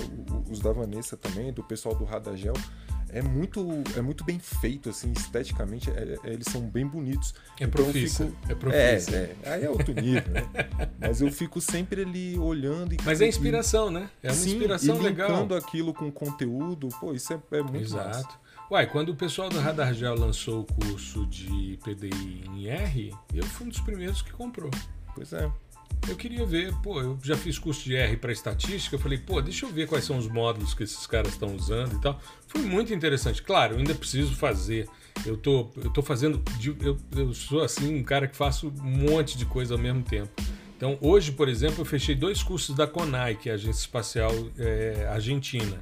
os 0.49 0.59
da 0.59 0.71
Vanessa 0.71 1.17
também, 1.17 1.51
do 1.51 1.63
pessoal 1.63 1.93
do 1.93 2.05
Radagel 2.05 2.53
é 3.15 3.21
muito, 3.21 3.65
é 3.95 4.01
muito 4.01 4.25
bem 4.25 4.37
feito, 4.37 4.89
assim, 4.89 5.13
esteticamente, 5.13 5.89
é, 5.89 6.19
é, 6.21 6.33
eles 6.33 6.47
são 6.51 6.61
bem 6.61 6.85
bonitos. 6.85 7.33
É 7.57 7.63
então 7.63 7.85
profissa, 7.85 8.25
fico, 8.25 8.51
é 8.51 8.55
profissa. 8.55 9.15
É, 9.15 9.35
é, 9.41 9.53
aí 9.53 9.63
é 9.63 9.69
outro 9.69 9.93
nível, 9.93 10.33
né? 10.33 10.41
Mas 10.99 11.21
eu 11.21 11.31
fico 11.31 11.61
sempre 11.61 12.01
ali 12.01 12.37
olhando 12.37 12.93
e... 12.93 12.97
Mas 13.05 13.21
é 13.21 13.27
inspiração, 13.27 13.89
né? 13.89 14.09
É 14.21 14.27
uma 14.27 14.35
sim, 14.35 14.51
inspiração 14.51 14.97
e 14.97 15.03
legal. 15.03 15.47
aquilo 15.55 15.93
com 15.93 16.11
conteúdo, 16.11 16.89
pô, 16.99 17.13
isso 17.13 17.31
é, 17.31 17.39
é 17.51 17.61
muito 17.61 17.77
Exato. 17.77 18.17
Massa. 18.17 18.45
Uai, 18.69 18.85
quando 18.85 19.09
o 19.09 19.15
pessoal 19.15 19.47
do 19.47 19.59
Radar 19.61 19.93
Gel 19.93 20.15
lançou 20.15 20.61
o 20.61 20.65
curso 20.65 21.25
de 21.27 21.79
PDI 21.85 22.43
em 22.49 22.67
R, 22.67 23.15
eu 23.33 23.45
fui 23.45 23.67
um 23.67 23.69
dos 23.69 23.79
primeiros 23.79 24.21
que 24.21 24.33
comprou. 24.33 24.71
Pois 25.13 25.31
é. 25.31 25.49
Eu 26.07 26.15
queria 26.15 26.45
ver, 26.45 26.73
pô, 26.83 27.01
eu 27.01 27.17
já 27.23 27.35
fiz 27.35 27.57
curso 27.57 27.83
de 27.83 27.95
R 27.95 28.15
para 28.17 28.31
estatística, 28.31 28.95
eu 28.95 28.99
falei, 28.99 29.17
pô, 29.17 29.41
deixa 29.41 29.65
eu 29.65 29.71
ver 29.71 29.87
quais 29.87 30.05
são 30.05 30.17
os 30.17 30.27
módulos 30.27 30.73
que 30.73 30.83
esses 30.83 31.07
caras 31.07 31.33
estão 31.33 31.55
usando 31.55 31.95
e 31.95 32.01
tal. 32.01 32.19
Foi 32.47 32.61
muito 32.61 32.93
interessante. 32.93 33.41
Claro, 33.41 33.73
eu 33.73 33.79
ainda 33.79 33.95
preciso 33.95 34.35
fazer. 34.35 34.87
Eu 35.25 35.35
tô, 35.35 35.71
eu 35.77 35.89
tô 35.89 36.01
fazendo. 36.01 36.43
Eu, 36.81 36.97
eu 37.15 37.33
sou 37.33 37.63
assim, 37.63 37.95
um 37.97 38.03
cara 38.03 38.27
que 38.27 38.35
faço 38.35 38.67
um 38.67 39.11
monte 39.11 39.37
de 39.37 39.45
coisa 39.45 39.73
ao 39.73 39.79
mesmo 39.79 40.03
tempo. 40.03 40.29
Então, 40.77 40.97
hoje, 41.01 41.31
por 41.31 41.47
exemplo, 41.47 41.81
eu 41.81 41.85
fechei 41.85 42.13
dois 42.13 42.43
cursos 42.43 42.75
da 42.75 42.85
CONAI, 42.85 43.35
que 43.35 43.49
é 43.49 43.53
a 43.53 43.55
Agência 43.55 43.79
Espacial 43.79 44.31
é, 44.57 45.07
Argentina. 45.09 45.79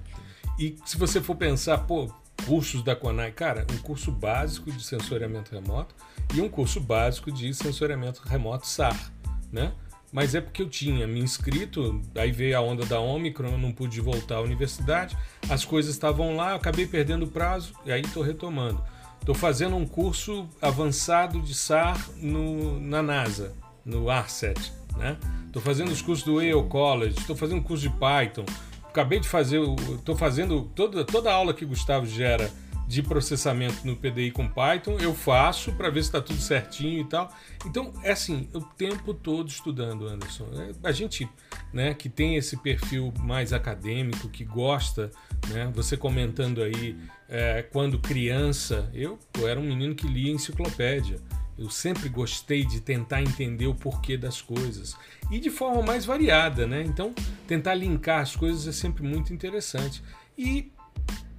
E 0.57 0.75
se 0.85 0.97
você 0.97 1.19
for 1.19 1.35
pensar, 1.35 1.79
pô, 1.79 2.13
cursos 2.45 2.83
da 2.83 2.95
CONAI, 2.95 3.31
cara, 3.31 3.65
um 3.73 3.77
curso 3.79 4.11
básico 4.11 4.71
de 4.71 4.83
sensoriamento 4.83 5.51
remoto 5.51 5.95
e 6.33 6.41
um 6.41 6.47
curso 6.47 6.79
básico 6.79 7.31
de 7.31 7.53
sensoriamento 7.53 8.21
remoto 8.23 8.67
SAR, 8.67 9.11
né? 9.51 9.73
Mas 10.13 10.35
é 10.35 10.39
porque 10.39 10.61
eu 10.61 10.69
tinha 10.69 11.07
me 11.07 11.19
inscrito, 11.19 11.99
aí 12.13 12.31
veio 12.31 12.55
a 12.55 12.61
onda 12.61 12.85
da 12.85 12.99
Omicron, 12.99 13.49
eu 13.49 13.57
não 13.57 13.71
pude 13.71 13.99
voltar 13.99 14.35
à 14.35 14.41
universidade, 14.41 15.17
as 15.49 15.65
coisas 15.65 15.91
estavam 15.91 16.35
lá, 16.35 16.51
eu 16.51 16.57
acabei 16.57 16.85
perdendo 16.85 17.25
o 17.25 17.27
prazo, 17.27 17.73
e 17.83 17.91
aí 17.91 18.01
estou 18.01 18.21
retomando. 18.21 18.79
Estou 19.19 19.33
fazendo 19.33 19.75
um 19.75 19.87
curso 19.87 20.47
avançado 20.61 21.41
de 21.41 21.55
SAR 21.55 21.97
no, 22.17 22.79
na 22.79 23.01
NASA, 23.01 23.55
no 23.83 24.07
ARCET, 24.07 24.71
né? 24.95 25.17
Estou 25.47 25.61
fazendo 25.61 25.89
os 25.89 26.01
cursos 26.01 26.23
do 26.23 26.39
Yale 26.39 26.63
College, 26.67 27.15
estou 27.17 27.35
fazendo 27.35 27.57
um 27.57 27.63
curso 27.63 27.81
de 27.81 27.89
Python, 27.89 28.45
acabei 28.83 29.19
de 29.19 29.27
fazer, 29.27 29.61
estou 29.95 30.15
fazendo 30.15 30.69
toda, 30.75 31.03
toda 31.03 31.33
aula 31.33 31.55
que 31.55 31.65
Gustavo 31.65 32.05
gera 32.05 32.51
de 32.87 33.01
processamento 33.01 33.85
no 33.85 33.95
PDI 33.95 34.31
com 34.31 34.47
Python, 34.47 34.97
eu 34.99 35.13
faço 35.13 35.71
para 35.73 35.89
ver 35.89 36.03
se 36.03 36.09
está 36.09 36.21
tudo 36.21 36.39
certinho 36.39 37.01
e 37.01 37.05
tal. 37.05 37.33
Então, 37.65 37.93
é 38.03 38.11
assim, 38.11 38.49
o 38.53 38.61
tempo 38.61 39.13
todo 39.13 39.49
estudando, 39.49 40.07
Anderson. 40.07 40.47
A 40.83 40.91
gente, 40.91 41.27
né, 41.71 41.93
que 41.93 42.09
tem 42.09 42.35
esse 42.35 42.57
perfil 42.57 43.13
mais 43.19 43.53
acadêmico, 43.53 44.29
que 44.29 44.43
gosta, 44.43 45.09
né, 45.49 45.71
você 45.73 45.95
comentando 45.95 46.61
aí, 46.61 46.97
é, 47.29 47.61
quando 47.63 47.99
criança, 47.99 48.89
eu, 48.93 49.17
eu 49.39 49.47
era 49.47 49.59
um 49.59 49.63
menino 49.63 49.95
que 49.95 50.07
lia 50.07 50.31
enciclopédia. 50.31 51.19
Eu 51.57 51.69
sempre 51.69 52.09
gostei 52.09 52.65
de 52.65 52.81
tentar 52.81 53.21
entender 53.21 53.67
o 53.67 53.75
porquê 53.75 54.17
das 54.17 54.41
coisas 54.41 54.97
e 55.31 55.39
de 55.39 55.51
forma 55.51 55.83
mais 55.83 56.03
variada, 56.03 56.65
né? 56.65 56.81
Então, 56.83 57.13
tentar 57.47 57.75
linkar 57.75 58.21
as 58.21 58.35
coisas 58.35 58.67
é 58.67 58.71
sempre 58.71 59.03
muito 59.03 59.31
interessante. 59.31 60.03
E 60.35 60.71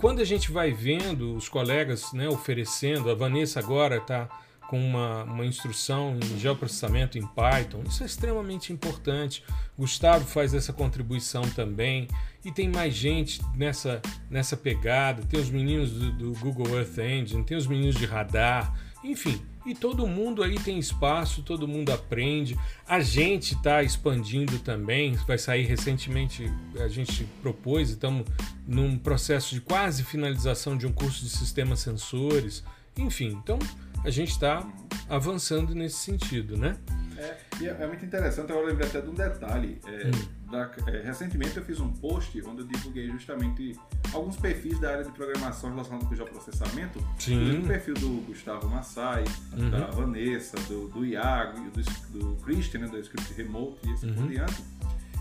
quando 0.04 0.20
a 0.20 0.24
gente 0.24 0.52
vai 0.52 0.70
vendo 0.70 1.34
os 1.34 1.48
colegas 1.48 2.12
né, 2.12 2.28
oferecendo, 2.28 3.10
a 3.10 3.14
Vanessa 3.14 3.58
agora 3.58 3.96
está 3.96 4.28
com 4.68 4.78
uma, 4.78 5.24
uma 5.24 5.46
instrução 5.46 6.18
em 6.22 6.38
geoprocessamento 6.38 7.16
em 7.16 7.26
Python. 7.26 7.82
Isso 7.88 8.02
é 8.02 8.06
extremamente 8.06 8.70
importante. 8.70 9.42
Gustavo 9.78 10.26
faz 10.26 10.52
essa 10.52 10.74
contribuição 10.74 11.40
também. 11.52 12.06
E 12.44 12.52
tem 12.52 12.68
mais 12.68 12.92
gente 12.92 13.40
nessa, 13.56 14.02
nessa 14.28 14.58
pegada. 14.58 15.22
Tem 15.22 15.40
os 15.40 15.48
meninos 15.48 15.92
do, 15.92 16.12
do 16.12 16.32
Google 16.38 16.76
Earth 16.76 16.98
Engine, 16.98 17.42
tem 17.42 17.56
os 17.56 17.66
meninos 17.66 17.94
de 17.94 18.04
radar. 18.04 18.78
Enfim, 19.02 19.40
e 19.64 19.74
todo 19.74 20.06
mundo 20.06 20.42
aí 20.42 20.58
tem 20.58 20.78
espaço, 20.78 21.42
todo 21.42 21.66
mundo 21.66 21.90
aprende. 21.90 22.58
A 22.86 23.00
gente 23.00 23.54
está 23.54 23.82
expandindo 23.82 24.58
também, 24.58 25.14
vai 25.26 25.38
sair 25.38 25.64
recentemente, 25.64 26.50
a 26.78 26.88
gente 26.88 27.24
propôs, 27.42 27.90
estamos 27.90 28.26
num 28.66 28.98
processo 28.98 29.54
de 29.54 29.60
quase 29.60 30.04
finalização 30.04 30.76
de 30.76 30.86
um 30.86 30.92
curso 30.92 31.24
de 31.24 31.30
sistemas 31.30 31.80
sensores. 31.80 32.62
Enfim, 32.96 33.38
então 33.42 33.58
a 34.04 34.10
gente 34.10 34.30
está 34.30 34.66
avançando 35.08 35.74
nesse 35.74 35.96
sentido, 35.96 36.56
né? 36.56 36.76
É, 37.16 37.36
e 37.60 37.68
é, 37.68 37.76
é, 37.80 37.86
muito 37.86 38.04
interessante, 38.04 38.50
agora 38.50 38.66
eu 38.66 38.70
lembrei 38.70 38.88
até 38.88 39.00
de 39.00 39.08
um 39.08 39.14
detalhe. 39.14 39.80
É, 39.86 40.08
hum. 40.08 40.50
da, 40.50 40.70
é, 40.88 41.02
recentemente 41.02 41.56
eu 41.56 41.64
fiz 41.64 41.80
um 41.80 41.90
post 41.92 42.42
onde 42.46 42.62
eu 42.62 42.66
divulguei 42.66 43.08
justamente 43.10 43.78
alguns 44.12 44.36
perfis 44.36 44.78
da 44.80 44.90
área 44.90 45.04
de 45.04 45.10
programação 45.10 45.70
relacionados 45.70 46.08
com 46.08 46.14
o 46.14 46.16
geoprocessamento. 46.16 47.04
Sim. 47.18 47.60
O 47.60 47.66
perfil 47.66 47.94
do 47.94 48.26
Gustavo 48.26 48.68
Massai, 48.68 49.24
uhum. 49.52 49.70
da 49.70 49.86
Vanessa, 49.86 50.56
do, 50.68 50.88
do 50.88 51.04
Iago, 51.04 51.58
do, 51.70 52.18
do 52.18 52.36
Christian, 52.42 52.80
né, 52.80 52.88
do 52.88 52.98
Script 52.98 53.32
Remote 53.34 53.78
e 53.84 53.92
assim 53.92 54.08
uhum. 54.08 54.14
por 54.14 54.28
diante. 54.28 54.64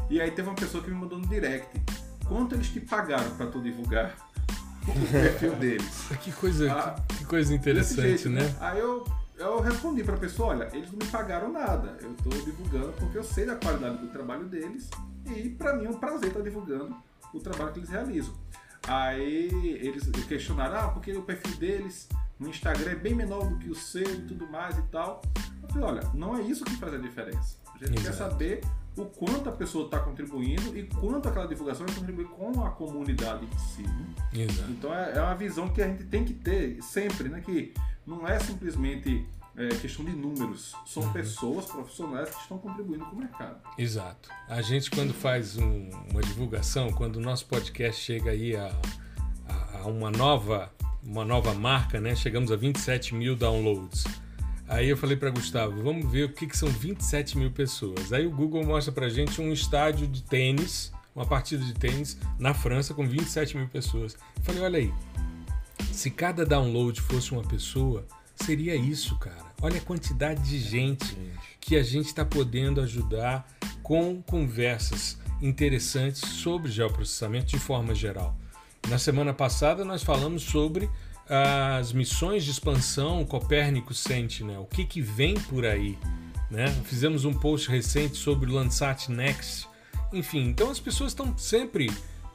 E 0.10 0.22
aí 0.22 0.32
teve 0.32 0.48
uma 0.48 0.56
pessoa 0.56 0.84
que 0.84 0.90
me 0.90 0.96
mandou 0.96 1.18
no 1.18 1.28
direct. 1.28 1.70
Quanto 2.26 2.56
eles 2.56 2.68
te 2.68 2.80
pagaram 2.80 3.30
para 3.36 3.48
tu 3.48 3.62
divulgar 3.62 4.16
o 4.88 5.12
perfil 5.12 5.56
deles? 5.58 6.08
Que 6.22 6.32
coisa, 6.32 6.72
ah, 6.72 6.96
que, 7.08 7.18
que 7.18 7.26
coisa 7.26 7.54
interessante, 7.54 8.02
jeito, 8.02 8.30
né? 8.30 8.56
Aí 8.60 8.80
eu 8.80 9.06
eu 9.38 9.60
respondi 9.62 10.04
para 10.04 10.16
a 10.16 10.20
pessoa, 10.20 10.50
olha, 10.50 10.70
eles 10.74 10.92
não 10.92 11.00
me 11.00 11.12
pagaram 11.12 11.52
nada, 11.52 11.98
eu 12.02 12.12
estou 12.12 12.32
divulgando 12.32 12.94
porque 12.94 13.18
eu 13.18 13.24
sei 13.24 13.46
da 13.46 13.56
qualidade 13.56 13.98
do 13.98 14.08
trabalho 14.08 14.46
deles 14.46 14.90
e 15.26 15.50
para 15.50 15.76
mim 15.76 15.86
é 15.86 15.90
um 15.90 16.00
prazer 16.00 16.30
estar 16.30 16.42
divulgando 16.42 16.96
o 17.34 17.40
trabalho 17.40 17.72
que 17.72 17.80
eles 17.80 17.90
realizam. 17.90 18.34
Aí 18.88 19.50
eles 19.82 20.10
questionaram, 20.28 20.78
ah, 20.78 20.88
porque 20.90 21.14
o 21.14 21.24
perfil 21.24 21.56
deles 21.58 22.08
no 22.38 22.50
Instagram 22.50 22.92
é 22.92 22.96
bem 22.96 23.16
menor 23.16 23.48
do 23.48 23.58
que 23.58 23.70
o 23.70 23.76
seu 23.76 24.04
e 24.04 24.22
tudo 24.24 24.46
mais 24.48 24.78
e 24.78 24.82
tal. 24.84 25.22
Eu 25.62 25.70
falei, 25.70 25.84
olha, 25.84 26.12
não 26.14 26.36
é 26.36 26.42
isso 26.42 26.66
que 26.66 26.76
faz 26.76 26.94
a 26.94 26.98
diferença. 26.98 27.58
A 27.74 27.78
gente 27.78 28.00
Exato. 28.00 28.04
quer 28.04 28.14
saber 28.14 28.62
o 28.96 29.06
quanto 29.06 29.50
a 29.50 29.52
pessoa 29.52 29.86
está 29.86 30.00
contribuindo 30.00 30.78
e 30.78 30.84
quanto 30.84 31.28
aquela 31.28 31.48
divulgação 31.48 31.86
vai 31.86 31.96
contribuir 31.96 32.28
com 32.28 32.64
a 32.64 32.70
comunidade 32.72 33.46
em 33.46 33.58
si. 33.58 33.84
Né? 33.84 34.06
Então 34.70 34.94
é, 34.94 35.14
é, 35.18 35.22
uma 35.22 35.36
visão 35.36 35.70
que 35.70 35.82
a 35.82 35.88
gente 35.88 36.04
tem 36.06 36.24
que 36.24 36.34
ter 36.34 36.82
sempre, 36.82 37.30
né? 37.30 37.42
Que 37.42 37.74
não 38.06 38.28
é 38.28 38.40
simplesmente 38.40 39.26
é, 39.56 39.68
questão 39.70 40.04
de 40.04 40.12
números, 40.12 40.76
são 40.86 41.04
uhum. 41.04 41.14
pessoas 41.14 41.66
profissionais 41.66 42.30
que 42.30 42.42
estão 42.42 42.58
contribuindo 42.58 43.06
com 43.06 43.16
o 43.16 43.20
mercado. 43.20 43.60
Exato. 43.78 44.30
A 44.48 44.62
gente 44.62 44.90
quando 44.90 45.14
faz 45.14 45.58
um, 45.58 45.90
uma 46.12 46.22
divulgação, 46.22 46.92
quando 46.92 47.18
o 47.18 47.22
nosso 47.22 47.46
podcast 47.46 48.02
chega 48.02 48.32
aí 48.32 48.56
a, 48.56 48.76
a, 49.48 49.80
a, 49.80 49.88
uma 49.88 50.10
nova 50.10 50.72
uma 51.06 51.26
nova 51.26 51.54
marca, 51.54 52.00
né? 52.00 52.16
Chegamos 52.16 52.50
a 52.52 52.56
27 52.56 53.14
mil 53.14 53.36
downloads. 53.36 54.06
Aí 54.68 54.90
eu 54.90 54.96
falei 54.96 55.18
para 55.18 55.30
Gustavo, 55.30 55.84
vamos 55.84 56.10
ver 56.10 56.24
o 56.24 56.30
que, 56.30 56.48
que 56.48 56.58
são 56.58 56.70
27 56.70 57.38
mil 57.38 57.52
pessoas. 57.52 58.14
Aí 58.14 58.26
o 58.26 58.32
Google 58.32 58.64
mostra 58.66 58.92
para 58.94 59.10
gente 59.10 59.42
um 59.42 59.52
estádio 59.52 60.08
de 60.08 60.24
tênis, 60.24 60.92
uma 61.14 61.26
partida 61.26 61.64
de 61.64 61.74
tênis 61.74 62.18
na 62.40 62.54
França 62.54 62.94
com 62.94 63.06
27 63.06 63.58
mil 63.58 63.68
pessoas. 63.68 64.16
Eu 64.38 64.44
falei, 64.44 64.62
olha 64.62 64.80
aí, 64.80 64.94
se 65.94 66.10
cada 66.10 66.46
download 66.46 67.00
fosse 67.02 67.32
uma 67.32 67.44
pessoa, 67.44 68.06
seria 68.36 68.76
isso, 68.76 69.18
cara. 69.18 69.54
Olha 69.62 69.78
a 69.78 69.82
quantidade 69.84 70.42
de 70.42 70.60
gente 70.60 71.18
que 71.62 71.76
a 71.76 71.84
gente 71.84 72.08
está 72.08 72.26
podendo 72.26 72.82
ajudar 72.82 73.48
com 73.82 74.22
conversas 74.24 75.18
interessantes 75.42 76.22
sobre 76.22 76.72
geoprocessamento 76.72 77.48
de 77.48 77.60
forma 77.60 77.94
geral. 77.94 78.36
Na 78.90 78.98
semana 78.98 79.34
passada 79.34 79.86
nós 79.86 80.04
falamos 80.04 80.44
sobre 80.44 80.90
as 81.30 81.94
missões 81.94 82.44
de 82.44 82.52
expansão 82.52 83.24
Copérnico 83.26 83.94
Sentinel, 83.94 84.62
o 84.64 84.66
que, 84.66 84.84
que 84.84 85.02
vem 85.02 85.36
por 85.36 85.66
aí. 85.66 85.98
Né? 86.52 86.68
Fizemos 86.84 87.24
um 87.24 87.34
post 87.34 87.70
recente 87.70 88.18
sobre 88.18 88.50
o 88.50 88.54
Landsat 88.54 89.10
Next. 89.10 89.68
Enfim, 90.12 90.50
então 90.50 90.70
as 90.70 90.80
pessoas 90.80 91.12
estão 91.12 91.38
sempre 91.38 91.90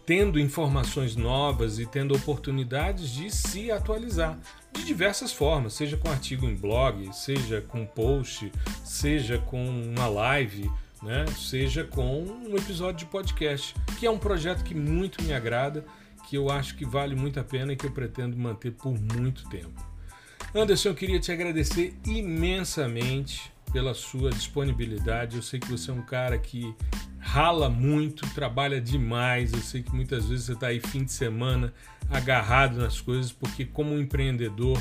tendo 0.09 0.41
informações 0.41 1.17
novas 1.17 1.79
e 1.79 1.85
tendo 1.85 2.17
oportunidades 2.17 3.11
de 3.11 3.31
se 3.31 3.71
atualizar 3.71 4.39
de 4.73 4.83
diversas 4.83 5.35
formas, 5.35 5.75
seja 5.75 5.99
com 5.99 6.09
artigo 6.09 6.47
em 6.47 6.55
blog, 6.55 7.13
seja 7.13 7.61
com 7.61 7.85
post, 7.85 8.51
seja 8.83 9.37
com 9.37 9.63
uma 9.63 10.07
live, 10.07 10.71
né? 11.03 11.27
seja 11.37 11.85
com 11.85 12.23
um 12.23 12.57
episódio 12.57 13.01
de 13.01 13.05
podcast, 13.05 13.75
que 13.99 14.07
é 14.07 14.11
um 14.11 14.17
projeto 14.17 14.65
que 14.65 14.75
muito 14.75 15.23
me 15.23 15.35
agrada, 15.35 15.85
que 16.27 16.39
eu 16.39 16.51
acho 16.51 16.75
que 16.75 16.87
vale 16.87 17.15
muito 17.15 17.39
a 17.39 17.45
pena 17.45 17.75
e 17.75 17.77
que 17.77 17.85
eu 17.85 17.91
pretendo 17.91 18.35
manter 18.35 18.73
por 18.73 18.99
muito 18.99 19.47
tempo. 19.51 19.87
Anderson, 20.55 20.89
eu 20.89 20.95
queria 20.95 21.21
te 21.21 21.31
agradecer 21.31 21.95
imensamente 22.07 23.53
pela 23.73 23.95
sua 23.95 24.31
disponibilidade. 24.31 25.37
Eu 25.37 25.43
sei 25.43 25.61
que 25.61 25.71
você 25.71 25.91
é 25.91 25.95
um 25.95 26.03
cara 26.03 26.39
que 26.39 26.75
rala 27.19 27.69
muito, 27.69 28.29
trabalha 28.35 28.81
demais. 28.81 29.53
Eu 29.53 29.61
sei 29.61 29.83
que 29.83 29.95
muitas 29.95 30.27
vezes 30.27 30.47
você 30.47 30.53
está 30.53 30.69
aí 30.69 30.81
fim 30.81 31.05
de 31.05 31.13
semana 31.13 31.73
agarrado 32.11 32.79
nas 32.79 33.01
coisas, 33.01 33.33
porque 33.33 33.65
como 33.65 33.99
empreendedor, 33.99 34.81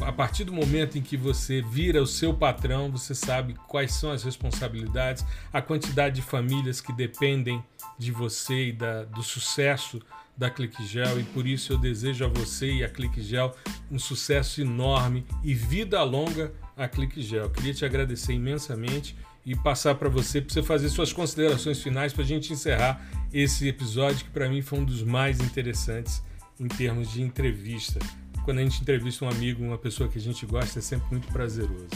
a 0.00 0.12
partir 0.12 0.44
do 0.44 0.52
momento 0.52 0.96
em 0.96 1.02
que 1.02 1.16
você 1.16 1.60
vira 1.60 2.02
o 2.02 2.06
seu 2.06 2.32
patrão, 2.32 2.90
você 2.90 3.14
sabe 3.14 3.54
quais 3.68 3.92
são 3.92 4.10
as 4.10 4.22
responsabilidades, 4.22 5.24
a 5.52 5.60
quantidade 5.60 6.16
de 6.16 6.22
famílias 6.22 6.80
que 6.80 6.92
dependem 6.92 7.62
de 7.98 8.10
você 8.10 8.68
e 8.68 8.72
da, 8.72 9.04
do 9.04 9.22
sucesso 9.22 10.00
da 10.36 10.50
ClickGel 10.50 11.20
e 11.20 11.24
por 11.24 11.46
isso 11.46 11.72
eu 11.72 11.78
desejo 11.78 12.24
a 12.24 12.28
você 12.28 12.72
e 12.72 12.84
a 12.84 12.88
ClickGel 12.88 13.54
um 13.90 13.98
sucesso 13.98 14.60
enorme 14.60 15.24
e 15.42 15.54
vida 15.54 16.02
longa 16.02 16.52
a 16.76 16.88
ClickGel. 16.88 17.50
Queria 17.50 17.72
te 17.72 17.84
agradecer 17.84 18.32
imensamente 18.32 19.16
e 19.46 19.54
passar 19.54 19.94
para 19.94 20.08
você 20.08 20.40
para 20.40 20.52
você 20.52 20.62
fazer 20.62 20.88
suas 20.88 21.12
considerações 21.12 21.80
finais 21.80 22.12
para 22.12 22.22
a 22.22 22.26
gente 22.26 22.52
encerrar 22.52 23.00
esse 23.32 23.68
episódio 23.68 24.24
que 24.24 24.30
para 24.30 24.48
mim 24.48 24.62
foi 24.62 24.78
um 24.78 24.84
dos 24.84 25.02
mais 25.02 25.40
interessantes 25.40 26.22
em 26.58 26.68
termos 26.68 27.10
de 27.10 27.22
entrevista. 27.22 27.98
Quando 28.44 28.58
a 28.58 28.62
gente 28.62 28.80
entrevista 28.80 29.24
um 29.24 29.28
amigo, 29.28 29.62
uma 29.62 29.78
pessoa 29.78 30.08
que 30.08 30.18
a 30.18 30.20
gente 30.20 30.44
gosta, 30.44 30.78
é 30.78 30.82
sempre 30.82 31.06
muito 31.10 31.28
prazeroso. 31.28 31.88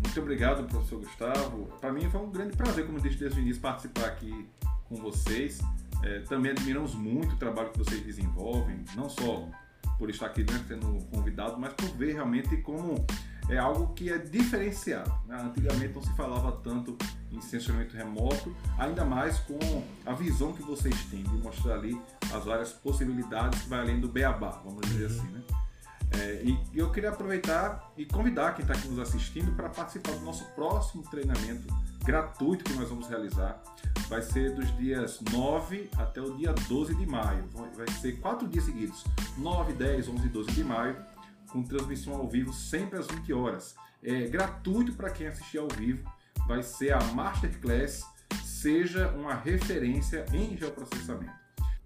Muito 0.00 0.20
obrigado, 0.20 0.64
professor 0.68 1.00
Gustavo. 1.00 1.68
Para 1.80 1.92
mim 1.92 2.08
foi 2.08 2.20
um 2.20 2.30
grande 2.30 2.56
prazer, 2.56 2.86
como 2.86 3.00
disse 3.00 3.16
desde 3.16 3.40
o 3.40 3.42
início, 3.42 3.60
participar 3.60 4.06
aqui 4.06 4.46
com 4.88 4.96
vocês. 4.96 5.60
É, 6.02 6.20
também 6.20 6.52
admiramos 6.52 6.94
muito 6.94 7.34
o 7.34 7.36
trabalho 7.36 7.70
que 7.70 7.78
vocês 7.78 8.02
desenvolvem, 8.02 8.84
não 8.94 9.08
só 9.08 9.48
por 9.98 10.10
estar 10.10 10.26
aqui 10.26 10.42
né, 10.42 10.64
sendo 10.68 11.04
convidado, 11.06 11.58
mas 11.58 11.72
por 11.72 11.88
ver 11.96 12.14
realmente 12.14 12.56
como 12.58 13.04
é 13.48 13.58
algo 13.58 13.94
que 13.94 14.10
é 14.10 14.18
diferenciado. 14.18 15.12
Né? 15.26 15.40
Antigamente 15.40 15.94
não 15.94 16.02
se 16.02 16.14
falava 16.16 16.52
tanto 16.62 16.96
em 17.30 17.40
sensoriamento 17.40 17.96
remoto, 17.96 18.54
ainda 18.78 19.04
mais 19.04 19.38
com 19.40 19.58
a 20.04 20.12
visão 20.12 20.52
que 20.52 20.62
vocês 20.62 21.04
têm 21.04 21.22
de 21.22 21.36
mostrar 21.38 21.74
ali 21.74 22.00
as 22.34 22.44
várias 22.44 22.72
possibilidades 22.72 23.62
que 23.62 23.68
vai 23.68 23.80
além 23.80 24.00
do 24.00 24.08
beabá, 24.08 24.60
vamos 24.64 24.82
dizer 24.88 25.10
uhum. 25.10 25.16
assim. 25.16 25.28
Né? 25.32 25.42
É, 26.12 26.42
e, 26.44 26.58
eu 26.74 26.90
queria 26.90 27.10
aproveitar 27.10 27.92
e 27.96 28.04
convidar 28.04 28.54
quem 28.54 28.62
está 28.62 28.74
aqui 28.74 28.88
nos 28.88 28.98
assistindo 28.98 29.54
para 29.56 29.68
participar 29.68 30.12
do 30.12 30.24
nosso 30.24 30.44
próximo 30.54 31.02
treinamento 31.10 31.66
gratuito 32.06 32.64
que 32.64 32.72
nós 32.74 32.88
vamos 32.88 33.08
realizar. 33.08 33.60
Vai 34.08 34.22
ser 34.22 34.54
dos 34.54 34.74
dias 34.76 35.20
9 35.32 35.90
até 35.98 36.20
o 36.20 36.36
dia 36.36 36.54
12 36.68 36.94
de 36.94 37.06
maio. 37.06 37.44
Vai 37.76 37.88
ser 38.00 38.12
quatro 38.20 38.46
dias 38.46 38.64
seguidos: 38.64 39.04
9, 39.36 39.72
10, 39.72 40.08
11 40.08 40.26
e 40.26 40.28
12 40.28 40.52
de 40.52 40.64
maio 40.64 40.96
com 41.50 41.62
transmissão 41.62 42.14
ao 42.14 42.28
vivo 42.28 42.52
sempre 42.52 42.98
às 42.98 43.06
20 43.08 43.32
horas. 43.32 43.74
É 44.02 44.26
gratuito 44.28 44.92
para 44.92 45.10
quem 45.10 45.26
assistir 45.26 45.58
ao 45.58 45.68
vivo. 45.68 46.08
Vai 46.46 46.62
ser 46.62 46.94
a 46.94 47.02
Masterclass 47.12 48.04
Seja 48.44 49.08
uma 49.10 49.34
referência 49.34 50.24
em 50.32 50.56
geoprocessamento. 50.56 51.32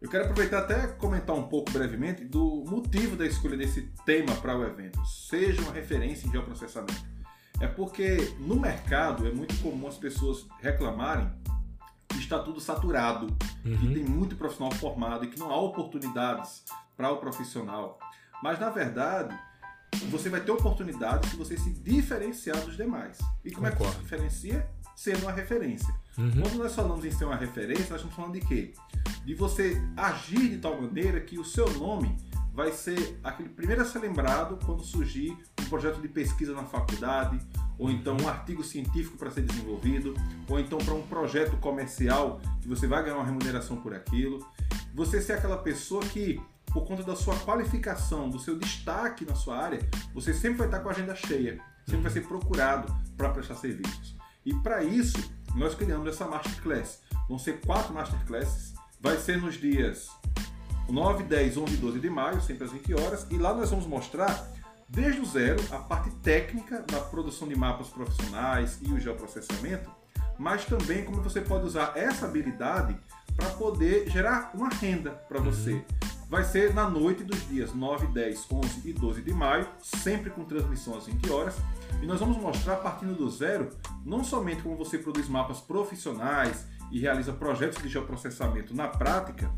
Eu 0.01 0.09
quero 0.09 0.25
aproveitar 0.25 0.61
até 0.61 0.87
comentar 0.87 1.37
um 1.37 1.43
pouco 1.43 1.71
brevemente 1.71 2.25
do 2.25 2.65
motivo 2.67 3.17
da 3.17 3.27
escolha 3.27 3.57
desse 3.57 3.83
tema 4.07 4.35
para 4.37 4.57
o 4.57 4.65
evento. 4.65 4.99
Seja 5.05 5.61
uma 5.61 5.73
referência 5.73 6.27
em 6.27 6.31
geoprocessamento. 6.31 7.20
É 7.61 7.67
porque 7.67 8.35
no 8.39 8.59
mercado 8.59 9.27
é 9.27 9.33
muito 9.33 9.55
comum 9.63 9.87
as 9.87 9.99
pessoas 9.99 10.47
reclamarem 10.61 11.31
que 12.09 12.19
está 12.19 12.39
tudo 12.39 12.61
saturado, 12.61 13.27
uhum. 13.65 13.77
que 13.77 13.95
tem 13.95 14.03
muito 14.03 14.35
profissional 14.35 14.73
formado 14.73 15.25
e 15.25 15.29
que 15.29 15.39
não 15.39 15.51
há 15.51 15.61
oportunidades 15.61 16.65
para 16.97 17.11
o 17.13 17.19
profissional. 17.19 17.99
Mas 18.43 18.59
na 18.59 18.71
verdade, 18.71 19.39
você 20.11 20.29
vai 20.29 20.41
ter 20.41 20.51
oportunidade 20.51 21.29
se 21.29 21.37
você 21.37 21.57
se 21.57 21.71
diferenciar 21.71 22.59
dos 22.63 22.77
demais. 22.77 23.19
E 23.45 23.51
como 23.51 23.71
Concordo. 23.71 23.85
é 23.85 23.91
que 23.91 23.97
se 23.97 24.03
diferencia? 24.03 24.71
Sendo 24.97 25.23
uma 25.23 25.33
referência. 25.33 25.95
Uhum. 26.19 26.43
Quando 26.43 26.55
nós 26.57 26.75
falamos 26.75 27.05
em 27.05 27.11
ser 27.11 27.25
uma 27.25 27.37
referência, 27.37 27.87
nós 27.91 28.01
estamos 28.01 28.15
falando 28.15 28.35
de 28.35 28.41
quê? 28.41 28.75
De 29.25 29.35
você 29.35 29.81
agir 29.97 30.51
de 30.51 30.59
tal 30.59 30.81
maneira 30.81 31.21
que 31.21 31.39
o 31.39 31.45
seu 31.45 31.71
nome 31.79 32.17
vai 32.53 32.73
ser 32.73 33.19
aquele 33.23 33.49
primeiro 33.49 33.83
a 33.83 33.85
ser 33.85 34.01
lembrado 34.01 34.59
quando 34.65 34.83
surgir 34.83 35.37
um 35.61 35.65
projeto 35.69 36.01
de 36.01 36.09
pesquisa 36.09 36.53
na 36.53 36.65
faculdade, 36.65 37.39
ou 37.79 37.91
então 37.91 38.17
um 38.21 38.29
artigo 38.29 38.63
científico 38.63 39.17
para 39.17 39.31
ser 39.31 39.43
desenvolvido, 39.43 40.15
ou 40.49 40.59
então 40.59 40.79
para 40.79 40.95
um 40.95 41.03
projeto 41.03 41.57
comercial 41.59 42.41
que 42.61 42.69
você 42.69 42.87
vai 42.87 43.03
ganhar 43.03 43.17
uma 43.17 43.25
remuneração 43.25 43.77
por 43.77 43.95
aquilo. 43.95 44.45
Você 44.95 45.21
ser 45.23 45.35
aquela 45.35 45.59
pessoa 45.59 46.03
que, 46.03 46.41
por 46.67 46.85
conta 46.85 47.03
da 47.03 47.17
sua 47.17 47.37
qualificação, 47.39 48.29
do 48.29 48.39
seu 48.39 48.59
destaque 48.59 49.25
na 49.25 49.35
sua 49.35 49.57
área, 49.57 49.81
você 50.13 50.35
sempre 50.35 50.59
vai 50.59 50.67
estar 50.67 50.81
com 50.81 50.89
a 50.89 50.93
agenda 50.93 51.15
cheia, 51.15 51.61
sempre 51.87 52.03
vai 52.03 52.13
ser 52.13 52.27
procurado 52.27 52.95
para 53.17 53.31
prestar 53.31 53.55
serviços. 53.55 54.17
E 54.45 54.55
para 54.55 54.83
isso, 54.83 55.33
nós 55.55 55.75
criamos 55.75 56.09
essa 56.09 56.27
Masterclass. 56.27 57.01
Vão 57.29 57.39
ser 57.39 57.61
quatro 57.61 57.95
Masterclasses, 57.95 58.75
vai 59.01 59.17
ser 59.17 59.41
nos 59.41 59.55
dias 59.55 60.09
9, 60.91 61.25
10, 61.25 61.57
11 61.57 61.75
e 61.75 61.77
12 61.77 62.01
de 62.01 62.11
maio, 62.11 62.41
sempre 62.41 62.65
às 62.65 62.73
20 62.73 62.95
horas, 62.95 63.27
e 63.31 63.37
lá 63.37 63.55
nós 63.55 63.71
vamos 63.71 63.87
mostrar 63.87 64.49
desde 64.89 65.21
o 65.21 65.25
zero 65.25 65.63
a 65.71 65.79
parte 65.79 66.11
técnica 66.23 66.83
da 66.83 67.01
produção 67.01 67.47
de 67.47 67.57
mapas 67.57 67.89
profissionais 67.89 68.79
e 68.83 68.93
o 68.93 68.99
geoprocessamento, 68.99 69.91
mas 70.39 70.65
também 70.65 71.05
como 71.05 71.23
você 71.23 71.41
pode 71.41 71.67
usar 71.67 71.93
essa 71.97 72.27
habilidade 72.27 72.97
para 73.37 73.51
poder 73.51 74.11
gerar 74.11 74.51
uma 74.55 74.69
renda 74.69 75.11
para 75.11 75.39
uhum. 75.39 75.45
você. 75.45 75.85
Vai 76.29 76.45
ser 76.45 76.73
na 76.73 76.89
noite 76.89 77.25
dos 77.25 77.49
dias 77.49 77.75
9, 77.75 78.07
10, 78.09 78.47
11 78.53 78.89
e 78.89 78.93
12 78.93 79.23
de 79.23 79.33
maio, 79.33 79.67
sempre 79.83 80.31
com 80.31 80.45
transmissão 80.45 80.97
às 80.97 81.07
20 81.07 81.29
horas. 81.31 81.57
E 82.01 82.07
nós 82.07 82.21
vamos 82.21 82.37
mostrar, 82.37 82.77
partindo 82.77 83.17
do 83.17 83.29
zero, 83.29 83.69
não 84.05 84.23
somente 84.23 84.63
como 84.63 84.77
você 84.77 84.97
produz 84.97 85.29
mapas 85.29 85.59
profissionais 85.61 86.67
e 86.93 87.01
realiza 87.01 87.33
projetos 87.33 87.83
de 87.83 87.89
geoprocessamento 87.89 88.73
na 88.75 88.87
prática, 88.87 89.51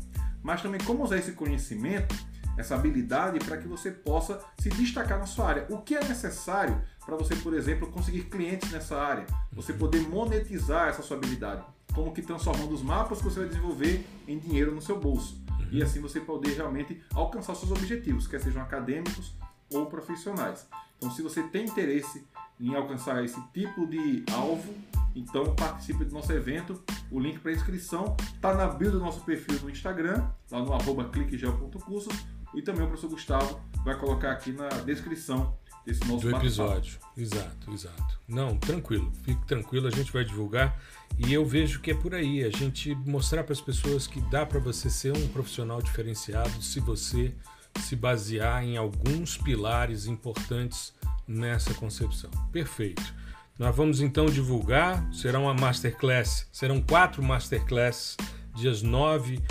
mas 0.43 0.61
também 0.61 0.79
como 0.83 1.03
usar 1.03 1.17
esse 1.17 1.31
conhecimento, 1.31 2.13
essa 2.57 2.75
habilidade 2.75 3.39
para 3.39 3.57
que 3.57 3.67
você 3.67 3.89
possa 3.89 4.39
se 4.59 4.69
destacar 4.69 5.17
na 5.17 5.25
sua 5.25 5.47
área. 5.47 5.67
O 5.69 5.79
que 5.79 5.95
é 5.95 6.03
necessário 6.03 6.79
para 7.05 7.15
você, 7.15 7.35
por 7.37 7.53
exemplo, 7.53 7.89
conseguir 7.89 8.23
clientes 8.25 8.71
nessa 8.71 8.99
área, 9.01 9.25
você 9.51 9.73
poder 9.73 10.01
monetizar 10.07 10.89
essa 10.89 11.01
sua 11.01 11.17
habilidade, 11.17 11.63
como 11.93 12.13
que 12.13 12.21
transformando 12.21 12.73
os 12.73 12.83
mapas 12.83 13.19
que 13.19 13.25
você 13.25 13.39
vai 13.39 13.49
desenvolver 13.49 14.05
em 14.27 14.37
dinheiro 14.37 14.73
no 14.73 14.81
seu 14.81 14.99
bolso. 14.99 15.41
E 15.71 15.81
assim 15.81 15.99
você 15.99 16.19
poder 16.19 16.55
realmente 16.55 17.01
alcançar 17.15 17.55
seus 17.55 17.71
objetivos, 17.71 18.27
quer 18.27 18.39
sejam 18.39 18.61
acadêmicos 18.61 19.35
ou 19.71 19.87
profissionais. 19.87 20.67
Então, 20.97 21.09
se 21.09 21.21
você 21.21 21.41
tem 21.43 21.65
interesse 21.65 22.25
em 22.63 22.75
alcançar 22.75 23.23
esse 23.23 23.39
tipo 23.53 23.85
de 23.85 24.23
alvo, 24.31 24.73
então 25.13 25.53
participe 25.53 26.05
do 26.05 26.13
nosso 26.13 26.31
evento. 26.31 26.81
O 27.11 27.19
link 27.19 27.39
para 27.39 27.51
inscrição 27.51 28.15
está 28.33 28.53
na 28.53 28.67
bio 28.67 28.91
do 28.91 28.99
nosso 28.99 29.21
perfil 29.21 29.59
no 29.61 29.69
Instagram, 29.69 30.25
lá 30.49 30.59
no 30.59 30.73
arroba 30.73 31.09
cliquegel.cursos. 31.09 32.13
E 32.55 32.61
também 32.61 32.83
o 32.83 32.87
professor 32.87 33.09
Gustavo 33.09 33.59
vai 33.83 33.97
colocar 33.97 34.31
aqui 34.31 34.51
na 34.51 34.69
descrição 34.69 35.57
desse 35.85 36.05
nosso 36.05 36.29
do 36.29 36.35
episódio. 36.35 36.99
Exato, 37.17 37.71
exato. 37.71 38.19
Não, 38.27 38.55
tranquilo, 38.57 39.11
fique 39.23 39.45
tranquilo, 39.45 39.87
a 39.87 39.91
gente 39.91 40.11
vai 40.11 40.23
divulgar. 40.23 40.79
E 41.17 41.33
eu 41.33 41.45
vejo 41.45 41.81
que 41.81 41.91
é 41.91 41.93
por 41.93 42.15
aí, 42.15 42.43
a 42.43 42.49
gente 42.49 42.95
mostrar 42.95 43.43
para 43.43 43.53
as 43.53 43.61
pessoas 43.61 44.07
que 44.07 44.21
dá 44.29 44.45
para 44.45 44.59
você 44.59 44.89
ser 44.89 45.15
um 45.15 45.27
profissional 45.29 45.81
diferenciado 45.81 46.61
se 46.61 46.79
você 46.79 47.33
se 47.81 47.95
basear 47.95 48.63
em 48.63 48.77
alguns 48.77 49.37
pilares 49.37 50.05
importantes 50.05 50.93
nessa 51.27 51.73
concepção. 51.73 52.29
Perfeito. 52.51 53.13
Nós 53.57 53.75
vamos 53.75 54.01
então 54.01 54.25
divulgar, 54.25 55.07
será 55.13 55.39
uma 55.39 55.53
masterclass, 55.53 56.47
serão 56.51 56.81
quatro 56.81 57.21
masterclasses, 57.21 58.17
dias 58.55 58.81
9, 58.81 59.41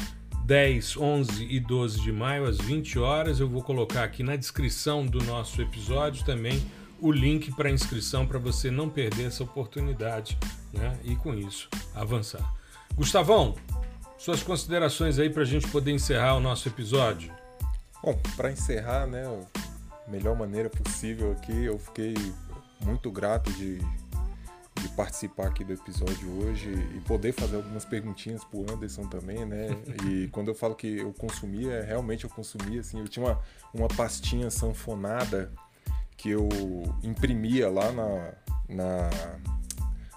10, 0.44 0.96
11 0.96 1.46
e 1.48 1.60
12 1.60 2.00
de 2.00 2.12
maio, 2.12 2.44
às 2.44 2.58
20 2.58 2.98
horas. 2.98 3.38
Eu 3.38 3.48
vou 3.48 3.62
colocar 3.62 4.02
aqui 4.02 4.22
na 4.22 4.34
descrição 4.34 5.06
do 5.06 5.22
nosso 5.24 5.62
episódio 5.62 6.24
também 6.24 6.60
o 7.00 7.10
link 7.10 7.52
para 7.52 7.68
inscrição 7.68 8.24
para 8.24 8.38
você 8.38 8.70
não 8.70 8.88
perder 8.88 9.26
essa 9.26 9.42
oportunidade 9.42 10.38
né? 10.72 10.96
e 11.02 11.16
com 11.16 11.34
isso 11.34 11.68
avançar. 11.94 12.54
Gustavão, 12.94 13.56
suas 14.16 14.42
considerações 14.42 15.18
aí 15.18 15.28
para 15.28 15.42
a 15.42 15.46
gente 15.46 15.66
poder 15.68 15.90
encerrar 15.90 16.36
o 16.36 16.40
nosso 16.40 16.68
episódio? 16.68 17.32
Bom, 18.02 18.20
para 18.36 18.52
encerrar, 18.52 19.06
né, 19.06 19.24
melhor 20.08 20.36
maneira 20.36 20.68
possível 20.68 21.32
aqui, 21.32 21.64
eu 21.64 21.78
fiquei 21.78 22.14
muito 22.80 23.10
grato 23.10 23.52
de, 23.52 23.78
de 23.78 24.88
participar 24.96 25.46
aqui 25.46 25.64
do 25.64 25.72
episódio 25.72 26.28
hoje 26.40 26.70
e 26.96 27.00
poder 27.00 27.32
fazer 27.32 27.56
algumas 27.56 27.84
perguntinhas 27.84 28.44
pro 28.44 28.60
Anderson 28.72 29.06
também, 29.06 29.44
né? 29.44 29.68
E 30.08 30.28
quando 30.32 30.48
eu 30.48 30.54
falo 30.54 30.74
que 30.74 30.98
eu 30.98 31.12
consumia, 31.12 31.82
realmente 31.82 32.24
eu 32.24 32.30
consumia, 32.30 32.80
assim, 32.80 32.98
eu 32.98 33.08
tinha 33.08 33.24
uma, 33.24 33.40
uma 33.72 33.88
pastinha 33.88 34.50
sanfonada 34.50 35.52
que 36.16 36.30
eu 36.30 36.48
imprimia 37.02 37.68
lá 37.68 37.90
na, 37.92 38.32
na, 38.68 39.10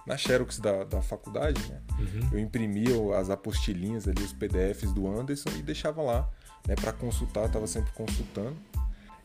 na 0.05 0.17
Xerox 0.17 0.59
da, 0.59 0.83
da 0.83 1.01
faculdade, 1.01 1.59
né? 1.67 1.81
Uhum. 1.97 2.29
Eu 2.33 2.39
imprimia 2.39 3.17
as 3.17 3.29
apostilinhas 3.29 4.07
ali, 4.07 4.21
os 4.21 4.33
PDFs 4.33 4.91
do 4.91 5.07
Anderson 5.07 5.49
e 5.57 5.61
deixava 5.61 6.01
lá, 6.01 6.29
né, 6.67 6.75
para 6.75 6.93
consultar, 6.93 7.45
estava 7.45 7.65
sempre 7.67 7.91
consultando. 7.93 8.55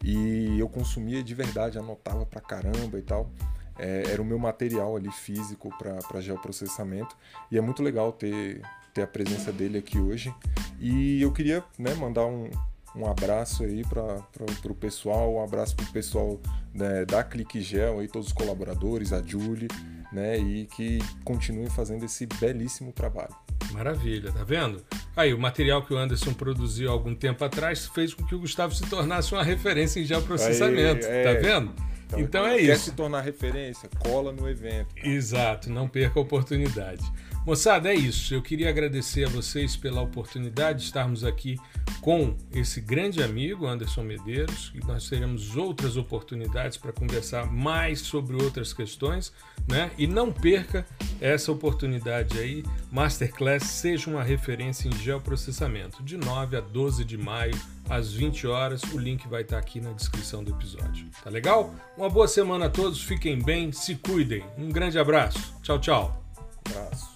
E 0.03 0.59
eu 0.59 0.69
consumia 0.69 1.23
de 1.23 1.35
verdade, 1.35 1.79
anotava 1.79 2.25
pra 2.25 2.41
caramba 2.41 2.99
e 2.99 3.03
tal. 3.03 3.31
É, 3.79 4.05
era 4.11 4.21
o 4.21 4.25
meu 4.25 4.39
material 4.39 4.97
ali 4.97 5.11
físico 5.11 5.71
para 5.79 6.21
geoprocessamento. 6.21 7.17
E 7.51 7.59
é 7.59 7.61
muito 7.61 7.83
legal 7.83 8.13
ter, 8.13 8.63
ter 8.93 9.03
a 9.03 9.07
presença 9.07 9.53
dele 9.53 9.79
aqui 9.79 9.99
hoje. 9.99 10.35
E 10.79 11.21
eu 11.23 11.33
queria 11.33 11.65
né, 11.79 11.95
mandar 11.95 12.27
um, 12.27 12.51
um 12.95 13.07
abraço 13.07 13.63
aí 13.63 13.85
para 13.85 14.23
o 14.69 14.75
pessoal, 14.75 15.35
um 15.35 15.43
abraço 15.43 15.77
para 15.77 15.87
o 15.87 15.93
pessoal 15.93 16.41
né, 16.75 17.05
da 17.05 17.23
Clique 17.23 17.61
Gel, 17.61 18.01
aí, 18.01 18.09
todos 18.09 18.29
os 18.29 18.33
colaboradores, 18.33 19.13
a 19.13 19.23
Julie, 19.23 19.69
né, 20.13 20.39
e 20.39 20.67
que 20.67 20.99
continuem 21.25 21.69
fazendo 21.69 22.05
esse 22.05 22.27
belíssimo 22.27 22.93
trabalho. 22.93 23.35
Maravilha, 23.73 24.33
tá 24.33 24.43
vendo? 24.43 24.85
Aí, 25.17 25.33
o 25.33 25.39
material 25.39 25.85
que 25.85 25.95
o 25.95 25.99
Anderson 25.99 26.33
produziu 26.33 26.91
algum 26.91 27.15
tempo 27.15 27.45
atrás 27.45 27.87
fez 27.87 28.15
com 28.15 28.25
que 28.25 28.35
o 28.35 28.41
Gustavo 28.41 28.75
se 28.75 28.85
tornasse 28.89 29.33
uma 29.33 29.45
referência 29.45 30.01
em 30.01 30.05
geoprocessamento, 30.05 31.07
Aí, 31.07 31.13
é, 31.13 31.35
tá 31.35 31.41
vendo? 31.41 31.73
Então, 32.07 32.21
então 32.21 32.47
é 32.47 32.51
quer 32.51 32.61
isso. 32.61 32.67
Quer 32.67 32.79
se 32.79 32.93
tornar 32.93 33.21
referência? 33.21 33.89
Cola 33.99 34.33
no 34.33 34.49
evento. 34.49 34.95
Exato, 34.97 35.71
não 35.71 35.89
perca 35.89 36.19
a 36.19 36.23
oportunidade. 36.23 37.05
Moçada, 37.45 37.91
é 37.91 37.95
isso. 37.95 38.35
Eu 38.35 38.43
queria 38.43 38.69
agradecer 38.69 39.25
a 39.25 39.29
vocês 39.29 39.75
pela 39.75 40.03
oportunidade 40.03 40.81
de 40.81 40.85
estarmos 40.85 41.25
aqui 41.25 41.57
com 42.01 42.37
esse 42.53 42.81
grande 42.81 43.23
amigo, 43.23 43.67
Anderson 43.67 44.03
Medeiros, 44.03 44.73
e 44.75 44.87
nós 44.87 45.09
teremos 45.09 45.57
outras 45.57 45.97
oportunidades 45.97 46.77
para 46.77 46.93
conversar 46.93 47.51
mais 47.51 48.01
sobre 48.01 48.37
outras 48.43 48.73
questões, 48.73 49.33
né? 49.69 49.91
E 49.99 50.07
não 50.07 50.31
perca 50.31 50.87
essa 51.21 51.51
oportunidade 51.51 52.39
aí. 52.39 52.63
Masterclass 52.91 53.65
seja 53.65 54.11
uma 54.11 54.23
referência 54.23 54.89
em 54.89 54.93
geoprocessamento, 54.99 56.03
de 56.03 56.17
9 56.17 56.57
a 56.57 56.61
12 56.61 57.05
de 57.05 57.17
maio, 57.17 57.59
às 57.89 58.13
20 58.13 58.47
horas. 58.47 58.83
O 58.93 58.99
link 58.99 59.27
vai 59.29 59.43
estar 59.43 59.59
aqui 59.59 59.81
na 59.81 59.93
descrição 59.93 60.45
do 60.45 60.53
episódio. 60.53 61.07
Tá 61.23 61.31
legal? 61.31 61.75
Uma 61.97 62.09
boa 62.09 62.29
semana 62.29 62.67
a 62.67 62.71
todos, 62.71 63.03
fiquem 63.03 63.39
bem, 63.43 63.73
se 63.73 63.97
cuidem. 63.97 64.45
Um 64.59 64.69
grande 64.69 64.99
abraço. 64.99 65.55
Tchau, 65.63 65.79
tchau. 65.79 66.25
Abraço. 66.69 67.10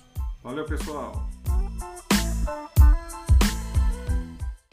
Valeu, 0.45 0.66
pessoal! 0.66 1.27